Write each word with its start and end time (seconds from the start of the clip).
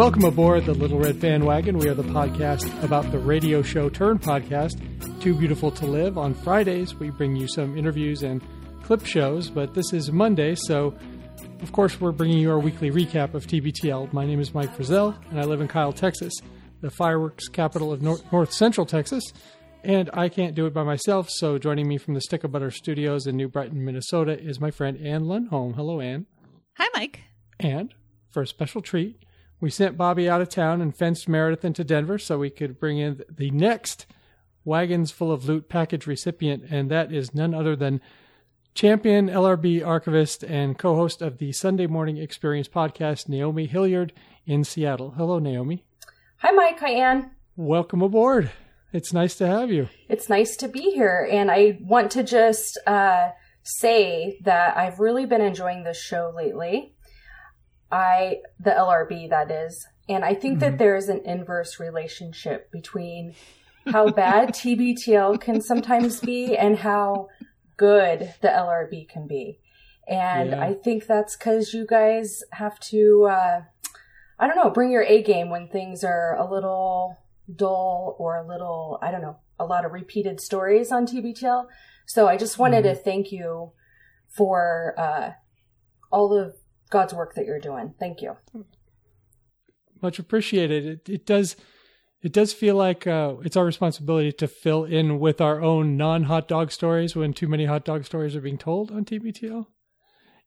Welcome 0.00 0.24
aboard 0.24 0.64
the 0.64 0.72
Little 0.72 0.98
Red 0.98 1.20
Bandwagon. 1.20 1.76
We 1.76 1.86
are 1.90 1.94
the 1.94 2.02
podcast 2.02 2.82
about 2.82 3.12
the 3.12 3.18
radio 3.18 3.60
show 3.60 3.90
turn 3.90 4.18
podcast, 4.18 4.80
Too 5.20 5.34
Beautiful 5.34 5.70
to 5.72 5.84
Live. 5.84 6.16
On 6.16 6.32
Fridays, 6.32 6.94
we 6.94 7.10
bring 7.10 7.36
you 7.36 7.46
some 7.46 7.76
interviews 7.76 8.22
and 8.22 8.42
clip 8.82 9.04
shows, 9.04 9.50
but 9.50 9.74
this 9.74 9.92
is 9.92 10.10
Monday, 10.10 10.54
so 10.54 10.94
of 11.60 11.72
course, 11.72 12.00
we're 12.00 12.12
bringing 12.12 12.38
you 12.38 12.50
our 12.50 12.58
weekly 12.58 12.90
recap 12.90 13.34
of 13.34 13.46
TBTL. 13.46 14.10
My 14.14 14.24
name 14.24 14.40
is 14.40 14.54
Mike 14.54 14.74
Frizzell, 14.74 15.14
and 15.28 15.38
I 15.38 15.44
live 15.44 15.60
in 15.60 15.68
Kyle, 15.68 15.92
Texas, 15.92 16.32
the 16.80 16.90
fireworks 16.90 17.48
capital 17.48 17.92
of 17.92 18.00
North, 18.00 18.22
North 18.32 18.54
Central 18.54 18.86
Texas. 18.86 19.22
And 19.84 20.08
I 20.14 20.30
can't 20.30 20.54
do 20.54 20.64
it 20.64 20.72
by 20.72 20.82
myself, 20.82 21.28
so 21.28 21.58
joining 21.58 21.86
me 21.86 21.98
from 21.98 22.14
the 22.14 22.22
Stick 22.22 22.42
of 22.42 22.52
Butter 22.52 22.70
Studios 22.70 23.26
in 23.26 23.36
New 23.36 23.48
Brighton, 23.48 23.84
Minnesota, 23.84 24.40
is 24.40 24.60
my 24.60 24.70
friend 24.70 24.96
Ann 24.96 25.24
Lundholm. 25.24 25.74
Hello, 25.74 26.00
Ann. 26.00 26.24
Hi, 26.78 26.88
Mike. 26.94 27.20
And 27.58 27.92
for 28.30 28.40
a 28.40 28.46
special 28.46 28.80
treat, 28.80 29.22
we 29.60 29.70
sent 29.70 29.96
Bobby 29.96 30.28
out 30.28 30.40
of 30.40 30.48
town 30.48 30.80
and 30.80 30.96
fenced 30.96 31.28
Meredith 31.28 31.64
into 31.64 31.84
Denver 31.84 32.18
so 32.18 32.38
we 32.38 32.50
could 32.50 32.80
bring 32.80 32.98
in 32.98 33.22
the 33.28 33.50
next 33.50 34.06
wagons 34.64 35.10
full 35.10 35.30
of 35.30 35.46
loot 35.46 35.68
package 35.68 36.06
recipient, 36.06 36.64
and 36.70 36.90
that 36.90 37.12
is 37.12 37.34
none 37.34 37.54
other 37.54 37.76
than 37.76 38.00
champion 38.74 39.28
LRB 39.28 39.86
archivist 39.86 40.42
and 40.44 40.78
co-host 40.78 41.20
of 41.22 41.38
the 41.38 41.52
Sunday 41.52 41.86
Morning 41.86 42.16
Experience 42.16 42.68
podcast, 42.68 43.28
Naomi 43.28 43.66
Hilliard 43.66 44.12
in 44.46 44.64
Seattle. 44.64 45.12
Hello, 45.16 45.38
Naomi. 45.38 45.84
Hi, 46.38 46.50
Mike. 46.52 46.80
Hi, 46.80 46.90
Ann. 46.90 47.30
Welcome 47.56 48.00
aboard. 48.00 48.50
It's 48.92 49.12
nice 49.12 49.36
to 49.36 49.46
have 49.46 49.70
you. 49.70 49.88
It's 50.08 50.28
nice 50.28 50.56
to 50.56 50.68
be 50.68 50.90
here. 50.90 51.28
And 51.30 51.50
I 51.50 51.78
want 51.82 52.10
to 52.12 52.22
just 52.22 52.78
uh, 52.86 53.30
say 53.62 54.38
that 54.42 54.76
I've 54.76 54.98
really 54.98 55.26
been 55.26 55.42
enjoying 55.42 55.84
this 55.84 56.00
show 56.00 56.32
lately. 56.34 56.94
I, 57.90 58.38
the 58.58 58.70
LRB, 58.70 59.30
that 59.30 59.50
is. 59.50 59.86
And 60.08 60.24
I 60.24 60.34
think 60.34 60.54
mm-hmm. 60.54 60.70
that 60.70 60.78
there 60.78 60.96
is 60.96 61.08
an 61.08 61.22
inverse 61.24 61.78
relationship 61.80 62.70
between 62.70 63.34
how 63.86 64.10
bad 64.10 64.48
TBTL 64.54 65.40
can 65.40 65.60
sometimes 65.60 66.20
be 66.20 66.56
and 66.56 66.78
how 66.78 67.28
good 67.76 68.34
the 68.40 68.48
LRB 68.48 69.08
can 69.08 69.26
be. 69.26 69.58
And 70.06 70.50
yeah. 70.50 70.62
I 70.62 70.74
think 70.74 71.06
that's 71.06 71.36
because 71.36 71.72
you 71.72 71.86
guys 71.86 72.42
have 72.52 72.78
to, 72.80 73.28
uh, 73.30 73.62
I 74.38 74.46
don't 74.46 74.56
know, 74.56 74.70
bring 74.70 74.90
your 74.90 75.04
A 75.04 75.22
game 75.22 75.50
when 75.50 75.68
things 75.68 76.02
are 76.02 76.36
a 76.36 76.50
little 76.50 77.16
dull 77.54 78.16
or 78.18 78.36
a 78.36 78.46
little, 78.46 78.98
I 79.02 79.10
don't 79.10 79.22
know, 79.22 79.38
a 79.58 79.64
lot 79.64 79.84
of 79.84 79.92
repeated 79.92 80.40
stories 80.40 80.90
on 80.90 81.06
TBTL. 81.06 81.66
So 82.06 82.26
I 82.26 82.36
just 82.36 82.58
wanted 82.58 82.84
mm-hmm. 82.84 82.96
to 82.96 83.02
thank 83.02 83.30
you 83.30 83.72
for 84.28 84.94
uh, 84.98 85.30
all 86.10 86.36
of 86.36 86.54
God's 86.90 87.14
work 87.14 87.34
that 87.34 87.46
you're 87.46 87.60
doing. 87.60 87.94
Thank 87.98 88.20
you. 88.20 88.36
Much 90.02 90.18
appreciated. 90.18 90.84
It, 90.86 91.08
it 91.08 91.26
does. 91.26 91.56
It 92.22 92.34
does 92.34 92.52
feel 92.52 92.74
like 92.74 93.06
uh, 93.06 93.36
it's 93.42 93.56
our 93.56 93.64
responsibility 93.64 94.30
to 94.32 94.46
fill 94.46 94.84
in 94.84 95.18
with 95.20 95.40
our 95.40 95.62
own 95.62 95.96
non-hot 95.96 96.48
dog 96.48 96.70
stories 96.70 97.16
when 97.16 97.32
too 97.32 97.48
many 97.48 97.64
hot 97.64 97.86
dog 97.86 98.04
stories 98.04 98.36
are 98.36 98.42
being 98.42 98.58
told 98.58 98.90
on 98.90 99.06
TBTL. 99.06 99.66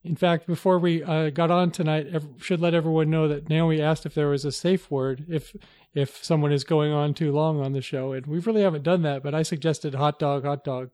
In 0.03 0.16
fact, 0.16 0.45
before 0.45 0.77
we 0.77 1.02
uh, 1.02 1.30
got 1.30 1.49
on 1.49 1.71
tonight, 1.71 2.14
should 2.38 2.59
let 2.59 2.73
everyone 2.73 3.09
know 3.09 3.27
that 3.30 3.49
Naomi 3.49 3.81
asked 3.81 4.05
if 4.05 4.14
there 4.14 4.27
was 4.27 4.44
a 4.44 4.52
safe 4.52 4.91
word 4.91 5.25
if 5.30 5.55
if 5.95 6.23
someone 6.23 6.52
is 6.52 6.64
going 6.64 6.91
on 6.91 7.14
too 7.14 7.31
long 7.31 7.59
on 7.61 7.71
the 7.71 7.81
show, 7.81 8.11
and 8.11 8.27
we 8.27 8.39
really 8.39 8.61
haven't 8.61 8.83
done 8.83 9.02
that. 9.03 9.23
But 9.23 9.33
I 9.33 9.44
suggested 9.44 9.95
hot 9.95 10.19
dog, 10.19 10.44
hot 10.44 10.64
dog. 10.64 10.89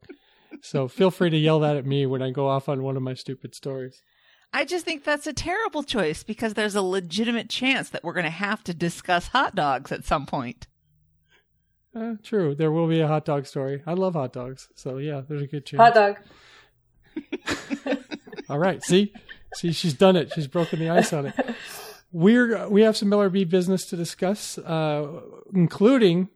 So 0.61 0.88
feel 0.88 1.11
free 1.11 1.30
to 1.31 1.38
yell 1.38 1.59
that 1.61 1.77
at 1.77 1.86
me 1.86 2.05
when 2.05 2.22
I 2.22 2.31
go 2.31 2.47
off 2.47 2.70
on 2.70 2.83
one 2.83 2.95
of 2.95 3.03
my 3.03 3.16
stupid 3.16 3.55
stories. 3.55 4.02
I 4.52 4.65
just 4.65 4.83
think 4.83 5.04
that's 5.04 5.27
a 5.27 5.33
terrible 5.33 5.83
choice 5.83 6.23
because 6.23 6.55
there's 6.55 6.76
a 6.76 6.82
legitimate 6.82 7.49
chance 7.49 7.89
that 7.89 8.04
we're 8.04 8.14
going 8.14 8.23
to 8.23 8.30
have 8.32 8.64
to 8.65 8.73
discuss 8.73 9.27
hot 9.27 9.55
dogs 9.55 9.92
at 9.92 10.05
some 10.05 10.26
point. 10.26 10.67
Uh, 11.95 12.15
true, 12.23 12.55
there 12.55 12.71
will 12.71 12.88
be 12.88 12.99
a 12.99 13.08
hot 13.08 13.26
dog 13.26 13.45
story. 13.45 13.82
I 13.86 13.93
love 13.93 14.14
hot 14.14 14.33
dogs, 14.33 14.70
so 14.76 14.98
yeah, 14.98 15.21
there's 15.27 15.42
a 15.42 15.48
good 15.48 15.65
chance. 15.65 15.82
Hot 15.82 15.93
dog. 15.93 16.17
All 18.49 18.59
right. 18.59 18.83
See, 18.83 19.14
see, 19.55 19.71
she's 19.71 19.93
done 19.93 20.15
it. 20.15 20.32
She's 20.33 20.48
broken 20.48 20.80
the 20.80 20.89
ice 20.89 21.14
on 21.14 21.27
it. 21.27 21.36
We're 22.11 22.67
we 22.70 22.82
have 22.82 22.98
some 22.98 23.09
LRB 23.09 23.49
business 23.49 23.86
to 23.88 23.95
discuss, 23.95 24.58
uh, 24.58 25.21
including 25.54 26.30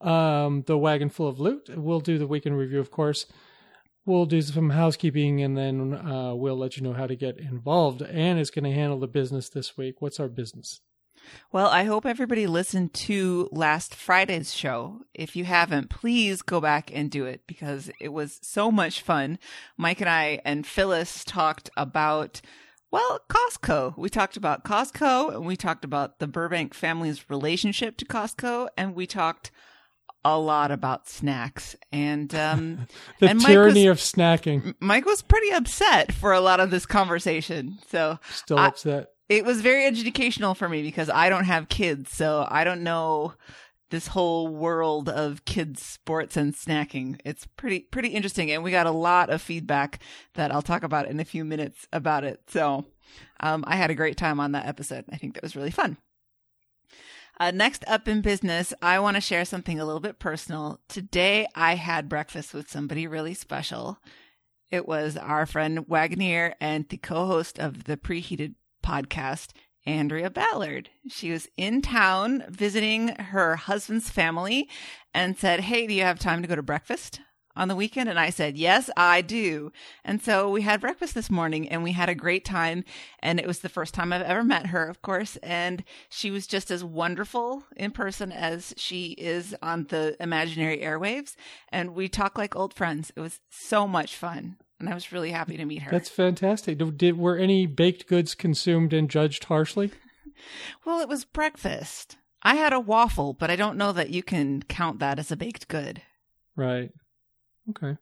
um, 0.00 0.62
the 0.66 0.76
wagon 0.76 1.08
full 1.08 1.28
of 1.28 1.40
loot. 1.40 1.70
We'll 1.74 2.00
do 2.00 2.18
the 2.18 2.26
weekend 2.26 2.58
review, 2.58 2.80
of 2.80 2.90
course. 2.90 3.26
We'll 4.06 4.26
do 4.26 4.40
some 4.40 4.70
housekeeping, 4.70 5.42
and 5.42 5.58
then 5.58 5.92
uh, 5.94 6.32
we'll 6.34 6.56
let 6.56 6.76
you 6.76 6.82
know 6.84 6.92
how 6.92 7.08
to 7.08 7.16
get 7.16 7.38
involved. 7.38 8.02
Anne 8.02 8.38
is 8.38 8.52
going 8.52 8.64
to 8.64 8.72
handle 8.72 9.00
the 9.00 9.08
business 9.08 9.48
this 9.48 9.76
week. 9.76 9.96
What's 10.00 10.20
our 10.20 10.28
business? 10.28 10.80
Well, 11.50 11.66
I 11.66 11.84
hope 11.84 12.06
everybody 12.06 12.46
listened 12.46 12.94
to 12.94 13.48
last 13.50 13.94
Friday's 13.94 14.54
show. 14.54 15.00
If 15.12 15.34
you 15.34 15.44
haven't, 15.44 15.90
please 15.90 16.42
go 16.42 16.60
back 16.60 16.90
and 16.94 17.10
do 17.10 17.24
it 17.24 17.42
because 17.48 17.90
it 18.00 18.12
was 18.12 18.38
so 18.42 18.70
much 18.70 19.02
fun. 19.02 19.40
Mike 19.76 20.00
and 20.00 20.10
I 20.10 20.40
and 20.44 20.66
Phyllis 20.66 21.24
talked 21.24 21.68
about 21.76 22.40
well, 22.92 23.20
Costco. 23.28 23.98
We 23.98 24.08
talked 24.08 24.36
about 24.36 24.64
Costco 24.64 25.34
and 25.34 25.44
we 25.44 25.56
talked 25.56 25.84
about 25.84 26.20
the 26.20 26.28
Burbank 26.28 26.72
family's 26.72 27.28
relationship 27.28 27.96
to 27.96 28.04
Costco 28.04 28.68
and 28.76 28.94
we 28.94 29.06
talked 29.06 29.50
a 30.34 30.38
lot 30.38 30.70
about 30.70 31.08
snacks 31.08 31.76
and 31.92 32.34
um 32.34 32.86
the 33.20 33.30
and 33.30 33.40
tyranny 33.40 33.88
was, 33.88 34.12
of 34.12 34.14
snacking. 34.14 34.74
Mike 34.80 35.06
was 35.06 35.22
pretty 35.22 35.50
upset 35.50 36.12
for 36.12 36.32
a 36.32 36.40
lot 36.40 36.60
of 36.60 36.70
this 36.70 36.86
conversation. 36.86 37.78
So 37.88 38.18
still 38.30 38.58
I, 38.58 38.68
upset 38.68 39.08
it 39.28 39.44
was 39.44 39.60
very 39.60 39.86
educational 39.86 40.54
for 40.54 40.68
me 40.68 40.82
because 40.82 41.10
I 41.10 41.28
don't 41.28 41.44
have 41.44 41.68
kids, 41.68 42.12
so 42.12 42.46
I 42.48 42.64
don't 42.64 42.82
know 42.82 43.34
this 43.90 44.08
whole 44.08 44.48
world 44.48 45.08
of 45.08 45.44
kids 45.44 45.82
sports 45.82 46.36
and 46.36 46.54
snacking. 46.54 47.20
It's 47.24 47.46
pretty 47.56 47.80
pretty 47.80 48.08
interesting 48.08 48.50
and 48.50 48.64
we 48.64 48.70
got 48.70 48.86
a 48.86 48.90
lot 48.90 49.30
of 49.30 49.40
feedback 49.40 50.00
that 50.34 50.52
I'll 50.52 50.62
talk 50.62 50.82
about 50.82 51.06
in 51.06 51.20
a 51.20 51.24
few 51.24 51.44
minutes 51.44 51.86
about 51.92 52.24
it. 52.24 52.40
So, 52.48 52.84
um, 53.40 53.64
I 53.66 53.76
had 53.76 53.90
a 53.90 53.94
great 53.94 54.16
time 54.16 54.40
on 54.40 54.52
that 54.52 54.66
episode. 54.66 55.04
I 55.12 55.16
think 55.16 55.34
that 55.34 55.42
was 55.42 55.54
really 55.54 55.70
fun. 55.70 55.98
Uh, 57.38 57.50
next 57.50 57.84
up 57.86 58.08
in 58.08 58.22
business, 58.22 58.72
I 58.80 58.98
want 58.98 59.16
to 59.16 59.20
share 59.20 59.44
something 59.44 59.78
a 59.78 59.84
little 59.84 60.00
bit 60.00 60.18
personal. 60.18 60.80
Today, 60.88 61.46
I 61.54 61.74
had 61.74 62.08
breakfast 62.08 62.54
with 62.54 62.70
somebody 62.70 63.06
really 63.06 63.34
special. 63.34 63.98
It 64.70 64.88
was 64.88 65.16
our 65.16 65.44
friend 65.44 65.86
Wagoneer 65.86 66.54
and 66.60 66.88
the 66.88 66.96
co-host 66.96 67.58
of 67.58 67.84
the 67.84 67.98
Preheated 67.98 68.54
podcast, 68.82 69.50
Andrea 69.84 70.30
Ballard. 70.30 70.88
She 71.08 71.30
was 71.30 71.46
in 71.58 71.82
town 71.82 72.44
visiting 72.48 73.08
her 73.08 73.56
husband's 73.56 74.08
family 74.08 74.68
and 75.12 75.38
said, 75.38 75.60
Hey, 75.60 75.86
do 75.86 75.92
you 75.94 76.02
have 76.02 76.18
time 76.18 76.40
to 76.40 76.48
go 76.48 76.56
to 76.56 76.62
breakfast 76.62 77.20
on 77.56 77.68
the 77.68 77.76
weekend? 77.76 78.08
And 78.08 78.18
I 78.18 78.30
said, 78.30 78.56
Yes, 78.56 78.90
I 78.96 79.20
do. 79.22 79.72
And 80.04 80.22
so 80.22 80.50
we 80.50 80.62
had 80.62 80.80
breakfast 80.80 81.14
this 81.14 81.30
morning 81.30 81.68
and 81.68 81.82
we 81.82 81.92
had 81.92 82.08
a 82.08 82.14
great 82.14 82.44
time. 82.44 82.84
And 83.20 83.40
it 83.40 83.46
was 83.46 83.60
the 83.60 83.68
first 83.68 83.94
time 83.94 84.12
I've 84.12 84.22
ever 84.22 84.44
met 84.44 84.66
her, 84.66 84.86
of 84.88 85.02
course. 85.02 85.36
And 85.36 85.84
she 86.08 86.30
was 86.30 86.46
just 86.46 86.70
as 86.70 86.84
wonderful 86.84 87.64
in 87.76 87.90
person 87.90 88.32
as 88.32 88.74
she 88.76 89.12
is 89.12 89.54
on 89.62 89.84
the 89.84 90.16
imaginary 90.20 90.78
airwaves. 90.78 91.34
And 91.70 91.94
we 91.94 92.08
talked 92.08 92.38
like 92.38 92.56
old 92.56 92.74
friends. 92.74 93.12
It 93.16 93.20
was 93.20 93.40
so 93.50 93.86
much 93.86 94.14
fun 94.14 94.56
and 94.78 94.88
I 94.88 94.94
was 94.94 95.12
really 95.12 95.30
happy 95.30 95.56
to 95.56 95.64
meet 95.64 95.82
her. 95.82 95.90
That's 95.90 96.10
fantastic. 96.10 96.78
Did 96.96 97.18
were 97.18 97.36
any 97.38 97.66
baked 97.66 98.06
goods 98.06 98.34
consumed 98.34 98.92
and 98.92 99.08
judged 99.08 99.44
harshly? 99.44 99.92
Well, 100.84 101.00
it 101.00 101.08
was 101.08 101.24
breakfast. 101.24 102.18
I 102.42 102.56
had 102.56 102.72
a 102.72 102.78
waffle, 102.78 103.32
but 103.32 103.50
I 103.50 103.56
don't 103.56 103.78
know 103.78 103.92
that 103.92 104.10
you 104.10 104.22
can 104.22 104.62
count 104.62 104.98
that 105.00 105.18
as 105.18 105.32
a 105.32 105.36
baked 105.36 105.66
good. 105.66 106.02
Right. 106.54 106.90
Okay. 107.70 107.96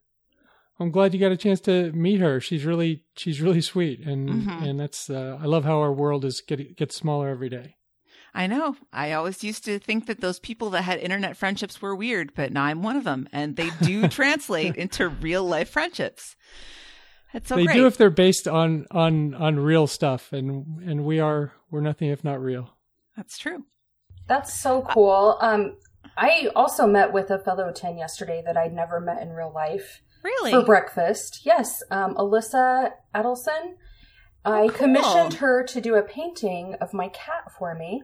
I'm 0.81 0.91
glad 0.91 1.15
you 1.15 1.21
got 1.21 1.33
a 1.33 1.37
chance 1.37 1.61
to 1.63 1.93
meet 1.93 2.21
her. 2.21 2.41
She's 2.41 2.65
really 2.65 3.05
she's 3.17 3.41
really 3.41 3.61
sweet, 3.61 4.01
and 4.01 4.29
mm-hmm. 4.29 4.65
and 4.65 4.81
that's 4.81 5.09
uh, 5.09 5.39
I 5.41 5.47
love 5.47 5.65
how 5.65 5.79
our 5.81 5.93
world 5.93 6.25
is 6.25 6.41
get 6.41 6.77
gets 6.77 6.97
smaller 6.97 7.29
every 7.29 7.49
day. 7.49 7.77
I 8.35 8.49
know. 8.49 8.77
I 8.93 9.13
always 9.13 9.45
used 9.45 9.65
to 9.67 9.79
think 9.79 10.07
that 10.07 10.21
those 10.21 10.41
people 10.41 10.71
that 10.71 10.83
had 10.83 10.99
internet 10.99 11.37
friendships 11.37 11.81
were 11.81 11.95
weird, 11.95 12.35
but 12.35 12.53
now 12.53 12.65
I'm 12.65 12.83
one 12.83 12.97
of 12.97 13.05
them, 13.05 13.29
and 13.33 13.55
they 13.55 13.71
do 13.83 14.09
translate 14.09 14.75
into 14.75 15.09
real 15.09 15.45
life 15.45 15.71
friendships. 15.71 16.35
That's 17.33 17.49
so 17.49 17.55
they 17.55 17.67
great. 17.67 17.75
do 17.75 17.87
if 17.87 17.97
they're 17.97 18.11
based 18.11 18.49
on 18.49 18.87
on 18.91 19.35
on 19.35 19.61
real 19.61 19.87
stuff, 19.87 20.33
and 20.33 20.81
and 20.83 21.05
we 21.05 21.21
are 21.21 21.53
we're 21.71 21.81
nothing 21.83 22.09
if 22.11 22.25
not 22.25 22.41
real. 22.41 22.71
That's 23.17 23.39
true. 23.39 23.65
That's 24.27 24.53
so 24.53 24.83
cool. 24.83 25.39
Um, 25.41 25.77
I 26.17 26.49
also 26.55 26.87
met 26.87 27.13
with 27.13 27.31
a 27.31 27.39
fellow 27.39 27.73
ten 27.73 27.99
yesterday 27.99 28.43
that 28.45 28.57
I'd 28.57 28.73
never 28.73 29.01
met 29.01 29.23
in 29.23 29.31
real 29.31 29.53
life. 29.53 30.03
Really? 30.23 30.53
For 30.53 30.63
breakfast, 30.63 31.41
yes. 31.45 31.83
Um, 31.91 32.15
Alyssa 32.15 32.93
Adelson. 33.15 33.75
I 34.45 34.63
oh, 34.63 34.69
cool. 34.69 34.79
commissioned 34.79 35.35
her 35.35 35.65
to 35.65 35.81
do 35.81 35.95
a 35.95 36.03
painting 36.03 36.77
of 36.81 36.93
my 36.93 37.09
cat 37.09 37.51
for 37.59 37.75
me 37.75 38.03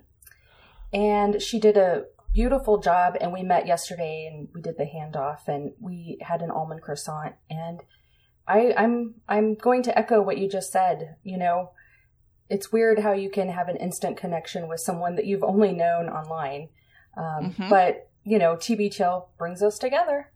and 0.92 1.40
she 1.40 1.58
did 1.60 1.76
a 1.76 2.04
beautiful 2.32 2.78
job 2.78 3.16
and 3.20 3.32
we 3.32 3.42
met 3.42 3.66
yesterday 3.66 4.28
and 4.30 4.48
we 4.54 4.60
did 4.60 4.76
the 4.78 4.84
handoff 4.84 5.48
and 5.48 5.72
we 5.80 6.18
had 6.20 6.42
an 6.42 6.50
almond 6.50 6.82
croissant 6.82 7.34
and 7.48 7.80
I, 8.46 8.72
I'm 8.76 9.14
I'm 9.28 9.54
going 9.54 9.82
to 9.84 9.96
echo 9.96 10.20
what 10.20 10.38
you 10.38 10.48
just 10.48 10.72
said. 10.72 11.16
You 11.22 11.38
know, 11.38 11.70
it's 12.48 12.72
weird 12.72 12.98
how 12.98 13.12
you 13.12 13.30
can 13.30 13.48
have 13.50 13.68
an 13.68 13.76
instant 13.76 14.16
connection 14.16 14.66
with 14.66 14.80
someone 14.80 15.14
that 15.16 15.26
you've 15.26 15.44
only 15.44 15.72
known 15.72 16.08
online. 16.08 16.68
Um, 17.20 17.52
Mhm. 17.52 17.68
But, 17.68 18.08
you 18.24 18.38
know, 18.38 18.56
TBTL 18.56 19.28
brings 19.38 19.62
us 19.62 19.78
together. 19.78 20.32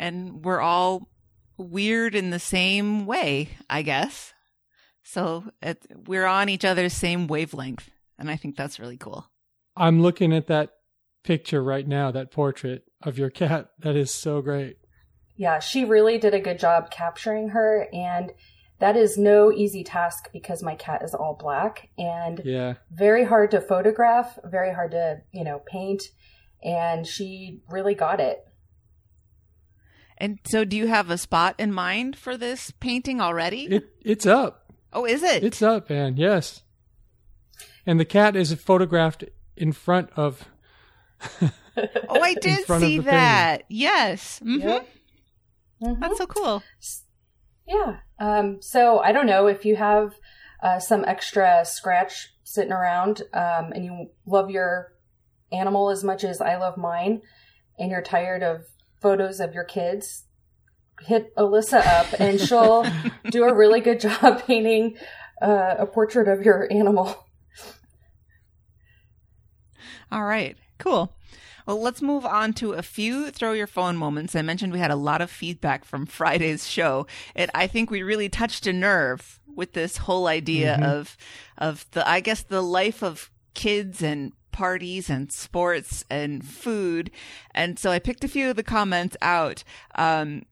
and 0.00 0.44
we're 0.44 0.60
all 0.60 1.08
weird 1.56 2.14
in 2.14 2.30
the 2.30 2.38
same 2.38 3.04
way, 3.06 3.48
I 3.68 3.82
guess. 3.82 4.32
So 5.02 5.44
it, 5.60 5.84
we're 6.06 6.26
on 6.26 6.48
each 6.48 6.64
other's 6.64 6.92
same 6.92 7.26
wavelength, 7.26 7.90
and 8.18 8.30
I 8.30 8.36
think 8.36 8.56
that's 8.56 8.78
really 8.78 8.96
cool. 8.96 9.26
I'm 9.76 10.00
looking 10.00 10.32
at 10.32 10.46
that 10.48 10.70
picture 11.24 11.62
right 11.62 11.86
now, 11.86 12.10
that 12.12 12.30
portrait 12.30 12.84
of 13.02 13.18
your 13.18 13.30
cat. 13.30 13.70
That 13.80 13.96
is 13.96 14.12
so 14.12 14.40
great. 14.40 14.76
Yeah, 15.36 15.58
she 15.60 15.84
really 15.84 16.18
did 16.18 16.34
a 16.34 16.40
good 16.40 16.58
job 16.58 16.90
capturing 16.90 17.48
her. 17.50 17.88
And 17.92 18.32
that 18.80 18.96
is 18.96 19.18
no 19.18 19.50
easy 19.52 19.82
task 19.84 20.30
because 20.32 20.62
my 20.62 20.74
cat 20.74 21.02
is 21.02 21.14
all 21.14 21.34
black 21.34 21.88
and 21.98 22.40
Yeah. 22.44 22.74
very 22.90 23.24
hard 23.24 23.50
to 23.52 23.60
photograph, 23.60 24.38
very 24.44 24.72
hard 24.72 24.92
to, 24.92 25.22
you 25.32 25.44
know, 25.44 25.60
paint. 25.66 26.04
And 26.62 27.06
she 27.06 27.60
really 27.68 27.94
got 27.94 28.20
it. 28.20 28.44
And 30.16 30.38
so, 30.44 30.64
do 30.64 30.76
you 30.76 30.88
have 30.88 31.10
a 31.10 31.18
spot 31.18 31.54
in 31.58 31.72
mind 31.72 32.16
for 32.16 32.36
this 32.36 32.72
painting 32.80 33.20
already? 33.20 33.66
It 33.66 33.90
it's 34.04 34.26
up. 34.26 34.72
oh, 34.92 35.04
is 35.04 35.22
it? 35.22 35.44
It's 35.44 35.62
up, 35.62 35.88
man. 35.90 36.16
Yes. 36.16 36.62
And 37.86 38.00
the 38.00 38.04
cat 38.04 38.34
is 38.34 38.52
photographed 38.54 39.24
in 39.56 39.72
front 39.72 40.10
of 40.16 40.48
oh, 41.40 42.20
I 42.20 42.34
did 42.40 42.64
see 42.66 42.98
the 42.98 43.04
that. 43.04 43.62
Yes. 43.68 44.40
hmm 44.40 44.58
Yep. 44.58 44.88
Mhm. 45.82 46.00
That's 46.00 46.18
so 46.18 46.26
cool. 46.26 46.62
Yeah. 47.66 47.98
Um, 48.18 48.60
so 48.60 48.98
I 48.98 49.12
don't 49.12 49.26
know 49.26 49.46
if 49.46 49.64
you 49.64 49.76
have 49.76 50.14
uh, 50.62 50.80
some 50.80 51.04
extra 51.04 51.64
scratch 51.64 52.32
sitting 52.42 52.72
around 52.72 53.22
um, 53.32 53.72
and 53.72 53.84
you 53.84 54.10
love 54.26 54.50
your 54.50 54.92
animal 55.52 55.90
as 55.90 56.02
much 56.02 56.24
as 56.24 56.40
I 56.40 56.56
love 56.56 56.76
mine 56.76 57.22
and 57.78 57.90
you're 57.90 58.02
tired 58.02 58.42
of 58.42 58.66
photos 59.00 59.38
of 59.40 59.54
your 59.54 59.64
kids, 59.64 60.24
hit 61.02 61.34
Alyssa 61.36 61.86
up 61.86 62.06
and 62.18 62.40
she'll 62.48 62.84
do 63.30 63.44
a 63.44 63.54
really 63.54 63.80
good 63.80 64.00
job 64.00 64.42
painting 64.46 64.96
uh, 65.40 65.76
a 65.78 65.86
portrait 65.86 66.28
of 66.28 66.42
your 66.42 66.66
animal. 66.72 67.26
All 70.10 70.24
right, 70.24 70.56
cool. 70.78 71.14
Well, 71.68 71.82
let's 71.82 72.00
move 72.00 72.24
on 72.24 72.54
to 72.54 72.72
a 72.72 72.80
few 72.82 73.30
throw 73.30 73.52
your 73.52 73.66
phone 73.66 73.98
moments. 73.98 74.34
I 74.34 74.40
mentioned 74.40 74.72
we 74.72 74.78
had 74.78 74.90
a 74.90 74.96
lot 74.96 75.20
of 75.20 75.30
feedback 75.30 75.84
from 75.84 76.06
Friday's 76.18 76.66
show. 76.66 77.06
It, 77.34 77.50
I 77.54 77.66
think 77.66 77.90
we 77.90 78.02
really 78.02 78.30
touched 78.30 78.66
a 78.66 78.72
nerve 78.72 79.38
with 79.54 79.74
this 79.74 79.98
whole 79.98 80.28
idea 80.28 80.78
Mhm. 80.80 80.84
of, 80.84 81.16
of 81.58 81.84
the, 81.90 82.08
I 82.08 82.20
guess, 82.20 82.42
the 82.42 82.62
life 82.62 83.02
of 83.02 83.30
kids 83.52 84.02
and 84.02 84.32
parties 84.50 85.10
and 85.10 85.30
sports 85.30 86.06
and 86.08 86.42
food. 86.42 87.10
And 87.54 87.78
so 87.78 87.90
I 87.90 87.98
picked 87.98 88.24
a 88.24 88.28
few 88.28 88.48
of 88.48 88.56
the 88.56 88.62
comments 88.62 89.16
out. 89.20 89.62
Um, 89.94 90.46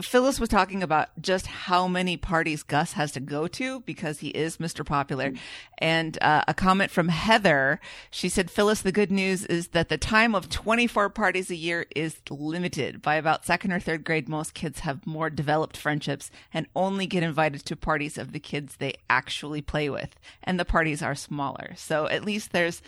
Phyllis 0.00 0.38
was 0.38 0.48
talking 0.48 0.82
about 0.82 1.08
just 1.20 1.46
how 1.46 1.88
many 1.88 2.16
parties 2.16 2.62
Gus 2.62 2.92
has 2.92 3.12
to 3.12 3.20
go 3.20 3.48
to 3.48 3.80
because 3.80 4.20
he 4.20 4.28
is 4.28 4.58
Mr. 4.58 4.84
Popular. 4.86 5.32
And 5.78 6.16
uh, 6.22 6.42
a 6.46 6.54
comment 6.54 6.90
from 6.90 7.08
Heather, 7.08 7.80
she 8.10 8.28
said, 8.28 8.50
Phyllis, 8.50 8.82
the 8.82 8.92
good 8.92 9.10
news 9.10 9.44
is 9.44 9.68
that 9.68 9.88
the 9.88 9.98
time 9.98 10.34
of 10.34 10.48
24 10.48 11.10
parties 11.10 11.50
a 11.50 11.56
year 11.56 11.86
is 11.96 12.20
limited. 12.30 13.02
By 13.02 13.16
about 13.16 13.44
second 13.44 13.72
or 13.72 13.80
third 13.80 14.04
grade, 14.04 14.28
most 14.28 14.54
kids 14.54 14.80
have 14.80 15.06
more 15.06 15.30
developed 15.30 15.76
friendships 15.76 16.30
and 16.54 16.66
only 16.76 17.06
get 17.06 17.22
invited 17.22 17.64
to 17.66 17.76
parties 17.76 18.16
of 18.18 18.32
the 18.32 18.40
kids 18.40 18.76
they 18.76 18.94
actually 19.10 19.62
play 19.62 19.90
with. 19.90 20.14
And 20.44 20.58
the 20.60 20.64
parties 20.64 21.02
are 21.02 21.14
smaller. 21.14 21.72
So 21.76 22.06
at 22.06 22.24
least 22.24 22.52
there's, 22.52 22.82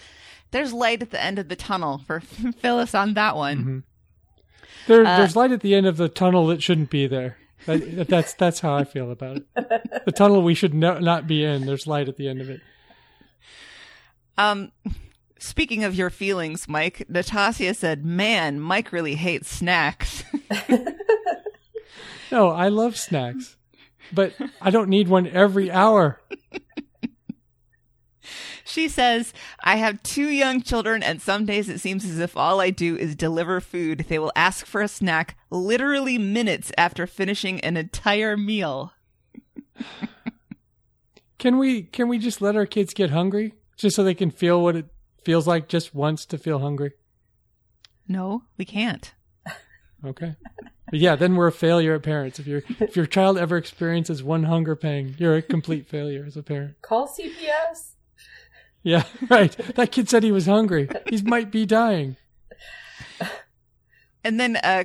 there's 0.53 0.73
light 0.73 1.03
at 1.03 1.11
the 1.11 1.23
end 1.23 1.39
of 1.39 1.49
the 1.49 1.57
tunnel 1.57 1.99
for 2.07 2.21
Phyllis 2.61 2.95
on 2.95 3.15
that 3.15 3.37
one. 3.37 3.65
Mhm. 3.65 3.83
There, 4.87 5.07
Uh, 5.07 5.19
there's 5.19 5.37
light 5.37 5.53
at 5.53 5.61
the 5.61 5.75
end 5.75 5.87
of 5.87 5.97
the 5.97 6.09
tunnel 6.09 6.47
that 6.49 6.63
shouldn't 6.63 6.91
be 6.91 7.07
there. 7.07 7.37
That, 7.67 8.07
that's 8.09 8.33
that's 8.35 8.61
how 8.61 8.75
I 8.75 8.85
feel 8.85 9.11
about 9.11 9.37
it. 9.39 10.05
The 10.07 10.13
tunnel 10.13 10.43
we 10.43 10.55
should 10.55 10.73
no, 10.73 10.99
not 10.99 11.27
be 11.27 11.45
in. 11.45 11.67
There's 11.67 11.87
light 11.87 12.09
at 12.09 12.17
the 12.17 12.27
end 12.29 12.41
of 12.41 12.49
it. 12.49 12.61
Um, 14.39 14.73
speaking 15.39 15.85
of 15.85 15.95
your 15.95 16.09
feelings, 16.09 16.67
Mike, 16.69 17.05
Natasha 17.11 17.75
said, 17.75 18.05
"Man, 18.05 18.59
Mike 18.61 18.93
really 18.93 19.15
hates 19.17 19.51
snacks." 19.55 20.25
No, 22.33 22.49
I 22.51 22.69
love 22.69 22.97
snacks, 22.97 23.57
but 24.13 24.35
I 24.63 24.71
don't 24.71 24.89
need 24.89 25.09
one 25.09 25.27
every 25.27 25.69
hour. 25.71 26.21
She 28.71 28.89
says, 28.89 29.33
"I 29.63 29.77
have 29.77 30.03
two 30.03 30.29
young 30.29 30.63
children, 30.63 31.03
and 31.03 31.21
some 31.21 31.45
days 31.45 31.69
it 31.69 31.81
seems 31.81 32.05
as 32.05 32.19
if 32.19 32.37
all 32.37 32.61
I 32.61 32.71
do 32.71 32.97
is 32.97 33.15
deliver 33.15 33.61
food. 33.61 34.07
They 34.09 34.19
will 34.19 34.33
ask 34.37 34.65
for 34.65 34.81
a 34.81 34.89
snack 34.89 35.37
literally 35.51 36.19
minutes 36.19 36.73
after 36.79 37.07
finishing 37.07 37.61
an 37.61 37.77
entire 37.77 38.37
meal." 38.37 38.93
Can 41.39 41.57
we 41.57 41.83
can 41.83 42.09
we 42.09 42.19
just 42.19 42.43
let 42.43 42.55
our 42.55 42.67
kids 42.67 42.93
get 42.93 43.11
hungry 43.11 43.55
just 43.77 43.97
so 43.97 44.05
they 44.05 44.15
can 44.15 44.31
feel 44.31 44.63
what 44.63 44.77
it 44.77 44.87
feels 45.25 45.47
like 45.47 45.69
just 45.69 45.95
once 45.95 46.27
to 46.27 46.37
feel 46.39 46.59
hungry? 46.59 46.93
No, 48.07 48.43
we 48.59 48.65
can't. 48.67 49.15
Okay. 50.05 50.35
But 50.91 50.99
yeah, 50.99 51.15
then 51.15 51.37
we're 51.37 51.47
a 51.47 51.53
failure 51.53 51.95
at 51.95 52.03
parents. 52.03 52.39
If 52.39 52.47
your 52.47 52.63
if 52.81 52.97
your 52.97 53.07
child 53.07 53.39
ever 53.39 53.57
experiences 53.57 54.23
one 54.23 54.45
hunger 54.45 54.75
pang, 54.77 55.15
you're 55.19 55.37
a 55.37 55.43
complete 55.43 55.87
failure 55.87 56.25
as 56.27 56.37
a 56.37 56.43
parent. 56.43 56.81
Call 56.83 57.07
CPS. 57.07 57.97
Yeah, 58.83 59.05
right. 59.29 59.57
That 59.77 59.93
kid 59.93 60.09
said 60.09 60.23
he 60.23 60.33
was 60.33 60.47
hungry. 60.47 60.89
He 61.09 61.21
might 61.23 61.51
be 61.51 61.67
dying. 61.67 62.17
And 64.23 64.39
then 64.39 64.57
uh 64.57 64.85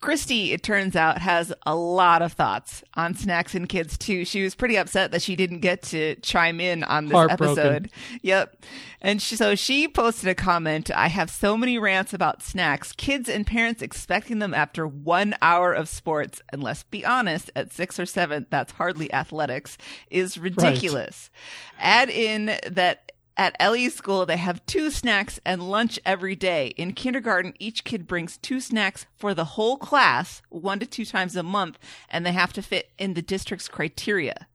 Christy, 0.00 0.52
it 0.52 0.62
turns 0.62 0.94
out, 0.94 1.18
has 1.18 1.52
a 1.64 1.74
lot 1.74 2.20
of 2.20 2.32
thoughts 2.34 2.84
on 2.94 3.14
snacks 3.14 3.54
and 3.54 3.68
kids 3.68 3.96
too. 3.96 4.24
She 4.26 4.42
was 4.42 4.54
pretty 4.54 4.76
upset 4.76 5.10
that 5.10 5.22
she 5.22 5.36
didn't 5.36 5.60
get 5.60 5.82
to 5.84 6.16
chime 6.16 6.60
in 6.60 6.84
on 6.84 7.06
this 7.06 7.16
episode. 7.30 7.90
Yep. 8.22 8.62
And 9.00 9.22
she, 9.22 9.36
so 9.36 9.54
she 9.54 9.88
posted 9.88 10.28
a 10.28 10.34
comment. 10.34 10.90
I 10.94 11.08
have 11.08 11.30
so 11.30 11.56
many 11.56 11.78
rants 11.78 12.12
about 12.12 12.42
snacks, 12.42 12.92
kids 12.92 13.28
and 13.28 13.46
parents 13.46 13.80
expecting 13.80 14.38
them 14.38 14.52
after 14.52 14.86
one 14.86 15.34
hour 15.40 15.72
of 15.72 15.88
sports. 15.88 16.42
And 16.52 16.62
let's 16.62 16.82
be 16.82 17.04
honest, 17.04 17.50
at 17.56 17.72
six 17.72 17.98
or 17.98 18.06
seven, 18.06 18.46
that's 18.50 18.72
hardly 18.72 19.12
athletics, 19.12 19.78
is 20.10 20.36
ridiculous. 20.36 21.30
Add 21.78 22.10
in 22.10 22.46
that 22.70 23.05
at 23.36 23.56
Ellie's 23.60 23.94
school, 23.94 24.24
they 24.24 24.36
have 24.36 24.64
two 24.66 24.90
snacks 24.90 25.38
and 25.44 25.68
lunch 25.70 25.98
every 26.04 26.34
day. 26.34 26.68
In 26.76 26.92
kindergarten, 26.92 27.54
each 27.58 27.84
kid 27.84 28.06
brings 28.06 28.38
two 28.38 28.60
snacks 28.60 29.06
for 29.14 29.34
the 29.34 29.44
whole 29.44 29.76
class, 29.76 30.42
one 30.48 30.78
to 30.78 30.86
two 30.86 31.04
times 31.04 31.36
a 31.36 31.42
month, 31.42 31.78
and 32.08 32.24
they 32.24 32.32
have 32.32 32.52
to 32.54 32.62
fit 32.62 32.90
in 32.98 33.14
the 33.14 33.22
district's 33.22 33.68
criteria. 33.68 34.46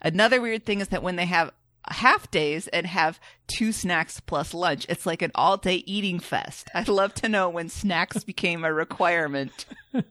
Another 0.00 0.40
weird 0.40 0.64
thing 0.64 0.80
is 0.80 0.88
that 0.88 1.02
when 1.02 1.16
they 1.16 1.26
have 1.26 1.52
half 1.88 2.30
days 2.30 2.68
and 2.68 2.86
have 2.86 3.20
two 3.46 3.72
snacks 3.72 4.20
plus 4.20 4.54
lunch, 4.54 4.86
it's 4.88 5.06
like 5.06 5.22
an 5.22 5.32
all 5.34 5.56
day 5.56 5.82
eating 5.86 6.20
fest. 6.20 6.68
I'd 6.74 6.88
love 6.88 7.14
to 7.14 7.28
know 7.28 7.48
when 7.48 7.68
snacks 7.68 8.24
became 8.24 8.64
a 8.64 8.72
requirement. 8.72 9.66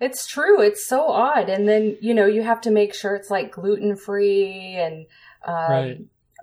It's 0.00 0.26
true. 0.26 0.62
It's 0.62 0.86
so 0.86 1.08
odd. 1.10 1.50
And 1.50 1.68
then, 1.68 1.98
you 2.00 2.14
know, 2.14 2.24
you 2.24 2.42
have 2.42 2.62
to 2.62 2.70
make 2.70 2.94
sure 2.94 3.14
it's 3.14 3.30
like 3.30 3.52
gluten 3.52 3.96
free 3.96 4.74
and 4.76 5.04
um, 5.46 5.70
Right. 5.70 5.98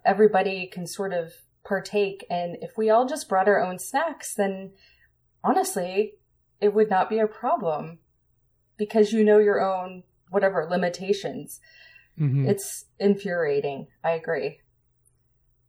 Everybody 0.07 0.65
can 0.65 0.87
sort 0.87 1.13
of 1.13 1.33
partake. 1.63 2.25
And 2.29 2.57
if 2.61 2.77
we 2.77 2.89
all 2.89 3.05
just 3.05 3.29
brought 3.29 3.47
our 3.47 3.61
own 3.63 3.77
snacks, 3.77 4.33
then 4.33 4.71
honestly, 5.43 6.13
it 6.59 6.73
would 6.73 6.89
not 6.89 7.09
be 7.09 7.19
a 7.19 7.27
problem 7.27 7.99
because 8.77 9.11
you 9.13 9.23
know 9.23 9.37
your 9.37 9.61
own 9.61 10.03
whatever 10.29 10.65
limitations. 10.69 11.59
hmm 12.17 12.47
It's 12.47 12.85
infuriating. 12.99 13.87
I 14.03 14.11
agree. 14.11 14.61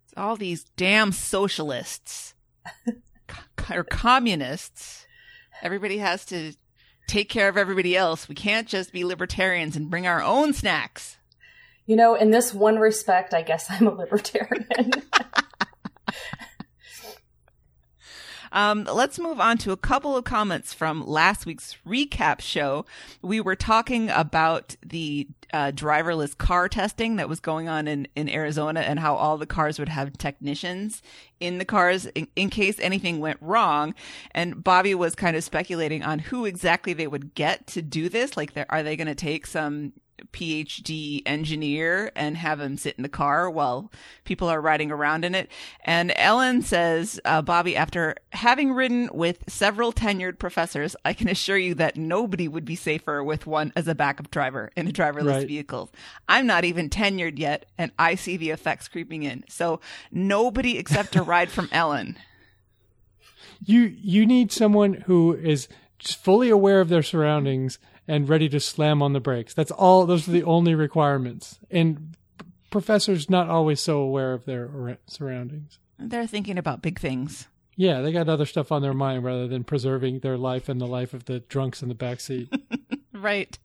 It's 0.05 0.15
all 0.17 0.37
these 0.37 0.65
damn 0.77 1.13
socialists 1.13 2.35
Co- 3.27 3.75
or 3.75 3.85
communists. 3.85 5.07
Everybody 5.63 5.99
has 5.99 6.25
to 6.27 6.55
take 7.09 7.29
care 7.29 7.49
of 7.49 7.57
everybody 7.57 7.97
else. 7.97 8.29
We 8.29 8.35
can't 8.35 8.69
just 8.69 8.93
be 8.93 9.05
libertarians 9.05 9.77
and 9.77 9.91
bring 9.91 10.07
our 10.07 10.23
own 10.23 10.53
snacks. 10.53 11.18
You 11.89 11.97
know, 11.97 12.15
in 12.15 12.31
this 12.31 12.53
one 12.53 12.79
respect, 12.79 13.33
I 13.33 13.41
guess 13.41 13.67
I'm 13.71 13.87
a 13.87 13.91
libertarian. 13.91 14.93
Um, 18.51 18.85
let's 18.85 19.19
move 19.19 19.41
on 19.41 19.59
to 19.59 19.73
a 19.73 19.77
couple 19.77 20.17
of 20.17 20.25
comments 20.25 20.73
from 20.73 21.07
last 21.07 21.45
week's 21.45 21.77
recap 21.87 22.41
show. 22.41 22.87
We 23.21 23.43
were 23.43 23.55
talking 23.55 24.09
about 24.09 24.75
the 24.83 25.29
uh, 25.53 25.73
driverless 25.73 26.37
car 26.37 26.67
testing 26.67 27.17
that 27.17 27.29
was 27.29 27.41
going 27.41 27.69
on 27.69 27.87
in, 27.87 28.09
in 28.17 28.29
Arizona 28.29 28.81
and 28.81 28.99
how 28.99 29.17
all 29.17 29.37
the 29.37 29.45
cars 29.45 29.79
would 29.79 29.91
have 29.91 30.17
technicians 30.17 31.03
in 31.41 31.59
the 31.59 31.67
cars 31.67 32.07
in, 32.07 32.27
in 32.37 32.49
case 32.49 32.81
anything 32.81 33.21
went 33.21 33.39
wrong. 33.43 33.95
And 34.33 34.65
Bobby 34.65 34.95
was 34.95 35.15
kind 35.15 35.37
of 35.37 35.45
speculating 35.45 36.03
on 36.03 36.19
who 36.19 36.47
exactly 36.47 36.95
they 36.95 37.07
would 37.07 37.35
get 37.35 37.67
to 37.69 37.83
do 37.83 38.09
this. 38.09 38.35
Like, 38.35 38.53
are 38.71 38.83
they 38.83 38.97
going 38.97 39.09
to 39.09 39.15
take 39.15 39.47
some 39.47 39.93
PhD 40.33 41.23
engineer 41.27 42.11
and 42.17 42.37
have 42.37 42.61
him 42.61 42.77
sit 42.77 42.97
in 42.97 43.03
the 43.03 43.09
car 43.09 43.49
while 43.51 43.91
people 44.25 44.49
are 44.49 44.61
riding 44.61 44.91
around 44.91 45.25
in 45.25 45.35
it. 45.35 45.51
And 45.85 46.13
Ellen 46.17 46.63
says, 46.63 47.21
uh, 47.25 47.43
Bobby, 47.43 47.77
after 47.77 48.17
having 48.33 48.73
ridden 48.73 49.09
with 49.13 49.43
several 49.49 49.93
tenured 49.93 50.39
professors, 50.39 50.95
I 51.05 51.13
can 51.13 51.29
assure 51.29 51.59
you 51.59 51.75
that 51.75 51.97
nobody 51.97 52.49
would 52.49 52.65
be 52.65 52.77
safer 52.77 53.23
with 53.25 53.47
one 53.47 53.73
as 53.77 53.89
a 53.89 53.95
backup 53.95 54.31
driver 54.31 54.71
in 54.77 54.89
a 54.89 54.93
driverless 54.93 55.27
Right. 55.39 55.47
vehicle. 55.49 55.91
I'm 56.29 56.47
not 56.47 56.65
even 56.65 56.91
tenured 56.91 57.39
yet, 57.39 57.67
and 57.79 57.93
I 57.99 58.15
see 58.15 58.37
the 58.37 58.51
effects 58.51 58.89
creeping 58.89 59.23
in. 59.23 59.45
So 59.49 59.81
nobody 60.11 60.79
except 60.79 61.17
a 61.17 61.23
ride 61.23 61.51
from 61.51 61.69
Ellen. 61.73 62.19
You 63.65 63.81
you 63.83 64.27
need 64.27 64.53
someone 64.53 64.95
who 65.07 65.35
is 65.35 65.69
just 65.99 66.23
fully 66.23 66.49
aware 66.49 66.81
of 66.81 66.89
their 66.89 67.03
surroundings 67.03 67.79
and 68.09 68.29
ready 68.29 68.49
to 68.49 68.59
slam 68.59 69.03
on 69.03 69.13
the 69.13 69.21
brakes. 69.21 69.55
That's 69.55 69.71
all. 69.71 70.07
Those 70.07 70.27
are 70.27 70.33
the 70.33 70.45
only 70.45 70.75
requirements. 70.75 71.59
And 71.71 72.17
professors 72.71 73.31
not 73.31 73.49
always 73.49 73.81
so 73.81 73.99
aware 73.99 74.33
of 74.33 74.47
their 74.47 74.99
surroundings. 75.07 75.79
They're 75.99 76.27
thinking 76.27 76.59
about 76.59 76.83
big 76.83 76.99
things. 76.99 77.47
Yeah, 77.77 78.01
they 78.01 78.11
got 78.11 78.29
other 78.29 78.47
stuff 78.47 78.73
on 78.73 78.83
their 78.83 78.95
mind 78.95 79.23
rather 79.23 79.47
than 79.47 79.63
preserving 79.63 80.21
their 80.21 80.37
life 80.37 80.69
and 80.69 80.81
the 80.81 80.87
life 80.87 81.15
of 81.15 81.27
the 81.27 81.41
drunks 81.41 81.83
in 81.83 81.89
the 81.89 81.95
back 81.95 82.19
seat. 82.19 82.53
Right. 83.19 83.59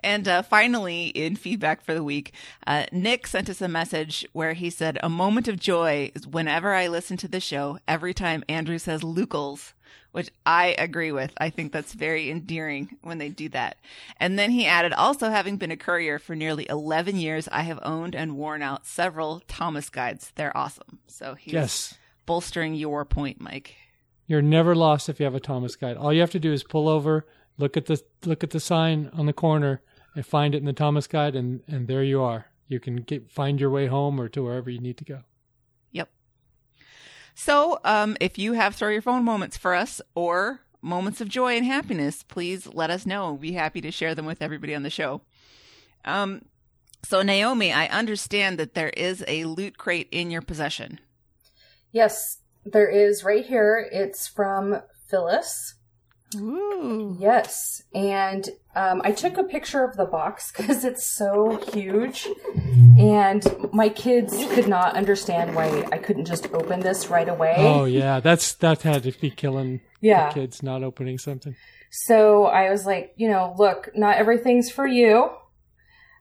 And 0.00 0.28
uh, 0.28 0.42
finally, 0.42 1.06
in 1.08 1.36
feedback 1.36 1.82
for 1.82 1.94
the 1.94 2.04
week, 2.04 2.34
uh, 2.66 2.86
Nick 2.92 3.26
sent 3.26 3.48
us 3.48 3.60
a 3.60 3.68
message 3.68 4.26
where 4.32 4.52
he 4.52 4.70
said, 4.70 4.98
A 5.02 5.08
moment 5.08 5.48
of 5.48 5.58
joy 5.58 6.10
is 6.14 6.26
whenever 6.26 6.74
I 6.74 6.88
listen 6.88 7.16
to 7.18 7.28
the 7.28 7.40
show, 7.40 7.78
every 7.88 8.12
time 8.12 8.44
Andrew 8.48 8.78
says 8.78 9.02
Lucals, 9.02 9.72
which 10.12 10.30
I 10.44 10.74
agree 10.78 11.12
with. 11.12 11.32
I 11.38 11.50
think 11.50 11.72
that's 11.72 11.92
very 11.92 12.30
endearing 12.30 12.96
when 13.02 13.18
they 13.18 13.28
do 13.28 13.48
that. 13.50 13.76
And 14.18 14.38
then 14.38 14.50
he 14.50 14.66
added, 14.66 14.92
Also, 14.92 15.30
having 15.30 15.56
been 15.56 15.70
a 15.70 15.76
courier 15.76 16.18
for 16.18 16.34
nearly 16.34 16.68
11 16.68 17.16
years, 17.16 17.48
I 17.50 17.62
have 17.62 17.78
owned 17.82 18.14
and 18.14 18.36
worn 18.36 18.62
out 18.62 18.86
several 18.86 19.42
Thomas 19.46 19.88
guides. 19.88 20.32
They're 20.34 20.56
awesome. 20.56 20.98
So 21.06 21.34
he's 21.34 21.54
yes. 21.54 21.94
bolstering 22.26 22.74
your 22.74 23.04
point, 23.04 23.40
Mike. 23.40 23.76
You're 24.26 24.42
never 24.42 24.74
lost 24.74 25.08
if 25.08 25.18
you 25.18 25.24
have 25.24 25.34
a 25.34 25.40
Thomas 25.40 25.76
guide. 25.76 25.96
All 25.96 26.12
you 26.12 26.20
have 26.20 26.30
to 26.30 26.38
do 26.38 26.52
is 26.52 26.62
pull 26.62 26.88
over, 26.88 27.26
look 27.58 27.76
at 27.76 27.86
the 27.86 28.00
look 28.24 28.44
at 28.44 28.50
the 28.50 28.60
sign 28.60 29.10
on 29.12 29.26
the 29.26 29.32
corner, 29.32 29.82
and 30.14 30.24
find 30.24 30.54
it 30.54 30.58
in 30.58 30.66
the 30.66 30.72
Thomas 30.72 31.08
guide, 31.08 31.34
and 31.34 31.62
and 31.66 31.88
there 31.88 32.04
you 32.04 32.22
are. 32.22 32.46
You 32.68 32.78
can 32.78 32.96
get 32.96 33.28
find 33.28 33.60
your 33.60 33.70
way 33.70 33.88
home 33.88 34.20
or 34.20 34.28
to 34.28 34.44
wherever 34.44 34.70
you 34.70 34.78
need 34.78 34.98
to 34.98 35.04
go. 35.04 35.22
So, 37.42 37.78
um, 37.84 38.18
if 38.20 38.36
you 38.36 38.52
have 38.52 38.74
throw 38.74 38.90
your 38.90 39.00
phone 39.00 39.24
moments 39.24 39.56
for 39.56 39.74
us 39.74 40.02
or 40.14 40.60
moments 40.82 41.22
of 41.22 41.28
joy 41.30 41.56
and 41.56 41.64
happiness, 41.64 42.22
please 42.22 42.66
let 42.66 42.90
us 42.90 43.06
know. 43.06 43.28
We'll 43.28 43.38
be 43.38 43.52
happy 43.52 43.80
to 43.80 43.90
share 43.90 44.14
them 44.14 44.26
with 44.26 44.42
everybody 44.42 44.74
on 44.74 44.82
the 44.82 44.90
show. 44.90 45.22
Um, 46.04 46.42
so 47.02 47.22
Naomi, 47.22 47.72
I 47.72 47.86
understand 47.86 48.58
that 48.58 48.74
there 48.74 48.90
is 48.90 49.24
a 49.26 49.46
loot 49.46 49.78
crate 49.78 50.08
in 50.10 50.30
your 50.30 50.42
possession. 50.42 51.00
Yes, 51.92 52.40
there 52.66 52.90
is 52.90 53.24
right 53.24 53.46
here. 53.46 53.88
It's 53.90 54.28
from 54.28 54.82
Phyllis. 55.08 55.76
Ooh. 56.36 57.16
Yes, 57.18 57.82
and 57.94 58.50
um, 58.76 59.00
I 59.02 59.12
took 59.12 59.38
a 59.38 59.44
picture 59.44 59.82
of 59.82 59.96
the 59.96 60.04
box 60.04 60.52
because 60.56 60.84
it's 60.84 61.06
so 61.06 61.56
huge, 61.72 62.28
and 63.10 63.72
my 63.72 63.88
kids 63.88 64.32
could 64.54 64.68
not 64.68 64.96
understand 64.96 65.54
why 65.54 65.84
I 65.90 65.98
couldn't 65.98 66.26
just 66.26 66.52
open 66.52 66.80
this 66.80 67.08
right 67.08 67.28
away. 67.28 67.54
Oh 67.58 67.84
yeah, 67.84 68.20
that's 68.20 68.54
that 68.54 68.82
had 68.82 69.02
to 69.02 69.12
be 69.12 69.30
killing 69.30 69.80
yeah. 70.00 70.28
the 70.28 70.34
kids 70.34 70.62
not 70.62 70.82
opening 70.82 71.18
something. 71.18 71.56
So 71.90 72.44
I 72.44 72.70
was 72.70 72.86
like, 72.86 73.12
you 73.16 73.28
know, 73.28 73.54
look, 73.58 73.90
not 73.96 74.16
everything's 74.16 74.70
for 74.70 74.86
you. 74.86 75.30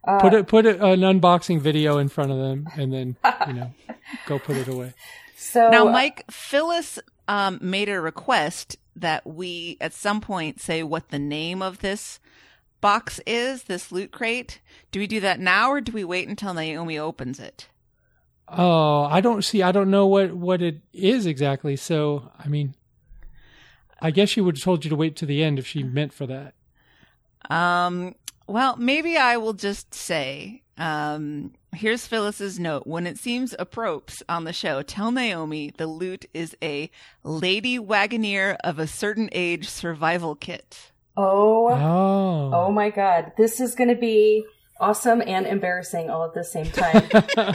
Uh, 0.08 0.19
Put 0.19 0.34
it 0.34 0.48
put 0.48 0.65
it, 0.65 0.79
an 0.79 1.01
unboxing 1.01 1.60
video 1.60 1.98
in 1.98 2.08
front 2.08 2.31
of 2.31 2.38
them, 2.38 2.67
and 2.75 2.93
then 2.93 3.17
you 3.48 3.53
know 3.53 3.74
go 4.27 4.39
put 4.39 4.58
it 4.58 4.67
away. 4.67 4.93
So 5.36 5.69
Now, 5.69 5.86
Mike, 5.86 6.25
Phyllis 6.31 7.00
um, 7.27 7.60
made 7.62 7.89
a 7.89 8.00
request 8.00 8.77
that 8.96 9.27
we 9.27 9.77
at 9.79 9.93
some 9.93 10.22
point 10.22 10.60
say 10.60 10.84
what 10.84 11.10
the 11.10 11.19
name 11.19 11.62
of 11.62 11.79
this 11.79 12.19
box 12.81 13.19
is, 13.25 13.63
this 13.63 13.91
loot 13.91 14.12
crate. 14.12 14.62
Do 14.91 15.00
we 15.00 15.07
do 15.07 15.19
that 15.19 15.39
now 15.39 15.69
or 15.71 15.81
do 15.81 15.91
we 15.91 16.03
wait 16.03 16.27
until 16.27 16.53
Naomi 16.53 16.98
opens 16.98 17.39
it? 17.39 17.67
Oh, 18.48 19.03
I 19.03 19.21
don't 19.21 19.43
see. 19.43 19.62
I 19.62 19.71
don't 19.71 19.91
know 19.91 20.07
what 20.07 20.33
what 20.33 20.62
it 20.62 20.81
is 20.91 21.25
exactly. 21.25 21.75
So 21.75 22.31
I 22.39 22.48
mean, 22.48 22.74
I 24.01 24.12
guess 24.12 24.29
she 24.29 24.41
would 24.41 24.57
have 24.57 24.63
told 24.63 24.83
you 24.83 24.89
to 24.89 24.95
wait 24.95 25.15
to 25.17 25.25
the 25.25 25.43
end 25.43 25.59
if 25.59 25.67
she 25.67 25.83
meant 25.83 26.13
for 26.13 26.25
that. 26.25 26.55
Um, 27.50 28.15
well, 28.48 28.75
maybe 28.77 29.17
I 29.17 29.38
will 29.38 29.53
just 29.53 29.93
say, 29.93 30.63
um, 30.77 31.53
here's 31.75 32.07
Phyllis's 32.07 32.59
note. 32.59 32.88
When 32.88 33.05
it 33.05 33.17
seems 33.17 33.55
appropriate 33.59 34.24
on 34.27 34.45
the 34.45 34.53
show, 34.53 34.81
tell 34.81 35.12
Naomi 35.12 35.71
the 35.77 35.88
loot 35.88 36.25
is 36.33 36.55
a 36.62 36.89
lady 37.24 37.77
wagoneer 37.77 38.57
of 38.63 38.79
a 38.79 38.88
certain 38.88 39.29
age 39.31 39.69
survival 39.69 40.36
kit. 40.36 40.91
Oh, 41.20 41.70
Oh, 41.70 42.52
oh 42.54 42.72
my 42.72 42.90
God, 42.90 43.34
this 43.38 43.60
is 43.60 43.76
going 43.76 43.90
to 43.90 43.96
be 43.96 44.46
awesome 44.80 45.22
and 45.26 45.46
embarrassing 45.46 46.10
all 46.10 46.26
at 46.26 46.34
the 46.34 46.44
same 46.44 46.66
time. 46.72 47.08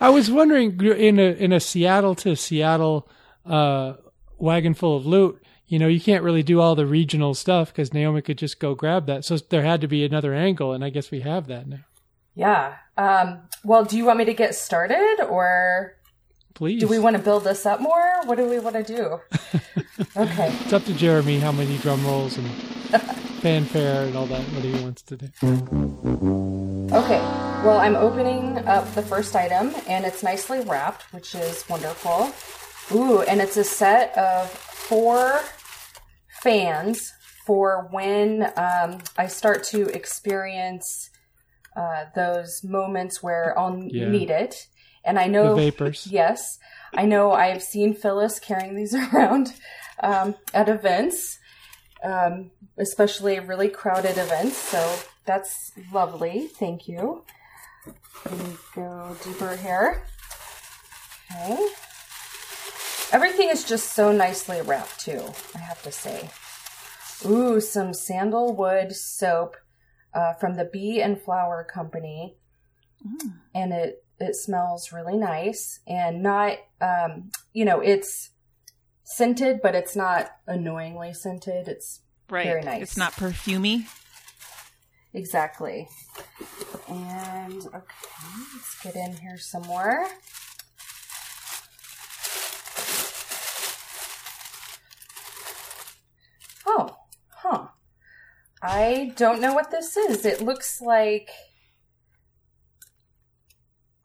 I 0.00 0.10
was 0.10 0.30
wondering 0.30 0.80
in 0.80 1.18
a 1.18 1.32
in 1.32 1.52
a 1.52 1.60
Seattle 1.60 2.14
to 2.16 2.36
Seattle 2.36 3.08
uh, 3.44 3.94
wagon 4.38 4.74
full 4.74 4.96
of 4.96 5.06
loot. 5.06 5.42
You 5.66 5.78
know, 5.78 5.88
you 5.88 6.00
can't 6.00 6.22
really 6.22 6.42
do 6.42 6.60
all 6.60 6.74
the 6.74 6.86
regional 6.86 7.34
stuff 7.34 7.72
because 7.72 7.92
Naomi 7.94 8.20
could 8.22 8.38
just 8.38 8.60
go 8.60 8.74
grab 8.74 9.06
that. 9.06 9.24
So 9.24 9.36
there 9.38 9.62
had 9.62 9.80
to 9.80 9.88
be 9.88 10.04
another 10.04 10.34
angle, 10.34 10.72
and 10.72 10.84
I 10.84 10.90
guess 10.90 11.10
we 11.10 11.20
have 11.20 11.46
that 11.48 11.66
now. 11.66 11.80
yeah. 12.34 12.74
Um, 12.96 13.40
well, 13.64 13.84
do 13.84 13.96
you 13.96 14.04
want 14.04 14.18
me 14.18 14.26
to 14.26 14.34
get 14.34 14.54
started, 14.54 15.24
or 15.28 15.96
Please, 16.54 16.80
do 16.80 16.86
we 16.86 16.98
want 16.98 17.16
to 17.16 17.22
build 17.22 17.44
this 17.44 17.64
up 17.64 17.80
more? 17.80 18.20
What 18.26 18.36
do 18.36 18.44
we 18.46 18.58
want 18.58 18.76
to 18.76 18.82
do? 18.84 19.20
okay. 20.16 20.54
It's 20.64 20.72
up 20.72 20.84
to 20.86 20.94
Jeremy 20.94 21.38
how 21.38 21.52
many 21.52 21.76
drum 21.78 22.04
rolls 22.06 22.38
and 22.38 22.48
fanfare 23.40 24.04
and 24.06 24.16
all 24.16 24.26
that. 24.26 24.40
What 24.40 24.64
he 24.64 24.72
wants 24.82 25.02
to 25.02 25.16
do. 25.16 25.28
Okay, 26.92 27.18
well, 27.64 27.78
I'm 27.78 27.96
opening 27.96 28.58
up 28.66 28.92
the 28.94 29.02
first 29.02 29.34
item, 29.34 29.74
and 29.88 30.04
it's 30.04 30.22
nicely 30.22 30.60
wrapped, 30.60 31.12
which 31.12 31.34
is 31.34 31.64
wonderful. 31.68 32.30
Ooh, 32.94 33.22
and 33.22 33.40
it's 33.40 33.56
a 33.56 33.64
set 33.64 34.16
of 34.18 34.50
four 34.50 35.40
fans 36.42 37.12
for 37.46 37.88
when 37.90 38.44
um, 38.56 38.98
I 39.16 39.26
start 39.26 39.64
to 39.64 39.86
experience 39.88 41.10
uh, 41.76 42.04
those 42.14 42.62
moments 42.62 43.22
where 43.22 43.58
I'll 43.58 43.82
Yeah. 43.88 44.08
need 44.10 44.30
it. 44.30 44.66
And 45.04 45.18
I 45.18 45.26
know 45.26 45.54
The 45.54 45.62
vapors. 45.70 46.06
yes, 46.10 46.58
I 46.94 47.06
know 47.06 47.32
I've 47.32 47.62
seen 47.62 47.94
Phyllis 47.94 48.38
carrying 48.38 48.76
these 48.76 48.94
around 49.14 49.54
um, 50.02 50.34
at 50.52 50.68
events, 50.68 51.38
um, 52.02 52.50
especially 52.76 53.38
really 53.40 53.68
crowded 53.68 54.18
events. 54.18 54.56
So 54.56 54.98
that's 55.24 55.72
lovely. 55.92 56.48
Thank 56.48 56.88
you. 56.88 57.24
Let 58.26 58.38
me 58.38 58.56
go 58.74 59.16
deeper 59.24 59.56
here. 59.56 60.02
Okay. 61.30 61.66
Everything 63.12 63.48
is 63.50 63.64
just 63.64 63.92
so 63.92 64.10
nicely 64.12 64.60
wrapped, 64.62 65.00
too, 65.00 65.22
I 65.54 65.58
have 65.58 65.82
to 65.82 65.92
say. 65.92 66.30
Ooh, 67.24 67.60
some 67.60 67.94
sandalwood 67.94 68.92
soap 68.92 69.56
uh, 70.14 70.32
from 70.34 70.56
the 70.56 70.64
Bee 70.64 71.00
and 71.00 71.20
Flower 71.20 71.62
Company. 71.64 72.36
And 73.54 73.72
it, 73.72 74.04
it 74.20 74.36
smells 74.36 74.92
really 74.92 75.16
nice 75.16 75.80
and 75.86 76.22
not, 76.22 76.58
um, 76.80 77.32
you 77.52 77.64
know, 77.64 77.80
it's 77.80 78.30
scented, 79.04 79.60
but 79.62 79.74
it's 79.74 79.96
not 79.96 80.32
annoyingly 80.46 81.12
scented. 81.12 81.68
It's 81.68 82.00
Right. 82.32 82.46
Very 82.46 82.62
nice. 82.62 82.82
It's 82.82 82.96
not 82.96 83.12
perfumey. 83.12 83.86
Exactly. 85.12 85.86
And 86.88 87.66
okay, 87.66 87.94
let's 88.54 88.80
get 88.82 88.96
in 88.96 89.14
here 89.18 89.36
some 89.36 89.64
more. 89.64 90.06
Oh, 96.64 96.96
huh. 97.28 97.66
I 98.62 99.12
don't 99.16 99.42
know 99.42 99.52
what 99.52 99.70
this 99.70 99.94
is. 99.98 100.24
It 100.24 100.40
looks 100.40 100.80
like 100.80 101.28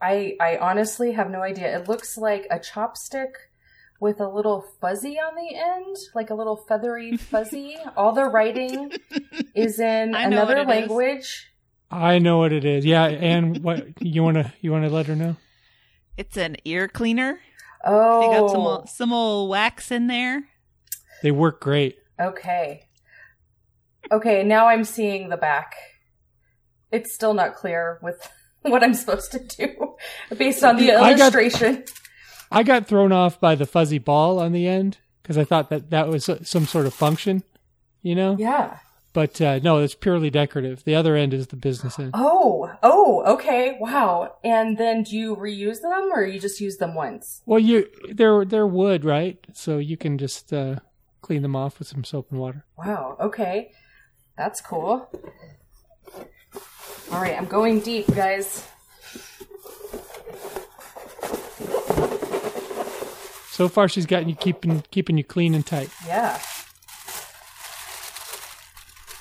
I 0.02 0.36
I 0.42 0.58
honestly 0.58 1.14
have 1.14 1.30
no 1.30 1.42
idea. 1.42 1.78
It 1.78 1.88
looks 1.88 2.18
like 2.18 2.46
a 2.52 2.60
chopstick 2.60 3.32
with 4.00 4.20
a 4.20 4.28
little 4.28 4.64
fuzzy 4.82 5.18
on 5.18 5.36
the 5.36 5.56
end, 5.56 5.96
like 6.14 6.30
a 6.30 6.36
little 6.36 6.56
feathery 6.56 7.18
fuzzy. 7.18 7.78
All 7.96 8.14
the 8.14 8.26
writing 8.26 8.92
is 9.56 9.80
in 9.80 10.14
I 10.16 10.26
know 10.28 10.46
what 10.46 10.52
another 10.58 10.58
it 10.58 10.62
is. 10.62 10.68
language. 10.90 11.48
I 11.90 12.20
know 12.20 12.38
what 12.40 12.52
it 12.54 12.66
is. 12.66 12.86
Yeah, 12.86 13.06
and 13.06 13.64
what 13.64 13.86
you 14.02 14.24
wanna 14.24 14.54
you 14.62 14.72
wanna 14.72 14.90
let 14.90 15.06
her 15.08 15.16
know? 15.16 15.36
It's 16.18 16.36
an 16.38 16.58
ear 16.66 16.88
cleaner. 16.88 17.40
Oh, 17.86 18.22
They 18.22 18.38
got 18.40 18.50
some 18.50 18.62
oh. 18.62 18.84
some 18.88 19.14
old 19.14 19.50
wax 19.50 19.92
in 19.92 20.08
there. 20.08 20.44
They 21.24 21.32
work 21.32 21.62
great. 21.62 21.98
okay. 22.20 22.84
Okay, 24.12 24.44
now 24.44 24.68
I'm 24.68 24.84
seeing 24.86 25.30
the 25.30 25.38
back. 25.38 25.76
it's 26.92 27.14
still 27.14 27.34
not 27.34 27.56
clear 27.56 28.00
with 28.02 28.30
what 28.62 28.84
I'm 28.84 28.94
supposed 28.94 29.32
to 29.34 29.40
do 29.40 29.96
based 30.38 30.64
on 30.64 30.78
the 30.78 30.92
I 30.94 31.12
got- 31.14 31.20
illustration. 31.20 31.84
I 32.52 32.64
got 32.64 32.88
thrown 32.88 33.12
off 33.12 33.40
by 33.40 33.56
the 33.56 33.66
fuzzy 33.66 34.00
ball 34.00 34.40
on 34.40 34.52
the 34.52 34.68
end 34.68 34.98
because 35.22 35.38
I 35.38 35.44
thought 35.44 35.70
that 35.70 35.90
that 35.90 36.08
was 36.08 36.30
some 36.44 36.66
sort 36.66 36.86
of 36.86 36.94
function, 36.94 37.44
you 38.02 38.16
know. 38.16 38.36
Yeah. 38.40 38.80
But 39.14 39.42
uh, 39.42 39.60
no, 39.64 39.80
it's 39.80 39.96
purely 39.96 40.30
decorative. 40.30 40.84
The 40.84 40.96
other 40.96 41.16
end 41.16 41.34
is 41.34 41.48
the 41.48 41.56
business 41.56 41.98
end. 41.98 42.12
Oh, 42.14 42.72
oh, 42.84 43.24
okay. 43.26 43.76
Wow. 43.80 44.36
And 44.44 44.78
then 44.78 45.04
do 45.04 45.18
you 45.18 45.36
reuse 45.36 45.82
them 45.82 46.12
or 46.14 46.24
you 46.24 46.40
just 46.40 46.62
use 46.62 46.78
them 46.78 46.94
once? 46.94 47.42
Well, 47.46 47.60
you 47.60 47.88
they're 48.14 48.46
they're 48.46 48.68
wood, 48.68 49.04
right? 49.04 49.40
So 49.54 49.80
you 49.80 49.98
can 49.98 50.18
just 50.20 50.54
uh, 50.54 50.82
clean 51.22 51.42
them 51.42 51.56
off 51.56 51.80
with 51.80 51.88
some 51.88 52.04
soap 52.04 52.28
and 52.30 52.40
water. 52.40 52.64
Wow. 52.78 53.18
Okay. 53.20 53.72
That's 54.38 54.62
cool. 54.62 55.10
All 57.12 57.22
right, 57.22 57.36
I'm 57.38 57.46
going 57.46 57.80
deep, 57.80 58.14
guys. 58.14 58.68
So 63.58 63.68
far, 63.68 63.90
she's 63.90 64.06
gotten 64.06 64.30
you 64.30 64.36
keeping 64.36 64.84
keeping 64.92 65.18
you 65.18 65.24
clean 65.24 65.56
and 65.56 65.66
tight 65.66 65.90
Yeah. 66.06 66.40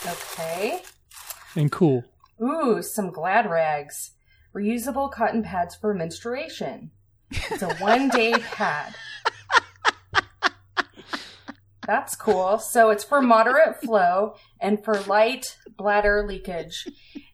Okay. 0.05 0.83
and 1.55 1.73
cool. 1.73 2.05
Ooh, 2.43 2.83
some 2.83 3.11
glad 3.11 3.51
rags. 3.51 4.11
Reusable 4.55 5.11
cotton 5.11 5.43
pads 5.43 5.75
for 5.75 5.95
menstruation. 5.95 6.91
It's 7.31 7.63
a 7.63 7.75
one 7.77 8.11
day 8.11 8.33
pad. 8.53 8.95
That's 11.87 12.15
cool. 12.15 12.59
So 12.59 12.91
it's 12.91 13.05
for 13.05 13.23
moderate 13.23 13.81
flow 13.81 14.35
and 14.61 14.85
for 14.85 15.01
light 15.05 15.57
bladder 15.79 16.27
leakage. 16.29 16.87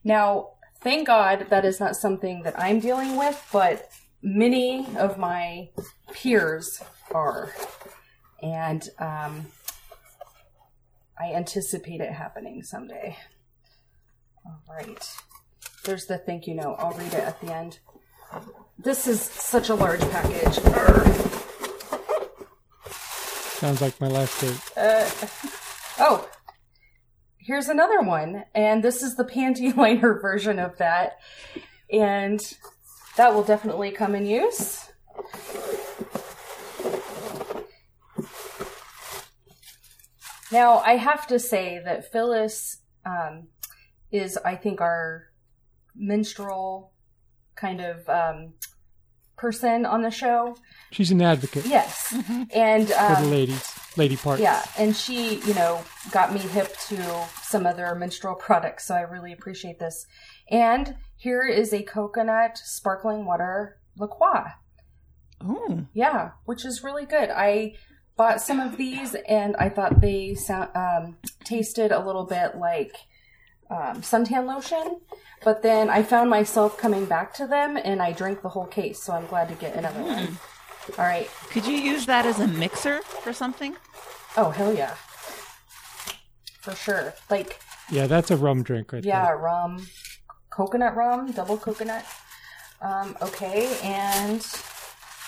Now, 0.05 0.51
thank 0.81 1.09
God 1.09 1.47
that 1.51 1.65
is 1.65 1.81
not 1.81 1.97
something 1.97 2.45
that 2.45 2.55
I'm 2.57 2.79
dealing 2.79 3.17
with, 3.17 3.45
but 3.53 3.89
many 4.23 4.87
of 4.97 5.19
my 5.19 5.71
peers 6.13 6.83
are. 7.13 7.53
And 8.43 8.83
um, 8.99 9.47
I 11.19 11.33
anticipate 11.35 12.01
it 12.01 12.13
happening 12.13 12.63
someday. 12.63 13.17
All 14.45 14.63
right. 14.69 15.17
There's 15.85 16.07
the 16.07 16.19
thank 16.19 16.47
you 16.47 16.55
note. 16.55 16.77
I'll 16.79 16.93
read 16.93 17.13
it 17.13 17.21
at 17.21 17.41
the 17.41 17.53
end. 17.53 17.79
This 18.79 19.07
is 19.07 19.21
such 19.21 19.69
a 19.69 19.75
large 19.75 20.01
package. 20.01 20.57
Urgh. 20.57 21.43
Sounds 23.61 23.81
like 23.81 24.01
my 24.01 24.09
last 24.09 24.41
date. 24.41 24.61
Uh, 24.77 25.09
oh, 26.01 26.29
here's 27.37 27.69
another 27.69 28.01
one. 28.01 28.45
And 28.55 28.83
this 28.83 29.03
is 29.03 29.15
the 29.15 29.25
panty 29.37 29.77
liner 29.77 30.19
version 30.21 30.59
of 30.59 30.79
that. 30.79 31.19
And 31.93 32.41
that 33.17 33.35
will 33.35 33.43
definitely 33.45 33.91
come 33.91 34.15
in 34.15 34.27
use. 34.27 34.89
Now, 40.51 40.79
I 40.79 40.97
have 40.97 41.27
to 41.29 41.39
say 41.39 41.81
that 41.83 42.13
Phyllis 42.13 42.79
um, 43.07 43.49
is, 44.11 44.37
I 44.45 44.55
think, 44.55 44.81
our 44.81 45.31
minstrel 45.95 46.93
kind 47.55 47.81
of 47.81 48.07
um, 48.09 48.53
person 49.37 49.87
on 49.87 50.03
the 50.03 50.11
show. 50.11 50.57
She's 50.91 51.11
an 51.11 51.23
advocate 51.23 51.65
Yes. 51.67 52.15
And 52.55 52.93
um, 52.93 53.17
for 53.17 53.23
the 53.23 53.29
ladies, 53.29 53.75
lady 53.97 54.17
part. 54.17 54.41
yeah, 54.41 54.63
and 54.79 54.95
she, 54.95 55.37
you 55.41 55.55
know, 55.55 55.83
got 56.11 56.35
me 56.35 56.41
hip 56.41 56.77
to 56.89 57.25
some 57.43 57.67
other 57.67 57.95
menstrual 57.95 58.35
products, 58.35 58.87
so 58.87 58.95
I 58.95 59.03
really 59.03 59.33
appreciate 59.33 59.79
this. 59.79 60.07
And 60.51 60.95
here 61.23 61.43
is 61.43 61.73
a 61.73 61.85
coconut 61.85 62.59
sparkling 62.59 63.25
water 63.25 63.79
LaCroix. 63.97 64.49
Ooh. 65.45 65.87
Yeah, 65.95 66.33
which 66.47 66.65
is 66.65 66.83
really 66.83 67.07
good. 67.07 67.31
I 67.31 67.75
bought 68.17 68.41
some 68.41 68.59
of 68.59 68.77
these 68.77 69.15
and 69.29 69.55
I 69.57 69.69
thought 69.69 70.01
they 70.01 70.35
sound, 70.35 70.71
um, 70.75 71.17
tasted 71.45 71.93
a 71.93 72.05
little 72.05 72.25
bit 72.25 72.57
like 72.57 72.93
um, 73.71 74.03
suntan 74.03 74.47
lotion, 74.47 75.01
but 75.45 75.63
then 75.63 75.89
I 75.91 76.03
found 76.03 76.29
myself 76.29 76.77
coming 76.77 77.05
back 77.05 77.33
to 77.35 77.47
them 77.47 77.77
and 77.77 78.03
I 78.03 78.11
drank 78.11 78.43
the 78.43 78.49
whole 78.49 78.67
case, 78.67 79.01
so 79.01 79.13
I'm 79.13 79.27
glad 79.27 79.49
to 79.49 79.55
get 79.55 79.77
another 79.77 80.03
one. 80.03 80.39
All 80.99 81.05
right. 81.05 81.31
Could 81.51 81.67
you 81.67 81.75
use 81.77 82.05
that 82.07 82.27
as 82.27 82.41
a 82.41 82.49
mixer 82.49 83.01
for 83.03 83.33
something? 83.33 83.77
Oh, 84.37 84.51
hell 84.51 84.75
yeah. 84.75 84.95
For 86.61 86.75
sure. 86.75 87.15
Like, 87.31 87.61
Yeah, 87.91 88.09
that's 88.09 88.31
a 88.33 88.37
rum 88.37 88.65
drink 88.65 88.93
right 88.93 89.05
Yeah, 89.05 89.27
there. 89.27 89.37
rum, 89.39 89.87
coconut 90.53 90.95
rum, 90.97 91.33
double 91.33 91.57
coconut. 91.57 92.05
Um, 92.81 93.17
okay, 93.23 93.77
and 93.83 94.45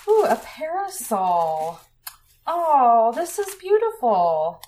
ooh, 0.08 0.24
a 0.28 0.36
parasol. 0.36 1.80
Oh, 2.46 3.12
this 3.14 3.38
is 3.38 3.54
beautiful. 3.56 4.60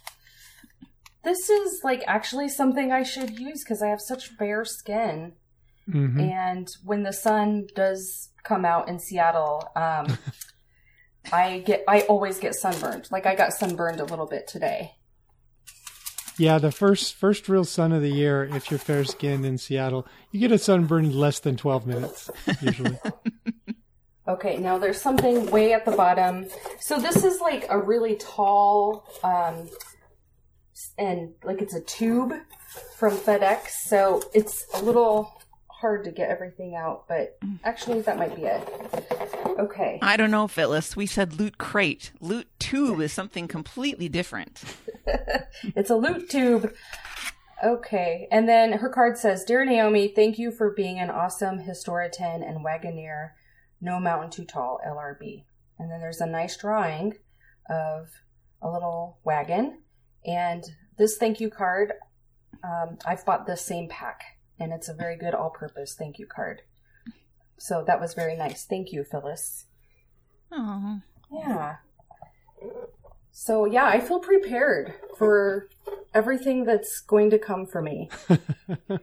This 1.25 1.51
is 1.51 1.81
like 1.83 2.03
actually 2.07 2.49
something 2.49 2.93
I 2.93 3.03
should 3.03 3.39
use 3.39 3.63
because 3.65 3.83
I 3.83 3.89
have 3.89 4.01
such 4.01 4.37
bare 4.39 4.65
skin. 4.65 5.33
hmm 5.91 6.21
And 6.21 6.69
when 6.85 7.03
the 7.03 7.13
sun 7.13 7.67
does 7.75 8.31
come 8.45 8.65
out 8.65 8.89
in 8.89 8.99
Seattle, 8.99 9.69
um, 9.77 10.19
I 11.33 11.59
get 11.67 11.85
I 11.89 12.03
always 12.03 12.39
get 12.39 12.55
sunburned. 12.55 13.09
Like 13.11 13.27
I 13.27 13.35
got 13.35 13.53
sunburned 13.53 14.01
a 14.01 14.05
little 14.05 14.27
bit 14.27 14.47
today. 14.47 14.93
Yeah, 16.39 16.59
the 16.59 16.71
first 16.71 17.15
first 17.15 17.49
real 17.49 17.65
sun 17.65 17.93
of 17.93 18.03
the 18.03 18.11
year, 18.11 18.45
if 18.45 18.71
you're 18.71 18.79
fair 18.79 19.05
skinned 19.05 19.47
in 19.47 19.59
Seattle, 19.59 20.07
you 20.31 20.41
get 20.41 20.53
a 20.53 20.59
sunburn 20.59 21.07
in 21.07 21.19
less 21.19 21.41
than 21.41 21.57
twelve 21.57 21.87
minutes 21.87 22.31
usually. 22.61 22.99
Okay, 24.29 24.57
now 24.57 24.77
there's 24.77 25.01
something 25.01 25.49
way 25.53 25.73
at 25.73 25.85
the 25.85 25.93
bottom. 25.93 26.47
So 26.81 26.99
this 26.99 27.25
is 27.25 27.41
like 27.41 27.67
a 27.71 27.79
really 27.79 28.17
tall, 28.17 29.05
um, 29.23 29.71
and 30.99 31.33
like 31.45 31.63
it's 31.63 31.75
a 31.75 31.81
tube 31.81 32.33
from 32.97 33.17
FedEx. 33.17 33.69
So 33.69 34.23
it's 34.35 34.67
a 34.75 34.83
little 34.83 35.33
hard 35.69 36.03
to 36.05 36.11
get 36.11 36.29
everything 36.29 36.75
out, 36.75 37.07
but 37.07 37.39
actually 37.63 38.01
that 38.01 38.19
might 38.19 38.35
be 38.35 38.43
it. 38.43 38.69
Okay. 39.61 40.01
I 40.03 40.17
don't 40.17 40.33
know, 40.33 40.49
Phyllis. 40.49 40.97
We 40.97 41.07
said 41.07 41.39
loot 41.39 41.59
crate. 41.59 42.11
Loot 42.21 42.49
tube 42.59 43.01
is 43.01 43.13
something 43.13 43.47
completely 43.47 44.09
different. 44.09 44.61
It's 45.75 45.91
a 45.91 45.97
loot 45.97 46.29
tube. 46.29 46.73
Okay. 47.65 48.29
And 48.31 48.49
then 48.49 48.73
her 48.73 48.89
card 48.89 49.17
says, 49.17 49.45
Dear 49.45 49.65
Naomi, 49.65 50.09
thank 50.09 50.39
you 50.39 50.51
for 50.51 50.71
being 50.71 50.99
an 50.99 51.11
awesome 51.11 51.59
historian 51.61 52.43
and 52.43 52.65
wagoneer. 52.65 53.31
No 53.81 53.99
mountain 53.99 54.31
too 54.31 54.45
tall, 54.45 54.81
LRB. 54.87 55.45
And 55.79 55.91
then 55.91 56.01
there's 56.01 56.21
a 56.21 56.27
nice 56.27 56.57
drawing 56.57 57.15
of 57.69 58.09
a 58.63 58.71
little 58.71 59.19
wagon. 59.25 59.83
And 60.27 60.65
this 60.99 61.17
thank 61.17 61.41
you 61.41 61.51
card, 61.51 61.93
um, 62.65 62.99
I've 63.07 63.25
bought 63.25 63.47
this 63.47 63.61
same 63.61 63.89
pack, 63.89 64.23
and 64.59 64.73
it's 64.73 64.89
a 64.89 64.95
very 64.95 65.17
good 65.17 65.35
all 65.35 65.51
purpose 65.51 65.95
thank 65.95 66.19
you 66.19 66.27
card. 66.27 66.63
So 67.59 67.85
that 67.87 68.01
was 68.01 68.15
very 68.15 68.37
nice. 68.37 68.65
Thank 68.65 68.93
you, 68.93 69.05
Phyllis. 69.05 69.67
Oh. 70.53 71.01
Yeah. 71.33 71.77
So 73.39 73.67
yeah, 73.67 73.85
I 73.85 74.01
feel 74.01 74.19
prepared 74.19 74.95
for 75.19 75.69
everything 76.15 76.65
that's 76.65 77.01
going 77.03 77.29
to 77.31 77.39
come 77.39 77.67
for 77.67 77.83
me. 77.83 78.09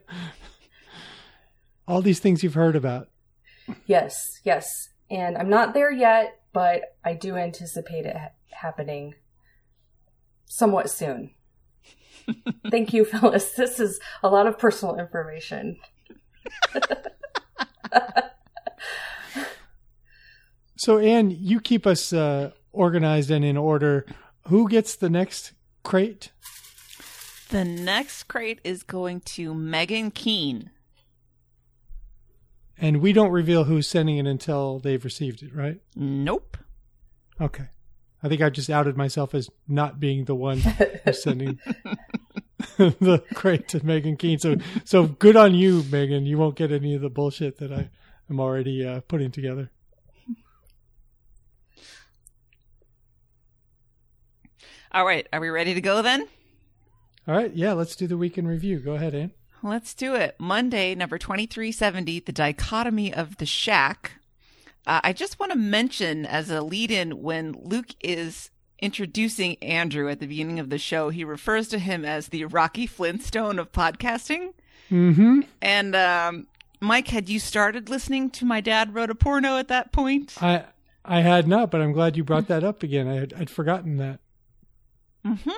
All 1.88 2.02
these 2.02 2.20
things 2.20 2.42
you've 2.42 2.56
heard 2.56 2.76
about. 2.76 3.10
Yes, 3.86 4.42
yes. 4.44 4.90
And 5.12 5.38
I'm 5.38 5.50
not 5.50 5.76
there 5.76 5.92
yet, 5.92 6.40
but 6.52 6.96
I 7.06 7.14
do 7.14 7.36
anticipate 7.36 8.08
it 8.08 8.18
ha- 8.18 8.32
happening 8.50 9.14
somewhat 10.46 10.90
soon. 10.90 11.36
Thank 12.72 12.92
you, 12.92 13.06
Phyllis. 13.06 13.54
This 13.56 13.80
is 13.80 14.00
a 14.24 14.30
lot 14.30 14.48
of 14.48 14.58
personal 14.58 14.96
information. 14.96 15.78
So, 20.76 20.98
Anne, 20.98 21.30
you 21.30 21.62
keep 21.62 21.86
us 21.86 22.12
uh, 22.12 22.52
organized 22.74 23.32
and 23.32 23.46
in 23.46 23.56
order. 23.56 24.06
Who 24.48 24.68
gets 24.68 24.96
the 24.96 25.10
next 25.10 25.54
crate? 25.84 26.32
The 27.50 27.64
next 27.64 28.24
crate 28.24 28.60
is 28.64 28.84
going 28.84 29.22
to 29.22 29.54
Megan 29.54 30.12
Keene. 30.12 30.72
And 32.78 33.02
we 33.02 33.14
don't 33.14 33.32
reveal 33.32 33.66
who's 33.66 33.88
sending 33.88 34.18
it 34.18 34.26
until 34.26 34.80
they've 34.80 35.04
received 35.04 35.44
it, 35.44 35.56
right? 35.56 35.80
Nope. 35.96 36.58
Okay. 37.40 37.66
I 38.22 38.30
think 38.30 38.42
I 38.42 38.50
just 38.50 38.70
outed 38.70 38.98
myself 38.98 39.34
as 39.36 39.50
not 39.68 40.00
being 40.00 40.26
the 40.26 40.36
one 40.36 40.60
who's 40.60 41.22
sending 41.22 41.60
the 42.78 43.24
crate 43.34 43.68
to 43.70 43.86
Megan 43.86 44.18
Keene. 44.18 44.40
So, 44.40 44.56
so 44.84 45.08
good 45.08 45.36
on 45.36 45.54
you, 45.54 45.84
Megan. 45.92 46.26
You 46.26 46.38
won't 46.38 46.56
get 46.56 46.72
any 46.72 46.96
of 46.96 47.02
the 47.02 47.10
bullshit 47.10 47.58
that 47.58 47.72
I 47.72 47.90
am 48.30 48.40
already 48.40 48.86
uh, 48.86 49.02
putting 49.02 49.32
together. 49.32 49.70
All 54.94 55.06
right. 55.06 55.28
Are 55.34 55.40
we 55.40 55.50
ready 55.50 55.74
to 55.74 55.82
go 55.82 56.02
then? 56.02 56.28
All 57.28 57.36
right. 57.36 57.54
Yeah, 57.54 57.74
let's 57.74 57.96
do 57.96 58.08
the 58.08 58.18
week 58.18 58.38
in 58.38 58.48
review. 58.48 58.80
Go 58.80 58.94
ahead, 58.94 59.16
Anne. 59.16 59.32
let's 59.64 59.94
do 59.94 60.14
it. 60.16 60.36
Monday, 60.40 60.94
number 60.94 61.18
2370, 61.18 62.20
The 62.20 62.32
Dichotomy 62.32 63.14
of 63.14 63.38
the 63.38 63.46
Shack. 63.46 64.14
Uh, 64.86 65.00
I 65.04 65.14
just 65.14 65.40
want 65.40 65.52
to 65.54 65.58
mention 65.58 66.26
as 66.26 66.50
a 66.50 66.62
lead 66.62 66.92
in 66.92 67.22
when 67.22 67.54
Luke 67.54 67.96
is 68.02 68.50
introducing 68.80 69.56
Andrew 69.64 70.10
at 70.10 70.20
the 70.20 70.28
beginning 70.28 70.60
of 70.60 70.70
the 70.70 70.78
show, 70.78 71.10
he 71.10 71.24
refers 71.24 71.70
to 71.70 71.80
him 71.80 72.04
as 72.04 72.28
the 72.28 72.44
Rocky 72.46 72.86
Flintstone 72.86 73.58
of 73.58 73.72
podcasting. 73.72 74.54
Mm-hmm. 74.92 75.42
And 75.62 75.96
um, 75.96 76.48
Mike, 76.82 77.08
had 77.08 77.30
you 77.30 77.40
started 77.40 77.88
listening 77.90 78.30
to 78.32 78.46
My 78.46 78.60
Dad 78.60 78.94
Wrote 78.94 79.10
a 79.10 79.16
Porno 79.16 79.58
at 79.58 79.70
that 79.70 79.94
point? 79.94 80.36
I 80.42 80.66
I 81.06 81.22
had 81.22 81.48
not, 81.48 81.72
but 81.72 81.82
I'm 81.82 81.94
glad 81.94 82.16
you 82.16 82.24
brought 82.24 82.48
that 82.48 82.64
up 82.64 82.84
again. 82.84 83.08
I 83.08 83.16
had, 83.16 83.34
I'd 83.34 83.50
forgotten 83.50 83.98
that. 83.98 84.20
Hmm 85.26 85.50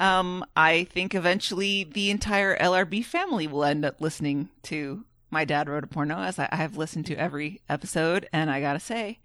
Um, 0.00 0.44
I 0.56 0.84
think 0.84 1.14
eventually 1.14 1.84
the 1.84 2.10
entire 2.10 2.56
LRB 2.58 3.04
family 3.04 3.46
will 3.46 3.64
end 3.64 3.84
up 3.84 4.00
listening 4.00 4.48
to 4.64 5.04
My 5.30 5.44
Dad 5.44 5.68
Wrote 5.68 5.84
a 5.84 5.86
Porno, 5.86 6.18
as 6.18 6.38
I, 6.38 6.48
I 6.50 6.56
have 6.56 6.76
listened 6.76 7.06
to 7.06 7.14
every 7.14 7.60
episode, 7.68 8.28
and 8.32 8.50
I 8.50 8.60
gotta 8.60 8.80
say, 8.80 9.20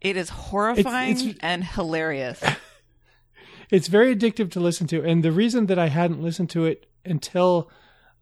it 0.00 0.16
is 0.16 0.28
horrifying 0.30 1.16
it's- 1.16 1.36
and 1.40 1.64
hilarious. 1.64 2.42
It's 3.70 3.88
very 3.88 4.14
addictive 4.14 4.50
to 4.52 4.60
listen 4.60 4.86
to, 4.88 5.02
and 5.02 5.22
the 5.24 5.32
reason 5.32 5.66
that 5.66 5.78
I 5.78 5.88
hadn't 5.88 6.22
listened 6.22 6.50
to 6.50 6.66
it 6.66 6.86
until 7.04 7.70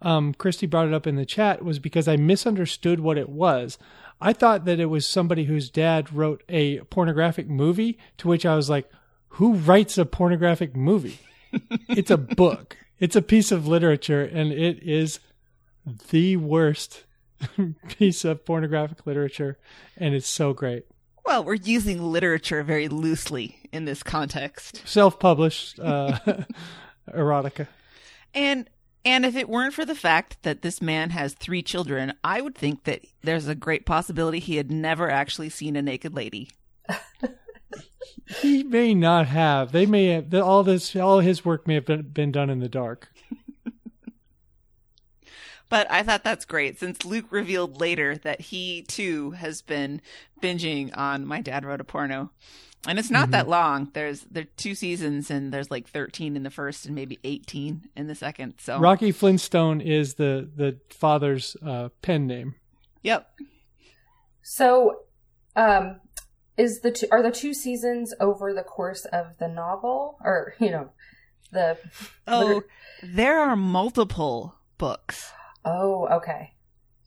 um, 0.00 0.34
Christy 0.34 0.66
brought 0.66 0.86
it 0.86 0.94
up 0.94 1.06
in 1.06 1.16
the 1.16 1.26
chat 1.26 1.64
was 1.64 1.80
because 1.80 2.06
I 2.06 2.16
misunderstood 2.16 3.00
what 3.00 3.18
it 3.18 3.28
was. 3.28 3.76
I 4.20 4.32
thought 4.32 4.64
that 4.66 4.78
it 4.78 4.86
was 4.86 5.04
somebody 5.04 5.44
whose 5.44 5.68
dad 5.68 6.12
wrote 6.12 6.44
a 6.48 6.78
pornographic 6.82 7.48
movie, 7.48 7.98
to 8.18 8.28
which 8.28 8.46
I 8.46 8.54
was 8.54 8.70
like, 8.70 8.88
"Who 9.32 9.54
writes 9.54 9.98
a 9.98 10.04
pornographic 10.04 10.76
movie?" 10.76 11.18
it's 11.88 12.10
a 12.10 12.16
book. 12.16 12.76
It's 12.98 13.16
a 13.16 13.22
piece 13.22 13.52
of 13.52 13.66
literature, 13.66 14.22
and 14.22 14.52
it 14.52 14.82
is 14.82 15.20
the 16.10 16.36
worst 16.36 17.04
piece 17.88 18.24
of 18.24 18.44
pornographic 18.44 19.06
literature, 19.06 19.58
and 19.96 20.14
it's 20.14 20.28
so 20.28 20.52
great. 20.52 20.86
Well, 21.24 21.44
we're 21.44 21.54
using 21.54 22.02
literature 22.02 22.62
very 22.62 22.88
loosely 22.88 23.56
in 23.72 23.84
this 23.84 24.02
context. 24.02 24.82
Self-published 24.86 25.78
uh, 25.78 26.18
erotica. 27.14 27.68
And 28.34 28.68
and 29.04 29.26
if 29.26 29.34
it 29.34 29.48
weren't 29.48 29.74
for 29.74 29.84
the 29.84 29.96
fact 29.96 30.36
that 30.42 30.62
this 30.62 30.80
man 30.80 31.10
has 31.10 31.34
three 31.34 31.62
children, 31.62 32.14
I 32.22 32.40
would 32.40 32.54
think 32.54 32.84
that 32.84 33.04
there's 33.22 33.48
a 33.48 33.54
great 33.54 33.84
possibility 33.84 34.38
he 34.38 34.56
had 34.56 34.70
never 34.70 35.10
actually 35.10 35.48
seen 35.48 35.74
a 35.74 35.82
naked 35.82 36.14
lady. 36.14 36.50
He 38.40 38.62
may 38.62 38.94
not 38.94 39.26
have. 39.26 39.72
They 39.72 39.86
may 39.86 40.06
have. 40.06 40.34
All 40.34 40.62
this, 40.62 40.94
all 40.96 41.20
his 41.20 41.44
work 41.44 41.66
may 41.66 41.74
have 41.74 41.86
been, 41.86 42.02
been 42.02 42.32
done 42.32 42.50
in 42.50 42.60
the 42.60 42.68
dark. 42.68 43.08
But 45.72 45.90
I 45.90 46.02
thought 46.02 46.22
that's 46.22 46.44
great 46.44 46.78
since 46.78 47.02
Luke 47.02 47.24
revealed 47.30 47.80
later 47.80 48.18
that 48.18 48.42
he 48.42 48.82
too 48.82 49.30
has 49.30 49.62
been 49.62 50.02
binging 50.42 50.94
on 50.94 51.24
My 51.24 51.40
Dad 51.40 51.64
Wrote 51.64 51.80
a 51.80 51.84
Porno. 51.84 52.30
And 52.86 52.98
it's 52.98 53.10
not 53.10 53.30
that 53.30 53.48
long. 53.48 53.88
There's 53.94 54.20
there 54.30 54.42
are 54.42 54.52
two 54.58 54.74
seasons 54.74 55.30
and 55.30 55.50
there's 55.50 55.70
like 55.70 55.88
13 55.88 56.36
in 56.36 56.42
the 56.42 56.50
first 56.50 56.84
and 56.84 56.94
maybe 56.94 57.18
18 57.24 57.88
in 57.96 58.06
the 58.06 58.14
second. 58.14 58.56
So 58.58 58.78
Rocky 58.80 59.12
Flintstone 59.12 59.80
is 59.80 60.16
the 60.16 60.46
the 60.54 60.78
father's 60.90 61.56
uh, 61.64 61.88
pen 62.02 62.26
name. 62.26 62.56
Yep. 63.00 63.26
So, 64.42 64.98
um, 65.56 66.01
is 66.56 66.80
the 66.80 66.90
two, 66.90 67.06
are 67.10 67.22
the 67.22 67.30
two 67.30 67.54
seasons 67.54 68.14
over 68.20 68.52
the 68.52 68.62
course 68.62 69.04
of 69.06 69.38
the 69.38 69.48
novel, 69.48 70.18
or 70.22 70.54
you 70.60 70.70
know, 70.70 70.90
the 71.52 71.78
Oh, 72.26 72.46
liter- 72.46 72.66
there 73.02 73.40
are 73.40 73.56
multiple 73.56 74.54
books. 74.78 75.32
oh, 75.64 76.06
okay, 76.08 76.54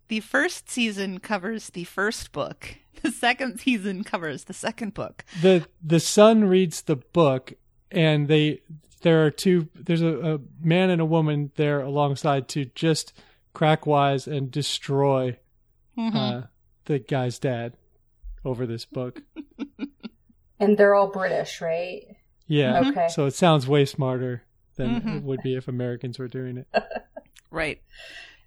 The 0.08 0.20
first 0.20 0.70
season 0.70 1.20
covers 1.20 1.70
the 1.70 1.84
first 1.86 2.32
book. 2.32 2.76
The 3.02 3.12
second 3.12 3.60
season 3.60 4.04
covers 4.04 4.46
the 4.46 4.54
second 4.54 4.94
book. 4.96 5.26
the 5.42 5.68
The 5.84 6.00
son 6.00 6.46
reads 6.46 6.82
the 6.82 6.96
book, 6.96 7.54
and 7.92 8.28
they 8.28 8.62
there 9.02 9.26
are 9.26 9.30
two. 9.32 9.68
There's 9.76 10.02
a, 10.02 10.36
a 10.36 10.40
man 10.62 10.90
and 10.90 11.00
a 11.02 11.06
woman 11.06 11.52
there 11.56 11.82
alongside 11.82 12.48
to 12.50 12.66
just 12.74 13.14
crack 13.54 13.86
wise 13.86 14.26
and 14.28 14.50
destroy 14.50 15.38
Mhm. 15.96 16.16
uh, 16.16 16.48
the 16.86 16.98
guy's 16.98 17.38
dad 17.38 17.74
over 18.46 18.66
this 18.66 18.86
book. 18.86 19.22
and 20.60 20.78
they're 20.78 20.96
all 20.96 21.08
British, 21.08 21.62
right? 21.62 22.04
Yeah. 22.48 22.82
Okay. 22.90 23.08
So 23.10 23.26
it 23.26 23.34
sounds 23.34 23.68
way 23.68 23.86
smarter 23.86 24.44
than 24.76 25.02
Mhm. 25.02 25.18
it 25.18 25.24
would 25.24 25.42
be 25.42 25.56
if 25.56 25.68
Americans 25.68 26.20
were 26.20 26.28
doing 26.28 26.58
it. 26.58 26.68
Right. 27.52 27.82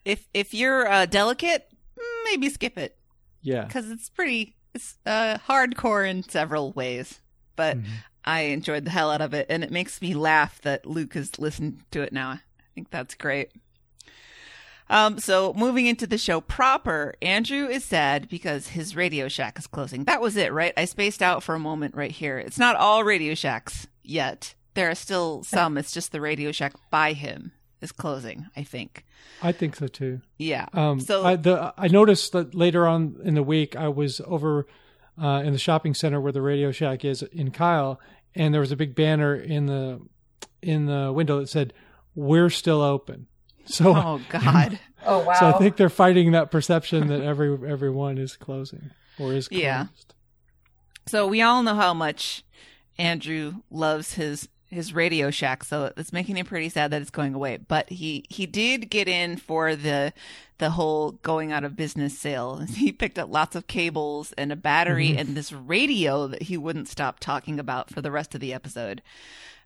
If 0.05 0.29
if 0.35 0.53
you're 0.53 0.87
uh, 0.87 1.07
delicate, 1.07 1.67
mm, 1.99 2.25
maybe 2.25 2.51
skip 2.51 2.77
it. 2.77 2.99
Yeah. 3.41 3.65
because 3.65 3.91
it's 3.91 4.11
pretty 4.11 4.57
it's 4.75 4.99
uh 5.07 5.39
hardcore 5.49 6.07
in 6.07 6.23
several 6.25 6.73
ways 6.73 7.21
but 7.57 7.79
Mhm. 7.79 7.85
i 8.25 8.41
enjoyed 8.41 8.85
the 8.85 8.91
hell 8.91 9.11
out 9.13 9.21
of 9.23 9.33
it 9.33 9.47
and 9.49 9.63
it 9.65 9.71
makes 9.71 10.03
me 10.03 10.13
laugh 10.13 10.61
that 10.63 10.85
luke 10.85 11.15
has 11.15 11.39
listened 11.39 11.79
to 11.93 12.03
it 12.03 12.13
now 12.13 12.31
i 12.31 12.41
think 12.75 12.91
that's 12.91 13.15
great 13.15 13.53
um 14.91 15.19
so 15.19 15.53
moving 15.55 15.87
into 15.87 16.07
the 16.07 16.19
show 16.19 16.41
proper 16.41 17.15
andrew 17.23 17.67
is 17.67 17.85
sad 17.85 18.29
because 18.29 18.69
his 18.69 18.95
radio 18.97 19.29
shack 19.29 19.59
is 19.59 19.67
closing. 19.67 20.05
That 20.05 20.21
was 20.21 20.37
it 20.37 20.53
right? 20.53 20.73
I 20.77 20.85
spaced 20.87 21.23
out 21.23 21.43
for 21.43 21.55
a 21.55 21.59
moment 21.61 21.95
right 21.95 22.11
here. 22.13 22.39
It's 22.39 22.59
not 22.59 22.77
all 22.77 23.05
radio 23.05 23.35
shacks 23.35 23.87
yet. 24.03 24.55
There 24.75 24.89
are 24.91 24.95
still 24.95 25.43
some. 25.43 25.77
It's 25.77 25.93
just 25.93 26.13
the 26.13 26.21
radio 26.21 26.53
shack 26.53 26.75
by 26.91 27.13
him 27.13 27.53
is 27.81 27.93
closing 27.93 28.47
i 28.57 28.65
think. 28.65 29.05
I 29.41 29.53
think 29.53 29.77
so 29.77 29.87
too. 29.87 30.21
yeah. 30.37 30.67
Um, 30.73 30.99
So- 31.01 31.25
I, 31.25 31.37
the, 31.37 31.73
I 31.79 31.87
noticed 31.89 32.33
that 32.33 32.53
later 32.55 32.87
on 32.89 33.17
in 33.23 33.35
the 33.35 33.43
week, 33.43 33.77
I 33.77 33.87
was 33.89 34.21
over 34.27 34.67
uh, 35.21 35.43
in 35.45 35.53
the 35.53 35.59
shopping 35.61 35.95
center 35.95 36.21
where 36.21 36.33
the 36.33 36.43
Radio 36.43 36.73
Shack 36.73 37.05
is 37.05 37.23
in 37.23 37.51
Kyle, 37.53 38.01
and 38.35 38.53
there 38.53 38.61
was 38.61 38.73
a 38.73 38.77
big 38.77 38.95
banner 38.97 39.35
in 39.37 39.67
the 39.67 40.01
in 40.63 40.87
the 40.87 41.13
window 41.13 41.39
that 41.41 41.49
said, 41.49 41.73
"We're 42.17 42.51
still 42.51 42.81
open." 42.83 43.27
So, 43.69 43.95
oh 43.95 44.21
god 44.29 44.79
Oh 45.07 45.21
wow. 45.25 45.35
so 45.35 45.47
I 45.49 45.53
think 45.53 45.77
they're 45.77 45.89
fighting 45.89 46.33
that 46.33 46.51
perception 46.51 47.09
that 47.09 47.21
every 47.23 47.57
everyone 47.69 48.19
is 48.19 48.37
closing 48.37 48.91
or 49.19 49.33
is 49.33 49.49
closed. 49.49 49.63
Yeah. 49.63 49.87
So 51.07 51.27
we 51.27 51.41
all 51.41 51.63
know 51.63 51.75
how 51.75 51.95
much 51.95 52.45
Andrew 52.99 53.63
loves 53.71 54.15
his 54.15 54.49
his 54.71 54.93
Radio 54.93 55.31
Shack, 55.31 55.65
so 55.65 55.93
it's 55.97 56.13
making 56.13 56.37
him 56.37 56.45
pretty 56.45 56.69
sad 56.69 56.91
that 56.91 57.01
it's 57.01 57.11
going 57.11 57.35
away. 57.35 57.57
But 57.57 57.89
he 57.89 58.25
he 58.29 58.45
did 58.45 58.91
get 58.91 59.09
in 59.09 59.37
for 59.37 59.77
the 59.77 60.13
the 60.59 60.71
whole 60.71 61.13
going 61.13 61.53
out 61.53 61.65
of 61.65 61.77
business 61.77 62.19
sale. 62.19 62.63
He 62.69 62.93
picked 62.93 63.19
up 63.19 63.31
lots 63.33 63.57
of 63.57 63.67
cables 63.67 64.33
and 64.37 64.53
a 64.53 64.57
battery 64.57 65.17
and 65.17 65.37
this 65.37 65.53
radio 65.53 66.27
that 66.27 66.43
he 66.43 66.57
wouldn't 66.57 66.89
stop 66.89 67.21
talking 67.21 67.59
about 67.61 67.91
for 67.91 68.03
the 68.03 68.11
rest 68.11 68.35
of 68.35 68.41
the 68.41 68.53
episode. 68.53 69.01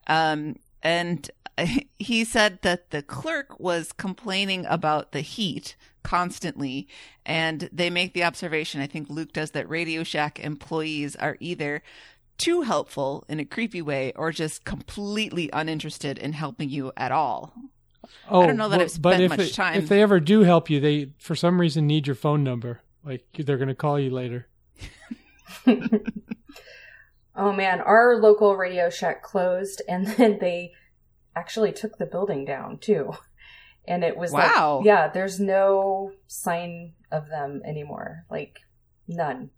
Um 0.07 0.57
and 0.83 1.31
he 1.99 2.25
said 2.25 2.59
that 2.62 2.90
the 2.90 3.03
clerk 3.03 3.59
was 3.61 3.92
complaining 3.92 4.64
about 4.66 5.12
the 5.12 5.21
heat 5.21 5.77
constantly 6.03 6.88
and 7.25 7.68
they 7.73 7.88
make 7.90 8.12
the 8.14 8.25
observation 8.25 8.81
i 8.81 8.87
think 8.87 9.09
luke 9.09 9.33
does 9.33 9.53
that 9.53 9.68
radio 9.68 10.03
shack 10.03 10.40
employees 10.40 11.14
are 11.16 11.37
either 11.40 11.83
too 12.38 12.62
helpful 12.62 13.25
in 13.29 13.38
a 13.38 13.45
creepy 13.45 13.81
way 13.81 14.12
or 14.16 14.33
just 14.33 14.64
completely 14.64 15.49
uninterested 15.53 16.18
in 16.18 16.33
helping 16.33 16.68
you 16.68 16.90
at 16.97 17.12
all 17.12 17.53
Oh, 18.29 18.42
I 18.42 18.47
don't 18.49 18.57
know 18.57 18.68
that 18.68 18.81
I've 18.81 19.01
but 19.01 19.12
spent 19.14 19.23
if 19.23 19.31
much 19.31 19.40
it- 19.40 19.55
time- 19.55 19.77
If 19.77 19.88
they 19.88 20.03
ever 20.03 20.18
do 20.18 20.40
help 20.40 20.68
you, 20.68 20.81
they 20.81 21.12
for 21.18 21.37
some 21.37 21.61
reason 21.61 21.87
need 21.87 22.07
your 22.09 22.16
phone 22.16 22.42
number. 22.42 22.81
Like 23.05 23.25
they're 23.33 23.57
going 23.57 23.68
to 23.68 23.77
call 23.77 23.99
you 23.99 24.11
later. 24.11 24.49
oh 27.37 27.53
man, 27.53 27.81
our 27.81 28.16
local 28.16 28.57
Radio 28.57 28.90
Shack 28.90 29.23
closed, 29.23 29.83
and 29.88 30.07
then 30.07 30.38
they 30.40 30.73
actually 31.35 31.73
took 31.73 31.99
the 31.99 32.07
building 32.07 32.45
down 32.45 32.79
too. 32.79 33.12
And 33.87 34.05
it 34.05 34.16
was 34.16 34.31
Wow. 34.31 34.77
like, 34.77 34.87
yeah, 34.87 35.09
there's 35.09 35.40
no 35.40 36.12
sign 36.29 36.92
of 37.11 37.29
them 37.29 37.62
anymore, 37.64 38.25
like 38.31 38.61
none. 39.09 39.51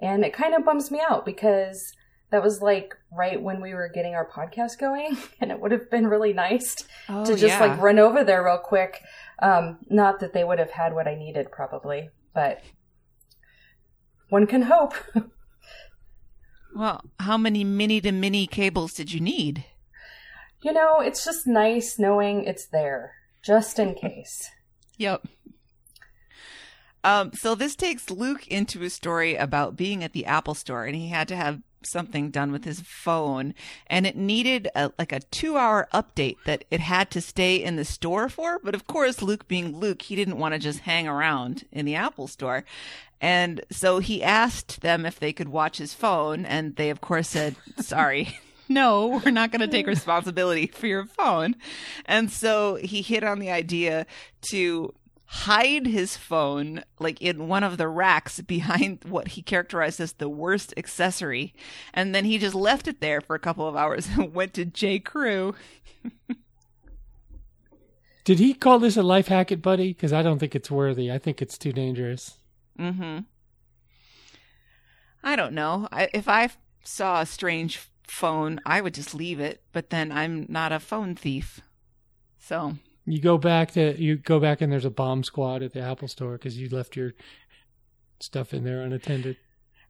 And 0.00 0.24
it 0.24 0.32
kind 0.32 0.54
of 0.54 0.64
bums 0.64 0.90
me 0.90 1.00
out 1.08 1.24
because 1.24 1.92
that 2.30 2.42
was 2.42 2.60
like 2.60 2.96
right 3.16 3.40
when 3.40 3.60
we 3.60 3.72
were 3.74 3.88
getting 3.94 4.14
our 4.14 4.28
podcast 4.28 4.78
going, 4.80 5.16
and 5.40 5.52
it 5.52 5.60
would 5.60 5.70
have 5.70 5.90
been 5.90 6.08
really 6.08 6.32
nice 6.32 6.76
oh, 7.08 7.24
to 7.24 7.36
just 7.36 7.60
like 7.60 7.80
run 7.80 7.98
over 8.00 8.24
there 8.24 8.42
real 8.44 8.58
quick. 8.58 9.00
Um, 9.40 9.78
not 9.88 10.18
that 10.20 10.32
they 10.32 10.42
would 10.42 10.58
have 10.58 10.70
had 10.70 10.94
what 10.94 11.06
I 11.06 11.14
needed, 11.14 11.52
probably, 11.52 12.10
but 12.34 12.62
one 14.28 14.46
can 14.46 14.62
hope. 14.62 14.94
well 16.74 17.02
how 17.20 17.36
many 17.36 17.64
mini 17.64 18.00
to 18.00 18.12
mini 18.12 18.46
cables 18.46 18.94
did 18.94 19.12
you 19.12 19.20
need 19.20 19.64
you 20.62 20.72
know, 20.72 21.00
it's 21.00 21.24
just 21.24 21.46
nice 21.46 21.98
knowing 21.98 22.44
it's 22.44 22.66
there, 22.66 23.14
just 23.42 23.78
in 23.78 23.94
case. 24.00 24.48
Yep. 24.96 25.26
Um, 27.04 27.32
so 27.32 27.56
this 27.56 27.74
takes 27.74 28.10
Luke 28.10 28.46
into 28.46 28.82
a 28.84 28.90
story 28.90 29.34
about 29.34 29.76
being 29.76 30.04
at 30.04 30.12
the 30.12 30.24
Apple 30.24 30.54
store, 30.54 30.84
and 30.84 30.94
he 30.94 31.08
had 31.08 31.26
to 31.28 31.36
have 31.36 31.60
something 31.84 32.30
done 32.30 32.52
with 32.52 32.64
his 32.64 32.80
phone 32.80 33.52
and 33.88 34.06
it 34.06 34.16
needed 34.16 34.68
a, 34.76 34.92
like 35.00 35.10
a 35.10 35.18
two 35.18 35.56
hour 35.56 35.88
update 35.92 36.36
that 36.44 36.64
it 36.70 36.78
had 36.78 37.10
to 37.10 37.20
stay 37.20 37.56
in 37.56 37.74
the 37.74 37.84
store 37.84 38.28
for. 38.28 38.60
But 38.62 38.76
of 38.76 38.86
course, 38.86 39.20
Luke 39.20 39.48
being 39.48 39.76
Luke, 39.76 40.02
he 40.02 40.14
didn't 40.14 40.38
want 40.38 40.54
to 40.54 40.60
just 40.60 40.80
hang 40.80 41.08
around 41.08 41.64
in 41.72 41.84
the 41.84 41.96
Apple 41.96 42.28
store. 42.28 42.64
And 43.22 43.64
so 43.70 44.00
he 44.00 44.22
asked 44.22 44.82
them 44.82 45.06
if 45.06 45.18
they 45.18 45.32
could 45.32 45.48
watch 45.48 45.78
his 45.78 45.94
phone. 45.94 46.44
And 46.44 46.76
they, 46.76 46.90
of 46.90 47.00
course, 47.00 47.28
said, 47.28 47.56
sorry. 47.78 48.36
No, 48.68 49.20
we're 49.22 49.32
not 49.32 49.50
going 49.50 49.60
to 49.60 49.68
take 49.68 49.86
responsibility 49.86 50.66
for 50.66 50.86
your 50.86 51.04
phone. 51.04 51.56
And 52.06 52.30
so 52.30 52.76
he 52.76 53.02
hit 53.02 53.22
on 53.22 53.38
the 53.38 53.50
idea 53.50 54.06
to 54.42 54.94
hide 55.26 55.86
his 55.86 56.16
phone 56.16 56.82
like 56.98 57.20
in 57.20 57.48
one 57.48 57.64
of 57.64 57.76
the 57.76 57.88
racks 57.88 58.40
behind 58.40 59.04
what 59.06 59.28
he 59.28 59.42
characterized 59.42 60.00
as 60.00 60.14
the 60.14 60.28
worst 60.28 60.72
accessory 60.78 61.54
and 61.92 62.14
then 62.14 62.24
he 62.24 62.38
just 62.38 62.54
left 62.54 62.86
it 62.86 63.00
there 63.00 63.20
for 63.20 63.34
a 63.34 63.38
couple 63.38 63.66
of 63.66 63.74
hours 63.74 64.08
and 64.08 64.32
went 64.34 64.54
to 64.54 64.64
j 64.64 64.98
crew 64.98 65.54
Did 68.24 68.38
he 68.38 68.54
call 68.54 68.78
this 68.78 68.96
a 68.96 69.02
life 69.02 69.28
hack 69.28 69.50
it, 69.50 69.62
buddy? 69.62 69.88
Because 69.88 70.12
I 70.12 70.22
don't 70.22 70.38
think 70.38 70.54
it's 70.54 70.70
worthy. 70.70 71.10
I 71.10 71.18
think 71.18 71.42
it's 71.42 71.58
too 71.58 71.72
dangerous. 71.72 72.38
Mm-hmm 72.82 73.18
i 75.22 75.36
don't 75.36 75.52
know 75.54 75.88
I, 75.92 76.08
if 76.12 76.28
i 76.28 76.48
saw 76.82 77.20
a 77.20 77.26
strange 77.26 77.78
phone 78.08 78.60
i 78.66 78.80
would 78.80 78.94
just 78.94 79.14
leave 79.14 79.40
it 79.40 79.62
but 79.72 79.90
then 79.90 80.10
i'm 80.12 80.46
not 80.48 80.72
a 80.72 80.80
phone 80.80 81.14
thief 81.14 81.60
so 82.38 82.74
You 83.06 83.20
go 83.20 83.38
back 83.38 83.70
to 83.72 84.00
you 84.00 84.16
go 84.16 84.40
back 84.40 84.60
and 84.60 84.72
there's 84.72 84.84
a 84.84 84.90
bomb 84.90 85.22
squad 85.24 85.62
at 85.62 85.72
the 85.72 85.80
Apple 85.80 86.08
store 86.08 86.32
because 86.32 86.58
you 86.58 86.68
left 86.68 86.96
your 86.96 87.12
stuff 88.20 88.52
in 88.54 88.62
there 88.64 88.80
unattended. 88.82 89.36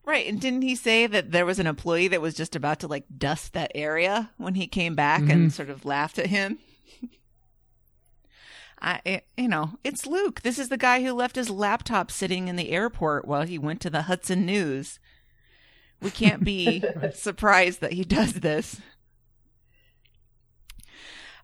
Right. 0.05 0.27
And 0.27 0.39
didn't 0.41 0.63
he 0.63 0.75
say 0.75 1.05
that 1.07 1.31
there 1.31 1.45
was 1.45 1.59
an 1.59 1.67
employee 1.67 2.07
that 2.09 2.21
was 2.21 2.33
just 2.33 2.55
about 2.55 2.79
to 2.79 2.87
like 2.87 3.05
dust 3.15 3.53
that 3.53 3.71
area 3.75 4.31
when 4.37 4.55
he 4.55 4.65
came 4.67 4.95
back 4.95 5.21
Mhm. 5.21 5.31
and 5.31 5.53
sort 5.53 5.69
of 5.69 5.85
laughed 5.85 6.17
at 6.19 6.27
him? 6.27 6.57
I, 8.83 8.99
it, 9.05 9.27
you 9.37 9.47
know, 9.47 9.79
it's 9.83 10.05
Luke. 10.05 10.41
This 10.41 10.59
is 10.59 10.67
the 10.67 10.77
guy 10.77 11.01
who 11.01 11.13
left 11.13 11.37
his 11.37 11.49
laptop 11.49 12.11
sitting 12.11 12.49
in 12.49 12.57
the 12.57 12.71
airport 12.71 13.25
while 13.25 13.43
he 13.43 13.57
went 13.57 13.79
to 13.81 13.89
the 13.89 14.03
Hudson 14.03 14.45
News. 14.45 14.99
We 16.01 16.11
can't 16.11 16.43
be 16.43 16.83
surprised 17.13 17.79
that 17.79 17.93
he 17.93 18.03
does 18.03 18.33
this. 18.33 18.81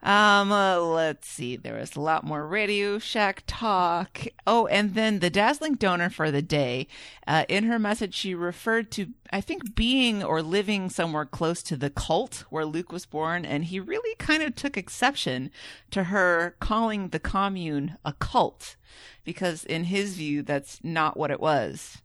Um, 0.02 0.52
uh, 0.52 0.80
let's 0.80 1.28
see. 1.28 1.58
There 1.58 1.78
was 1.78 1.96
a 1.96 2.02
lot 2.02 2.24
more 2.24 2.48
Radio 2.48 3.00
Shack 3.00 3.44
talk. 3.48 4.28
Oh, 4.48 4.66
and 4.68 4.94
then 4.94 5.20
the 5.20 5.30
dazzling 5.30 5.74
donor 5.76 6.10
for 6.10 6.32
the 6.32 6.42
day. 6.42 6.88
Uh, 7.28 7.44
in 7.50 7.66
her 7.66 7.78
message, 7.78 8.14
she 8.14 8.34
referred 8.34 8.92
to, 8.92 9.08
I 9.32 9.42
think, 9.42 9.76
being 9.76 10.24
or 10.24 10.42
living 10.42 10.90
somewhere 10.90 11.26
close 11.26 11.62
to 11.64 11.76
the 11.76 11.90
cult 11.90 12.46
where 12.50 12.66
Luke 12.66 12.94
was 12.94 13.06
born, 13.06 13.44
and 13.44 13.66
he 13.66 13.80
really 13.80 14.16
kind 14.16 14.42
of 14.42 14.56
took 14.56 14.78
exception 14.78 15.52
to 15.92 16.06
her 16.06 16.56
calling 16.62 17.10
the 17.10 17.20
commune 17.20 17.98
a 18.06 18.14
cult, 18.14 18.78
because 19.26 19.66
in 19.66 19.86
his 19.86 20.16
view, 20.16 20.44
that's 20.44 20.80
not 20.82 21.18
what 21.18 21.30
it 21.30 21.42
was. 21.42 22.02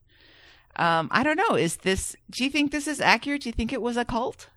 Um, 0.77 1.07
I 1.13 1.23
don't 1.23 1.37
know. 1.37 1.55
Is 1.55 1.77
this? 1.77 2.17
Do 2.29 2.43
you 2.43 2.51
think 2.51 2.73
this 2.73 2.89
is 2.89 3.01
accurate? 3.01 3.43
Do 3.43 3.49
you 3.49 3.53
think 3.53 3.73
it 3.73 3.81
was 3.81 3.97
a 3.97 4.05
cult? 4.05 4.49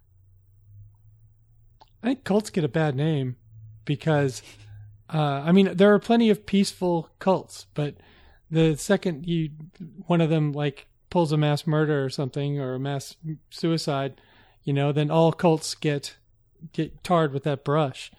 I 2.08 2.12
think 2.12 2.24
cults 2.24 2.50
get 2.50 2.64
a 2.64 2.70
bad 2.70 2.96
name 2.96 3.36
because, 3.84 4.42
uh, 5.14 5.44
I 5.46 5.52
mean, 5.52 5.76
there 5.76 5.94
are 5.94 6.00
plenty 6.00 6.30
of 6.30 6.46
peaceful 6.46 7.10
cults, 7.20 7.68
but 7.74 7.96
the 8.50 8.78
second 8.78 9.28
you 9.28 9.50
one 10.06 10.22
of 10.22 10.30
them 10.30 10.54
like 10.54 10.88
pulls 11.10 11.34
a 11.34 11.38
mass 11.38 11.68
murder 11.68 12.06
or 12.06 12.10
something 12.10 12.62
or 12.62 12.76
a 12.76 12.80
mass 12.80 13.18
suicide, 13.50 14.22
you 14.64 14.72
know, 14.72 14.94
then 14.94 15.12
all 15.12 15.34
cults 15.34 15.76
get 15.76 16.16
get 16.72 17.04
tarred 17.04 17.34
with 17.34 17.44
that 17.44 17.66
brush. 17.66 18.10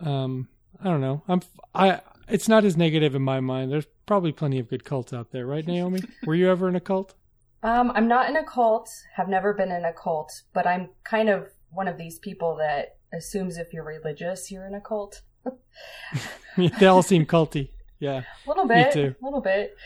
Um, 0.00 0.48
I 0.82 0.90
don't 0.90 1.00
know. 1.00 1.22
I'm 1.26 1.40
I. 1.74 2.00
It's 2.28 2.48
not 2.48 2.66
as 2.66 2.76
negative 2.76 3.14
in 3.14 3.22
my 3.22 3.40
mind. 3.40 3.72
There's 3.72 3.86
probably 4.04 4.32
plenty 4.32 4.58
of 4.58 4.68
good 4.68 4.84
cults 4.84 5.14
out 5.14 5.30
there, 5.30 5.46
right, 5.46 5.66
Naomi? 5.66 6.00
Were 6.26 6.34
you 6.34 6.50
ever 6.50 6.68
in 6.68 6.76
a 6.76 6.80
cult? 6.80 7.14
Um, 7.62 7.90
I'm 7.94 8.06
not 8.06 8.28
in 8.28 8.36
a 8.36 8.44
cult, 8.44 8.90
have 9.14 9.30
never 9.30 9.54
been 9.54 9.72
in 9.72 9.86
a 9.86 9.94
cult, 9.94 10.42
but 10.52 10.66
I'm 10.66 10.90
kind 11.04 11.30
of 11.30 11.48
one 11.70 11.88
of 11.88 11.96
these 11.96 12.18
people 12.18 12.56
that 12.56 12.96
assumes 13.14 13.56
if 13.58 13.72
you're 13.72 13.84
religious, 13.84 14.50
you're 14.50 14.66
in 14.66 14.74
a 14.74 14.80
cult. 14.80 15.22
they 16.56 16.86
all 16.86 17.02
seem 17.02 17.26
culty. 17.26 17.70
Yeah. 18.00 18.22
A 18.22 18.24
little 18.48 18.64
Me 18.64 18.74
bit, 18.76 18.92
too. 18.92 19.14
a 19.20 19.24
little 19.24 19.40
bit. 19.40 19.76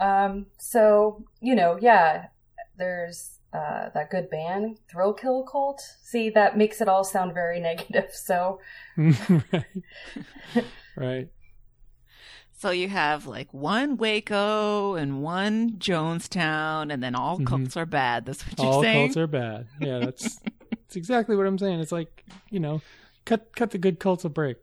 Um, 0.00 0.46
so 0.58 1.24
you 1.40 1.54
know, 1.54 1.78
yeah, 1.80 2.26
there's 2.78 3.38
uh, 3.52 3.90
that 3.94 4.10
good 4.10 4.30
band, 4.30 4.78
Thrill 4.90 5.12
Kill 5.12 5.44
Kult. 5.44 5.80
See, 6.02 6.30
that 6.30 6.56
makes 6.56 6.80
it 6.80 6.88
all 6.88 7.04
sound 7.04 7.34
very 7.34 7.60
negative. 7.68 8.10
So 8.12 8.60
right. 8.96 9.64
right. 10.96 11.28
So 12.58 12.70
you 12.70 12.88
have 12.88 13.26
like 13.26 13.52
one 13.52 13.96
Waco 13.96 14.94
and 14.94 15.20
one 15.22 15.72
Jonestown, 15.78 16.92
and 16.92 17.02
then 17.02 17.14
all 17.14 17.38
Mhm. 17.38 17.46
cults 17.46 17.76
are 17.76 17.86
bad. 17.86 18.24
That's 18.24 18.46
what 18.46 18.58
you're 18.58 18.72
All 18.72 18.82
saying. 18.82 19.06
cults 19.08 19.16
are 19.16 19.26
bad. 19.26 19.66
Yeah, 19.80 19.98
that's 19.98 20.38
that's 20.92 20.96
exactly 20.98 21.36
what 21.36 21.46
I'm 21.46 21.56
saying. 21.58 21.80
It's 21.80 21.90
like 21.92 22.22
you 22.50 22.60
know, 22.60 22.82
cut 23.24 23.56
cut 23.56 23.70
the 23.70 23.78
good 23.78 23.98
cults 23.98 24.24
a 24.26 24.28
break. 24.28 24.58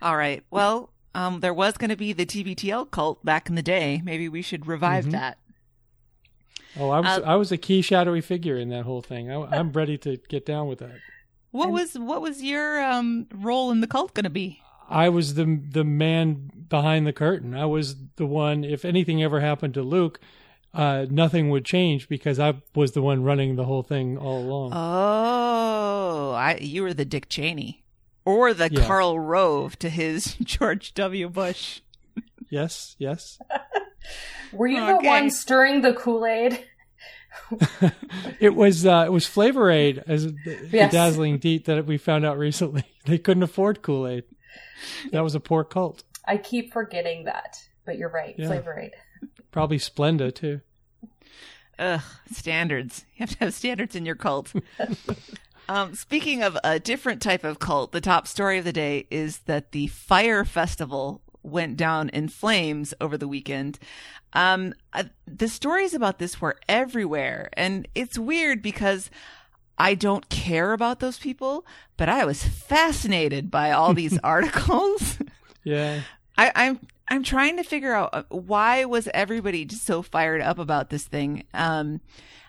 all 0.00 0.16
right. 0.16 0.42
Well, 0.50 0.90
um, 1.14 1.40
there 1.40 1.52
was 1.52 1.76
going 1.76 1.90
to 1.90 1.96
be 1.96 2.12
the 2.14 2.24
TBTL 2.24 2.90
cult 2.90 3.22
back 3.24 3.48
in 3.50 3.54
the 3.54 3.62
day. 3.62 4.00
Maybe 4.02 4.28
we 4.30 4.40
should 4.42 4.66
revive 4.66 5.06
Mhm. 5.06 5.10
that. 5.12 5.38
Oh, 6.78 6.88
I 6.90 7.00
was 7.00 7.18
Uh, 7.18 7.22
I 7.26 7.34
was 7.36 7.52
a 7.52 7.56
key 7.58 7.82
shadowy 7.82 8.20
figure 8.22 8.56
in 8.56 8.70
that 8.70 8.84
whole 8.84 9.02
thing. 9.02 9.30
I, 9.30 9.36
I'm 9.58 9.72
ready 9.72 9.98
to 9.98 10.16
get 10.28 10.46
down 10.46 10.68
with 10.68 10.78
that. 10.78 10.96
What 11.50 11.70
was 11.70 11.98
what 11.98 12.22
was 12.22 12.42
your 12.42 12.82
um 12.82 13.26
role 13.34 13.70
in 13.70 13.80
the 13.82 13.86
cult 13.86 14.14
going 14.14 14.24
to 14.24 14.30
be? 14.30 14.60
I 14.88 15.10
was 15.10 15.34
the 15.34 15.60
the 15.70 15.84
man 15.84 16.50
behind 16.70 17.06
the 17.06 17.12
curtain. 17.12 17.54
I 17.54 17.66
was 17.66 17.96
the 18.16 18.26
one. 18.26 18.64
If 18.64 18.84
anything 18.86 19.22
ever 19.22 19.40
happened 19.40 19.74
to 19.74 19.82
Luke, 19.82 20.18
uh, 20.76 21.06
nothing 21.10 21.50
would 21.50 21.64
change 21.64 22.08
because 22.08 22.38
I 22.38 22.54
was 22.74 22.92
the 22.92 23.02
one 23.02 23.22
running 23.24 23.56
the 23.56 23.64
whole 23.64 23.82
thing 23.82 24.16
all 24.18 24.38
along. 24.42 24.72
Oh, 24.74 26.32
I 26.32 26.58
you 26.60 26.82
were 26.82 26.94
the 26.94 27.04
Dick 27.04 27.28
Cheney 27.28 27.84
or 28.24 28.52
the 28.54 28.68
Yeah. 28.70 28.86
Karl 28.86 29.18
Rove 29.18 29.78
to 29.80 29.88
his 29.88 30.34
George 30.42 30.94
W. 30.94 31.28
Bush. 31.28 31.80
yes, 32.50 32.94
yes. 32.98 33.38
were 34.52 34.66
you 34.66 34.82
Okay. 34.82 35.02
the 35.02 35.06
one 35.08 35.30
stirring 35.30 35.80
the 35.82 35.94
Kool 35.94 36.26
Aid? 36.26 36.64
it 38.40 38.54
was 38.54 38.86
uh, 38.86 39.04
it 39.06 39.12
was 39.12 39.26
Flavor 39.26 39.70
Aid 39.70 40.02
as 40.06 40.24
the, 40.26 40.68
Yes. 40.72 40.92
dazzling 40.92 41.38
deet 41.38 41.66
that 41.66 41.86
we 41.86 41.98
found 41.98 42.24
out 42.24 42.38
recently. 42.38 42.84
They 43.06 43.18
couldn't 43.18 43.44
afford 43.44 43.82
Kool 43.82 44.08
Aid. 44.08 44.24
That 45.12 45.22
was 45.22 45.36
a 45.36 45.40
poor 45.40 45.62
cult. 45.62 46.02
I 46.26 46.38
keep 46.38 46.72
forgetting 46.72 47.26
that, 47.26 47.56
but 47.84 47.98
you're 47.98 48.08
right. 48.10 48.34
Yeah. 48.36 48.48
Flavor 48.48 48.76
Aid. 48.80 48.94
Probably 49.50 49.78
Splenda 49.78 50.34
too. 50.34 50.60
Ugh, 51.78 52.00
standards. 52.30 53.04
You 53.16 53.20
have 53.20 53.30
to 53.30 53.38
have 53.38 53.54
standards 53.54 53.94
in 53.94 54.06
your 54.06 54.14
cult. 54.14 54.52
um, 55.68 55.94
speaking 55.94 56.42
of 56.42 56.56
a 56.64 56.78
different 56.78 57.20
type 57.20 57.44
of 57.44 57.58
cult, 57.58 57.92
the 57.92 58.00
top 58.00 58.26
story 58.26 58.58
of 58.58 58.64
the 58.64 58.72
day 58.72 59.06
is 59.10 59.38
that 59.40 59.72
the 59.72 59.88
Fyre 59.88 60.44
Festival 60.44 61.20
went 61.42 61.76
down 61.76 62.08
in 62.10 62.28
flames 62.28 62.92
over 63.00 63.16
the 63.16 63.28
weekend. 63.28 63.78
Um, 64.32 64.74
uh, 64.92 65.04
the 65.26 65.48
stories 65.48 65.94
about 65.94 66.18
this 66.18 66.40
were 66.40 66.56
everywhere, 66.68 67.50
and 67.54 67.86
it's 67.94 68.18
weird 68.18 68.62
because 68.62 69.10
I 69.78 69.94
don't 69.94 70.28
care 70.28 70.72
about 70.72 71.00
those 71.00 71.18
people, 71.18 71.66
but 71.96 72.08
I 72.08 72.24
was 72.24 72.42
fascinated 72.42 73.50
by 73.50 73.72
all 73.72 73.94
these 73.94 74.18
articles. 74.24 75.18
Yeah. 75.62 76.00
I, 76.38 76.52
I'm 76.54 76.80
I'm 77.08 77.22
trying 77.22 77.56
to 77.56 77.62
figure 77.62 77.92
out 77.94 78.10
uh, 78.12 78.22
why 78.30 78.84
was 78.84 79.08
everybody 79.14 79.64
just 79.64 79.84
so 79.84 80.02
fired 80.02 80.40
up 80.42 80.58
about 80.58 80.90
this 80.90 81.04
thing. 81.04 81.44
Um, 81.54 82.00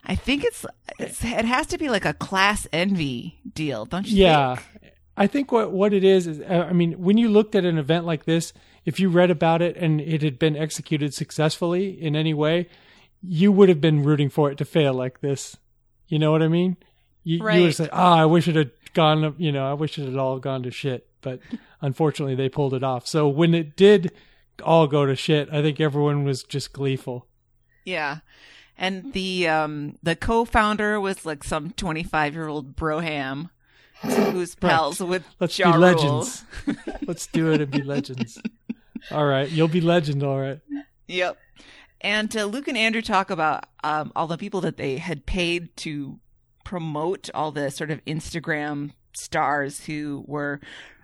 I 0.06 0.15
think 0.15 0.43
it's, 0.43 0.65
it's 1.00 1.24
it 1.24 1.46
has 1.46 1.67
to 1.67 1.78
be 1.78 1.89
like 1.89 2.06
a 2.06 2.13
class 2.13 2.65
envy 2.74 3.39
deal, 3.54 3.86
don't 3.86 4.08
you? 4.08 4.24
Yeah. 4.24 4.56
think? 4.56 4.93
I 5.17 5.28
think 5.28 5.52
what 5.52 5.72
what 5.72 5.93
it 5.93 6.04
is 6.04 6.28
is 6.28 6.39
uh, 6.41 6.67
I 6.70 6.74
mean 6.74 6.93
when 6.93 7.17
you 7.17 7.28
looked 7.30 7.56
at 7.56 7.65
an 7.65 7.78
event 7.78 8.06
like 8.06 8.26
this, 8.26 8.54
if 8.86 9.00
you 9.00 9.10
read 9.10 9.30
about 9.32 9.62
it 9.62 9.76
and 9.78 10.00
it 10.00 10.22
had 10.22 10.38
been 10.39 10.56
executed 10.56 11.13
successfully 11.13 11.89
in 12.02 12.15
any 12.15 12.34
way, 12.34 12.67
you 13.22 13.52
would 13.52 13.67
have 13.70 13.82
been 13.82 14.04
rooting 14.04 14.30
for 14.30 14.50
it 14.52 14.58
to 14.60 14.65
fail 14.65 14.93
like 14.93 15.22
this. 15.22 15.58
You 16.08 16.20
know 16.20 16.32
what 16.32 16.41
I 16.43 16.48
mean? 16.48 16.78
You, 17.24 17.38
you 17.38 17.43
would 17.43 17.48
Right. 17.48 17.62
have 17.65 17.76
said, 17.76 17.89
"Ah, 17.91 18.20
I 18.20 18.26
wish 18.26 18.48
it 18.48 18.56
had 18.56 18.72
gone. 18.93 19.36
You 19.38 19.52
know, 19.52 19.70
I 19.70 19.74
wish 19.74 19.98
it 20.00 20.06
had 20.06 20.15
all 20.17 20.39
gone 20.39 20.63
to 20.63 20.72
shit." 20.72 21.08
But 21.22 21.41
unfortunately, 21.82 22.36
they 22.36 22.48
pulled 22.48 22.74
it 22.74 22.84
off. 22.84 23.06
So 23.08 23.28
when 23.28 23.54
it 23.54 23.76
did 23.76 24.12
all 24.63 24.88
go 24.88 25.06
to 25.06 25.15
shit, 25.15 25.50
I 25.52 25.62
think 25.62 25.80
everyone 25.80 26.24
was 26.24 26.43
just 26.43 26.74
gleeful. 26.74 27.28
Yeah. 27.86 28.20
And 28.78 29.13
the 29.13 29.48
um 29.48 29.98
the 30.04 30.15
co-founder 30.15 31.00
was 31.00 31.26
like 31.26 31.43
some 31.43 31.72
25-year-old 31.72 32.76
broham 32.76 33.50
who's 34.02 34.56
pals 34.56 35.00
with 35.00 35.24
Let's 35.39 35.58
Ja 35.58 35.72
be 35.72 35.78
legends. 35.80 36.46
Let's 37.08 37.28
do 37.28 37.52
it 37.52 37.62
and 37.62 37.72
be 37.72 37.82
legends. 37.82 38.39
All 39.12 39.26
right, 39.26 39.50
you'll 39.50 39.67
be 39.67 39.82
legend. 39.82 40.24
All 40.24 40.39
right. 40.39 40.60
Yep. 41.08 41.38
And 42.02 42.36
uh, 42.36 42.46
Luke 42.46 42.67
and 42.67 42.78
Andrew 42.78 43.02
talk 43.02 43.30
about 43.30 43.65
um, 43.84 44.12
all 44.15 44.28
the 44.28 44.38
people 44.38 44.62
that 44.62 44.78
they 44.78 44.98
had 44.98 45.26
paid 45.26 45.76
to 45.78 46.20
promote 46.63 47.30
all 47.34 47.52
the 47.52 47.72
sort 47.72 47.89
of 47.89 48.04
Instagram 48.06 48.91
stars 49.15 49.86
who 49.86 50.24
were, 50.28 50.60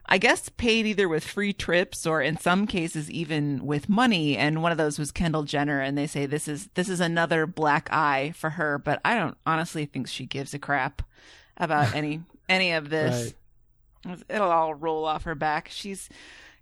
I 0.06 0.18
guess, 0.18 0.50
paid 0.50 0.86
either 0.86 1.08
with 1.08 1.24
free 1.24 1.54
trips 1.54 2.06
or 2.06 2.22
in 2.22 2.38
some 2.38 2.68
cases 2.68 3.10
even 3.10 3.66
with 3.66 3.88
money. 3.88 4.36
And 4.38 4.62
one 4.62 4.72
of 4.72 4.78
those 4.78 5.00
was 5.00 5.12
Kendall 5.12 5.44
Jenner. 5.44 5.80
And 5.80 5.98
they 5.98 6.08
say 6.08 6.26
this 6.26 6.48
is 6.48 6.68
this 6.74 6.90
is 6.90 7.00
another 7.00 7.46
black 7.46 7.92
eye 7.92 8.34
for 8.36 8.52
her. 8.52 8.78
But 8.78 9.00
I 9.06 9.16
don't 9.16 9.38
honestly 9.46 9.86
think 9.86 10.08
she 10.08 10.26
gives 10.26 10.54
a 10.54 10.60
crap 10.60 11.02
about 11.58 11.96
any 11.96 12.22
any 12.50 12.72
of 12.74 12.90
this. 12.90 13.34
Right. 14.06 14.20
It'll 14.30 14.52
all 14.52 14.74
roll 14.74 15.06
off 15.06 15.24
her 15.24 15.36
back. 15.36 15.70
She's 15.70 16.10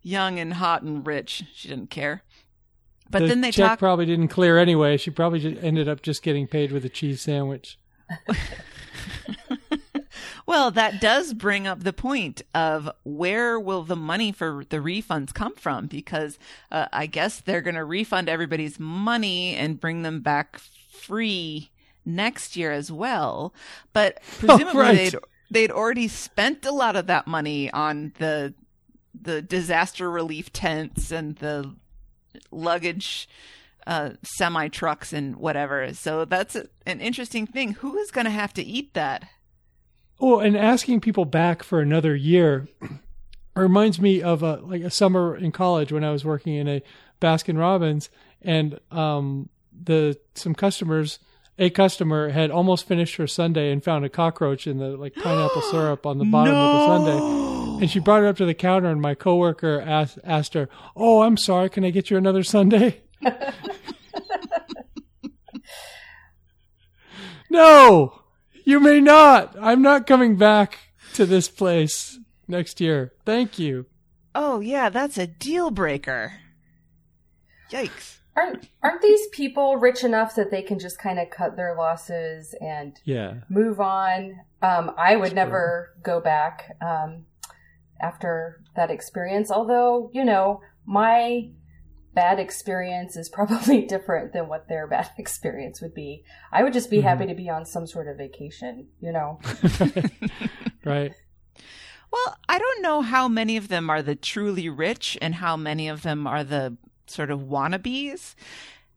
young 0.03 0.39
and 0.39 0.53
hot 0.53 0.83
and 0.83 1.05
rich. 1.05 1.43
She 1.53 1.67
didn't 1.67 1.89
care. 1.89 2.23
But 3.09 3.19
the 3.23 3.27
then 3.27 3.41
they 3.41 3.51
check 3.51 3.67
talk. 3.67 3.79
probably 3.79 4.05
didn't 4.05 4.29
clear 4.29 4.57
anyway. 4.57 4.97
She 4.97 5.09
probably 5.09 5.39
just 5.39 5.61
ended 5.63 5.89
up 5.89 6.01
just 6.01 6.23
getting 6.23 6.47
paid 6.47 6.71
with 6.71 6.85
a 6.85 6.89
cheese 6.89 7.21
sandwich. 7.21 7.77
well, 10.45 10.71
that 10.71 11.01
does 11.01 11.33
bring 11.33 11.67
up 11.67 11.83
the 11.83 11.93
point 11.93 12.41
of 12.53 12.89
where 13.03 13.59
will 13.59 13.83
the 13.83 13.95
money 13.95 14.31
for 14.31 14.63
the 14.69 14.77
refunds 14.77 15.33
come 15.33 15.55
from? 15.55 15.87
Because 15.87 16.37
uh, 16.71 16.87
I 16.91 17.05
guess 17.05 17.39
they're 17.39 17.61
going 17.61 17.75
to 17.75 17.85
refund 17.85 18.29
everybody's 18.29 18.79
money 18.79 19.55
and 19.55 19.79
bring 19.79 20.01
them 20.01 20.21
back 20.21 20.59
free 20.89 21.71
next 22.05 22.55
year 22.55 22.71
as 22.71 22.91
well. 22.91 23.53
But 23.93 24.21
presumably 24.39 24.73
oh, 24.73 24.79
right. 24.79 25.11
they'd 25.11 25.19
they'd 25.49 25.71
already 25.71 26.07
spent 26.07 26.65
a 26.65 26.71
lot 26.71 26.95
of 26.95 27.07
that 27.07 27.27
money 27.27 27.69
on 27.71 28.13
the 28.19 28.53
the 29.19 29.41
disaster 29.41 30.09
relief 30.09 30.51
tents 30.53 31.11
and 31.11 31.35
the 31.37 31.75
luggage 32.49 33.27
uh, 33.87 34.11
semi 34.23 34.67
trucks 34.67 35.13
and 35.13 35.35
whatever. 35.35 35.93
So 35.93 36.25
that's 36.25 36.55
a, 36.55 36.67
an 36.85 37.01
interesting 37.01 37.47
thing. 37.47 37.73
Who 37.73 37.97
is 37.97 38.11
going 38.11 38.25
to 38.25 38.31
have 38.31 38.53
to 38.53 38.63
eat 38.63 38.93
that? 38.93 39.27
Oh, 40.23 40.39
and 40.39 40.55
asking 40.55 41.01
people 41.01 41.25
back 41.25 41.63
for 41.63 41.81
another 41.81 42.15
year 42.15 42.67
reminds 43.55 43.99
me 43.99 44.21
of 44.21 44.43
a 44.43 44.57
like 44.57 44.83
a 44.83 44.91
summer 44.91 45.35
in 45.35 45.51
college 45.51 45.91
when 45.91 46.03
I 46.03 46.11
was 46.11 46.23
working 46.23 46.53
in 46.53 46.67
a 46.67 46.83
Baskin 47.19 47.57
Robbins, 47.57 48.11
and 48.39 48.79
um, 48.91 49.49
the 49.71 50.19
some 50.35 50.53
customers, 50.53 51.17
a 51.57 51.71
customer 51.71 52.29
had 52.29 52.51
almost 52.51 52.87
finished 52.87 53.15
her 53.15 53.25
sundae 53.25 53.71
and 53.71 53.83
found 53.83 54.05
a 54.05 54.09
cockroach 54.09 54.67
in 54.67 54.77
the 54.77 54.95
like 54.95 55.15
pineapple 55.15 55.61
syrup 55.71 56.05
on 56.05 56.19
the 56.19 56.25
bottom 56.25 56.53
no! 56.53 56.59
of 56.59 56.73
the 56.75 56.85
sundae, 56.85 57.81
and 57.81 57.89
she 57.89 57.97
brought 57.99 58.21
it 58.21 58.27
up 58.27 58.37
to 58.37 58.45
the 58.45 58.53
counter, 58.53 58.89
and 58.89 59.01
my 59.01 59.15
coworker 59.15 59.81
asked 59.81 60.19
asked 60.23 60.53
her, 60.53 60.69
"Oh, 60.95 61.23
I'm 61.23 61.35
sorry, 61.35 61.67
can 61.69 61.83
I 61.83 61.89
get 61.89 62.11
you 62.11 62.17
another 62.17 62.43
sundae?" 62.43 63.01
no, 67.49 68.20
you 68.71 68.79
may 68.79 69.01
not. 69.01 69.53
I'm 69.61 69.81
not 69.81 70.07
coming 70.07 70.37
back 70.37 70.79
to 71.13 71.25
this 71.25 71.49
place 71.49 72.17
next 72.47 72.79
year. 72.79 73.11
Thank 73.25 73.59
you. 73.59 73.85
Oh, 74.33 74.61
yeah, 74.61 74.87
that's 74.89 75.17
a 75.17 75.27
deal 75.27 75.71
breaker. 75.71 76.39
Yikes. 77.69 78.19
Aren't 78.33 78.69
aren't 78.81 79.01
these 79.01 79.27
people 79.33 79.75
rich 79.75 80.05
enough 80.05 80.35
that 80.35 80.51
they 80.51 80.61
can 80.61 80.79
just 80.79 80.97
kind 80.97 81.19
of 81.19 81.29
cut 81.29 81.57
their 81.57 81.75
losses 81.75 82.55
and 82.61 82.97
yeah. 83.03 83.41
move 83.49 83.81
on? 83.81 84.39
Um, 84.61 84.93
I 84.97 85.17
would 85.17 85.35
never 85.35 85.93
go 86.01 86.21
back 86.21 86.77
um, 86.81 87.25
after 88.01 88.61
that 88.77 88.89
experience. 88.89 89.51
Although 89.51 90.09
you 90.13 90.23
know 90.23 90.61
my 90.85 91.49
bad 92.13 92.39
experience 92.39 93.15
is 93.15 93.29
probably 93.29 93.81
different 93.87 94.33
than 94.33 94.47
what 94.47 94.67
their 94.67 94.87
bad 94.87 95.11
experience 95.17 95.81
would 95.81 95.93
be. 95.93 96.23
I 96.51 96.63
would 96.63 96.73
just 96.73 96.89
be 96.89 96.97
mm-hmm. 96.97 97.07
happy 97.07 97.27
to 97.27 97.35
be 97.35 97.49
on 97.49 97.65
some 97.65 97.87
sort 97.87 98.07
of 98.07 98.17
vacation, 98.17 98.87
you 98.99 99.11
know. 99.11 99.39
right. 100.85 101.13
Well, 102.11 102.37
I 102.49 102.59
don't 102.59 102.81
know 102.81 103.01
how 103.01 103.27
many 103.27 103.55
of 103.55 103.69
them 103.69 103.89
are 103.89 104.01
the 104.01 104.15
truly 104.15 104.67
rich 104.67 105.17
and 105.21 105.35
how 105.35 105.55
many 105.55 105.87
of 105.87 106.01
them 106.01 106.27
are 106.27 106.43
the 106.43 106.75
sort 107.07 107.31
of 107.31 107.41
wannabes. 107.41 108.35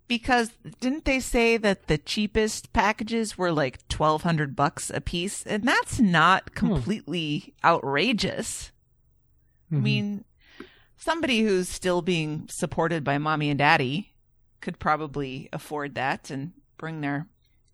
Because 0.07 0.51
didn't 0.81 1.07
they 1.07 1.19
say 1.19 1.57
that 1.57 1.87
the 1.87 1.97
cheapest 1.97 2.75
packages 2.75 3.39
were 3.39 3.51
like 3.51 3.89
twelve 3.89 4.23
hundred 4.23 4.55
bucks 4.55 4.91
a 4.91 5.01
piece, 5.01 5.47
and 5.47 5.65
that's 5.65 5.99
not 5.99 6.51
hmm. 6.51 6.55
completely 6.55 7.39
hmm. 7.39 7.67
outrageous. 7.67 8.71
Mm-hmm. 9.73 9.77
I 9.77 9.81
mean, 9.81 10.25
somebody 10.97 11.43
who's 11.43 11.69
still 11.69 12.03
being 12.03 12.47
supported 12.49 13.05
by 13.05 13.19
mommy 13.19 13.51
and 13.51 13.59
daddy 13.59 14.13
could 14.61 14.79
probably 14.79 15.49
afford 15.53 15.95
that 15.95 16.31
and 16.31 16.53
bring 16.79 17.01
their 17.01 17.27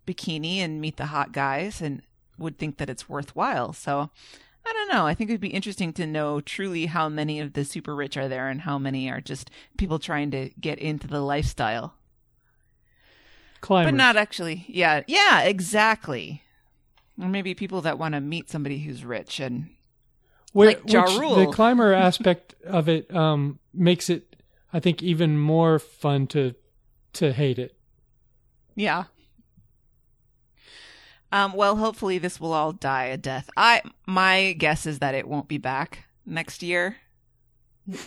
bikini 0.05 0.57
and 0.57 0.81
meet 0.81 0.97
the 0.97 1.07
hot 1.07 1.31
guys 1.31 1.81
and 1.81 2.01
would 2.37 2.57
think 2.57 2.77
that 2.77 2.89
it's 2.89 3.07
worthwhile. 3.07 3.73
So 3.73 4.09
I 4.65 4.73
don't 4.73 4.91
know. 4.91 5.07
I 5.07 5.13
think 5.13 5.29
it 5.29 5.33
would 5.33 5.41
be 5.41 5.49
interesting 5.49 5.93
to 5.93 6.05
know 6.05 6.41
truly 6.41 6.87
how 6.87 7.09
many 7.09 7.39
of 7.39 7.53
the 7.53 7.65
super 7.65 7.95
rich 7.95 8.17
are 8.17 8.27
there 8.27 8.47
and 8.47 8.61
how 8.61 8.77
many 8.77 9.09
are 9.09 9.21
just 9.21 9.49
people 9.77 9.99
trying 9.99 10.31
to 10.31 10.49
get 10.59 10.79
into 10.79 11.07
the 11.07 11.21
lifestyle. 11.21 11.95
Climbers. 13.61 13.91
But 13.91 13.97
not 13.97 14.17
actually. 14.17 14.65
Yeah. 14.67 15.01
Yeah, 15.07 15.41
exactly. 15.41 16.43
Or 17.19 17.27
maybe 17.27 17.53
people 17.53 17.81
that 17.81 17.99
want 17.99 18.15
to 18.15 18.21
meet 18.21 18.49
somebody 18.49 18.79
who's 18.79 19.05
rich 19.05 19.39
and 19.39 19.69
like 20.53 20.81
ja 20.85 21.05
The 21.05 21.51
climber 21.51 21.93
aspect 22.07 22.55
of 22.65 22.89
it 22.89 23.13
um, 23.13 23.59
makes 23.73 24.09
it, 24.09 24.35
I 24.73 24.79
think, 24.79 25.01
even 25.01 25.37
more 25.37 25.79
fun 25.79 26.27
to 26.27 26.55
to 27.13 27.33
hate 27.33 27.59
it. 27.59 27.75
Yeah. 28.75 29.05
Um, 31.33 31.53
well, 31.53 31.77
hopefully 31.77 32.17
this 32.17 32.39
will 32.39 32.51
all 32.51 32.73
die 32.73 33.05
a 33.05 33.17
death. 33.17 33.49
I 33.55 33.81
my 34.05 34.53
guess 34.53 34.85
is 34.85 34.99
that 34.99 35.15
it 35.15 35.27
won't 35.27 35.47
be 35.47 35.57
back 35.57 36.05
next 36.25 36.61
year. 36.61 36.97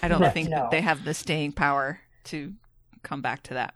I 0.02 0.08
don't 0.08 0.32
think 0.32 0.50
no. 0.50 0.68
they 0.70 0.80
have 0.80 1.04
the 1.04 1.14
staying 1.14 1.52
power 1.52 2.00
to 2.24 2.54
come 3.02 3.22
back 3.22 3.42
to 3.44 3.54
that. 3.54 3.74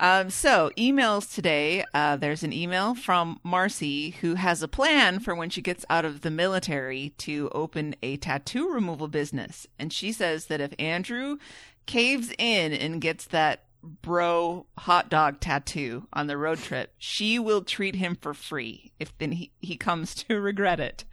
Um, 0.00 0.28
so, 0.28 0.70
emails 0.76 1.32
today. 1.32 1.84
Uh, 1.94 2.16
there's 2.16 2.42
an 2.42 2.52
email 2.52 2.94
from 2.94 3.38
Marcy 3.44 4.10
who 4.20 4.34
has 4.34 4.62
a 4.62 4.68
plan 4.68 5.20
for 5.20 5.34
when 5.34 5.50
she 5.50 5.62
gets 5.62 5.84
out 5.88 6.04
of 6.04 6.22
the 6.22 6.30
military 6.30 7.10
to 7.18 7.48
open 7.52 7.94
a 8.02 8.16
tattoo 8.16 8.68
removal 8.68 9.06
business. 9.06 9.66
And 9.78 9.92
she 9.92 10.12
says 10.12 10.46
that 10.46 10.60
if 10.60 10.74
Andrew 10.78 11.38
caves 11.86 12.32
in 12.38 12.72
and 12.72 13.00
gets 13.00 13.26
that 13.26 13.64
bro 13.82 14.66
hot 14.78 15.10
dog 15.10 15.40
tattoo 15.40 16.08
on 16.12 16.26
the 16.26 16.36
road 16.36 16.58
trip, 16.58 16.92
she 16.98 17.38
will 17.38 17.62
treat 17.62 17.94
him 17.94 18.16
for 18.20 18.34
free 18.34 18.92
if 18.98 19.16
then 19.18 19.32
he, 19.32 19.52
he 19.60 19.76
comes 19.76 20.14
to 20.24 20.40
regret 20.40 20.80
it. 20.80 21.04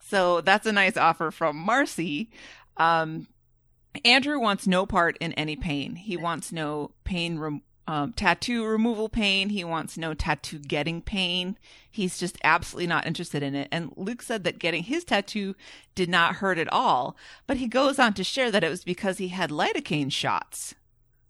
So 0.00 0.40
that's 0.40 0.66
a 0.66 0.72
nice 0.72 0.96
offer 0.96 1.30
from 1.30 1.56
Marcy. 1.56 2.30
Um, 2.78 3.26
Andrew 4.04 4.38
wants 4.38 4.66
no 4.66 4.86
part 4.86 5.16
in 5.18 5.32
any 5.34 5.56
pain. 5.56 5.96
He 5.96 6.16
wants 6.16 6.52
no 6.52 6.92
pain, 7.04 7.38
rem- 7.38 7.62
um, 7.86 8.12
tattoo 8.12 8.66
removal 8.66 9.08
pain. 9.08 9.48
He 9.48 9.64
wants 9.64 9.96
no 9.96 10.12
tattoo 10.12 10.58
getting 10.58 11.00
pain. 11.00 11.58
He's 11.90 12.18
just 12.18 12.36
absolutely 12.44 12.86
not 12.86 13.06
interested 13.06 13.42
in 13.42 13.54
it. 13.54 13.68
And 13.72 13.92
Luke 13.96 14.20
said 14.20 14.44
that 14.44 14.58
getting 14.58 14.82
his 14.82 15.04
tattoo 15.04 15.56
did 15.94 16.08
not 16.08 16.36
hurt 16.36 16.58
at 16.58 16.70
all. 16.70 17.16
But 17.46 17.56
he 17.56 17.66
goes 17.66 17.98
on 17.98 18.12
to 18.14 18.24
share 18.24 18.50
that 18.50 18.62
it 18.62 18.68
was 18.68 18.84
because 18.84 19.18
he 19.18 19.28
had 19.28 19.50
lidocaine 19.50 20.12
shots. 20.12 20.74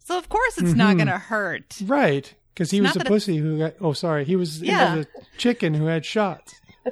So 0.01 0.18
of 0.18 0.29
course 0.29 0.59
it's 0.59 0.71
mm-hmm. 0.71 0.79
not 0.79 0.97
going 0.97 1.07
to 1.07 1.18
hurt. 1.18 1.81
Right. 1.85 2.35
Because 2.53 2.73
he 2.73 2.79
it's 2.79 2.94
was 2.94 2.97
a 2.97 3.05
pussy 3.05 3.37
it... 3.37 3.40
who 3.40 3.59
got, 3.59 3.75
oh, 3.81 3.92
sorry. 3.92 4.25
He 4.25 4.35
was, 4.35 4.61
yeah. 4.61 4.92
he 4.92 4.99
was 4.99 5.07
a 5.07 5.38
chicken 5.38 5.75
who 5.75 5.87
had 5.87 6.05
shots. 6.05 6.61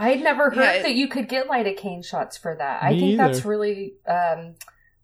I'd 0.00 0.22
never 0.22 0.44
heard 0.48 0.56
yeah, 0.56 0.82
that 0.82 0.94
you 0.94 1.08
could 1.08 1.28
get 1.28 1.46
lidocaine 1.46 2.02
shots 2.02 2.38
for 2.38 2.56
that. 2.56 2.82
I 2.82 2.90
think 2.90 3.02
either. 3.02 3.16
that's 3.18 3.44
really, 3.44 3.92
um, 4.08 4.54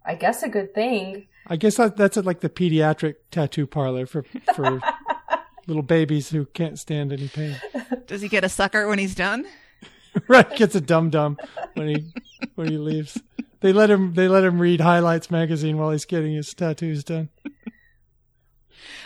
I 0.06 0.14
guess, 0.14 0.42
a 0.42 0.48
good 0.48 0.74
thing. 0.74 1.26
I 1.46 1.56
guess 1.56 1.76
that, 1.76 1.98
that's 1.98 2.16
like 2.16 2.40
the 2.40 2.48
pediatric 2.48 3.16
tattoo 3.30 3.66
parlor 3.66 4.06
for 4.06 4.24
for 4.54 4.80
little 5.66 5.82
babies 5.82 6.30
who 6.30 6.46
can't 6.46 6.78
stand 6.78 7.12
any 7.12 7.28
pain. 7.28 7.60
Does 8.06 8.22
he 8.22 8.28
get 8.28 8.42
a 8.42 8.48
sucker 8.48 8.88
when 8.88 8.98
he's 8.98 9.14
done? 9.14 9.46
right, 10.28 10.56
gets 10.56 10.74
a 10.74 10.80
dum 10.80 11.10
dum 11.10 11.36
when 11.74 11.88
he 11.88 12.12
when 12.54 12.68
he 12.70 12.78
leaves. 12.78 13.20
They 13.60 13.74
let 13.74 13.90
him 13.90 14.14
they 14.14 14.28
let 14.28 14.44
him 14.44 14.58
read 14.58 14.80
Highlights 14.80 15.30
magazine 15.30 15.76
while 15.76 15.90
he's 15.90 16.06
getting 16.06 16.32
his 16.32 16.54
tattoos 16.54 17.04
done. 17.04 17.28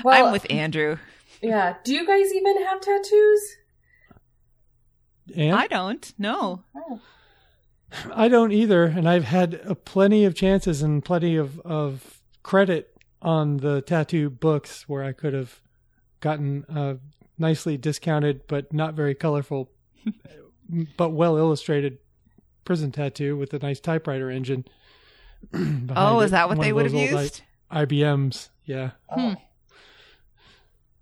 Well, 0.04 0.26
I'm 0.26 0.32
with 0.32 0.46
Andrew. 0.50 0.98
Yeah. 1.42 1.74
Do 1.82 1.94
you 1.94 2.06
guys 2.06 2.32
even 2.32 2.64
have 2.64 2.80
tattoos? 2.80 3.56
And? 5.36 5.54
I 5.54 5.66
don't. 5.66 6.12
No. 6.18 6.62
Oh. 6.74 7.00
I 8.14 8.28
don't 8.28 8.52
either, 8.52 8.84
and 8.84 9.08
I've 9.08 9.24
had 9.24 9.60
uh, 9.66 9.74
plenty 9.74 10.24
of 10.24 10.34
chances 10.34 10.82
and 10.82 11.04
plenty 11.04 11.36
of 11.36 11.58
of 11.60 12.20
credit 12.42 12.96
on 13.22 13.58
the 13.58 13.82
tattoo 13.82 14.30
books 14.30 14.88
where 14.88 15.02
I 15.02 15.12
could 15.12 15.34
have 15.34 15.60
gotten 16.20 16.64
a 16.68 16.98
nicely 17.38 17.76
discounted 17.76 18.46
but 18.46 18.72
not 18.72 18.94
very 18.94 19.14
colorful, 19.14 19.70
but 20.96 21.10
well 21.10 21.36
illustrated 21.36 21.98
prison 22.64 22.92
tattoo 22.92 23.36
with 23.36 23.52
a 23.54 23.58
nice 23.58 23.80
typewriter 23.80 24.30
engine. 24.30 24.64
oh, 25.96 26.20
is 26.20 26.30
that 26.30 26.48
what 26.48 26.60
they 26.60 26.72
would 26.72 26.84
have 26.84 26.94
used? 26.94 27.42
Like, 27.70 27.88
IBMs, 27.88 28.50
yeah. 28.64 28.90
Hmm. 29.08 29.34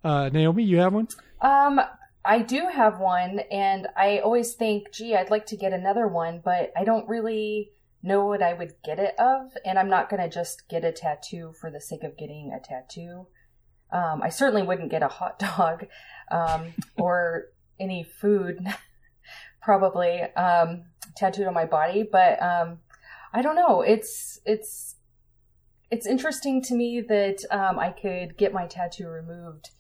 Uh, 0.03 0.29
Naomi, 0.31 0.63
you 0.63 0.79
have 0.79 0.93
one? 0.93 1.09
Um, 1.41 1.81
I 2.29 2.43
do 2.43 2.69
have 2.71 3.01
one, 3.01 3.41
and 3.51 3.87
I 3.97 4.19
always 4.19 4.53
think, 4.53 4.93
gee, 4.93 5.17
I'd 5.17 5.31
like 5.31 5.47
to 5.47 5.57
get 5.57 5.73
another 5.73 6.07
one, 6.07 6.43
but 6.45 6.75
I 6.77 6.85
don't 6.85 7.09
really 7.09 7.73
know 8.03 8.27
what 8.27 8.43
I 8.43 8.53
would 8.53 8.75
get 8.85 8.99
it 8.99 9.19
of, 9.19 9.57
and 9.65 9.79
I'm 9.79 9.89
not 9.89 10.11
going 10.11 10.21
to 10.21 10.29
just 10.29 10.69
get 10.69 10.85
a 10.85 10.93
tattoo 10.93 11.55
for 11.59 11.71
the 11.71 11.81
sake 11.81 12.05
of 12.05 12.19
getting 12.19 12.53
a 12.53 12.61
tattoo. 12.61 13.29
Um, 13.91 14.21
I 14.23 14.29
certainly 14.29 14.63
wouldn't 14.63 14.91
get 14.91 15.03
a 15.03 15.09
hot 15.09 15.39
dog 15.57 15.87
um, 16.31 16.75
or 16.99 17.47
any 17.81 18.05
food, 18.05 18.59
probably 19.63 20.21
um, 20.21 20.85
tattooed 21.17 21.47
on 21.47 21.55
my 21.55 21.65
body. 21.65 22.07
But 22.13 22.43
um, 22.43 22.81
I 23.33 23.41
don't 23.41 23.57
know. 23.57 23.81
It's 23.81 24.39
it's 24.45 24.97
it's 25.91 26.07
interesting 26.07 26.61
to 26.65 26.75
me 26.75 27.01
that 27.09 27.39
um, 27.51 27.79
I 27.79 27.89
could 27.89 28.37
get 28.37 28.53
my 28.53 28.67
tattoo 28.67 29.09
removed 29.09 29.71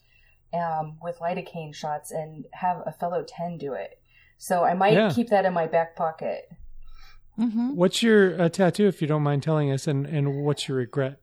um, 0.54 0.98
with 1.02 1.18
lidocaine 1.18 1.74
shots 1.74 2.10
and 2.10 2.46
have 2.52 2.82
a 2.86 2.92
fellow 2.92 3.24
10 3.26 3.58
do 3.58 3.72
it. 3.74 4.00
So 4.38 4.64
I 4.64 4.74
might 4.74 4.94
Yeah. 4.94 5.10
keep 5.12 5.28
that 5.30 5.44
in 5.44 5.52
my 5.52 5.66
back 5.66 5.96
pocket. 5.96 6.50
Mm-hmm. 7.38 7.76
What's 7.76 8.02
your 8.02 8.40
uh, 8.40 8.48
tattoo, 8.48 8.86
if 8.86 9.00
you 9.00 9.06
don't 9.08 9.22
mind 9.22 9.42
telling 9.42 9.70
us, 9.70 9.86
and, 9.86 10.06
and 10.06 10.42
what's 10.44 10.68
your 10.68 10.78
regret? 10.78 11.20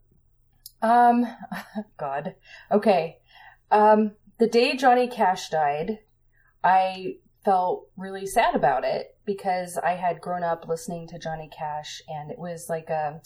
Um, 0.81 1.25
God. 1.97 2.35
Okay. 2.71 3.17
Um, 3.71 4.11
the 4.37 4.47
day 4.47 4.75
Johnny 4.77 5.07
Cash 5.07 5.49
died, 5.49 5.99
I 6.63 7.15
felt 7.43 7.87
really 7.97 8.25
sad 8.25 8.55
about 8.55 8.83
it 8.83 9.17
because 9.25 9.77
I 9.77 9.91
had 9.91 10.21
grown 10.21 10.43
up 10.43 10.67
listening 10.67 11.07
to 11.09 11.19
Johnny 11.19 11.49
Cash 11.55 12.01
and 12.07 12.31
it 12.31 12.39
was 12.39 12.67
like 12.69 12.89
a, 12.89 13.21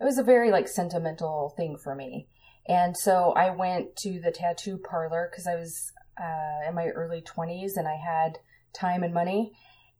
it 0.00 0.04
was 0.04 0.18
a 0.18 0.22
very 0.22 0.50
like 0.50 0.68
sentimental 0.68 1.52
thing 1.56 1.76
for 1.76 1.94
me. 1.94 2.28
And 2.70 2.96
so 2.96 3.32
I 3.32 3.50
went 3.50 3.96
to 3.96 4.20
the 4.20 4.30
tattoo 4.30 4.78
parlor 4.78 5.28
because 5.28 5.48
I 5.48 5.56
was 5.56 5.92
uh, 6.16 6.68
in 6.68 6.74
my 6.76 6.86
early 6.86 7.20
20s 7.20 7.72
and 7.76 7.88
I 7.88 7.96
had 7.96 8.38
time 8.72 9.02
and 9.02 9.12
money. 9.12 9.52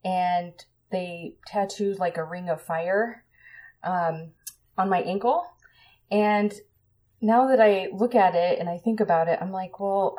And 0.05 0.53
they 0.89 1.35
tattooed 1.45 1.99
like 1.99 2.17
a 2.17 2.23
ring 2.23 2.47
of 2.47 2.61
fire 2.61 3.25
um, 3.83 4.31
on 4.77 4.89
my 4.89 5.01
ankle. 5.01 5.45
And 6.09 6.53
now 7.19 7.49
that 7.49 7.59
I 7.59 7.89
look 7.91 8.15
at 8.15 8.35
it 8.35 8.57
and 8.59 8.69
I 8.69 8.77
think 8.77 9.01
about 9.01 9.27
it, 9.27 9.39
I'm 9.41 9.51
like, 9.51 9.81
well, 9.81 10.17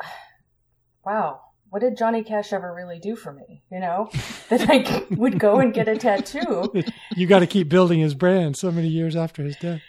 wow, 1.05 1.41
what 1.71 1.81
did 1.81 1.97
Johnny 1.97 2.23
Cash 2.23 2.53
ever 2.53 2.71
really 2.71 2.99
do 2.99 3.15
for 3.15 3.33
me? 3.33 3.63
You 3.71 3.79
know, 3.79 4.11
that 4.49 4.69
I 4.69 5.07
would 5.15 5.39
go 5.39 5.59
and 5.59 5.73
get 5.73 5.87
a 5.87 5.97
tattoo. 5.97 6.71
You 7.15 7.27
got 7.27 7.39
to 7.39 7.47
keep 7.47 7.69
building 7.69 7.99
his 7.99 8.15
brand 8.15 8.57
so 8.57 8.71
many 8.71 8.87
years 8.87 9.15
after 9.15 9.43
his 9.43 9.55
death. 9.57 9.81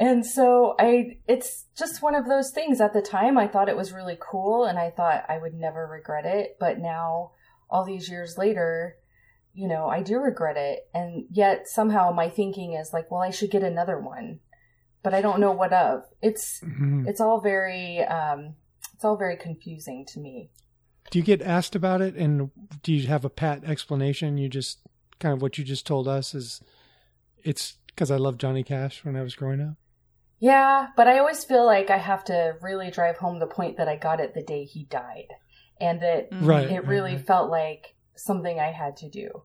And 0.00 0.24
so 0.24 0.74
I, 0.78 1.18
it's 1.28 1.66
just 1.76 2.02
one 2.02 2.14
of 2.14 2.26
those 2.26 2.50
things. 2.52 2.80
At 2.80 2.94
the 2.94 3.02
time, 3.02 3.36
I 3.36 3.46
thought 3.46 3.68
it 3.68 3.76
was 3.76 3.92
really 3.92 4.16
cool 4.18 4.64
and 4.64 4.78
I 4.78 4.90
thought 4.90 5.26
I 5.28 5.36
would 5.36 5.52
never 5.54 5.86
regret 5.86 6.24
it. 6.24 6.56
But 6.58 6.78
now, 6.78 7.32
all 7.68 7.84
these 7.84 8.08
years 8.08 8.36
later, 8.38 8.96
you 9.52 9.68
know, 9.68 9.88
I 9.88 10.02
do 10.02 10.18
regret 10.18 10.56
it. 10.56 10.88
And 10.94 11.26
yet 11.30 11.68
somehow 11.68 12.12
my 12.12 12.30
thinking 12.30 12.72
is 12.72 12.94
like, 12.94 13.10
well, 13.10 13.20
I 13.20 13.30
should 13.30 13.50
get 13.50 13.62
another 13.62 14.00
one, 14.00 14.40
but 15.02 15.12
I 15.12 15.20
don't 15.20 15.38
know 15.38 15.52
what 15.52 15.74
of. 15.74 16.04
It's, 16.22 16.60
Mhm. 16.60 17.06
it's 17.06 17.20
all 17.20 17.42
very, 17.42 18.02
um, 18.04 18.54
it's 18.94 19.04
all 19.04 19.18
very 19.18 19.36
confusing 19.36 20.06
to 20.06 20.18
me. 20.20 20.50
Do 21.10 21.18
you 21.18 21.24
get 21.24 21.42
asked 21.42 21.74
about 21.74 22.00
it, 22.00 22.14
and 22.14 22.50
do 22.82 22.92
you 22.92 23.06
have 23.08 23.24
a 23.24 23.30
pat 23.30 23.64
explanation? 23.64 24.38
You 24.38 24.48
just 24.48 24.78
kind 25.18 25.34
of 25.34 25.42
what 25.42 25.58
you 25.58 25.64
just 25.64 25.86
told 25.86 26.06
us 26.06 26.34
is 26.34 26.62
it's 27.42 27.78
because 27.86 28.10
I 28.10 28.16
loved 28.16 28.40
Johnny 28.40 28.62
Cash 28.62 29.04
when 29.04 29.16
I 29.16 29.22
was 29.22 29.34
growing 29.34 29.60
up. 29.60 29.74
Yeah, 30.40 30.88
but 30.96 31.06
I 31.06 31.18
always 31.18 31.44
feel 31.44 31.66
like 31.66 31.90
I 31.90 31.98
have 31.98 32.24
to 32.24 32.56
really 32.62 32.90
drive 32.90 33.18
home 33.18 33.38
the 33.38 33.46
point 33.46 33.76
that 33.76 33.88
I 33.88 33.96
got 33.96 34.20
it 34.20 34.34
the 34.34 34.42
day 34.42 34.64
he 34.64 34.84
died 34.84 35.28
and 35.80 36.00
that 36.02 36.28
Right. 36.32 36.70
it 36.70 36.86
really 36.86 37.16
right. 37.16 37.26
felt 37.26 37.50
like 37.50 37.94
something 38.16 38.58
I 38.58 38.72
had 38.72 38.96
to 38.98 39.08
do. 39.08 39.42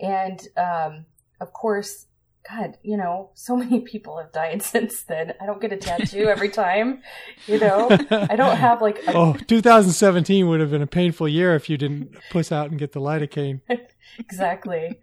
And 0.00 0.40
um, 0.56 1.04
of 1.40 1.52
course, 1.52 2.06
God, 2.48 2.78
you 2.82 2.96
know, 2.96 3.30
so 3.34 3.56
many 3.64 3.80
people 3.80 4.18
have 4.18 4.32
died 4.32 4.62
since 4.74 5.02
then. 5.02 5.34
I 5.40 5.46
don't 5.46 5.60
get 5.60 5.72
a 5.72 5.76
tattoo 5.76 6.24
every 6.28 6.48
time, 6.64 7.02
you 7.46 7.58
know. 7.58 7.88
I 8.10 8.36
don't 8.36 8.56
have 8.56 8.80
like 8.80 8.98
a, 9.06 9.12
oh, 9.14 9.32
2017 9.46 10.48
would 10.48 10.60
have 10.60 10.70
been 10.70 10.82
a 10.82 10.86
painful 10.86 11.28
year 11.28 11.54
if 11.54 11.68
you 11.68 11.76
didn't 11.76 12.16
puss 12.30 12.50
out 12.50 12.70
and 12.70 12.78
get 12.78 12.92
the 12.92 13.00
lidocaine. 13.00 13.60
exactly. 14.18 14.98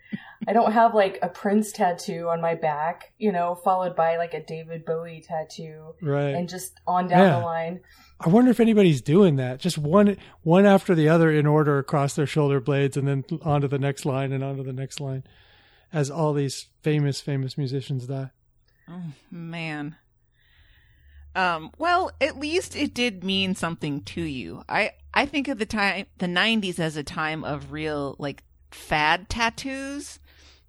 I 0.48 0.54
don't 0.54 0.72
have 0.74 0.94
like 0.94 1.20
a 1.22 1.30
Prince 1.30 1.72
tattoo 1.72 2.28
on 2.30 2.42
my 2.42 2.56
back, 2.56 3.14
you 3.18 3.32
know, 3.32 3.56
followed 3.56 3.96
by 3.96 4.18
like 4.18 4.34
a 4.34 4.44
David 4.44 4.86
Bowie 4.86 5.24
tattoo 5.28 5.96
Right. 6.02 6.36
and 6.36 6.48
just 6.48 6.80
on 6.86 7.08
down 7.08 7.20
Yeah. 7.28 7.40
the 7.40 7.46
line. 7.46 7.80
I 8.20 8.30
wonder 8.30 8.50
if 8.52 8.60
anybody's 8.60 9.02
doing 9.02 9.36
that. 9.36 9.60
Just 9.60 9.78
one 9.78 10.18
one 10.42 10.66
after 10.66 10.96
the 10.96 11.08
other 11.10 11.32
in 11.32 11.46
order 11.46 11.78
across 11.78 12.16
their 12.16 12.26
shoulder 12.26 12.60
blades 12.60 12.98
and 12.98 13.08
then 13.08 13.24
onto 13.44 13.68
the 13.68 13.78
next 13.80 14.06
line 14.06 14.32
and 14.32 14.44
onto 14.44 14.64
the 14.64 14.74
next 14.74 15.00
line 15.00 15.24
as 15.94 16.10
all 16.12 16.34
these 16.34 16.68
famous 16.82 17.22
famous 17.22 17.58
musicians 17.58 18.08
die. 18.08 18.32
Oh, 18.90 19.02
man. 19.32 19.96
Um, 21.36 21.72
well, 21.78 22.12
at 22.20 22.40
least 22.40 22.76
it 22.76 22.94
did 22.94 23.24
mean 23.24 23.54
something 23.54 24.02
to 24.02 24.22
you. 24.22 24.64
I 24.68 24.92
I 25.14 25.26
think 25.26 25.48
of 25.48 25.60
the 25.60 25.66
time 25.68 26.08
the 26.18 26.26
90s 26.26 26.80
as 26.80 26.98
a 26.98 27.04
time 27.04 27.44
of 27.44 27.72
real 27.72 28.16
like 28.18 28.44
fad 28.72 29.30
tattoos. 29.30 30.20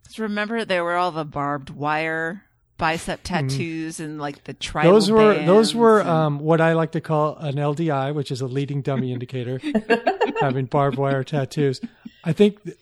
'Cause 0.07 0.19
remember 0.19 0.65
there 0.65 0.85
were 0.85 0.97
all 0.97 1.11
the 1.11 1.25
barbed 1.25 1.71
wire 1.71 2.45
bicep 2.77 3.21
tattoos 3.25 3.99
and 3.99 4.21
like 4.21 4.45
the 4.45 4.55
tribal 4.55 4.93
those 4.93 5.11
were 5.11 5.35
those 5.35 5.75
were 5.75 6.01
and- 6.01 6.09
um, 6.09 6.39
what 6.39 6.61
I 6.61 6.75
like 6.75 6.93
to 6.93 7.01
call 7.01 7.37
an 7.37 7.57
LDI, 7.59 8.13
which 8.15 8.31
is 8.31 8.41
a 8.41 8.47
leading 8.47 8.83
dummy 8.83 9.13
indicator, 9.13 9.61
having 10.41 10.67
barbed 10.67 10.97
wire 10.99 11.25
tattoos. 11.25 11.81
I 12.25 12.33
think 12.33 12.63
th- 12.63 12.77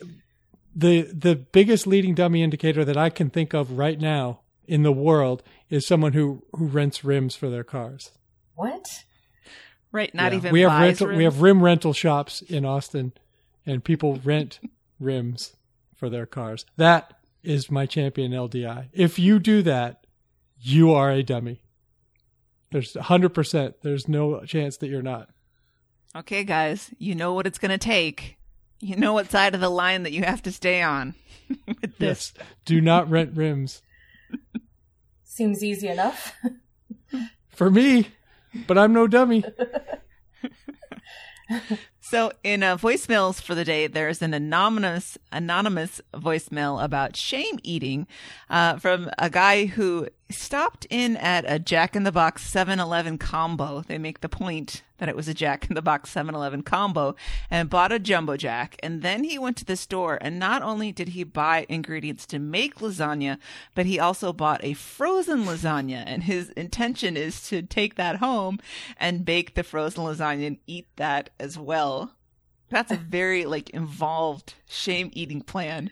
the 0.76 1.02
the 1.12 1.34
biggest 1.34 1.86
leading 1.86 2.14
dummy 2.14 2.42
indicator 2.42 2.84
that 2.84 2.96
I 2.96 3.08
can 3.10 3.30
think 3.30 3.54
of 3.54 3.72
right 3.78 3.98
now 3.98 4.40
in 4.68 4.82
the 4.82 4.92
world 4.92 5.42
is 5.70 5.86
someone 5.86 6.12
who 6.12 6.42
who 6.54 6.66
rents 6.66 7.02
rims 7.02 7.34
for 7.34 7.48
their 7.50 7.64
cars. 7.64 8.12
What? 8.54 9.04
right 9.92 10.12
not 10.14 10.32
Yeah. 10.32 10.38
even 10.38 10.52
we 10.52 10.60
have 10.60 10.70
buys 10.70 11.00
rental 11.00 11.16
we 11.16 11.24
have 11.24 11.40
rim 11.40 11.62
rental 11.62 11.92
shops 11.94 12.42
in 12.42 12.64
Austin, 12.66 13.12
and 13.64 13.82
people 13.82 14.20
rent 14.22 14.60
rims 15.00 15.56
for 15.94 16.10
their 16.10 16.26
cars. 16.26 16.66
That 16.76 17.14
is 17.42 17.70
my 17.70 17.86
champion 17.86 18.32
LDI. 18.32 18.88
If 18.92 19.18
you 19.18 19.38
do 19.38 19.62
that, 19.62 20.04
you 20.60 20.92
are 20.92 21.10
a 21.10 21.22
dummy. 21.22 21.62
There's 22.72 22.94
hundred 22.96 23.30
percent. 23.30 23.76
There's 23.82 24.08
no 24.08 24.44
chance 24.44 24.76
that 24.78 24.88
you're 24.88 25.00
not. 25.02 25.30
Okay, 26.14 26.44
guys, 26.44 26.90
you 26.98 27.14
know 27.14 27.32
what 27.34 27.46
it's 27.46 27.58
going 27.58 27.70
to 27.70 27.78
take. 27.78 28.36
You 28.80 28.96
know 28.96 29.12
what 29.14 29.30
side 29.30 29.54
of 29.54 29.60
the 29.60 29.68
line 29.70 30.02
that 30.04 30.12
you 30.12 30.22
have 30.24 30.42
to 30.42 30.52
stay 30.52 30.82
on 30.82 31.14
with 31.66 31.98
this. 31.98 32.32
Yes. 32.36 32.46
Do 32.64 32.80
not 32.80 33.10
rent 33.10 33.36
rims 33.36 33.82
Seems 35.22 35.62
easy 35.62 35.88
enough. 35.88 36.34
for 37.48 37.70
me, 37.70 38.08
but 38.66 38.78
I'm 38.78 38.94
no 38.94 39.06
dummy. 39.06 39.44
So, 42.08 42.30
in 42.44 42.62
uh, 42.62 42.76
voicemails 42.76 43.42
for 43.42 43.56
the 43.56 43.64
day, 43.64 43.88
there's 43.88 44.22
an 44.22 44.32
anonymous 44.32 45.18
anonymous 45.32 46.00
voicemail 46.14 46.80
about 46.80 47.16
shame 47.16 47.58
eating 47.64 48.06
uh, 48.48 48.76
from 48.76 49.10
a 49.18 49.28
guy 49.28 49.66
who 49.66 50.06
stopped 50.30 50.86
in 50.90 51.16
at 51.16 51.44
a 51.46 51.58
Jack 51.58 51.94
in 51.94 52.02
the 52.02 52.12
Box 52.12 52.48
7-Eleven 52.52 53.18
combo. 53.18 53.82
They 53.86 53.98
make 53.98 54.20
the 54.20 54.28
point 54.28 54.82
that 54.98 55.08
it 55.08 55.16
was 55.16 55.28
a 55.28 55.34
Jack 55.34 55.68
in 55.68 55.74
the 55.74 55.82
Box 55.82 56.12
7-Eleven 56.12 56.62
combo 56.62 57.14
and 57.50 57.70
bought 57.70 57.92
a 57.92 57.98
jumbo 57.98 58.36
jack. 58.36 58.76
And 58.82 59.02
then 59.02 59.24
he 59.24 59.38
went 59.38 59.56
to 59.58 59.64
the 59.64 59.76
store, 59.76 60.18
and 60.20 60.38
not 60.38 60.62
only 60.62 60.90
did 60.90 61.08
he 61.08 61.22
buy 61.22 61.66
ingredients 61.68 62.26
to 62.26 62.38
make 62.38 62.76
lasagna, 62.76 63.38
but 63.74 63.86
he 63.86 64.00
also 64.00 64.32
bought 64.32 64.64
a 64.64 64.74
frozen 64.74 65.44
lasagna. 65.44 66.02
And 66.06 66.24
his 66.24 66.50
intention 66.50 67.16
is 67.16 67.46
to 67.48 67.62
take 67.62 67.96
that 67.96 68.16
home 68.16 68.58
and 68.98 69.24
bake 69.24 69.54
the 69.54 69.62
frozen 69.62 70.04
lasagna 70.04 70.46
and 70.46 70.58
eat 70.66 70.86
that 70.96 71.30
as 71.38 71.58
well. 71.58 71.95
That's 72.68 72.90
a 72.90 72.96
very 72.96 73.44
like 73.44 73.70
involved 73.70 74.54
shame 74.68 75.10
eating 75.12 75.42
plan. 75.42 75.90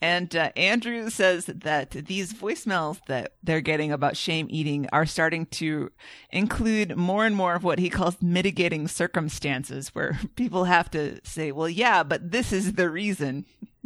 And 0.00 0.34
uh, 0.36 0.52
Andrew 0.56 1.10
says 1.10 1.46
that 1.46 1.90
these 1.90 2.32
voicemails 2.32 3.00
that 3.08 3.32
they're 3.42 3.60
getting 3.60 3.90
about 3.90 4.16
shame 4.16 4.46
eating 4.48 4.88
are 4.92 5.06
starting 5.06 5.46
to 5.46 5.90
include 6.30 6.96
more 6.96 7.26
and 7.26 7.34
more 7.34 7.54
of 7.54 7.64
what 7.64 7.80
he 7.80 7.90
calls 7.90 8.22
mitigating 8.22 8.86
circumstances, 8.86 9.88
where 9.94 10.20
people 10.36 10.64
have 10.64 10.90
to 10.92 11.18
say, 11.24 11.50
well, 11.50 11.68
yeah, 11.68 12.04
but 12.04 12.30
this 12.30 12.52
is 12.52 12.74
the 12.74 12.88
reason. 12.88 13.44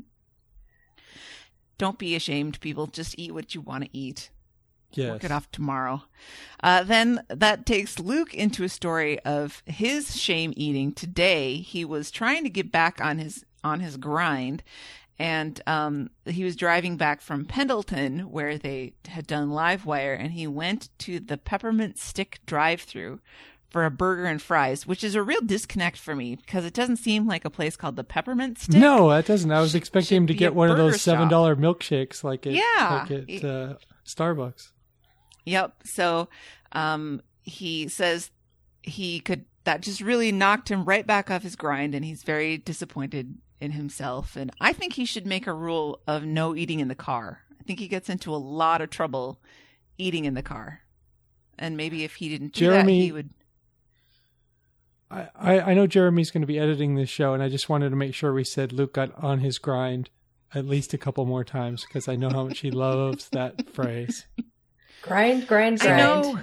Don't 1.79 1.99
be 1.99 2.15
ashamed, 2.15 2.61
people. 2.61 2.87
Just 2.87 3.19
eat 3.19 3.33
what 3.33 3.55
you 3.55 3.63
want 3.63 3.85
to 3.85 3.91
eat. 3.97 4.31
Yes. 4.95 5.11
Work 5.13 5.25
it 5.25 5.31
off 5.33 5.51
tomorrow. 5.51 6.03
Uh, 6.63 6.83
then 6.85 7.23
that 7.29 7.67
takes 7.67 7.99
Luke 7.99 8.35
into 8.35 8.65
a 8.65 8.69
story 8.69 9.19
of 9.21 9.63
his 9.67 10.17
shame 10.17 10.53
eating. 10.57 10.93
Today, 10.93 11.57
he 11.57 11.85
was 11.85 12.11
trying 12.11 12.45
to 12.45 12.51
get 12.51 12.71
back 12.71 13.01
on 13.01 13.19
his 13.19 13.45
on 13.65 13.81
his 13.81 13.97
grind, 13.97 14.63
and 15.19 15.61
um, 15.67 16.11
he 16.27 16.43
was 16.45 16.57
driving 16.57 16.97
back 16.97 17.21
from 17.21 17.45
Pendleton, 17.45 18.31
where 18.31 18.59
they 18.59 18.93
had 19.09 19.27
done 19.27 19.51
Livewire, 19.51 20.19
and 20.19 20.33
he 20.33 20.47
went 20.47 20.89
to 21.01 21.21
the 21.21 21.37
Peppermint 21.39 21.99
Stick 21.99 22.41
drive-through 22.47 23.21
for 23.71 23.85
a 23.87 23.91
burger 23.91 24.27
and 24.27 24.43
fries, 24.43 24.87
which 24.87 25.03
is 25.03 25.15
a 25.15 25.23
real 25.23 25.41
disconnect 25.41 25.97
for 25.97 26.15
me 26.15 26.35
because 26.37 26.65
it 26.65 26.75
doesn't 26.75 26.97
seem 26.99 27.27
like 27.27 27.45
a 27.45 27.51
place 27.51 27.75
called 27.77 27.97
the 27.97 28.05
Peppermint 28.05 28.59
Stick. 28.59 28.75
No, 28.81 29.09
that 29.11 29.25
doesn't. 29.27 29.51
I 29.51 29.61
was 29.63 29.75
expecting 29.75 30.17
him 30.19 30.27
to 30.27 30.35
get 30.35 30.55
one 30.55 30.71
of 30.71 30.77
those 30.77 31.01
seven 31.01 31.29
dollar 31.29 31.57
milkshakes 31.57 32.23
like 32.23 32.45
it, 32.47 32.53
Yeah. 32.55 33.07
like 33.09 33.11
at 33.11 33.45
uh, 33.45 33.75
Starbucks. 34.07 34.73
Yep. 35.45 35.75
So 35.85 36.29
um, 36.73 37.23
he 37.43 37.89
says 37.89 38.31
he 38.83 39.21
could. 39.21 39.45
That 39.65 39.81
just 39.81 40.01
really 40.01 40.33
knocked 40.33 40.69
him 40.69 40.85
right 40.85 41.07
back 41.07 41.31
off 41.31 41.45
his 41.45 41.55
grind, 41.55 41.95
and 41.95 42.05
he's 42.05 42.25
very 42.25 42.59
disappointed 42.59 43.39
in 43.61 43.71
himself. 43.71 44.35
And 44.35 44.51
I 44.61 44.73
think 44.73 44.95
he 44.95 45.05
should 45.05 45.25
make 45.25 45.47
a 45.47 45.55
rule 45.55 46.01
of 46.09 46.25
no 46.25 46.57
eating 46.57 46.81
in 46.81 46.89
the 46.89 46.97
car. 46.97 47.43
I 47.61 47.63
think 47.63 47.79
he 47.79 47.87
gets 47.87 48.09
into 48.09 48.35
a 48.35 48.37
lot 48.37 48.81
of 48.81 48.91
trouble 48.91 49.41
eating 49.99 50.25
in 50.25 50.35
the 50.35 50.43
car. 50.43 50.81
And 51.57 51.77
maybe 51.77 52.03
if 52.03 52.17
he 52.17 52.29
didn't 52.29 52.55
do 52.55 52.67
that, 52.67 52.73
Jeremy- 52.73 53.03
he 53.03 53.13
would. 53.13 53.31
I, 55.09 55.29
I 55.37 55.61
I 55.61 55.75
know 55.75 55.87
Jeremy's 55.87 56.33
going 56.33 56.41
to 56.41 56.47
be 56.47 56.59
editing 56.59 56.97
this 56.97 57.09
show, 57.09 57.35
and 57.35 57.43
I 57.43 57.49
just 57.49 57.69
wanted 57.69 57.91
to 57.91 57.97
make 57.97 58.15
sure 58.15 58.33
we 58.33 58.43
said 58.43 58.73
Luke 58.73 58.95
got 58.95 59.13
on 59.23 59.39
his 59.39 59.59
grind 59.59 60.11
at 60.55 60.67
least 60.67 60.93
a 60.93 60.99
couple 60.99 61.25
more 61.25 61.45
times 61.45 61.85
because 61.87 62.09
I 62.09 62.17
know 62.17 62.31
how 62.31 62.45
much 62.45 62.61
he 62.61 62.71
loves 62.73 63.29
that 63.31 63.71
phrase. 63.71 64.27
Grind, 65.03 65.47
grind, 65.47 65.81
I 65.83 65.85
grind. 65.87 65.99
know. 65.99 66.39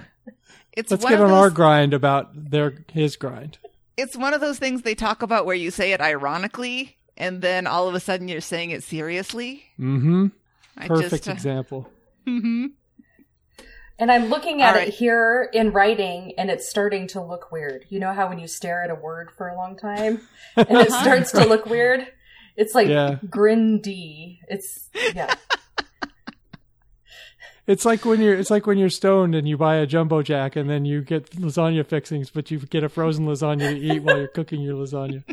It's 0.73 0.91
Let's 0.91 1.03
one 1.03 1.11
get 1.13 1.19
of 1.19 1.25
on 1.25 1.31
those, 1.31 1.39
our 1.39 1.49
grind 1.49 1.93
about 1.93 2.29
their 2.51 2.85
his 2.91 3.15
grind. 3.15 3.57
It's 3.97 4.15
one 4.15 4.33
of 4.33 4.41
those 4.41 4.59
things 4.59 4.81
they 4.83 4.95
talk 4.95 5.21
about 5.21 5.45
where 5.45 5.55
you 5.55 5.71
say 5.71 5.91
it 5.91 5.99
ironically, 6.01 6.97
and 7.17 7.41
then 7.41 7.67
all 7.67 7.87
of 7.89 7.95
a 7.95 7.99
sudden 7.99 8.27
you're 8.27 8.39
saying 8.41 8.71
it 8.71 8.83
seriously. 8.83 9.63
Mm-hmm. 9.79 10.27
Perfect 10.87 11.11
just, 11.11 11.27
uh, 11.27 11.31
example. 11.33 11.89
mhm. 12.27 12.67
And 14.01 14.09
I'm 14.09 14.27
looking 14.29 14.61
at 14.61 14.69
All 14.69 14.75
right. 14.75 14.87
it 14.87 14.93
here 14.93 15.49
in 15.51 15.71
writing, 15.73 16.33
and 16.37 16.49
it's 16.49 16.69
starting 16.69 17.07
to 17.07 17.21
look 17.21 17.51
weird. 17.51 17.85
You 17.89 17.99
know 17.99 18.13
how 18.13 18.29
when 18.29 18.39
you 18.39 18.47
stare 18.47 18.81
at 18.85 18.89
a 18.89 18.95
word 18.95 19.29
for 19.31 19.49
a 19.49 19.55
long 19.57 19.75
time, 19.75 20.21
and 20.55 20.67
it 20.69 20.71
Uh-huh. 20.91 21.01
starts 21.01 21.31
to 21.33 21.45
look 21.45 21.65
weird? 21.65 22.07
It's 22.55 22.73
like 22.73 22.87
Yeah. 22.87 23.17
grindy. 23.25 24.39
It's 24.47 24.89
yeah. 25.13 25.35
It's 27.69 27.85
like 27.85 28.03
when 28.03 28.19
you're 28.19 28.33
it's 28.33 28.49
like 28.49 28.65
when 28.65 28.79
you're 28.79 28.89
stoned 28.89 29.35
and 29.35 29.47
you 29.47 29.55
buy 29.55 29.75
a 29.75 29.85
jumbo 29.85 30.23
jack 30.23 30.55
and 30.55 30.67
then 30.67 30.85
you 30.85 31.03
get 31.03 31.29
lasagna 31.35 31.85
fixings, 31.85 32.31
but 32.31 32.49
you 32.49 32.57
get 32.57 32.83
a 32.83 32.89
frozen 32.89 33.27
lasagna 33.27 33.69
to 33.69 33.77
eat 33.77 33.99
while 33.99 34.17
you're 34.17 34.27
cooking 34.27 34.61
your 34.61 34.73
lasagna. 34.73 35.23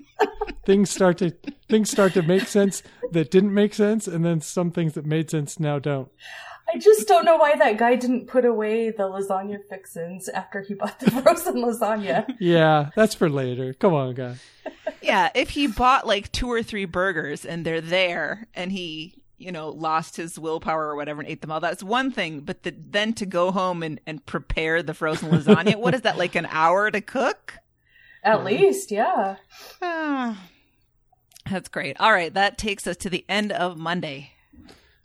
things 0.67 0.91
start 0.91 1.17
to 1.17 1.31
things 1.71 1.91
start 1.91 2.13
to 2.13 2.21
make 2.21 2.47
sense 2.47 2.83
that 3.13 3.31
didn't 3.31 3.55
make 3.55 3.73
sense, 3.73 4.07
and 4.07 4.23
then 4.23 4.43
some 4.43 4.71
things 4.71 4.93
that 4.93 5.07
made 5.07 5.31
sense 5.31 5.59
now 5.59 5.79
don't. 5.79 6.11
I 6.69 6.79
just 6.79 7.09
don't 7.09 7.25
know 7.25 7.37
why 7.37 7.57
that 7.57 7.79
guy 7.79 7.95
didn't 7.95 8.27
put 8.27 8.45
away 8.45 8.91
the 8.91 9.05
lasagna 9.05 9.59
fixins 9.71 10.29
after 10.29 10.61
he 10.61 10.75
bought 10.75 11.01
the 11.01 11.11
frozen 11.23 11.55
lasagna. 11.55 12.27
Yeah, 12.39 12.91
that's 12.95 13.15
for 13.15 13.31
later. 13.31 13.73
Come 13.73 13.95
on, 13.95 14.13
guy. 14.13 14.37
Yeah, 15.01 15.31
if 15.35 15.49
he 15.51 15.69
bought 15.69 16.07
like 16.07 16.33
two 16.33 16.51
or 16.53 16.63
three 16.63 16.85
burgers 16.85 17.47
and 17.47 17.65
they're 17.65 17.81
there 17.81 18.49
and 18.53 18.73
he, 18.73 19.15
you 19.39 19.53
know, 19.53 19.69
lost 19.69 20.17
his 20.17 20.39
willpower 20.39 20.89
or 20.89 20.97
whatever 20.97 21.21
and 21.21 21.29
ate 21.29 21.41
them 21.41 21.51
all, 21.51 21.61
that's 21.61 21.83
one 21.83 22.11
thing. 22.11 22.41
But 22.41 22.63
the, 22.63 22.75
then 22.77 23.13
to 23.15 23.27
go 23.27 23.51
home 23.51 23.83
and, 23.83 24.01
and 24.07 24.25
prepare 24.25 24.83
the 24.83 24.95
frozen 24.95 25.31
lasagna, 25.31 25.77
what 25.77 25.95
is 25.95 26.03
that, 26.03 26.19
like 26.19 26.35
an 26.35 26.47
hour 26.51 26.91
to 26.91 27.01
cook? 27.01 27.55
At 28.23 28.45
least, 28.45 28.91
yeah. 28.91 29.37
Ah, 29.81 30.49
that's 31.51 31.69
great. 31.69 32.01
All 32.01 32.13
right, 32.13 32.33
that 32.35 32.59
takes 32.59 32.87
us 32.87 32.97
to 32.99 33.11
the 33.11 33.25
end 33.29 33.53
of 33.53 33.77
Monday. 33.77 34.33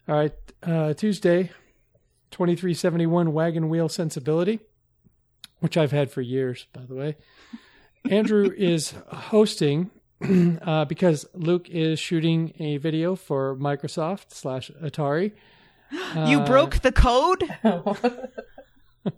All 0.07 0.15
right, 0.15 0.33
uh, 0.63 0.93
Tuesday, 0.93 1.51
twenty 2.31 2.55
three 2.55 2.73
seventy 2.73 3.05
one 3.05 3.31
wagon 3.33 3.69
wheel 3.69 3.87
sensibility, 3.89 4.59
which 5.59 5.77
I've 5.77 5.91
had 5.91 6.09
for 6.09 6.21
years, 6.21 6.65
by 6.73 6.81
the 6.81 6.95
way. 6.95 7.17
Andrew 8.09 8.51
is 8.57 8.95
hosting 9.07 9.91
uh, 10.61 10.85
because 10.85 11.25
Luke 11.33 11.69
is 11.69 11.99
shooting 11.99 12.53
a 12.59 12.77
video 12.77 13.15
for 13.15 13.55
Microsoft 13.55 14.25
slash 14.29 14.71
Atari. 14.81 15.31
you 15.91 16.39
Uh, 16.39 16.45
broke 16.45 16.79
the 16.79 16.91
code? 16.91 17.43